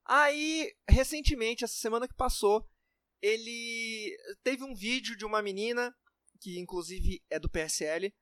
Aí, 0.08 0.74
recentemente, 0.90 1.66
essa 1.66 1.76
semana 1.76 2.08
que 2.08 2.14
passou, 2.16 2.66
ele 3.22 4.18
teve 4.42 4.64
um 4.64 4.74
vídeo 4.74 5.18
de 5.18 5.26
uma 5.26 5.42
menina, 5.42 5.94
que 6.40 6.58
inclusive 6.58 7.22
é 7.30 7.38
do 7.38 7.50
PSL, 7.50 8.14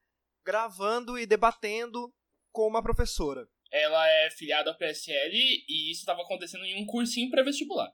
gravando 0.44 1.18
e 1.20 1.28
debatendo 1.28 2.12
com 2.52 2.68
uma 2.68 2.82
professora. 2.82 3.48
Ela 3.72 4.08
é 4.10 4.32
filiada 4.32 4.72
ao 4.72 4.78
PSL 4.78 5.36
e 5.68 5.92
isso 5.92 6.02
estava 6.02 6.22
acontecendo 6.22 6.64
em 6.66 6.82
um 6.82 6.86
cursinho 6.86 7.30
pré-vestibular. 7.30 7.94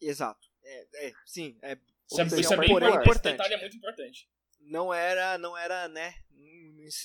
Exato. 0.00 0.46
É, 0.62 1.06
é, 1.06 1.12
sim, 1.24 1.58
é, 1.62 1.78
Isso 2.10 2.20
é, 2.20 2.24
Esse 2.24 2.40
isso 2.40 2.54
é 2.54 2.56
bem 2.56 2.68
porém 2.68 2.88
importante. 2.88 3.08
Esse 3.08 3.10
importante. 3.10 3.32
detalhe 3.32 3.54
é 3.54 3.60
muito 3.60 3.76
importante. 3.76 4.28
não 4.60 4.92
era, 4.92 5.38
não 5.38 5.56
era, 5.56 5.88
né? 5.88 6.14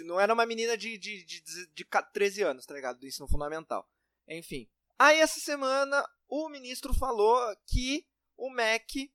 Não 0.05 0.19
era 0.19 0.33
uma 0.33 0.45
menina 0.45 0.77
de, 0.77 0.97
de, 0.97 1.23
de, 1.23 1.41
de 1.73 1.87
13 2.13 2.41
anos, 2.41 2.65
tá 2.65 2.73
ligado? 2.73 2.99
Do 2.99 3.07
ensino 3.07 3.27
fundamental. 3.29 3.89
Enfim. 4.27 4.67
Aí 4.99 5.19
essa 5.19 5.39
semana 5.39 6.05
o 6.27 6.49
ministro 6.49 6.93
falou 6.93 7.39
que 7.65 8.05
o 8.37 8.49
MEC 8.49 9.09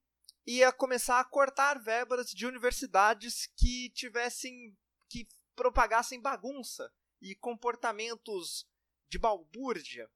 ia 0.47 0.73
começar 0.73 1.21
a 1.21 1.25
cortar 1.25 1.79
verbas 1.79 2.31
de 2.31 2.47
universidades 2.47 3.47
que 3.57 3.91
tivessem. 3.91 4.75
que 5.11 5.29
propagassem 5.55 6.21
bagunça 6.21 6.91
e 7.21 7.35
comportamentos 7.37 8.67
de 9.09 9.19
balbúrdia. 9.19 10.11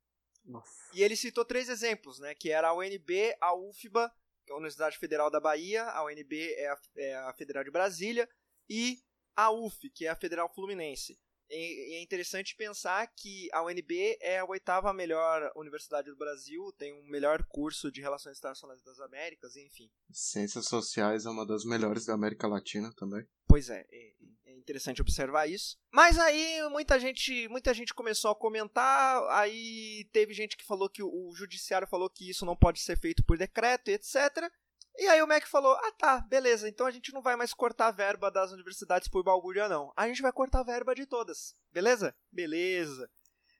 Nossa. 0.45 0.91
E 0.95 1.03
ele 1.03 1.14
citou 1.14 1.45
três 1.45 1.69
exemplos, 1.69 2.19
né? 2.19 2.35
Que 2.35 2.51
era 2.51 2.69
a 2.69 2.75
UNB, 2.75 3.37
a 3.41 3.55
UFBA, 3.55 4.12
que 4.45 4.51
é 4.51 4.55
a 4.55 4.57
Universidade 4.57 4.99
Federal 4.99 5.31
da 5.31 5.39
Bahia, 5.39 5.85
a 5.85 6.05
UNB 6.05 6.55
é 6.55 6.69
a, 6.69 6.81
é 6.97 7.14
a 7.16 7.33
Federal 7.35 7.62
de 7.62 7.71
Brasília, 7.71 8.29
e 8.69 9.01
a 9.37 9.51
UF, 9.53 9.91
que 9.91 10.07
é 10.07 10.09
a 10.09 10.16
Federal 10.16 10.53
Fluminense. 10.53 11.21
E, 11.51 11.96
é 11.96 12.03
interessante 12.03 12.55
pensar 12.57 13.07
que 13.16 13.49
a 13.53 13.62
UNB 13.62 14.18
é 14.20 14.38
a 14.38 14.44
oitava 14.44 14.92
melhor 14.92 15.51
universidade 15.57 16.11
do 16.11 16.16
Brasil, 16.16 16.72
tem 16.78 16.92
um 16.92 17.07
melhor 17.09 17.44
curso 17.44 17.90
de 17.90 18.01
Relações 18.01 18.38
Internacionais 18.38 18.82
das 18.82 19.01
Américas, 19.01 19.57
enfim. 19.57 19.90
Ciências 20.11 20.66
sociais 20.66 21.26
é 21.26 21.30
uma 21.30 21.46
das 21.46 21.64
melhores 21.64 22.07
da 22.07 22.14
América 22.14 22.46
Latina 22.46 22.92
também. 22.96 23.26
Pois 23.46 23.70
é, 23.70 23.86
é, 23.90 24.12
é 24.46 24.53
interessante 24.55 25.01
observar 25.01 25.49
isso. 25.49 25.78
Mas 25.90 26.18
aí 26.18 26.68
muita 26.70 26.99
gente, 26.99 27.49
muita 27.49 27.72
gente 27.72 27.94
começou 27.94 28.30
a 28.30 28.36
comentar, 28.36 29.22
aí 29.30 30.07
teve 30.12 30.34
gente 30.34 30.57
que 30.57 30.66
falou 30.66 30.90
que 30.90 31.03
o, 31.03 31.09
o 31.09 31.34
judiciário 31.34 31.88
falou 31.88 32.11
que 32.11 32.28
isso 32.28 32.44
não 32.44 32.57
pode 32.57 32.80
ser 32.80 32.99
feito 32.99 33.24
por 33.24 33.38
decreto, 33.38 33.90
e 33.90 33.94
etc. 33.94 34.51
E 34.99 35.07
aí 35.07 35.22
o 35.22 35.26
MEC 35.26 35.46
falou: 35.46 35.72
"Ah, 35.74 35.92
tá, 35.92 36.20
beleza, 36.22 36.68
então 36.68 36.84
a 36.86 36.90
gente 36.90 37.12
não 37.12 37.22
vai 37.22 37.36
mais 37.36 37.55
cortar 37.55 37.86
a 37.86 37.92
verba 37.92 38.30
das 38.30 38.51
universidades 38.53 39.09
por 39.09 39.22
balbúrdia 39.22 39.68
não. 39.68 39.92
A 39.96 40.09
gente 40.09 40.20
vai 40.20 40.32
cortar 40.32 40.61
a 40.61 40.64
verba 40.64 40.94
de 40.94 41.07
todas. 41.07 41.57
Beleza? 41.72 42.14
Beleza. 42.32 43.09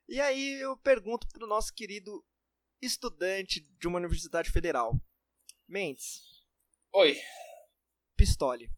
E 0.09 0.21
aí 0.21 0.61
eu 0.61 0.77
pergunto 0.79 1.29
pro 1.29 1.47
nosso 1.47 1.73
querido 1.73 2.25
estudante 2.83 3.61
de 3.79 3.87
uma 3.87 3.99
universidade 3.99 4.51
federal. 4.51 4.95
Mendes, 5.69 6.23
Oi. 6.93 7.17
pistole. 8.17 8.69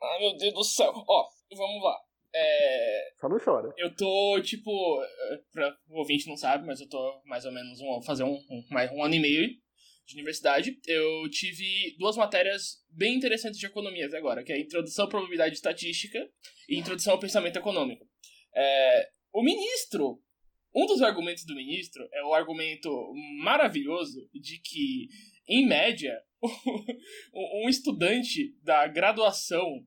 Ai, 0.00 0.18
meu 0.20 0.36
Deus 0.36 0.54
do 0.54 0.64
céu. 0.64 0.92
Ó, 0.94 1.28
vamos 1.56 1.82
lá. 1.82 1.98
É, 2.34 3.10
Só 3.18 3.28
não 3.28 3.38
chora. 3.40 3.72
eu 3.78 3.96
tô, 3.96 4.40
tipo, 4.42 4.70
eh, 5.02 5.40
pra, 5.50 5.76
o 5.88 5.98
ouvinte 5.98 6.28
não 6.28 6.36
sabe, 6.36 6.66
mas 6.66 6.78
eu 6.78 6.88
tô 6.88 7.22
mais 7.24 7.44
ou 7.46 7.50
menos 7.50 7.80
um, 7.80 8.02
fazer 8.02 8.22
um, 8.22 8.34
um, 8.34 8.64
mais 8.70 8.92
um 8.92 9.02
ano 9.02 9.14
e 9.14 9.18
meio 9.18 9.48
de 10.08 10.14
universidade. 10.14 10.78
Eu 10.86 11.28
tive 11.30 11.94
duas 11.98 12.16
matérias 12.16 12.82
bem 12.88 13.14
interessantes 13.14 13.60
de 13.60 13.66
economia 13.66 14.06
até 14.06 14.16
agora, 14.16 14.42
que 14.42 14.52
é 14.52 14.58
Introdução 14.58 15.04
à 15.04 15.08
Probabilidade 15.08 15.54
Estatística 15.54 16.18
e 16.68 16.78
Introdução 16.78 17.12
ao 17.12 17.20
Pensamento 17.20 17.58
Econômico. 17.58 18.08
É, 18.54 19.10
o 19.32 19.42
ministro, 19.42 20.22
um 20.74 20.86
dos 20.86 21.02
argumentos 21.02 21.44
do 21.44 21.54
ministro 21.54 22.08
é 22.12 22.24
o 22.24 22.32
argumento 22.32 22.90
maravilhoso 23.42 24.28
de 24.32 24.58
que 24.60 25.08
em 25.46 25.66
média, 25.66 26.18
um 27.62 27.68
estudante 27.68 28.56
da 28.62 28.86
graduação 28.86 29.86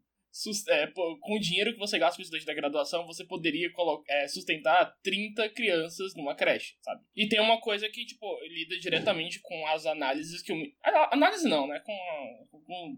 é, 0.70 0.88
com 0.88 1.36
o 1.36 1.40
dinheiro 1.40 1.74
que 1.74 1.80
você 1.80 2.00
gasta 2.00 2.16
com 2.16 2.22
o 2.22 2.24
estudante 2.24 2.46
da 2.46 2.54
graduação, 2.54 3.06
você 3.06 3.24
poderia 3.26 3.70
é, 4.08 4.28
sustentar 4.28 4.96
30 5.04 5.50
crianças 5.50 6.16
numa 6.16 6.34
creche, 6.36 6.76
sabe? 6.82 7.04
E 7.16 7.28
tem 7.28 7.40
uma 7.42 7.60
coisa 7.60 7.90
que, 7.90 8.06
tipo, 8.06 8.26
lida 8.46 8.78
diretamente 8.80 9.40
com 9.42 9.68
as 9.68 9.86
análises 9.86 10.42
que 10.42 10.54
o... 10.54 10.74
a- 10.84 11.14
Análise 11.14 11.48
não, 11.48 11.68
né? 11.68 11.80
Com, 11.82 11.92
a- 11.92 12.46
com- 12.66 12.98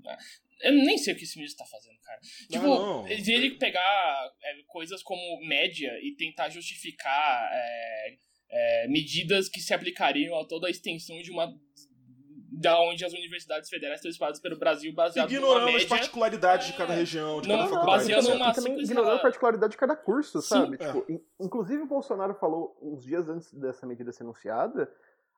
Eu 0.61 0.71
nem 0.73 0.97
sei 0.97 1.13
o 1.13 1.17
que 1.17 1.23
esse 1.23 1.37
ministro 1.37 1.63
tá 1.65 1.69
fazendo, 1.69 1.99
cara. 2.01 2.19
Tipo, 2.49 2.65
não. 2.67 3.03
de 3.05 3.31
ele 3.31 3.51
pegar 3.57 4.31
é, 4.43 4.63
coisas 4.67 5.01
como 5.01 5.39
média 5.45 5.91
e 6.01 6.15
tentar 6.15 6.49
justificar 6.49 7.49
é, 7.51 8.17
é, 8.49 8.87
medidas 8.87 9.49
que 9.49 9.59
se 9.59 9.73
aplicariam 9.73 10.39
a 10.39 10.45
toda 10.45 10.67
a 10.67 10.71
extensão 10.71 11.19
de 11.21 11.31
uma... 11.31 11.47
Da 12.55 12.79
onde 12.79 13.03
as 13.03 13.11
universidades 13.13 13.67
federais 13.67 13.97
estão 13.99 14.11
espalhadas 14.11 14.39
pelo 14.39 14.57
Brasil, 14.59 14.93
baseado 14.93 15.27
numa 15.27 15.37
Ignorando 15.39 15.67
as 15.69 15.73
média... 15.73 15.87
particularidades 15.89 16.67
de 16.67 16.73
cada 16.73 16.93
região, 16.93 17.41
de 17.41 17.47
Não, 17.49 17.55
cada 17.57 17.69
não, 17.69 17.75
faculdade. 17.77 17.97
baseando 18.13 18.37
uma 18.37 18.49
e 18.49 18.53
também 18.53 18.79
ignorando 18.79 19.15
a 19.15 19.19
particularidade 19.19 19.71
de 19.71 19.77
cada 19.77 19.95
curso, 19.95 20.39
Sim, 20.41 20.47
sabe? 20.47 20.77
é. 20.79 20.85
Tipo, 20.85 21.11
in- 21.11 21.21
inclusive 21.39 21.81
o 21.81 21.87
Bolsonaro 21.87 22.35
falou 22.35 22.77
uns 22.79 23.03
dias 23.03 23.27
antes 23.27 23.51
dessa 23.53 23.87
medida 23.87 24.11
ser 24.11 24.21
anunciada, 24.23 24.87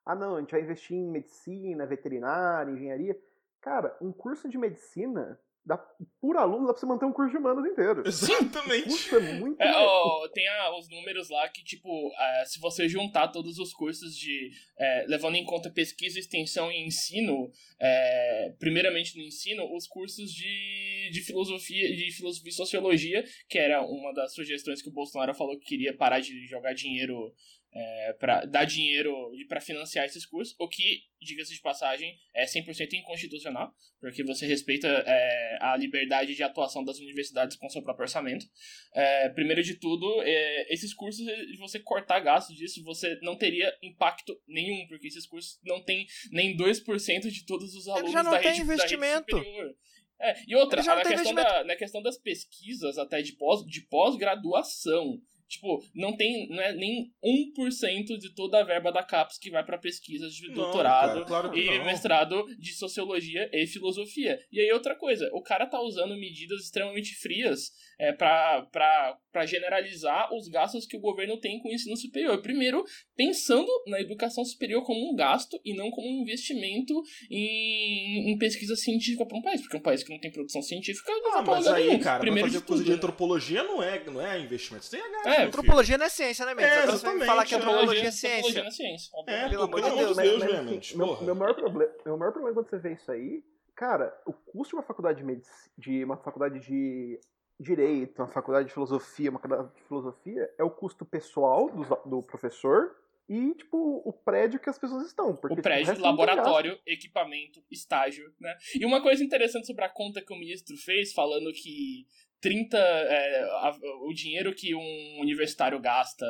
ah 0.05 0.13
não, 0.13 0.35
a 0.35 0.39
gente 0.41 0.51
vai 0.51 0.61
investir 0.61 0.97
em 0.97 1.09
medicina, 1.09 1.85
veterinária, 1.85 2.71
engenharia. 2.71 3.17
Cara, 3.61 3.95
um 4.01 4.11
curso 4.11 4.49
de 4.49 4.57
medicina, 4.57 5.39
dá, 5.65 5.77
por 6.21 6.37
aluno, 6.37 6.67
dá 6.67 6.73
pra 6.73 6.79
você 6.79 6.85
manter 6.85 7.05
um 7.05 7.11
curso 7.11 7.31
de 7.31 7.37
humanos 7.37 7.65
inteiro. 7.65 8.03
Exatamente. 8.05 8.83
Custa 8.83 9.19
muito 9.19 9.61
É, 9.61 9.71
ó, 9.75 10.27
tem 10.29 10.47
a- 10.47 10.77
os 10.77 10.87
números 10.89 11.29
lá 11.29 11.47
que, 11.49 11.63
tipo, 11.63 12.11
é, 12.17 12.45
se 12.45 12.59
você 12.59 12.87
juntar 12.87 13.29
todos 13.29 13.57
os 13.57 13.73
cursos 13.73 14.15
de. 14.15 14.51
é, 14.77 15.05
levando 15.07 15.35
em 15.35 15.45
conta 15.45 15.69
pesquisa, 15.71 16.19
extensão 16.19 16.71
e 16.71 16.85
ensino, 16.85 17.49
é, 17.79 18.53
primeiramente 18.59 19.17
no 19.17 19.23
ensino, 19.23 19.63
os 19.75 19.87
cursos 19.87 20.31
de, 20.31 21.09
de 21.11 21.21
filosofia 21.21 21.95
de 21.95 22.11
filosofia 22.11 22.49
e 22.49 22.53
sociologia, 22.53 23.23
que 23.49 23.57
era 23.57 23.81
uma 23.81 24.13
das 24.13 24.33
sugestões 24.33 24.81
que 24.81 24.89
o 24.89 24.93
Bolsonaro 24.93 25.33
falou 25.33 25.57
que 25.59 25.65
queria 25.65 25.95
parar 25.95 26.19
de 26.19 26.45
jogar 26.47 26.73
dinheiro. 26.73 27.33
É, 27.77 28.13
para 28.13 28.45
dar 28.45 28.63
dinheiro 28.63 29.13
para 29.49 29.59
financiar 29.59 30.05
esses 30.05 30.25
cursos, 30.25 30.55
o 30.57 30.67
que, 30.67 31.01
diga-se 31.21 31.53
de 31.53 31.59
passagem, 31.59 32.17
é 32.33 32.45
100% 32.45 32.93
inconstitucional, 32.93 33.73
porque 33.99 34.23
você 34.23 34.45
respeita 34.45 34.87
é, 34.87 35.57
a 35.59 35.75
liberdade 35.75 36.35
de 36.35 36.41
atuação 36.41 36.85
das 36.85 36.99
universidades 36.99 37.57
com 37.57 37.69
seu 37.69 37.83
próprio 37.83 38.03
orçamento. 38.03 38.45
É, 38.93 39.27
primeiro 39.29 39.61
de 39.61 39.75
tudo, 39.75 40.21
é, 40.21 40.73
esses 40.73 40.93
cursos, 40.93 41.25
de 41.25 41.57
você 41.57 41.77
cortar 41.79 42.21
gastos 42.21 42.55
disso, 42.55 42.81
você 42.83 43.19
não 43.21 43.37
teria 43.37 43.75
impacto 43.83 44.39
nenhum, 44.47 44.87
porque 44.87 45.07
esses 45.07 45.27
cursos 45.27 45.59
não 45.63 45.83
tem 45.83 46.07
nem 46.31 46.55
2% 46.55 47.29
de 47.29 47.45
todos 47.45 47.75
os 47.75 47.87
alunos 47.89 48.11
já 48.11 48.23
não 48.23 48.31
da, 48.31 48.39
tem 48.39 48.51
rede, 48.51 48.61
investimento. 48.61 49.37
superior. 49.37 49.75
É, 50.19 50.33
e 50.47 50.55
outra, 50.55 50.79
Ele 50.79 50.87
na 50.87 51.03
questão, 51.03 51.33
da, 51.33 51.63
na 51.65 51.75
questão 51.75 52.01
das 52.01 52.17
pesquisas, 52.17 52.97
até 52.97 53.21
de 53.21 53.33
pós- 53.33 53.65
de 53.65 53.81
pós-graduação, 53.81 55.21
tipo, 55.47 55.83
não 55.93 56.15
tem 56.15 56.47
não 56.49 56.61
é 56.61 56.73
nem 56.73 57.11
1% 57.23 58.17
de 58.17 58.33
toda 58.33 58.59
a 58.59 58.63
verba 58.63 58.91
da 58.91 59.03
CAPES 59.03 59.37
que 59.39 59.49
vai 59.51 59.63
para 59.65 59.77
pesquisas 59.77 60.33
de 60.33 60.47
Não, 60.47 60.55
doutorado 60.55 61.13
cara, 61.13 61.25
claro 61.25 61.57
e 61.57 61.77
não. 61.77 61.85
mestrado 61.85 62.45
de 62.59 62.73
sociologia 62.73 63.49
e 63.53 63.65
filosofia. 63.67 64.39
E 64.51 64.59
aí 64.59 64.71
outra 64.71 64.95
coisa, 64.95 65.29
o 65.33 65.41
cara 65.41 65.65
tá 65.67 65.79
usando 65.81 66.15
medidas 66.17 66.61
extremamente 66.63 67.13
frias 67.15 67.71
é, 67.99 68.11
para 68.13 69.17
generalizar 69.45 70.33
os 70.33 70.47
gastos 70.47 70.85
que 70.85 70.97
o 70.97 71.01
governo 71.01 71.37
tem 71.39 71.59
com 71.59 71.69
o 71.69 71.73
ensino 71.73 71.95
superior. 71.97 72.41
Primeiro, 72.41 72.83
pensando 73.15 73.69
na 73.87 73.99
educação 74.01 74.43
superior 74.43 74.83
como 74.85 75.11
um 75.11 75.15
gasto 75.15 75.59
e 75.63 75.73
não 75.75 75.89
como 75.91 76.07
um 76.07 76.21
investimento 76.21 76.93
em, 77.29 78.31
em 78.31 78.37
pesquisa 78.37 78.75
científica 78.75 79.25
para 79.25 79.37
um 79.37 79.41
país, 79.41 79.61
porque 79.61 79.77
um 79.77 79.81
país 79.81 80.03
que 80.03 80.09
não 80.11 80.19
tem 80.19 80.31
produção 80.31 80.61
científica 80.61 81.11
não 81.11 81.33
Ah, 81.37 81.43
pra 81.43 81.55
mas 81.55 81.67
aí, 81.67 81.87
nenhum. 81.87 81.99
cara, 81.99 82.19
Primeiro 82.19 82.49
fazer 82.49 82.63
coisa 82.65 82.83
de 82.83 82.89
né? 82.89 82.95
antropologia 82.95 83.63
não 83.63 83.81
é, 83.81 84.03
não 84.05 84.25
é 84.25 84.39
investimento. 84.39 84.85
Você 84.85 84.97
tem 84.97 85.05
a 85.05 85.29
É, 85.34 85.34
filho. 85.35 85.47
Antropologia 85.47 85.97
não 85.97 86.05
é 86.05 86.09
ciência, 86.09 86.45
né, 86.45 86.53
Mendes? 86.53 86.71
É, 86.71 86.83
exatamente, 86.83 87.25
falar 87.25 87.45
que 87.45 87.53
é. 87.53 87.57
antropologia 87.57 88.03
é 88.03 88.07
Antropologia 88.07 88.11
ciência. 88.11 88.61
não 88.61 88.67
é 88.67 88.71
ciência. 88.71 89.11
É. 89.27 89.49
Pelo 89.49 89.63
amor 89.63 89.81
de 89.81 89.89
Deus, 89.89 90.17
Deus, 90.17 90.39
né, 90.39 90.61
Mendes? 90.61 90.95
meu, 90.95 91.35
maior 91.35 91.53
problema, 91.55 91.93
meu 92.05 92.17
maior 92.17 92.31
problema 92.31 92.55
quando 92.55 92.69
você 92.69 92.77
vê 92.77 92.93
isso 92.93 93.11
aí, 93.11 93.43
cara, 93.75 94.17
o 94.25 94.33
custo 94.33 94.69
de 94.71 94.75
uma 94.75 94.83
faculdade 94.83 95.17
de, 95.19 95.23
medici- 95.23 95.71
de 95.77 96.03
uma 96.03 96.17
faculdade 96.17 96.59
de 96.59 97.19
direito, 97.59 98.19
uma 98.21 98.27
faculdade 98.27 98.67
de 98.67 98.73
filosofia, 98.73 99.29
uma 99.29 99.39
faculdade 99.39 99.69
de 99.75 99.81
filosofia, 99.83 100.49
é 100.57 100.63
o 100.63 100.69
custo 100.69 101.05
pessoal 101.05 101.69
do, 101.69 102.09
do 102.09 102.23
professor 102.23 102.95
e, 103.27 103.55
tipo, 103.55 104.01
o 104.05 104.13
prédio 104.13 104.59
que 104.59 104.69
as 104.69 104.77
pessoas 104.77 105.07
estão. 105.07 105.35
Porque, 105.35 105.53
o 105.53 105.55
tipo, 105.55 105.63
prédio, 105.63 105.87
não 105.87 105.95
tem 105.95 106.03
laboratório, 106.03 106.77
equipamento, 106.85 107.63
estágio, 107.71 108.31
né? 108.39 108.55
E 108.75 108.85
uma 108.85 109.01
coisa 109.01 109.23
interessante 109.23 109.65
sobre 109.65 109.83
a 109.83 109.89
conta 109.89 110.21
que 110.21 110.31
o 110.31 110.37
ministro 110.37 110.77
fez, 110.77 111.11
falando 111.11 111.51
que 111.51 112.05
30. 112.49 112.77
é, 112.77 113.39
a- 113.43 113.77
o 114.07 114.13
dinheiro 114.13 114.53
que 114.53 114.73
um 114.75 115.19
universitário 115.19 115.79
gasta 115.79 116.25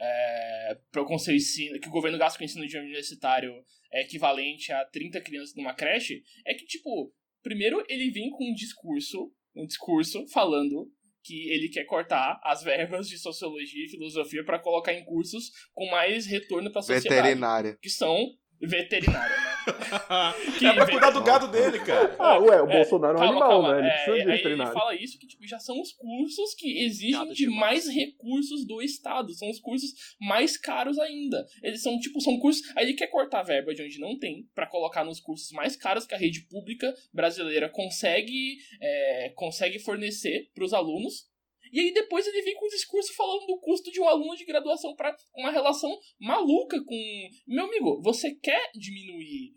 é, 0.00 0.76
com 1.06 1.18
seu 1.18 1.34
ensino, 1.34 1.78
que 1.78 1.88
o 1.88 1.92
governo 1.92 2.18
gasta 2.18 2.36
com 2.38 2.42
o 2.42 2.46
ensino 2.46 2.66
de 2.66 2.76
um 2.76 2.80
universitário 2.82 3.52
é 3.92 4.02
equivalente 4.02 4.72
a 4.72 4.84
30 4.86 5.20
crianças 5.20 5.54
numa 5.54 5.74
creche, 5.74 6.22
é 6.44 6.54
que, 6.54 6.64
tipo, 6.66 7.12
primeiro 7.42 7.84
ele 7.88 8.10
vem 8.10 8.30
com 8.30 8.50
um 8.50 8.54
discurso, 8.54 9.32
um 9.54 9.64
discurso 9.66 10.26
falando 10.28 10.90
que 11.22 11.48
ele 11.50 11.68
quer 11.68 11.84
cortar 11.84 12.40
as 12.42 12.64
verbas 12.64 13.08
de 13.08 13.16
sociologia 13.16 13.84
e 13.84 13.88
filosofia 13.88 14.44
para 14.44 14.58
colocar 14.58 14.92
em 14.92 15.04
cursos 15.04 15.52
com 15.72 15.88
mais 15.88 16.26
retorno 16.26 16.70
para 16.72 16.80
a 16.80 16.82
sociedade 16.82 17.22
Veterinária. 17.22 17.78
que 17.80 17.88
são 17.90 18.28
veterinária, 18.62 19.36
né? 19.36 19.52
Que 20.58 20.66
é 20.66 20.72
pra 20.74 20.86
cuidar 20.90 21.10
do 21.10 21.22
gado 21.22 21.48
dele, 21.48 21.78
cara. 21.80 22.16
Ah, 22.18 22.38
ué, 22.38 22.60
o 22.62 22.68
É, 22.68 22.76
Bolsonaro 22.76 23.18
é 23.18 23.20
um 23.20 23.24
animal, 23.24 23.48
calma. 23.62 23.74
né? 23.74 23.78
Ele 23.80 23.88
É, 23.88 23.92
precisa 23.92 24.14
de 24.16 24.20
ele 24.22 24.32
veterinário. 24.36 24.72
fala 24.72 24.94
isso 24.96 25.18
que 25.18 25.26
tipo, 25.26 25.46
já 25.46 25.58
são 25.58 25.80
os 25.80 25.92
cursos 25.92 26.54
que 26.54 26.82
exigem 26.84 27.12
Nada 27.12 27.32
de 27.32 27.44
demais. 27.44 27.84
mais 27.86 27.88
recursos 27.94 28.66
do 28.66 28.82
Estado. 28.82 29.32
São 29.34 29.48
os 29.50 29.60
cursos 29.60 29.90
mais 30.20 30.56
caros 30.56 30.98
ainda. 30.98 31.46
Eles 31.62 31.80
são, 31.82 31.98
tipo, 32.00 32.20
são 32.20 32.38
cursos. 32.38 32.62
Aí 32.76 32.86
ele 32.86 32.94
quer 32.94 33.06
cortar 33.08 33.40
a 33.40 33.44
verba 33.44 33.72
de 33.74 33.82
onde 33.82 33.98
não 34.00 34.18
tem, 34.18 34.48
pra 34.54 34.66
colocar 34.66 35.04
nos 35.04 35.20
cursos 35.20 35.50
mais 35.52 35.76
caros 35.76 36.06
que 36.06 36.14
a 36.14 36.18
rede 36.18 36.46
pública 36.48 36.92
brasileira 37.12 37.68
consegue, 37.68 38.56
é, 38.80 39.32
consegue 39.36 39.78
fornecer 39.78 40.50
pros 40.54 40.72
alunos. 40.72 41.30
E 41.72 41.80
aí 41.80 41.92
depois 41.92 42.26
ele 42.26 42.42
vem 42.42 42.54
com 42.54 42.66
um 42.66 42.68
discurso 42.68 43.14
falando 43.14 43.46
do 43.46 43.58
custo 43.58 43.90
de 43.90 44.00
um 44.00 44.06
aluno 44.08 44.36
de 44.36 44.44
graduação 44.44 44.94
para 44.94 45.16
uma 45.34 45.50
relação 45.50 45.90
maluca 46.20 46.78
com. 46.84 47.28
Meu 47.46 47.64
amigo, 47.64 48.00
você 48.02 48.34
quer 48.34 48.70
diminuir. 48.74 49.54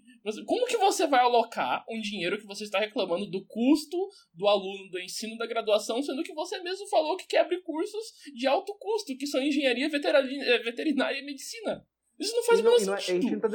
Como 0.47 0.65
que 0.65 0.77
você 0.77 1.05
vai 1.05 1.19
alocar 1.19 1.85
um 1.87 1.99
dinheiro 2.01 2.39
que 2.39 2.47
você 2.47 2.63
está 2.63 2.79
reclamando 2.79 3.27
do 3.29 3.45
custo 3.45 3.95
do 4.33 4.47
aluno 4.47 4.89
do 4.89 4.99
ensino 4.99 5.37
da 5.37 5.45
graduação, 5.45 6.01
sendo 6.01 6.23
que 6.23 6.33
você 6.33 6.59
mesmo 6.61 6.87
falou 6.87 7.15
que 7.15 7.27
quer 7.27 7.41
abrir 7.41 7.61
cursos 7.61 8.03
de 8.33 8.47
alto 8.47 8.75
custo, 8.79 9.15
que 9.15 9.27
são 9.27 9.39
engenharia, 9.39 9.85
eh, 9.85 10.59
veterinária 10.63 11.19
e 11.19 11.25
medicina? 11.25 11.85
Isso 12.17 12.35
não 12.35 12.43
faz 12.43 12.59
o 12.59 12.63
menor 12.63 12.81
e 12.81 12.85
não 12.85 12.93
é- 12.93 12.97
a, 12.97 13.01
sentido. 13.01 13.21
gente 13.21 13.33
não 13.33 13.39
tá 13.41 13.47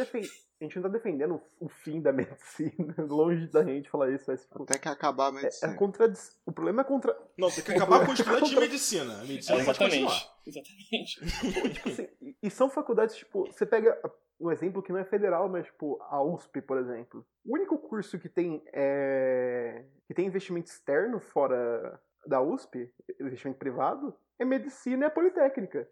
a 0.60 0.64
gente 0.64 0.76
não 0.76 0.82
tá 0.82 0.88
defendendo 0.88 1.40
o 1.58 1.68
fim 1.68 2.00
da 2.00 2.12
medicina. 2.12 2.94
Longe 2.98 3.46
da 3.48 3.64
gente 3.64 3.88
falar 3.88 4.10
isso. 4.10 4.24
Mas, 4.28 4.42
tipo, 4.42 4.64
Tem 4.66 4.78
que 4.80 4.88
acabar 4.88 5.24
a 5.32 5.36
é, 5.36 5.38
é 5.38 5.42
medicina. 5.42 5.74
contradição. 5.76 6.36
O 6.46 6.52
problema 6.52 6.82
é 6.82 6.84
contra. 6.84 7.16
Não, 7.38 7.50
tem 7.50 7.64
que 7.64 7.72
acabar 7.72 8.04
com 8.04 8.10
o 8.10 8.14
estudante 8.14 8.50
de 8.50 8.60
medicina. 8.60 9.14
A 9.20 9.24
medicina 9.24 9.64
pode 9.64 9.70
Exatamente. 9.82 10.00
continuar. 10.02 10.36
Exatamente. 10.46 11.72
Tipo 11.74 11.88
assim, 11.88 12.08
e- 12.42 12.50
são 12.50 12.68
faculdades, 12.68 13.16
tipo, 13.16 13.46
você 13.46 13.64
pega 13.64 13.98
um 14.38 14.50
exemplo 14.50 14.82
que 14.82 14.92
não 14.92 14.98
é 15.00 15.04
federal, 15.04 15.48
mas, 15.48 15.66
tipo, 15.66 15.98
a 16.02 16.22
USP, 16.22 16.60
por 16.62 16.78
exemplo. 16.78 17.26
O 17.44 17.54
único 17.54 17.78
curso 17.78 18.18
que 18.18 18.28
tem, 18.28 18.62
é, 18.72 19.84
que 20.06 20.14
tem 20.14 20.26
investimento 20.26 20.70
externo 20.70 21.20
fora 21.20 22.00
da 22.26 22.40
USP, 22.40 22.92
investimento 23.20 23.58
privado, 23.58 24.14
é 24.38 24.44
medicina 24.44 25.04
e 25.04 25.06
a 25.06 25.10
Politécnica. 25.10 25.88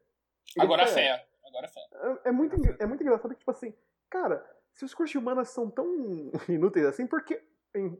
Agora 0.58 0.82
a 0.82 0.86
é- 0.86 0.88
fé. 0.88 1.26
Agora 1.46 1.66
a 1.66 1.68
fé. 1.70 1.80
É, 2.24 2.28
é 2.28 2.32
muito, 2.32 2.56
é 2.78 2.86
muito 2.86 3.02
engraçado 3.02 3.32
que, 3.32 3.38
tipo 3.38 3.50
assim, 3.50 3.72
cara, 4.10 4.44
se 4.78 4.84
os 4.84 4.94
cursos 4.94 5.10
de 5.12 5.18
humanas 5.18 5.48
são 5.50 5.68
tão 5.70 5.86
inúteis 6.48 6.86
assim, 6.86 7.06
por 7.06 7.24
que 7.24 7.38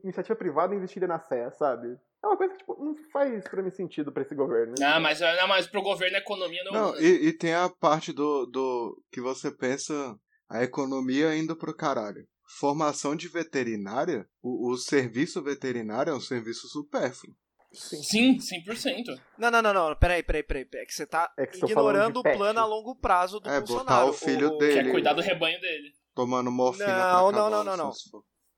iniciativa 0.02 0.34
privada 0.36 0.74
investiria 0.74 1.06
na 1.08 1.18
fé, 1.18 1.50
sabe? 1.50 1.88
É 2.22 2.26
uma 2.26 2.36
coisa 2.36 2.52
que, 2.54 2.58
tipo, 2.60 2.82
não 2.82 2.96
faz 3.12 3.46
pra 3.48 3.62
mim 3.62 3.70
sentido 3.70 4.10
pra 4.10 4.22
esse 4.22 4.34
governo. 4.34 4.74
Não, 4.78 5.00
mas, 5.00 5.20
não, 5.20 5.46
mas 5.46 5.66
pro 5.66 5.82
governo 5.82 6.16
a 6.16 6.20
economia 6.20 6.64
não. 6.64 6.72
Não, 6.72 7.00
e, 7.00 7.28
e 7.28 7.32
tem 7.32 7.54
a 7.54 7.68
parte 7.68 8.12
do, 8.12 8.46
do 8.46 9.00
que 9.12 9.20
você 9.20 9.50
pensa 9.50 10.18
a 10.48 10.62
economia 10.64 11.36
indo 11.36 11.54
pro 11.56 11.76
caralho. 11.76 12.26
Formação 12.58 13.14
de 13.14 13.28
veterinária, 13.28 14.26
o, 14.42 14.72
o 14.72 14.76
serviço 14.76 15.42
veterinário 15.42 16.10
é 16.12 16.16
um 16.16 16.20
serviço 16.20 16.66
supérfluo. 16.68 17.34
Sim, 17.72 18.38
100%. 18.38 19.04
Não, 19.38 19.50
não, 19.50 19.60
não, 19.60 19.74
não. 19.74 19.96
Peraí, 19.96 20.22
peraí, 20.22 20.42
peraí. 20.42 20.66
É 20.74 20.84
que 20.86 20.92
você 20.94 21.06
tá 21.06 21.30
É 21.36 21.46
que 21.46 21.58
ignorando 21.64 22.20
o 22.20 22.22
plano 22.22 22.58
a 22.58 22.64
longo 22.64 22.96
prazo 22.96 23.38
do 23.38 23.48
É, 23.48 23.60
botar 23.60 23.66
Bolsonaro. 23.66 24.08
o 24.08 24.12
filho 24.14 24.48
O- 24.54 24.56
dele. 24.58 24.72
Quer 24.72 24.80
Ele- 24.84 24.90
cuidar 24.92 25.12
do 25.12 25.20
rebanho 25.20 25.60
dele. 25.60 25.92
Tomando 26.18 26.50
morfina 26.50 26.88
Não, 26.88 27.28
pra 27.30 27.38
não, 27.38 27.48
não, 27.48 27.62
não, 27.62 27.76
não. 27.76 27.92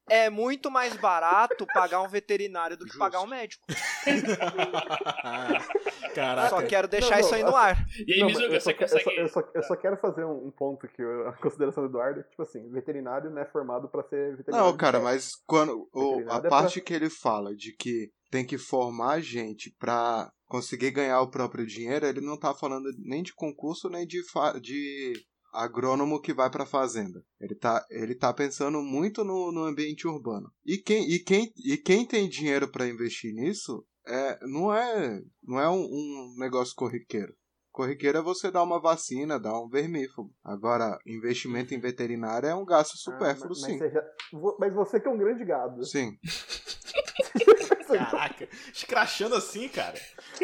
É 0.08 0.30
muito 0.30 0.70
mais 0.70 0.96
barato 0.96 1.66
pagar 1.74 2.00
um 2.00 2.08
veterinário 2.08 2.74
do 2.74 2.84
que 2.84 2.92
Justo. 2.92 2.98
pagar 2.98 3.20
um 3.20 3.26
médico. 3.26 3.62
Caraca. 6.14 6.48
Só 6.48 6.62
quero 6.66 6.88
deixar 6.88 7.10
Não, 7.10 7.18
não, 7.18 7.24
isso 7.26 7.34
aí 7.34 7.44
no 7.44 7.54
ar. 7.54 7.76
E 8.06 8.14
aí, 8.14 8.20
Não, 8.20 8.26
Mizuga, 8.28 8.54
eu, 8.54 8.60
só, 8.62 8.70
eu, 8.70 8.88
só, 8.88 8.96
eu, 9.10 9.28
só, 9.28 9.40
eu 9.54 9.62
só 9.62 9.76
quero 9.76 9.98
fazer 9.98 10.24
um, 10.24 10.46
um 10.46 10.50
ponto 10.50 10.88
que 10.88 11.02
eu- 11.02 11.28
a 11.28 11.34
consideração 11.34 11.84
do 11.84 11.90
Eduardo, 11.90 12.22
tipo 12.24 12.42
assim, 12.42 12.66
veterinário 12.70 13.28
não 13.30 13.42
é 13.42 13.44
formado 13.44 13.88
pra 13.90 14.02
ser 14.04 14.36
veterinário. 14.38 14.70
Não, 14.70 14.74
cara, 14.76 14.98
mas 15.00 15.32
quando 15.46 15.86
o, 15.92 16.24
a 16.30 16.36
é 16.38 16.48
parte 16.48 16.80
que 16.80 16.94
ele 16.94 17.10
fala 17.10 17.54
de 17.54 17.76
que 17.76 18.10
tem 18.30 18.42
que 18.44 18.56
formar 18.56 19.20
gente 19.20 19.70
pra 19.78 20.32
conseguir 20.46 20.92
ganhar 20.92 21.20
o 21.20 21.30
próprio 21.30 21.66
dinheiro, 21.66 22.06
ele 22.06 22.22
não 22.22 22.38
tá 22.38 22.54
falando 22.54 22.88
nem 22.98 23.22
de 23.22 23.34
concurso 23.34 23.90
nem 23.90 24.06
de, 24.06 24.26
fa- 24.30 24.58
de 24.58 25.12
agrônomo 25.52 26.20
que 26.20 26.32
vai 26.34 26.50
pra 26.50 26.64
fazenda. 26.66 27.22
Ele 27.40 27.54
tá, 27.54 27.84
ele 27.90 28.14
tá 28.14 28.32
pensando 28.32 28.80
muito 28.82 29.24
no, 29.24 29.50
no 29.52 29.64
ambiente 29.64 30.06
urbano. 30.08 30.50
E 30.64 30.78
quem, 30.78 31.10
e 31.10 31.18
quem, 31.18 31.52
e 31.64 31.76
quem 31.76 32.06
tem 32.06 32.28
dinheiro 32.28 32.68
pra 32.70 32.86
investir 32.88 33.32
nisso 33.34 33.84
é, 34.06 34.38
não 34.46 34.74
é, 34.74 35.20
não 35.42 35.60
é 35.60 35.68
um, 35.68 35.82
um 35.82 36.34
negócio 36.38 36.74
corriqueiro. 36.74 37.34
Corriqueiro 37.72 38.18
é 38.18 38.22
você 38.22 38.50
dar 38.50 38.64
uma 38.64 38.80
vacina, 38.80 39.38
dar 39.38 39.56
um 39.60 39.68
vermífugo. 39.68 40.32
Agora, 40.44 40.98
investimento 41.06 41.72
em 41.72 41.80
veterinário 41.80 42.48
é 42.48 42.54
um 42.54 42.64
gasto 42.64 42.94
Ah, 42.94 42.98
supérfluo, 42.98 43.50
mas, 43.50 43.60
sim. 43.60 43.78
mas 43.78 43.78
você 43.78 43.90
já- 43.90 44.04
vo- 44.32 44.56
mas 44.58 44.74
você 44.74 44.98
que 45.00 45.06
é 45.06 45.10
um 45.10 45.16
grande 45.18 45.44
gado. 45.44 45.84
Sim. 45.84 46.18
Caraca, 47.86 48.48
escrachando 48.72 49.34
assim, 49.34 49.68
cara. 49.68 49.98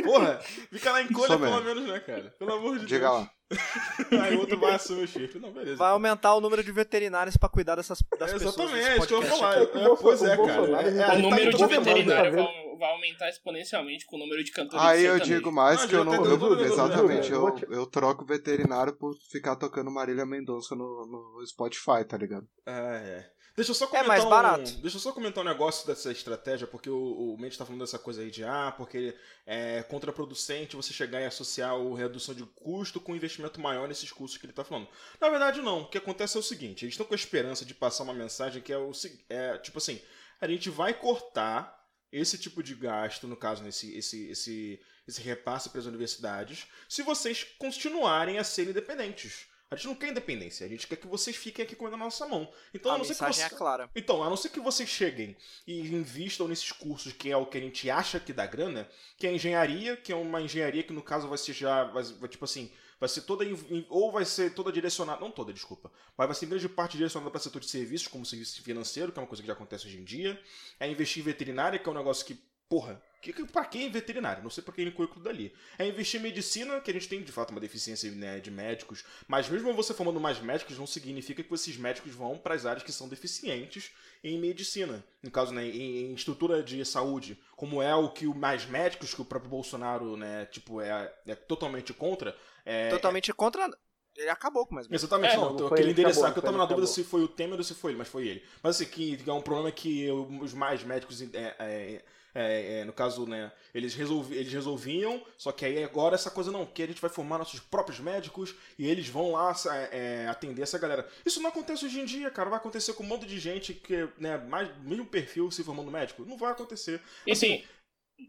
Porra, 0.05 0.39
fica 0.41 0.91
lá 0.93 1.03
em 1.03 1.13
colha 1.13 1.39
pelo 1.39 1.61
menos, 1.63 1.87
né, 1.87 2.01
cara? 2.01 2.35
Pelo 2.39 2.53
amor 2.55 2.79
de 2.79 2.87
Diga 2.87 3.09
Deus. 3.09 3.21
lá. 3.21 3.31
Aí 4.23 4.35
o 4.37 4.41
outro 4.41 4.59
vai 4.59 4.75
assumir 4.75 5.05
o 5.05 5.07
chifre. 5.07 5.39
Não, 5.39 5.53
beleza. 5.53 5.77
Vai 5.77 5.91
aumentar 5.91 6.35
o 6.35 6.41
número 6.41 6.65
de 6.65 6.73
veterinários 6.73 7.37
pra 7.37 7.49
cuidar 7.49 7.77
dessas 7.77 7.99
das 8.19 8.31
É, 8.31 8.33
pessoas. 8.35 8.55
exatamente, 8.57 8.85
é 8.89 8.97
isso 8.99 9.07
que 9.07 9.15
eu 9.15 9.23
ia 9.23 9.29
podcast 9.29 9.41
falar. 9.73 9.87
É, 9.93 9.97
pois 9.97 10.23
é, 10.23 10.37
cara. 10.37 10.67
É, 10.67 10.67
tá- 10.67 10.79
aí 10.81 10.89
O 10.89 11.07
tá 11.07 11.19
número 11.19 11.43
em 11.43 11.51
de 11.51 11.57
todo 11.57 11.61
mundo, 11.71 11.85
veterinário 11.85 12.33
cara. 12.33 12.45
vai, 12.45 12.77
vai 12.79 12.91
aumentar 12.93 13.29
exponencialmente 13.29 14.05
com 14.07 14.17
o 14.17 14.19
número 14.19 14.43
de 14.43 14.51
cantores 14.53 14.85
Aí 14.85 15.05
eu 15.05 15.13
sertanejo. 15.15 15.35
digo 15.39 15.53
mais 15.53 15.81
Não, 15.81 15.89
que 15.89 15.95
eu 15.95 16.05
não. 16.05 16.15
eu- 16.15 16.23
todo 16.39 16.51
mundo, 16.51 16.65
exatamente, 16.65 17.31
eu 17.33 17.49
eu, 17.49 17.73
eu 17.73 17.87
troco 17.87 18.25
veterinário 18.25 18.93
por 18.95 19.15
ficar 19.31 19.55
tocando 19.57 19.91
Marília 19.91 20.27
Mendonça 20.27 20.75
no, 20.75 21.07
no 21.07 21.47
Spotify, 21.47 22.05
tá 22.07 22.17
ligado? 22.17 22.47
É, 22.67 22.73
é. 22.73 23.36
Deixa 23.57 23.71
eu 23.71 23.75
só 23.75 23.87
É 23.87 23.89
comentar 23.89 24.07
mais 24.09 24.25
um- 24.25 24.29
barato. 24.29 24.71
deixa 24.83 24.97
eu 24.99 25.01
só 25.01 25.13
comentar 25.13 25.43
um 25.43 25.47
negócio 25.49 25.87
dessa 25.87 26.13
estratégia, 26.13 26.67
porque 26.67 26.91
o, 26.91 27.33
o 27.35 27.39
Mendes 27.41 27.57
tá 27.57 27.65
falando 27.65 27.81
dessa 27.81 27.99
coisa 27.99 28.21
aí 28.21 28.31
de 28.31 28.45
ah, 28.45 28.73
porque 28.77 29.17
é 29.47 29.83
contraproducente 29.85 30.77
você 30.77 30.93
chegar 30.93 31.23
e 31.23 31.25
associar 31.25 31.75
o 31.75 31.95
redução 31.95 32.35
de 32.35 32.45
custo 32.45 33.01
com 33.01 33.13
um 33.13 33.17
investimento 33.17 33.59
maior 33.59 33.89
nesses 33.89 34.13
custos 34.13 34.39
que 34.39 34.45
ele 34.45 34.53
tá 34.53 34.63
falando. 34.63 34.87
Na 35.19 35.31
verdade, 35.31 35.63
não. 35.63 35.83
O 35.83 35.89
que 35.89 35.97
acontece 35.97 36.37
é 36.37 36.41
o 36.41 36.43
seguinte, 36.43 36.85
eles 36.85 36.93
estão 36.93 37.07
com 37.07 37.15
a 37.15 37.17
esperança 37.17 37.65
de 37.65 37.73
passar 37.73 38.05
uma 38.05 38.13
mensagem 38.13 38.61
que 38.61 38.73
é 38.73 38.77
o 38.79 38.93
é, 39.31 39.57
tipo 39.59 39.79
assim, 39.79 40.01
a 40.39 40.47
gente 40.47 40.69
vai 40.69 40.93
cortar 40.93 41.75
esse 42.13 42.37
tipo 42.37 42.63
de 42.63 42.75
gasto, 42.75 43.27
no 43.27 43.37
caso, 43.37 43.63
nesse 43.63 43.97
esse, 43.97 44.29
esse, 44.29 44.81
esse 45.09 45.21
repasse 45.23 45.71
para 45.71 45.81
as 45.81 45.87
universidades, 45.87 46.67
se 46.89 47.03
vocês 47.03 47.43
continuarem 47.59 48.39
a 48.39 48.45
ser 48.45 48.69
independentes. 48.69 49.47
A 49.69 49.75
gente 49.75 49.89
não 49.89 49.95
quer 49.97 50.11
independência, 50.11 50.65
a 50.65 50.69
gente 50.69 50.87
quer 50.87 50.95
que 50.95 51.09
vocês 51.09 51.35
fiquem 51.35 51.65
aqui 51.65 51.75
comendo 51.75 51.97
a 51.97 51.99
nossa 51.99 52.27
mão. 52.27 52.49
Então, 52.73 52.93
a 52.93 52.95
A 52.95 52.99
não 52.99 53.05
ser 53.05 53.15
que 53.15 53.23
mensagem 53.23 53.49
você... 53.49 53.55
é 53.55 53.59
clara. 53.59 53.91
Então, 53.97 54.23
a 54.23 54.31
não 54.31 54.37
ser 54.37 54.51
que 54.51 54.61
vocês 54.61 54.89
cheguem 54.89 55.37
e 55.67 55.81
invistam 55.81 56.47
nesses 56.47 56.71
cursos, 56.71 57.13
que 57.13 57.33
é 57.33 57.37
o 57.37 57.47
que 57.47 57.59
a 57.59 57.61
gente 57.61 57.91
acha 57.91 58.21
que 58.21 58.33
dá 58.33 58.47
grana, 58.47 58.89
que 59.17 59.27
é 59.27 59.33
engenharia, 59.33 59.97
que 59.97 60.13
é 60.13 60.17
uma 60.17 60.41
engenharia 60.41 60.85
que 60.85 60.93
no 60.93 61.03
caso 61.03 61.27
vai 61.27 61.37
ser 61.37 61.53
já, 61.53 61.83
vai, 61.83 62.05
vai, 62.05 62.29
tipo 62.29 62.45
assim, 62.45 62.71
vai 63.01 63.09
ser 63.09 63.23
toda, 63.23 63.45
ou 63.89 64.13
vai 64.13 64.25
ser 64.25 64.55
toda 64.55 64.71
direcionada, 64.71 65.21
não 65.21 65.33
toda, 65.33 65.53
desculpa, 65.53 65.91
mas 66.17 66.29
vai 66.29 66.35
ser 66.37 66.47
em 66.47 66.51
grande 66.51 66.69
parte 66.69 66.97
direcionada 66.97 67.31
para 67.31 67.41
setor 67.41 67.61
de 67.61 67.69
serviços, 67.69 68.07
como 68.07 68.25
serviço 68.25 68.63
financeiro, 68.63 69.11
que 69.11 69.19
é 69.19 69.23
uma 69.23 69.29
coisa 69.29 69.43
que 69.43 69.49
já 69.49 69.53
acontece 69.53 69.87
hoje 69.87 69.99
em 69.99 70.05
dia, 70.05 70.41
é 70.79 70.89
investir 70.89 71.23
em 71.23 71.25
veterinária, 71.25 71.79
que 71.79 71.89
é 71.89 71.93
um 71.93 71.97
negócio 71.97 72.25
que, 72.25 72.41
porra, 72.69 73.01
que, 73.21 73.33
que, 73.33 73.45
pra 73.45 73.65
quem 73.65 73.87
é 73.87 73.89
veterinário? 73.89 74.43
Não 74.43 74.51
sei 74.51 74.63
pra 74.63 74.73
quem 74.73 74.91
currículo 74.91 75.25
dali. 75.25 75.53
É 75.79 75.87
investir 75.87 76.21
em 76.21 76.23
medicina, 76.23 76.81
que 76.81 76.91
a 76.91 76.95
gente 76.95 77.09
tem 77.09 77.23
de 77.23 77.33
fato 77.33 77.51
uma 77.51 77.61
deficiência 77.61 78.11
né, 78.13 78.39
de 78.39 78.51
médicos, 78.51 79.05
mas 79.27 79.49
mesmo 79.49 79.75
você 79.75 79.93
formando 79.93 80.21
mais 80.21 80.39
médicos, 80.41 80.79
não 80.79 80.87
significa 80.87 81.43
que 81.43 81.55
esses 81.55 81.77
médicos 81.77 82.13
vão 82.13 82.39
para 82.39 82.55
as 82.55 82.65
áreas 82.65 82.85
que 82.85 82.93
são 82.93 83.09
deficientes 83.09 83.91
em 84.23 84.39
medicina. 84.39 85.05
No 85.23 85.31
caso, 85.31 85.53
né, 85.53 85.67
em, 85.67 86.11
em 86.11 86.15
estrutura 86.15 86.63
de 86.63 86.85
saúde, 86.85 87.39
como 87.57 87.83
é 87.83 87.95
o 87.95 88.11
que 88.11 88.27
o 88.27 88.35
mais 88.35 88.65
médicos, 88.65 89.13
que 89.13 89.23
o 89.23 89.25
próprio 89.25 89.51
Bolsonaro, 89.51 90.17
né, 90.17 90.47
tipo, 90.47 90.81
é, 90.81 91.13
é 91.27 91.35
totalmente 91.35 91.93
contra. 91.93 92.37
É, 92.65 92.91
Totalmente 92.91 93.33
contra. 93.33 93.69
Ele 94.17 94.31
acabou 94.31 94.65
com 94.67 94.75
mais 94.75 94.91
Exatamente, 94.91 95.35
É, 95.35 95.37
não, 95.37 95.53
não 95.53 95.59
eu 95.67 95.71
queria 95.71 95.91
endereçar, 95.91 96.31
acabou, 96.31 96.33
que 96.33 96.39
eu 96.39 96.43
tava 96.45 96.59
na 96.59 96.65
dúvida 96.65 96.87
acabou. 96.87 96.95
se 96.95 97.05
foi 97.05 97.23
o 97.23 97.29
Temer 97.29 97.59
ou 97.59 97.65
se 97.65 97.75
foi 97.75 97.91
ele, 97.91 97.99
mas 97.99 98.09
foi 98.09 98.29
ele. 98.29 98.43
Mas 98.63 98.77
assim, 98.77 98.87
que 98.87 99.19
é 99.27 99.33
um 99.33 99.43
problema 99.43 99.71
que 99.71 100.11
os 100.11 100.55
mais 100.55 100.83
médicos, 100.83 101.21
é, 101.21 101.55
é, 101.59 102.05
é, 102.39 102.81
é, 102.81 102.85
no 102.85 102.93
caso, 102.93 103.27
né, 103.27 103.51
eles, 103.75 103.95
resolvi, 103.95 104.37
eles 104.37 104.53
resolviam, 104.53 105.25
só 105.39 105.51
que 105.51 105.65
aí 105.65 105.83
agora 105.83 106.15
essa 106.15 106.31
coisa 106.31 106.53
não, 106.53 106.67
que 106.67 106.83
a 106.83 106.87
gente 106.87 107.01
vai 107.01 107.09
formar 107.09 107.39
nossos 107.39 107.61
próprios 107.61 107.99
médicos 107.99 108.55
e 108.79 108.87
eles 108.87 109.09
vão 109.09 109.33
lá 109.33 109.55
é, 109.73 110.25
é, 110.25 110.29
atender 110.29 110.63
essa 110.63 110.79
galera. 110.79 111.09
Isso 111.25 111.41
não 111.41 111.49
acontece 111.49 111.87
hoje 111.87 111.99
em 111.99 112.05
dia, 112.05 112.31
cara, 112.31 112.51
vai 112.51 112.59
acontecer 112.59 112.93
com 112.93 113.03
um 113.03 113.07
monte 113.07 113.27
de 113.27 113.41
gente 113.41 113.73
que, 113.73 114.09
né, 114.19 114.37
mais, 114.37 114.69
mesmo 114.83 115.07
perfil 115.07 115.51
se 115.51 115.65
formando 115.65 115.91
médico, 115.91 116.27
não 116.27 116.37
vai 116.37 116.53
acontecer. 116.53 117.01
E 117.27 117.35
sim, 117.35 117.65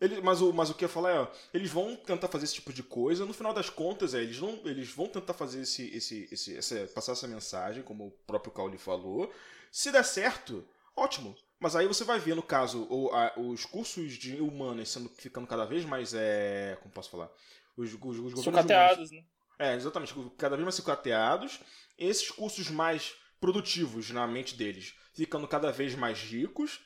Ele, 0.02 0.22
mas, 0.22 0.42
o, 0.42 0.54
mas 0.54 0.70
o 0.70 0.74
que 0.74 0.84
eu 0.84 0.88
ia 0.88 0.94
falar 0.94 1.12
é, 1.12 1.20
ó, 1.20 1.28
eles 1.54 1.70
vão 1.72 1.96
tentar 1.96 2.28
fazer 2.28 2.46
esse 2.46 2.56
tipo 2.56 2.72
de 2.74 2.84
coisa, 2.84 3.26
no 3.26 3.34
final 3.34 3.54
das 3.54 3.70
contas, 3.70 4.14
é, 4.14 4.22
eles, 4.22 4.40
não, 4.40 4.62
eles 4.66 4.90
vão 4.90 5.08
tentar 5.08 5.34
fazer 5.34 5.62
esse, 5.62 5.96
esse, 5.96 6.28
esse, 6.32 6.58
essa, 6.58 6.88
passar 6.94 7.14
essa 7.14 7.28
mensagem, 7.28 7.84
como 7.84 8.08
o 8.08 8.12
próprio 8.12 8.54
Cauli 8.54 8.78
falou. 8.78 9.34
Se 9.72 9.92
der 9.92 10.04
certo, 10.04 10.66
ótimo. 10.96 11.36
Mas 11.60 11.76
aí 11.76 11.88
você 11.88 12.04
vai 12.04 12.20
ver, 12.20 12.36
no 12.36 12.44
caso, 12.44 12.88
o, 12.90 13.12
a- 13.14 13.34
os 13.38 13.66
cursos 13.66 14.14
de 14.14 14.36
humanas 14.40 14.90
sendo, 14.90 15.10
ficando 15.10 15.48
cada 15.48 15.66
vez 15.66 15.86
mais. 15.86 16.14
É, 16.14 16.78
como 16.82 16.94
posso 16.94 17.10
falar? 17.10 17.30
Os, 17.76 17.94
os, 17.94 18.20
os 18.20 18.44
sucateados, 18.44 19.12
né? 19.12 19.24
é, 19.60 19.76
exatamente. 19.76 20.14
Cada 20.38 20.56
vez 20.56 20.64
mais 20.64 20.76
sucateados. 20.76 21.60
Esses 21.98 22.30
cursos 22.30 22.70
mais 22.70 23.16
produtivos 23.40 24.10
na 24.12 24.28
mente 24.28 24.56
deles 24.56 24.94
ficando 25.14 25.48
cada 25.48 25.72
vez 25.72 25.96
mais 25.96 26.20
ricos. 26.20 26.80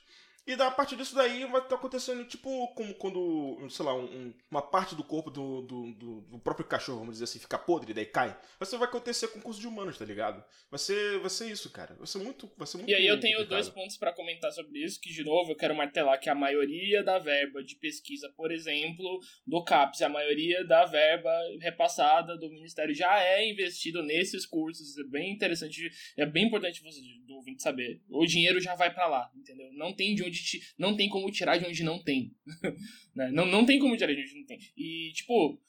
E 0.47 0.55
da 0.55 0.67
a 0.67 0.71
partir 0.71 0.95
disso 0.95 1.13
daí 1.15 1.45
vai 1.45 1.61
estar 1.61 1.75
acontecendo, 1.75 2.25
tipo, 2.25 2.67
como 2.73 2.93
quando, 2.95 3.67
sei 3.69 3.85
lá, 3.85 3.93
um- 3.95 4.05
um- 4.05 4.33
uma 4.49 4.61
parte 4.61 4.95
do 4.95 5.03
corpo 5.03 5.29
do, 5.29 5.61
do, 5.61 5.91
do- 5.93 6.39
próprio 6.39 6.65
cachorro, 6.65 6.97
vamos 6.99 7.13
dizer 7.13 7.25
assim, 7.25 7.37
fica 7.39 7.59
podre, 7.59 7.93
daí 7.93 8.05
cai. 8.07 8.35
Isso 8.59 8.77
vai 8.79 8.87
acontecer 8.87 9.27
com 9.27 9.37
o 9.39 9.41
curso 9.43 9.61
de 9.61 9.67
humanos, 9.67 9.97
tá 9.99 10.03
ligado? 10.03 10.43
Vai 10.69 10.79
ser, 10.79 11.19
vai 11.19 11.29
ser 11.29 11.51
isso, 11.51 11.69
cara. 11.71 11.93
Vai 11.95 12.07
ser 12.07 12.17
muito. 12.17 12.51
Vai 12.57 12.65
ser 12.65 12.77
muito 12.77 12.89
E 12.89 12.95
aí 12.95 13.05
eu 13.05 13.19
tenho 13.19 13.37
complicado. 13.37 13.57
dois 13.63 13.69
pontos 13.69 13.97
pra 13.97 14.11
comentar 14.13 14.51
sobre 14.51 14.83
isso, 14.83 14.99
que 14.99 15.11
de 15.13 15.23
novo 15.23 15.51
eu 15.51 15.55
quero 15.55 15.75
martelar 15.75 16.19
que 16.19 16.29
a 16.29 16.35
maioria 16.35 17.03
da 17.03 17.19
verba 17.19 17.63
de 17.63 17.75
pesquisa, 17.75 18.27
por 18.35 18.51
exemplo, 18.51 19.19
do 19.45 19.63
CAPES, 19.63 20.01
a 20.01 20.09
maioria 20.09 20.65
da 20.65 20.85
verba 20.85 21.31
repassada 21.59 22.35
do 22.37 22.49
Ministério 22.49 22.93
já 22.93 23.21
é 23.21 23.47
investido 23.49 24.01
nesses 24.03 24.45
cursos. 24.45 24.97
É 24.97 25.03
bem 25.03 25.31
interessante, 25.31 25.89
é 26.17 26.25
bem 26.25 26.47
importante 26.47 26.81
você 26.81 26.99
do 27.27 27.35
ouvinte 27.35 27.61
saber. 27.61 28.01
O 28.09 28.25
dinheiro 28.25 28.59
já 28.59 28.75
vai 28.75 28.91
pra 28.93 29.07
lá, 29.07 29.29
entendeu? 29.35 29.71
Não 29.73 29.93
tem 29.93 30.15
de 30.15 30.23
onde 30.23 30.30
ti- 30.39 30.61
não 30.77 30.95
tem 30.95 31.09
como 31.09 31.31
tirar 31.31 31.57
de 31.57 31.65
onde 31.65 31.83
não 31.83 32.01
tem. 32.03 32.31
Né? 33.15 33.29
não, 33.31 33.45
não 33.45 33.65
tem 33.65 33.77
como 33.77 33.97
tirar 33.97 34.13
de 34.13 34.21
onde 34.21 34.35
não 34.35 34.45
tem. 34.45 34.57
E 34.77 35.11
tipo, 35.13 35.61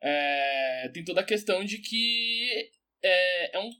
é, 0.00 0.90
tem 0.94 1.04
toda 1.04 1.20
a 1.20 1.24
questão 1.24 1.62
de 1.64 1.78
que 1.78 2.70
é, 3.02 3.56
é 3.56 3.60
um 3.60 3.70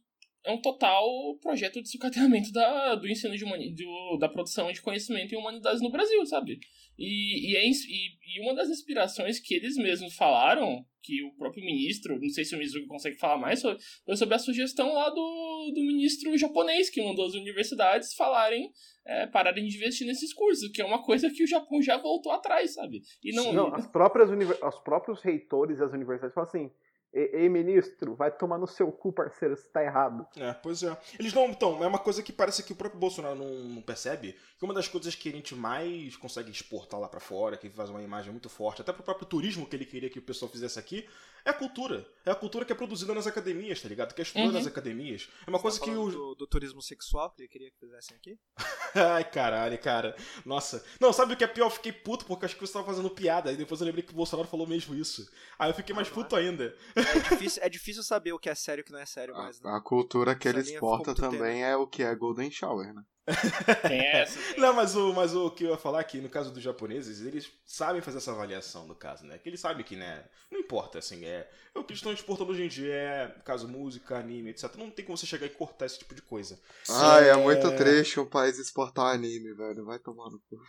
é 0.44 0.52
um 0.52 0.60
total 0.60 1.06
projeto 1.40 1.82
de 1.82 1.90
sucateamento 1.90 2.50
da, 2.52 2.94
do 2.94 3.08
ensino 3.08 3.36
de 3.36 3.44
do, 3.74 4.16
da 4.18 4.28
produção 4.28 4.72
de 4.72 4.80
conhecimento 4.80 5.34
em 5.34 5.38
humanidades 5.38 5.82
no 5.82 5.90
Brasil, 5.90 6.24
sabe? 6.24 6.58
E, 6.98 7.52
e, 7.52 7.56
é 7.56 7.66
e, 7.66 8.36
e 8.36 8.40
uma 8.42 8.54
das 8.54 8.68
inspirações 8.68 9.38
que 9.38 9.54
eles 9.54 9.76
mesmos 9.76 10.14
falaram, 10.14 10.84
que 11.02 11.22
o 11.24 11.34
próprio 11.34 11.64
ministro, 11.64 12.18
não 12.20 12.28
sei 12.28 12.44
se 12.44 12.54
o 12.54 12.58
Mizuki 12.58 12.86
consegue 12.86 13.18
falar 13.18 13.38
mais, 13.38 13.60
sobre, 13.60 13.82
foi 14.04 14.16
sobre 14.16 14.34
a 14.34 14.38
sugestão 14.38 14.92
lá 14.92 15.08
do, 15.08 15.72
do 15.74 15.80
ministro 15.82 16.36
japonês, 16.36 16.90
que 16.90 17.02
mandou 17.02 17.26
as 17.26 17.34
universidades 17.34 18.14
falarem, 18.14 18.70
é, 19.06 19.26
pararem 19.26 19.66
de 19.66 19.76
investir 19.76 20.06
nesses 20.06 20.32
cursos, 20.32 20.70
que 20.70 20.82
é 20.82 20.84
uma 20.84 21.02
coisa 21.02 21.30
que 21.30 21.42
o 21.42 21.46
Japão 21.46 21.80
já 21.80 21.96
voltou 21.96 22.32
atrás, 22.32 22.74
sabe? 22.74 23.00
E 23.22 23.34
não, 23.34 23.52
Não, 23.52 23.74
as 23.74 23.86
próprias 23.86 24.28
os 24.30 24.78
próprios 24.80 25.20
reitores 25.22 25.78
e 25.78 25.82
as 25.82 25.92
universidades 25.92 26.34
falam 26.34 26.48
assim: 26.48 26.70
ei, 27.12 27.48
ministro, 27.48 28.14
vai 28.14 28.30
tomar 28.30 28.58
no 28.58 28.66
seu 28.66 28.90
cu, 28.92 29.12
parceiro, 29.12 29.56
você 29.56 29.68
tá 29.68 29.82
errado. 29.82 30.26
É, 30.36 30.52
pois 30.52 30.82
é. 30.82 30.96
Eles 31.18 31.32
não. 31.32 31.46
Então, 31.46 31.82
é 31.82 31.86
uma 31.86 31.98
coisa 31.98 32.22
que 32.22 32.32
parece 32.32 32.62
que 32.62 32.72
o 32.72 32.76
próprio 32.76 33.00
Bolsonaro 33.00 33.34
não, 33.34 33.52
não 33.64 33.82
percebe. 33.82 34.36
Que 34.58 34.64
uma 34.64 34.74
das 34.74 34.88
coisas 34.88 35.14
que 35.14 35.28
a 35.28 35.32
gente 35.32 35.54
mais 35.54 36.16
consegue 36.16 36.50
exportar 36.50 37.00
lá 37.00 37.08
pra 37.08 37.20
fora, 37.20 37.56
que 37.56 37.68
faz 37.70 37.90
uma 37.90 38.02
imagem 38.02 38.30
muito 38.30 38.48
forte, 38.48 38.82
até 38.82 38.92
pro 38.92 39.02
próprio 39.02 39.26
turismo 39.26 39.66
que 39.66 39.76
ele 39.76 39.86
queria 39.86 40.10
que 40.10 40.18
o 40.18 40.22
pessoal 40.22 40.50
fizesse 40.50 40.78
aqui, 40.78 41.08
é 41.44 41.50
a 41.50 41.52
cultura. 41.52 42.06
É 42.26 42.30
a 42.30 42.34
cultura 42.34 42.64
que 42.64 42.72
é 42.72 42.74
produzida 42.76 43.14
nas 43.14 43.26
academias, 43.26 43.80
tá 43.80 43.88
ligado? 43.88 44.14
Que 44.14 44.20
é 44.20 44.24
estudada 44.24 44.48
Uhum. 44.50 44.54
nas 44.58 44.66
academias. 44.66 45.28
É 45.46 45.50
uma 45.50 45.58
coisa 45.58 45.78
Tá 45.78 45.84
que 45.86 45.90
os. 45.90 46.12
do, 46.14 46.34
do 46.34 46.46
turismo 46.46 46.82
sexual 46.82 47.30
que 47.30 47.42
ele 47.42 47.48
queria 47.48 47.70
que 47.70 47.78
fizessem 47.78 48.16
aqui? 48.16 48.38
Ai, 48.94 49.24
caralho, 49.24 49.78
cara. 49.78 50.14
Nossa. 50.44 50.84
Não, 51.00 51.12
sabe 51.12 51.32
o 51.32 51.36
que 51.36 51.44
é 51.44 51.46
pior? 51.46 51.66
Eu 51.66 51.70
fiquei 51.70 51.92
puto 51.92 52.26
porque 52.26 52.44
eu 52.44 52.46
acho 52.46 52.56
que 52.56 52.66
você 52.66 52.72
tava 52.72 52.84
fazendo 52.86 53.08
piada. 53.10 53.50
E 53.52 53.56
depois 53.56 53.80
eu 53.80 53.86
lembrei 53.86 54.04
que 54.04 54.12
o 54.12 54.16
Bolsonaro 54.16 54.48
falou 54.48 54.66
mesmo 54.66 54.94
isso. 54.94 55.26
Aí 55.58 55.70
eu 55.70 55.74
fiquei 55.74 55.94
mais 55.94 56.08
puto 56.10 56.36
ainda. 56.36 56.76
É 56.94 57.02
difícil, 57.48 57.62
é 57.62 57.68
difícil 57.68 58.02
saber 58.02 58.32
o 58.32 58.38
que 58.38 58.50
é 58.50 58.54
sério 58.54 58.80
e 58.80 58.82
o 58.82 58.84
que 58.84 58.92
não 58.92 59.00
é 59.00 59.06
sério 59.06 59.34
mais, 59.34 59.60
né? 59.60 59.70
A, 59.70 59.76
a 59.76 59.80
cultura 59.80 60.34
que 60.34 60.46
Essa 60.48 60.58
ele 60.58 60.68
exporta 60.72 61.14
também 61.14 61.64
é 61.64 61.74
o 61.76 61.86
que 61.86 62.02
é 62.02 62.14
Golden 62.14 62.50
Shower, 62.50 62.92
né? 62.92 63.02
Tem 63.86 64.00
essa. 64.06 64.38
tem- 64.52 64.60
Não, 64.60 64.72
mas 64.72 64.94
o, 64.96 65.12
mas 65.12 65.34
o 65.34 65.50
que 65.50 65.64
eu 65.64 65.70
ia 65.70 65.76
falar 65.76 66.00
aqui, 66.00 66.18
no 66.20 66.28
caso 66.28 66.50
dos 66.52 66.62
japoneses, 66.62 67.20
eles 67.24 67.50
sabem 67.66 68.00
fazer 68.02 68.18
essa 68.18 68.32
avaliação, 68.32 68.86
no 68.86 68.94
caso, 68.94 69.24
né? 69.24 69.38
Que 69.38 69.48
eles 69.48 69.60
sabem 69.60 69.84
que, 69.84 69.96
né? 69.96 70.24
Não 70.50 70.58
importa, 70.60 70.98
assim, 70.98 71.24
é. 71.24 71.48
é 71.74 71.78
o 71.78 71.84
que 71.84 71.92
eles 71.92 71.98
estão 72.00 72.12
exportando 72.12 72.52
hoje 72.52 72.64
em 72.64 72.68
dia 72.68 72.92
é, 72.94 73.28
no 73.36 73.42
caso, 73.42 73.68
música, 73.68 74.16
anime, 74.18 74.50
etc. 74.50 74.74
Não 74.76 74.90
tem 74.90 75.04
como 75.04 75.16
você 75.16 75.26
chegar 75.26 75.46
e 75.46 75.50
cortar 75.50 75.86
esse 75.86 75.98
tipo 75.98 76.14
de 76.14 76.22
coisa. 76.22 76.60
Ai, 76.88 77.28
é 77.28 77.32
É. 77.32 77.36
muito 77.36 77.70
triste 77.76 78.18
um 78.20 78.26
país 78.26 78.58
exportar 78.58 79.14
anime, 79.14 79.54
velho. 79.54 79.84
Vai 79.84 79.98
tomar 79.98 80.30
no 80.30 80.38
cu. 80.40 80.60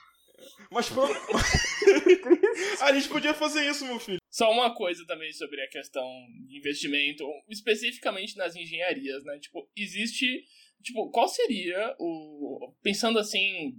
Mas 0.72 0.90
pelo. 0.90 1.08
a 2.82 2.94
gente 2.94 3.08
podia 3.10 3.34
fazer 3.34 3.64
isso, 3.70 3.86
meu 3.86 4.00
filho. 4.00 4.20
Só 4.30 4.50
uma 4.52 4.74
coisa 4.74 5.06
também 5.06 5.32
sobre 5.34 5.62
a 5.62 5.68
questão 5.70 6.04
de 6.48 6.58
investimento, 6.58 7.24
especificamente 7.50 8.38
nas 8.38 8.56
engenharias, 8.56 9.24
né? 9.24 9.38
Tipo, 9.40 9.70
existe. 9.76 10.44
Tipo, 10.82 11.10
qual 11.12 11.28
seria 11.28 11.96
o. 12.00 12.74
Pensando 12.82 13.20
assim, 13.20 13.76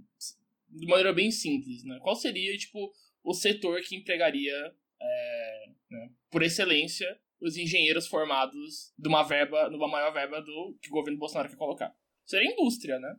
de 0.69 0.87
maneira 0.87 1.13
bem 1.13 1.31
simples, 1.31 1.83
né? 1.83 1.99
Qual 2.01 2.15
seria, 2.15 2.57
tipo, 2.57 2.91
o 3.23 3.33
setor 3.33 3.81
que 3.81 3.95
empregaria, 3.95 4.75
é, 5.01 5.65
né, 5.89 6.09
por 6.31 6.43
excelência, 6.43 7.19
os 7.41 7.57
engenheiros 7.57 8.07
formados 8.07 8.93
de 8.97 9.07
uma 9.07 9.23
verba, 9.23 9.69
de 9.69 9.75
uma 9.75 9.87
maior 9.87 10.11
verba 10.11 10.41
do 10.41 10.77
que 10.81 10.89
o 10.89 10.93
governo 10.93 11.19
Bolsonaro 11.19 11.49
quer 11.49 11.57
colocar? 11.57 11.95
Seria 12.25 12.49
a 12.49 12.53
indústria, 12.53 12.99
né? 12.99 13.15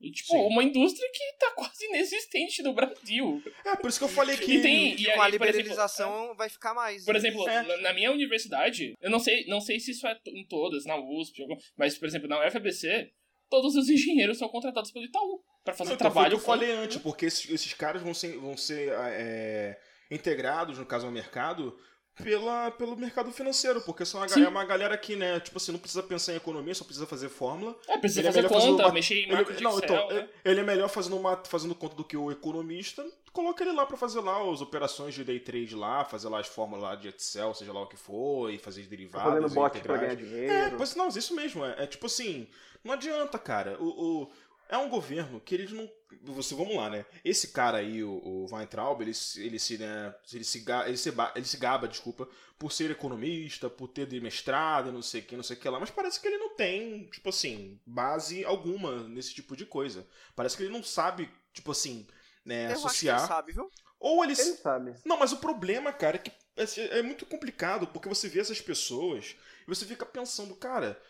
E, 0.00 0.10
tipo, 0.10 0.32
Sim. 0.32 0.38
uma 0.48 0.62
indústria 0.62 1.08
que 1.12 1.38
tá 1.38 1.50
quase 1.52 1.84
inexistente 1.86 2.62
no 2.62 2.74
Brasil. 2.74 3.42
É, 3.64 3.76
por 3.76 3.88
isso 3.88 3.98
que 3.98 4.04
eu 4.04 4.08
falei 4.08 4.36
que. 4.36 4.56
E 4.56 4.60
tem- 4.62 4.92
E, 4.92 5.04
com 5.04 5.10
a 5.12 5.14
por 5.14 5.26
exemplo, 5.28 5.46
liberalização 5.46 6.34
vai 6.36 6.48
ficar 6.48 6.74
mais. 6.74 7.04
Por 7.04 7.14
né? 7.14 7.18
exemplo, 7.20 7.48
É. 7.48 7.62
na, 7.62 7.76
na 7.78 7.92
minha 7.94 8.10
universidade, 8.12 8.94
eu 9.00 9.10
não 9.10 9.18
sei, 9.18 9.46
não 9.46 9.60
sei 9.60 9.80
se 9.80 9.92
isso 9.92 10.06
é 10.06 10.18
em 10.26 10.46
todas, 10.46 10.84
na 10.84 10.96
USP, 10.96 11.46
mas, 11.76 11.96
por 11.96 12.06
exemplo, 12.06 12.28
na 12.28 12.46
UFABC, 12.46 13.10
todos 13.48 13.76
os 13.76 13.88
engenheiros 13.88 14.36
são 14.38 14.48
contratados 14.48 14.90
pelo 14.90 15.04
Itaú 15.06 15.40
para 15.64 15.72
fazer 15.74 15.90
Não, 15.90 15.94
então, 15.96 16.10
foi 16.10 16.10
o 16.10 16.12
trabalho. 16.24 16.36
que 16.36 16.42
eu 16.42 16.46
falei 16.46 16.72
antes, 16.72 16.96
porque 16.98 17.26
esses, 17.26 17.48
esses 17.48 17.72
caras 17.72 18.02
vão 18.02 18.12
ser, 18.12 18.36
vão 18.36 18.56
ser 18.56 18.90
é, 18.92 19.78
integrados, 20.10 20.78
no 20.78 20.84
caso, 20.86 21.06
ao 21.06 21.12
mercado, 21.12 21.76
pela, 22.22 22.70
pelo 22.70 22.96
mercado 22.96 23.30
financeiro, 23.32 23.80
porque 23.80 24.04
são 24.04 24.22
é 24.24 24.48
uma 24.48 24.64
galera 24.64 24.96
que, 24.96 25.16
né, 25.16 25.40
tipo 25.40 25.56
assim, 25.58 25.72
não 25.72 25.78
precisa 25.78 26.02
pensar 26.02 26.32
em 26.32 26.36
economia, 26.36 26.74
só 26.74 26.84
precisa 26.84 27.06
fazer 27.06 27.28
fórmula. 27.28 27.76
É, 27.88 27.98
precisa 27.98 28.20
Ele 28.20 28.28
é 28.28 28.30
fazer 28.32 28.42
melhor 28.42 28.54
fazer 28.60 28.70
conta, 28.70 28.82
uma- 28.86 28.92
mexer 28.92 29.14
em 29.14 29.22
Ele, 29.32 29.32
não, 29.60 29.78
Excel, 29.78 29.78
então, 29.78 30.08
né? 30.10 30.28
ele 30.44 30.60
é 30.60 30.62
melhor 30.62 30.88
fazendo, 30.88 31.16
uma, 31.16 31.36
fazendo 31.44 31.74
conta 31.74 31.96
do 31.96 32.04
que 32.04 32.16
o 32.16 32.30
economista, 32.30 33.04
coloca 33.32 33.64
ele 33.64 33.72
lá 33.72 33.84
pra 33.84 33.96
fazer 33.96 34.20
lá 34.20 34.40
as 34.48 34.60
operações 34.60 35.12
de 35.14 35.24
day 35.24 35.40
trade 35.40 35.74
lá, 35.74 36.04
fazer 36.04 36.28
lá 36.28 36.38
as 36.38 36.46
fórmulas 36.46 36.82
lá 36.84 36.94
de 36.94 37.08
Excel, 37.08 37.52
seja 37.52 37.72
lá 37.72 37.82
o 37.82 37.86
que 37.88 37.96
for, 37.96 38.50
e 38.52 38.58
fazer 38.58 38.82
os 38.82 38.86
Tá 38.86 38.90
derivados. 38.90 39.32
fazendo 39.34 39.48
bot 39.54 39.80
pra 39.80 39.96
ganhar 39.96 40.12
É, 40.12 40.16
dinheiro. 40.16 40.76
pois 40.76 40.94
não, 40.94 41.08
isso 41.08 41.34
mesmo. 41.34 41.64
É, 41.64 41.82
é 41.82 41.86
tipo 41.86 42.06
assim, 42.06 42.46
não 42.84 42.92
adianta, 42.94 43.38
cara. 43.38 43.76
O, 43.80 43.86
o- 44.22 44.30
é 44.74 44.78
um 44.78 44.88
governo 44.88 45.40
que 45.40 45.54
eles 45.54 45.70
não. 45.72 45.88
Você, 46.22 46.54
vamos 46.54 46.76
lá, 46.76 46.88
né? 46.88 47.04
Esse 47.24 47.48
cara 47.48 47.78
aí, 47.78 48.02
o, 48.02 48.10
o 48.12 48.46
Weintraub, 48.54 49.00
ele, 49.02 49.12
se- 49.12 49.42
ele 49.44 49.58
se, 49.58 49.76
né, 49.78 50.14
ele 50.32 50.44
se, 50.44 50.64
ele 50.86 50.96
se, 50.96 51.12
ele 51.34 51.44
se 51.44 51.56
gaba, 51.58 51.88
desculpa, 51.88 52.28
por 52.58 52.72
ser 52.72 52.90
economista, 52.90 53.68
por 53.68 53.88
ter 53.88 54.06
de 54.06 54.20
mestrado, 54.20 54.92
não 54.92 55.02
sei 55.02 55.20
o 55.20 55.24
que, 55.24 55.36
não 55.36 55.42
sei 55.42 55.56
o 55.56 55.60
que 55.60 55.68
lá, 55.68 55.78
mas 55.80 55.90
parece 55.90 56.20
que 56.20 56.28
ele 56.28 56.38
não 56.38 56.54
tem, 56.54 57.06
tipo 57.10 57.28
assim, 57.28 57.78
base 57.86 58.44
alguma 58.44 59.06
nesse 59.08 59.34
tipo 59.34 59.56
de 59.56 59.66
coisa. 59.66 60.06
Parece 60.34 60.56
que 60.56 60.62
ele 60.62 60.72
não 60.72 60.82
sabe, 60.82 61.28
tipo 61.52 61.72
assim, 61.72 62.06
né, 62.44 62.66
Eu 62.66 62.70
acho 62.70 62.80
que 62.80 62.86
associar. 62.86 63.18
ele 63.18 63.28
sabe, 63.28 63.52
viu? 63.52 63.68
Ou 64.00 64.22
ele, 64.24 64.32
Ele 64.32 64.56
sabe. 64.56 64.94
não, 65.04 65.18
mas 65.18 65.32
o 65.32 65.38
problema, 65.38 65.92
cara, 65.92 66.16
é 66.16 66.18
que 66.20 66.32
é, 66.56 66.98
é 66.98 67.02
muito 67.02 67.26
complicado, 67.26 67.86
porque 67.88 68.08
você 68.08 68.28
vê 68.28 68.40
essas 68.40 68.60
pessoas 68.60 69.34
e 69.66 69.68
você 69.68 69.84
fica 69.84 70.06
pensando, 70.06 70.54
cara, 70.56 71.00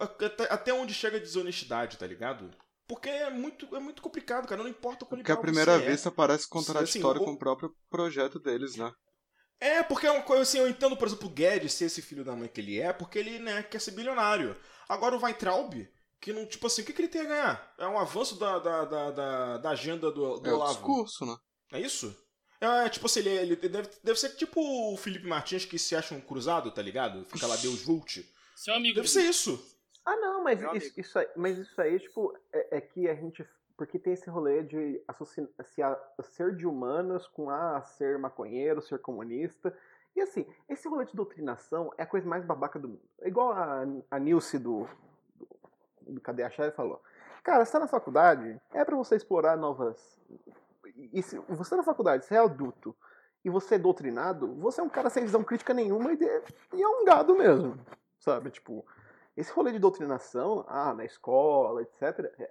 até, 0.00 0.44
até 0.52 0.72
onde 0.72 0.94
chega 0.94 1.16
a 1.16 1.20
desonestidade, 1.20 1.96
tá 1.98 2.06
ligado? 2.06 2.50
Porque 2.88 3.08
é 3.08 3.28
muito, 3.30 3.76
é 3.76 3.78
muito 3.78 4.00
complicado, 4.00 4.48
cara, 4.48 4.62
não 4.62 4.70
importa 4.70 5.04
qual 5.04 5.18
Porque 5.18 5.30
à 5.30 5.36
primeira 5.36 5.78
você 5.78 5.84
é. 5.84 5.90
vista 5.90 6.10
parece 6.10 6.48
contraditório 6.48 7.20
Assim, 7.20 7.22
o- 7.22 7.24
com 7.26 7.32
o 7.34 7.38
próprio 7.38 7.76
projeto 7.90 8.38
deles, 8.38 8.76
né? 8.76 8.90
É, 9.60 9.82
porque 9.82 10.06
é 10.06 10.10
uma 10.10 10.22
coisa 10.22 10.42
assim, 10.42 10.58
eu 10.58 10.68
entendo, 10.68 10.96
por 10.96 11.06
exemplo, 11.08 11.28
o 11.28 11.32
Guedes 11.32 11.72
ser 11.74 11.86
esse 11.86 12.00
filho 12.00 12.24
da 12.24 12.34
mãe 12.34 12.48
que 12.48 12.60
ele 12.60 12.80
é, 12.80 12.92
porque 12.92 13.18
ele, 13.18 13.38
né, 13.40 13.62
quer 13.62 13.80
ser 13.80 13.90
bilionário. 13.90 14.56
Agora 14.88 15.16
o 15.16 15.20
Weintraub, 15.22 15.74
que 16.20 16.32
não, 16.32 16.46
tipo 16.46 16.66
assim, 16.66 16.82
o 16.82 16.84
que, 16.84 16.92
que 16.92 17.02
ele 17.02 17.08
tem 17.08 17.22
a 17.22 17.24
ganhar? 17.24 17.74
É 17.78 17.86
um 17.86 17.98
avanço 17.98 18.36
da, 18.38 18.58
da, 18.58 18.84
da, 18.84 19.10
da, 19.10 19.58
da 19.58 19.70
agenda 19.70 20.10
do, 20.12 20.38
do 20.38 20.48
É 20.48 20.52
o 20.52 20.56
Olavo. 20.56 20.74
discurso, 20.74 21.26
né? 21.26 21.36
É 21.72 21.80
isso? 21.80 22.16
É, 22.60 22.88
tipo 22.88 23.06
assim, 23.06 23.20
ele, 23.20 23.30
ele 23.30 23.56
deve, 23.56 23.90
deve 24.02 24.18
ser 24.18 24.30
tipo 24.36 24.60
o 24.60 24.96
Felipe 24.96 25.26
Martins 25.26 25.64
que 25.64 25.78
se 25.78 25.94
acha 25.94 26.14
um 26.14 26.20
cruzado, 26.20 26.70
tá 26.70 26.80
ligado? 26.80 27.24
Fica 27.28 27.46
lá 27.46 27.56
Deus 27.56 27.82
Vult. 27.84 28.24
Seu 28.56 28.74
amigo. 28.74 28.94
Deve 28.96 29.08
ser 29.08 29.22
isso. 29.22 29.60
Ah, 30.08 30.16
não, 30.16 30.42
mas 30.42 30.62
isso, 30.74 30.98
isso 31.00 31.18
aí, 31.18 31.28
mas 31.36 31.58
isso 31.58 31.78
aí, 31.80 31.98
tipo, 32.00 32.34
é, 32.52 32.78
é 32.78 32.80
que 32.80 33.08
a 33.08 33.14
gente. 33.14 33.46
Porque 33.76 33.98
tem 33.98 34.14
esse 34.14 34.28
rolê 34.30 34.62
de 34.62 35.00
associar 35.06 35.96
ser 36.22 36.56
de 36.56 36.66
humanas 36.66 37.28
com 37.28 37.50
ah, 37.50 37.80
ser 37.82 38.18
maconheiro, 38.18 38.80
ser 38.80 38.98
comunista. 38.98 39.76
E 40.16 40.20
assim, 40.20 40.46
esse 40.68 40.88
rolê 40.88 41.04
de 41.04 41.14
doutrinação 41.14 41.92
é 41.98 42.02
a 42.02 42.06
coisa 42.06 42.26
mais 42.26 42.44
babaca 42.44 42.78
do 42.78 42.88
mundo. 42.88 43.02
É 43.20 43.28
igual 43.28 43.52
a, 43.52 43.84
a 44.10 44.18
Nilce 44.18 44.58
do, 44.58 44.88
do, 45.36 46.14
do 46.14 46.20
Cadê 46.22 46.42
a 46.42 46.50
Chave 46.50 46.74
falou. 46.74 47.00
Cara, 47.44 47.64
você 47.64 47.72
tá 47.72 47.78
na 47.78 47.86
faculdade, 47.86 48.58
é 48.72 48.84
pra 48.84 48.96
você 48.96 49.14
explorar 49.14 49.56
novas. 49.56 50.18
E 51.12 51.22
se 51.22 51.38
você 51.38 51.70
tá 51.70 51.76
na 51.76 51.82
faculdade, 51.84 52.24
você 52.24 52.34
é 52.34 52.38
adulto 52.38 52.96
e 53.44 53.50
você 53.50 53.76
é 53.76 53.78
doutrinado, 53.78 54.54
você 54.56 54.80
é 54.80 54.84
um 54.84 54.88
cara 54.88 55.10
sem 55.10 55.22
visão 55.22 55.44
crítica 55.44 55.72
nenhuma 55.72 56.12
e, 56.12 56.16
de- 56.16 56.42
e 56.74 56.82
é 56.82 56.88
um 56.88 57.04
gado 57.04 57.36
mesmo. 57.36 57.78
Sabe? 58.18 58.50
Tipo, 58.50 58.84
esse 59.38 59.52
rolê 59.52 59.72
de 59.72 59.78
doutrinação, 59.78 60.64
ah, 60.68 60.92
na 60.94 61.04
escola, 61.04 61.82
etc., 61.82 62.02
é, 62.38 62.50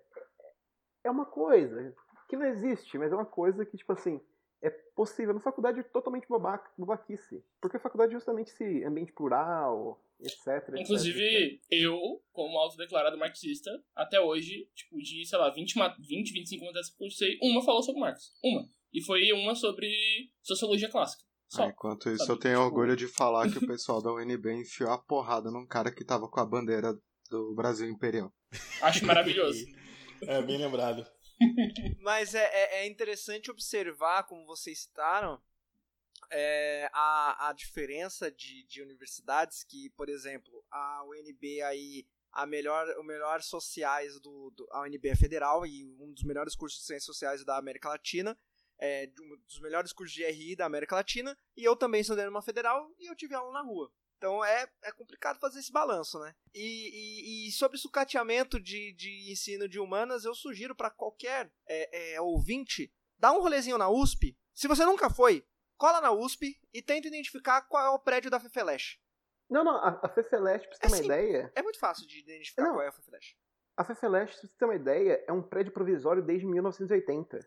é 1.04 1.12
uma 1.12 1.26
coisa 1.26 1.94
que 2.30 2.36
não 2.38 2.46
existe, 2.46 2.98
mas 2.98 3.12
é 3.12 3.16
uma 3.16 3.26
coisa 3.26 3.66
que, 3.66 3.78
tipo 3.78 3.92
assim, 3.94 4.20
é 4.62 4.70
possível. 4.70 5.34
Na 5.34 5.40
faculdade 5.40 5.80
é 5.80 5.84
totalmente 5.84 6.28
babaca, 6.28 6.72
babaquice. 6.78 7.44
Porque 7.62 7.78
a 7.78 7.80
faculdade 7.80 8.12
é 8.12 8.16
justamente 8.18 8.48
esse 8.52 8.84
ambiente 8.84 9.12
plural, 9.14 10.02
etc. 10.20 10.38
etc, 10.48 10.48
etc. 10.70 10.80
Inclusive, 10.82 11.62
eu, 11.70 12.22
como 12.32 12.58
autodeclarado 12.58 13.18
marxista, 13.18 13.70
até 13.96 14.20
hoje, 14.20 14.70
tipo, 14.74 14.98
de, 14.98 15.26
sei 15.26 15.38
lá, 15.38 15.50
20, 15.50 15.78
ma- 15.78 15.96
20 16.00 16.32
25 16.32 16.66
matérias 16.66 16.90
que 16.90 16.96
eu 16.96 17.08
cursei, 17.08 17.38
uma 17.42 17.64
falou 17.64 17.84
sobre 17.84 18.02
Marx. 18.02 18.34
Uma. 18.44 18.68
E 18.94 19.02
foi 19.04 19.32
uma 19.34 19.54
sobre 19.56 19.90
sociologia 20.42 20.90
clássica. 20.90 21.24
Só. 21.50 21.66
Enquanto 21.68 22.10
isso, 22.10 22.26
sabe? 22.26 22.32
eu 22.32 22.40
tenho 22.40 22.56
Tipo- 22.56 22.66
orgulho 22.66 22.96
de 22.96 23.08
falar 23.14 23.50
que 23.52 23.58
o 23.58 23.68
pessoal 23.68 24.02
da 24.02 24.12
UNB 24.14 24.52
enfiou 24.54 24.92
a 24.92 24.98
porrada 24.98 25.50
num 25.50 25.66
cara 25.66 25.92
que 25.92 26.04
tava 26.04 26.28
com 26.30 26.40
a 26.40 26.46
bandeira 26.46 26.94
do 27.30 27.54
Brasil 27.56 27.88
Imperial. 27.90 28.34
Acho 28.82 29.06
maravilhoso. 29.06 29.66
É, 30.22 30.42
bem 30.42 30.58
lembrado. 30.58 31.06
Mas 32.02 32.34
é, 32.34 32.44
é, 32.44 32.82
é 32.84 32.88
interessante 32.88 33.52
observar, 33.52 34.24
como 34.24 34.46
vocês 34.46 34.80
citaram, 34.80 35.40
é, 36.32 36.90
a, 36.94 37.50
a 37.50 37.54
diferença 37.54 38.32
de, 38.32 38.66
de 38.66 38.82
universidades 38.82 39.64
que, 39.64 39.90
por 39.92 40.10
exemplo, 40.10 40.66
a 40.72 41.04
UNB 41.06 41.62
aí, 41.62 42.08
a 42.32 42.46
melhor, 42.46 42.88
o 42.98 43.04
melhor 43.04 43.42
sociais 43.42 44.20
do, 44.20 44.52
do 44.52 44.68
a 44.72 44.82
UNB 44.82 45.10
é 45.10 45.16
federal 45.16 45.66
e 45.66 45.86
um 46.00 46.12
dos 46.12 46.24
melhores 46.24 46.56
cursos 46.56 46.80
de 46.80 46.86
ciências 46.86 47.06
sociais 47.06 47.46
da 47.46 47.58
América 47.58 47.90
Latina, 47.90 48.38
é, 48.80 49.06
de 49.08 49.22
um 49.22 49.38
dos 49.48 49.60
melhores 49.60 49.92
cursos 49.94 50.14
de 50.16 50.26
RI 50.26 50.56
da 50.56 50.66
América 50.66 50.96
Latina, 50.96 51.38
e 51.56 51.64
eu 51.64 51.76
também 51.76 52.02
estudei 52.02 52.26
numa 52.26 52.42
federal 52.42 52.90
e 53.00 53.10
eu 53.10 53.16
tive 53.16 53.34
aula 53.36 53.52
na 53.54 53.62
rua. 53.62 53.92
Então 54.18 54.44
é, 54.44 54.68
é 54.84 54.92
complicado 54.92 55.40
fazer 55.40 55.60
esse 55.60 55.72
balanço, 55.72 56.20
né? 56.20 56.34
E, 56.54 57.46
e, 57.46 57.48
e 57.48 57.52
sobre 57.52 57.78
sucateamento 57.78 58.60
de, 58.60 58.94
de 58.94 59.32
ensino 59.32 59.70
de 59.70 59.80
humanas, 59.80 60.26
eu 60.26 60.34
sugiro 60.34 60.76
para 60.76 60.90
qualquer 60.90 61.52
é, 61.68 62.14
é, 62.16 62.22
ouvinte 62.22 62.92
dar 63.20 63.32
um 63.32 63.42
rolezinho 63.42 63.78
na 63.78 63.90
USP. 63.90 64.36
Se 64.54 64.68
você 64.68 64.84
nunca 64.86 65.08
foi, 65.10 65.46
cola 65.78 66.02
na 66.02 66.12
USP 66.12 66.60
e 66.74 66.82
tenta 66.82 67.08
identificar 67.08 67.62
qual 67.64 67.86
é 67.86 67.90
o 67.90 68.00
prédio 68.00 68.32
da 68.32 68.40
Fefeleche. 68.40 68.98
Não, 69.50 69.64
não, 69.64 69.76
a, 69.78 70.00
a 70.04 70.10
Fefeleste, 70.10 70.68
pra 70.68 70.76
você 70.76 70.82
ter 70.82 70.88
É 70.88 70.90
uma 70.90 70.98
simples. 70.98 71.20
ideia, 71.20 71.52
É 71.56 71.62
muito 71.62 71.80
fácil 71.80 72.08
de 72.08 72.20
identificar 72.20 72.64
Não. 72.64 72.74
qual 72.74 72.82
é 72.84 72.88
a 72.88 72.92
Fefeleche. 72.92 73.36
a 73.78 73.84
Fefeleste, 73.86 74.36
pra 74.40 74.48
você 74.50 74.56
ter 74.58 74.66
uma 74.66 74.76
ideia, 74.76 75.24
é 75.28 75.32
um 75.32 75.44
prédio 75.44 75.72
provisório 75.72 76.24
desde 76.24 76.46
1980. 76.48 77.40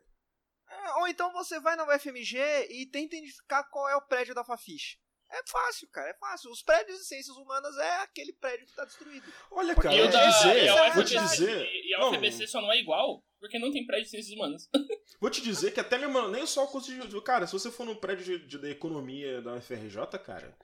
É, 0.70 0.92
Ou 1.00 1.08
então 1.08 1.32
você 1.32 1.58
vai 1.60 1.74
na 1.76 1.84
UFMG 1.84 2.38
e 2.70 2.86
tenta 2.90 3.16
identificar 3.16 3.64
qual 3.64 3.88
é 3.88 3.96
o 3.96 4.02
prédio 4.06 4.34
da 4.34 4.44
Fafiche. 4.44 4.98
É 5.32 5.42
fácil, 5.48 5.88
cara, 5.92 6.10
é 6.10 6.14
fácil. 6.18 6.50
Os 6.50 6.60
prédios 6.60 6.98
de 6.98 7.04
ciências 7.06 7.36
humanas 7.36 7.76
é 7.78 7.96
aquele 8.02 8.32
prédio 8.32 8.66
que 8.66 8.74
tá 8.74 8.84
destruído. 8.84 9.32
Olha, 9.52 9.76
cara, 9.76 9.94
E, 9.94 9.98
eu 10.00 10.08
o 10.08 10.10
vou 10.10 10.20
te 10.20 10.26
dizer, 10.26 10.64
e 10.64 10.68
a 10.68 10.86
é 10.86 10.90
vou 10.92 11.04
te 11.04 11.16
UFBC, 11.16 11.36
dizer. 11.36 11.66
e 11.84 11.94
a 11.94 12.06
UFBC 12.08 12.46
só 12.48 12.60
não 12.60 12.72
é 12.72 12.78
igual 12.80 13.22
porque 13.38 13.56
não 13.58 13.70
tem 13.70 13.86
prédio 13.86 14.04
de 14.06 14.10
ciências 14.10 14.34
humanas. 14.36 14.68
Vou 15.20 15.28
te 15.30 15.40
dizer 15.42 15.72
que 15.72 15.80
até 15.80 15.98
mesmo, 15.98 16.28
nem 16.28 16.46
só 16.46 16.64
o 16.64 16.68
curso 16.68 16.92
de. 16.92 17.20
Cara, 17.22 17.46
se 17.46 17.52
você 17.52 17.70
for 17.70 17.84
no 17.84 17.96
prédio 17.96 18.24
de, 18.24 18.46
de- 18.46 18.58
da 18.58 18.68
economia 18.70 19.40
da 19.42 19.54
UFRJ, 19.54 19.96
cara, 20.24 20.56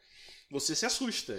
você 0.50 0.74
se 0.74 0.84
assusta. 0.86 1.34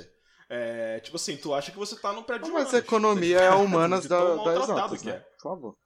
É, 0.49 0.99
tipo 1.01 1.15
assim, 1.15 1.35
tu 1.35 1.53
acha 1.53 1.71
que 1.71 1.77
você 1.77 1.99
tá 1.99 2.13
num 2.13 2.23
prédio 2.23 2.45
de 2.45 2.51
Mas 2.51 2.63
humanas, 2.69 2.83
economia 2.85 3.37
tá 3.37 3.43
é 3.43 3.49
ligado? 3.49 3.63
humanas 3.65 4.01
De 4.03 4.07
da, 4.09 4.35
da 4.35 4.55
exatas, 4.55 5.01
é. 5.03 5.05
né? 5.11 5.19
Por 5.19 5.41
favor. 5.41 5.77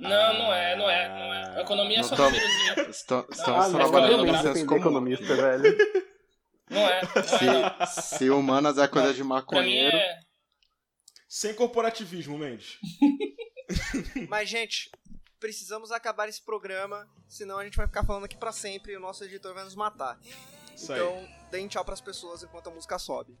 Não, 0.00 0.08
não 0.38 0.52
é, 0.54 0.76
não 0.76 0.88
é, 0.90 1.08
não 1.08 1.34
é. 1.34 1.58
A 1.58 1.60
economia 1.62 1.96
é 1.96 2.00
Não 2.00 2.08
só 2.08 2.16
tamo- 2.16 2.30
númerozinho. 2.30 2.90
Estam- 2.90 3.18
Ah, 3.28 3.32
Estamos 3.32 3.66
não, 3.68 3.72
trabalhando 3.80 4.16
não, 4.18 4.26
no 4.26 4.32
não, 4.32 4.42
senso 4.42 4.66
comum. 4.66 4.80
economista, 4.80 5.34
velho. 5.36 5.78
Não 6.70 6.80
é, 6.88 7.02
não 7.02 7.10
é, 7.50 7.76
não. 7.78 7.86
Se, 7.86 8.16
se 8.16 8.30
humanas 8.30 8.78
é 8.78 8.88
coisa 8.88 9.08
de 9.12 9.16
Pra 9.18 9.24
mim 9.24 9.28
maconheiro, 9.28 9.96
é. 9.96 10.18
Sem 11.28 11.54
corporativismo, 11.54 12.38
Mendes. 12.38 12.78
Mas, 14.28 14.48
gente, 14.48 14.90
precisamos 15.38 15.90
acabar 15.92 16.28
esse 16.28 16.42
programa, 16.44 17.06
senão 17.28 17.58
a 17.58 17.64
gente 17.64 17.76
vai 17.76 17.86
ficar 17.86 18.04
falando 18.04 18.24
aqui 18.24 18.36
pra 18.36 18.52
sempre 18.52 18.92
e 18.92 18.96
o 18.96 19.00
nosso 19.00 19.22
editor 19.24 19.52
vai 19.54 19.64
nos 19.64 19.74
matar. 19.74 20.18
Isso 20.74 20.92
aí. 20.92 20.98
Então, 21.00 21.28
deem 21.50 21.68
tchau 21.68 21.84
pras 21.84 22.00
pessoas 22.00 22.42
enquanto 22.42 22.68
a 22.68 22.72
música 22.72 22.98
sobe. 22.98 23.36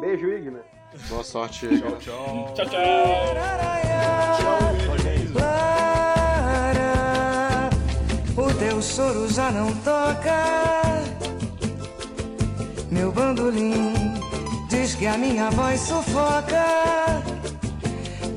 Beijo, 0.00 0.28
Igna. 0.28 0.64
Boa 1.08 1.22
sorte, 1.24 1.68
Tchau, 1.68 1.98
tchau. 1.98 2.54
Tchau, 2.54 2.66
tchau. 2.66 3.34
Lara, 5.34 5.73
o 8.36 8.54
teu 8.54 8.82
choro 8.82 9.28
já 9.28 9.50
não 9.50 9.72
toca. 9.76 11.02
Meu 12.90 13.10
bandolim 13.12 13.94
diz 14.68 14.94
que 14.94 15.06
a 15.06 15.16
minha 15.16 15.50
voz 15.50 15.80
sufoca. 15.80 17.22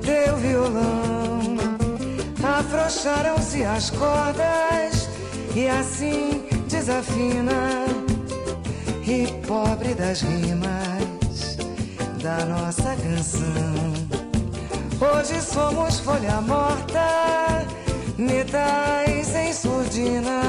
Teu 0.02 0.38
violão 0.38 1.58
afrouxaram-se 2.44 3.64
as 3.64 3.90
cordas 3.92 5.10
e 5.56 5.68
assim 5.68 6.44
desafina. 6.70 7.86
E 9.06 9.28
pobre 9.48 9.94
das 9.94 10.22
rimas 10.22 11.58
da 12.22 12.46
nossa 12.46 12.96
canção. 12.96 14.08
Hoje 15.00 15.42
somos 15.42 16.00
folha 16.00 16.42
morta, 16.42 17.66
metais 18.18 19.36
em 19.36 19.54
surdina, 19.54 20.42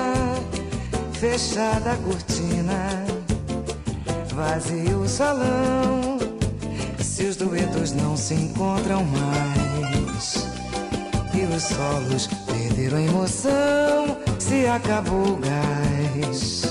fechada 1.13 1.93
a 1.93 1.97
cortina, 1.97 3.05
vazio 4.35 5.03
o 5.03 5.09
salão. 5.09 6.19
Se 6.99 7.25
os 7.25 7.37
duetos 7.37 7.93
não 7.93 8.17
se 8.17 8.35
encontram 8.35 9.05
mais 9.05 10.47
e 11.35 11.43
os 11.55 11.63
solos 11.65 12.29
perderam 12.47 12.99
a 12.99 13.03
emoção, 13.03 14.17
se 14.39 14.67
acabou 14.67 15.35
o 15.35 15.37
gás. 15.37 16.63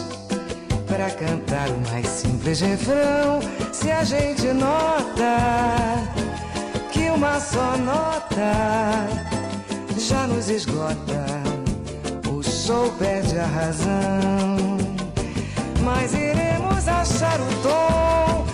Pra 0.87 1.11
cantar 1.11 1.69
o 1.69 1.91
mais 1.91 2.07
simples 2.07 2.61
refrão, 2.61 3.39
se 3.71 3.91
a 3.91 4.03
gente 4.03 4.47
nota 4.53 5.37
que 6.91 7.09
uma 7.09 7.39
só 7.39 7.77
nota 7.77 9.36
já 9.99 10.27
nos 10.27 10.49
esgota. 10.49 11.25
O 12.29 12.43
show 12.43 12.91
perde 12.99 13.37
a 13.37 13.45
razão, 13.45 14.77
mas 15.83 16.13
iremos 16.13 16.87
achar 16.87 17.39
o 17.39 17.47
tom, 17.63 18.45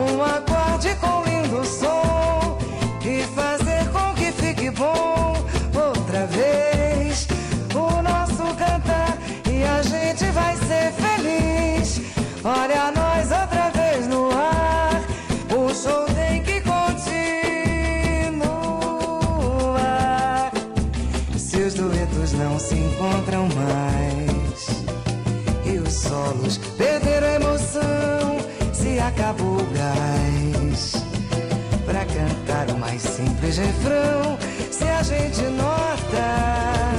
um 0.00 0.22
acorde 0.22 0.94
com 0.96 1.22
lindo 1.24 1.64
som 1.64 2.58
e 3.04 3.22
fazer 3.34 3.88
com 3.92 4.14
que 4.14 4.32
fique 4.32 4.70
bom 4.70 5.34
outra 5.74 6.26
vez 6.26 7.28
o 7.74 8.02
nosso 8.02 8.54
cantar 8.56 9.16
e 9.50 9.62
a 9.62 9.82
gente 9.82 10.24
vai 10.32 10.56
ser 10.56 10.92
feliz. 10.92 12.00
Olha 12.44 12.97
acabou 29.08 29.56
o 29.56 29.66
gás. 29.72 30.92
Pra 31.84 32.04
cantar 32.04 32.70
o 32.70 32.78
mais 32.78 33.00
simples 33.00 33.56
refrão 33.56 34.38
Se 34.70 34.84
a 34.84 35.02
gente 35.02 35.40
nota 35.40 36.92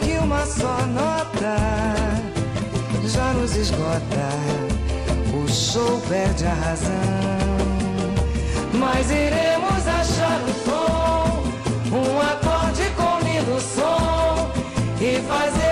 Que 0.00 0.12
uma 0.18 0.46
só 0.46 0.86
nota 0.86 1.56
Já 3.04 3.32
nos 3.32 3.56
esgota 3.56 4.28
O 5.34 5.48
show 5.48 6.00
perde 6.08 6.46
a 6.46 6.54
razão. 6.54 6.94
Mas 8.74 9.10
iremos 9.10 9.88
achar 9.88 10.40
o 10.40 10.54
tom 10.64 11.96
Um 11.96 12.20
acorde 12.20 12.88
com 12.96 13.18
lindo 13.26 13.60
som 13.60 14.52
E 15.00 15.20
fazer 15.22 15.67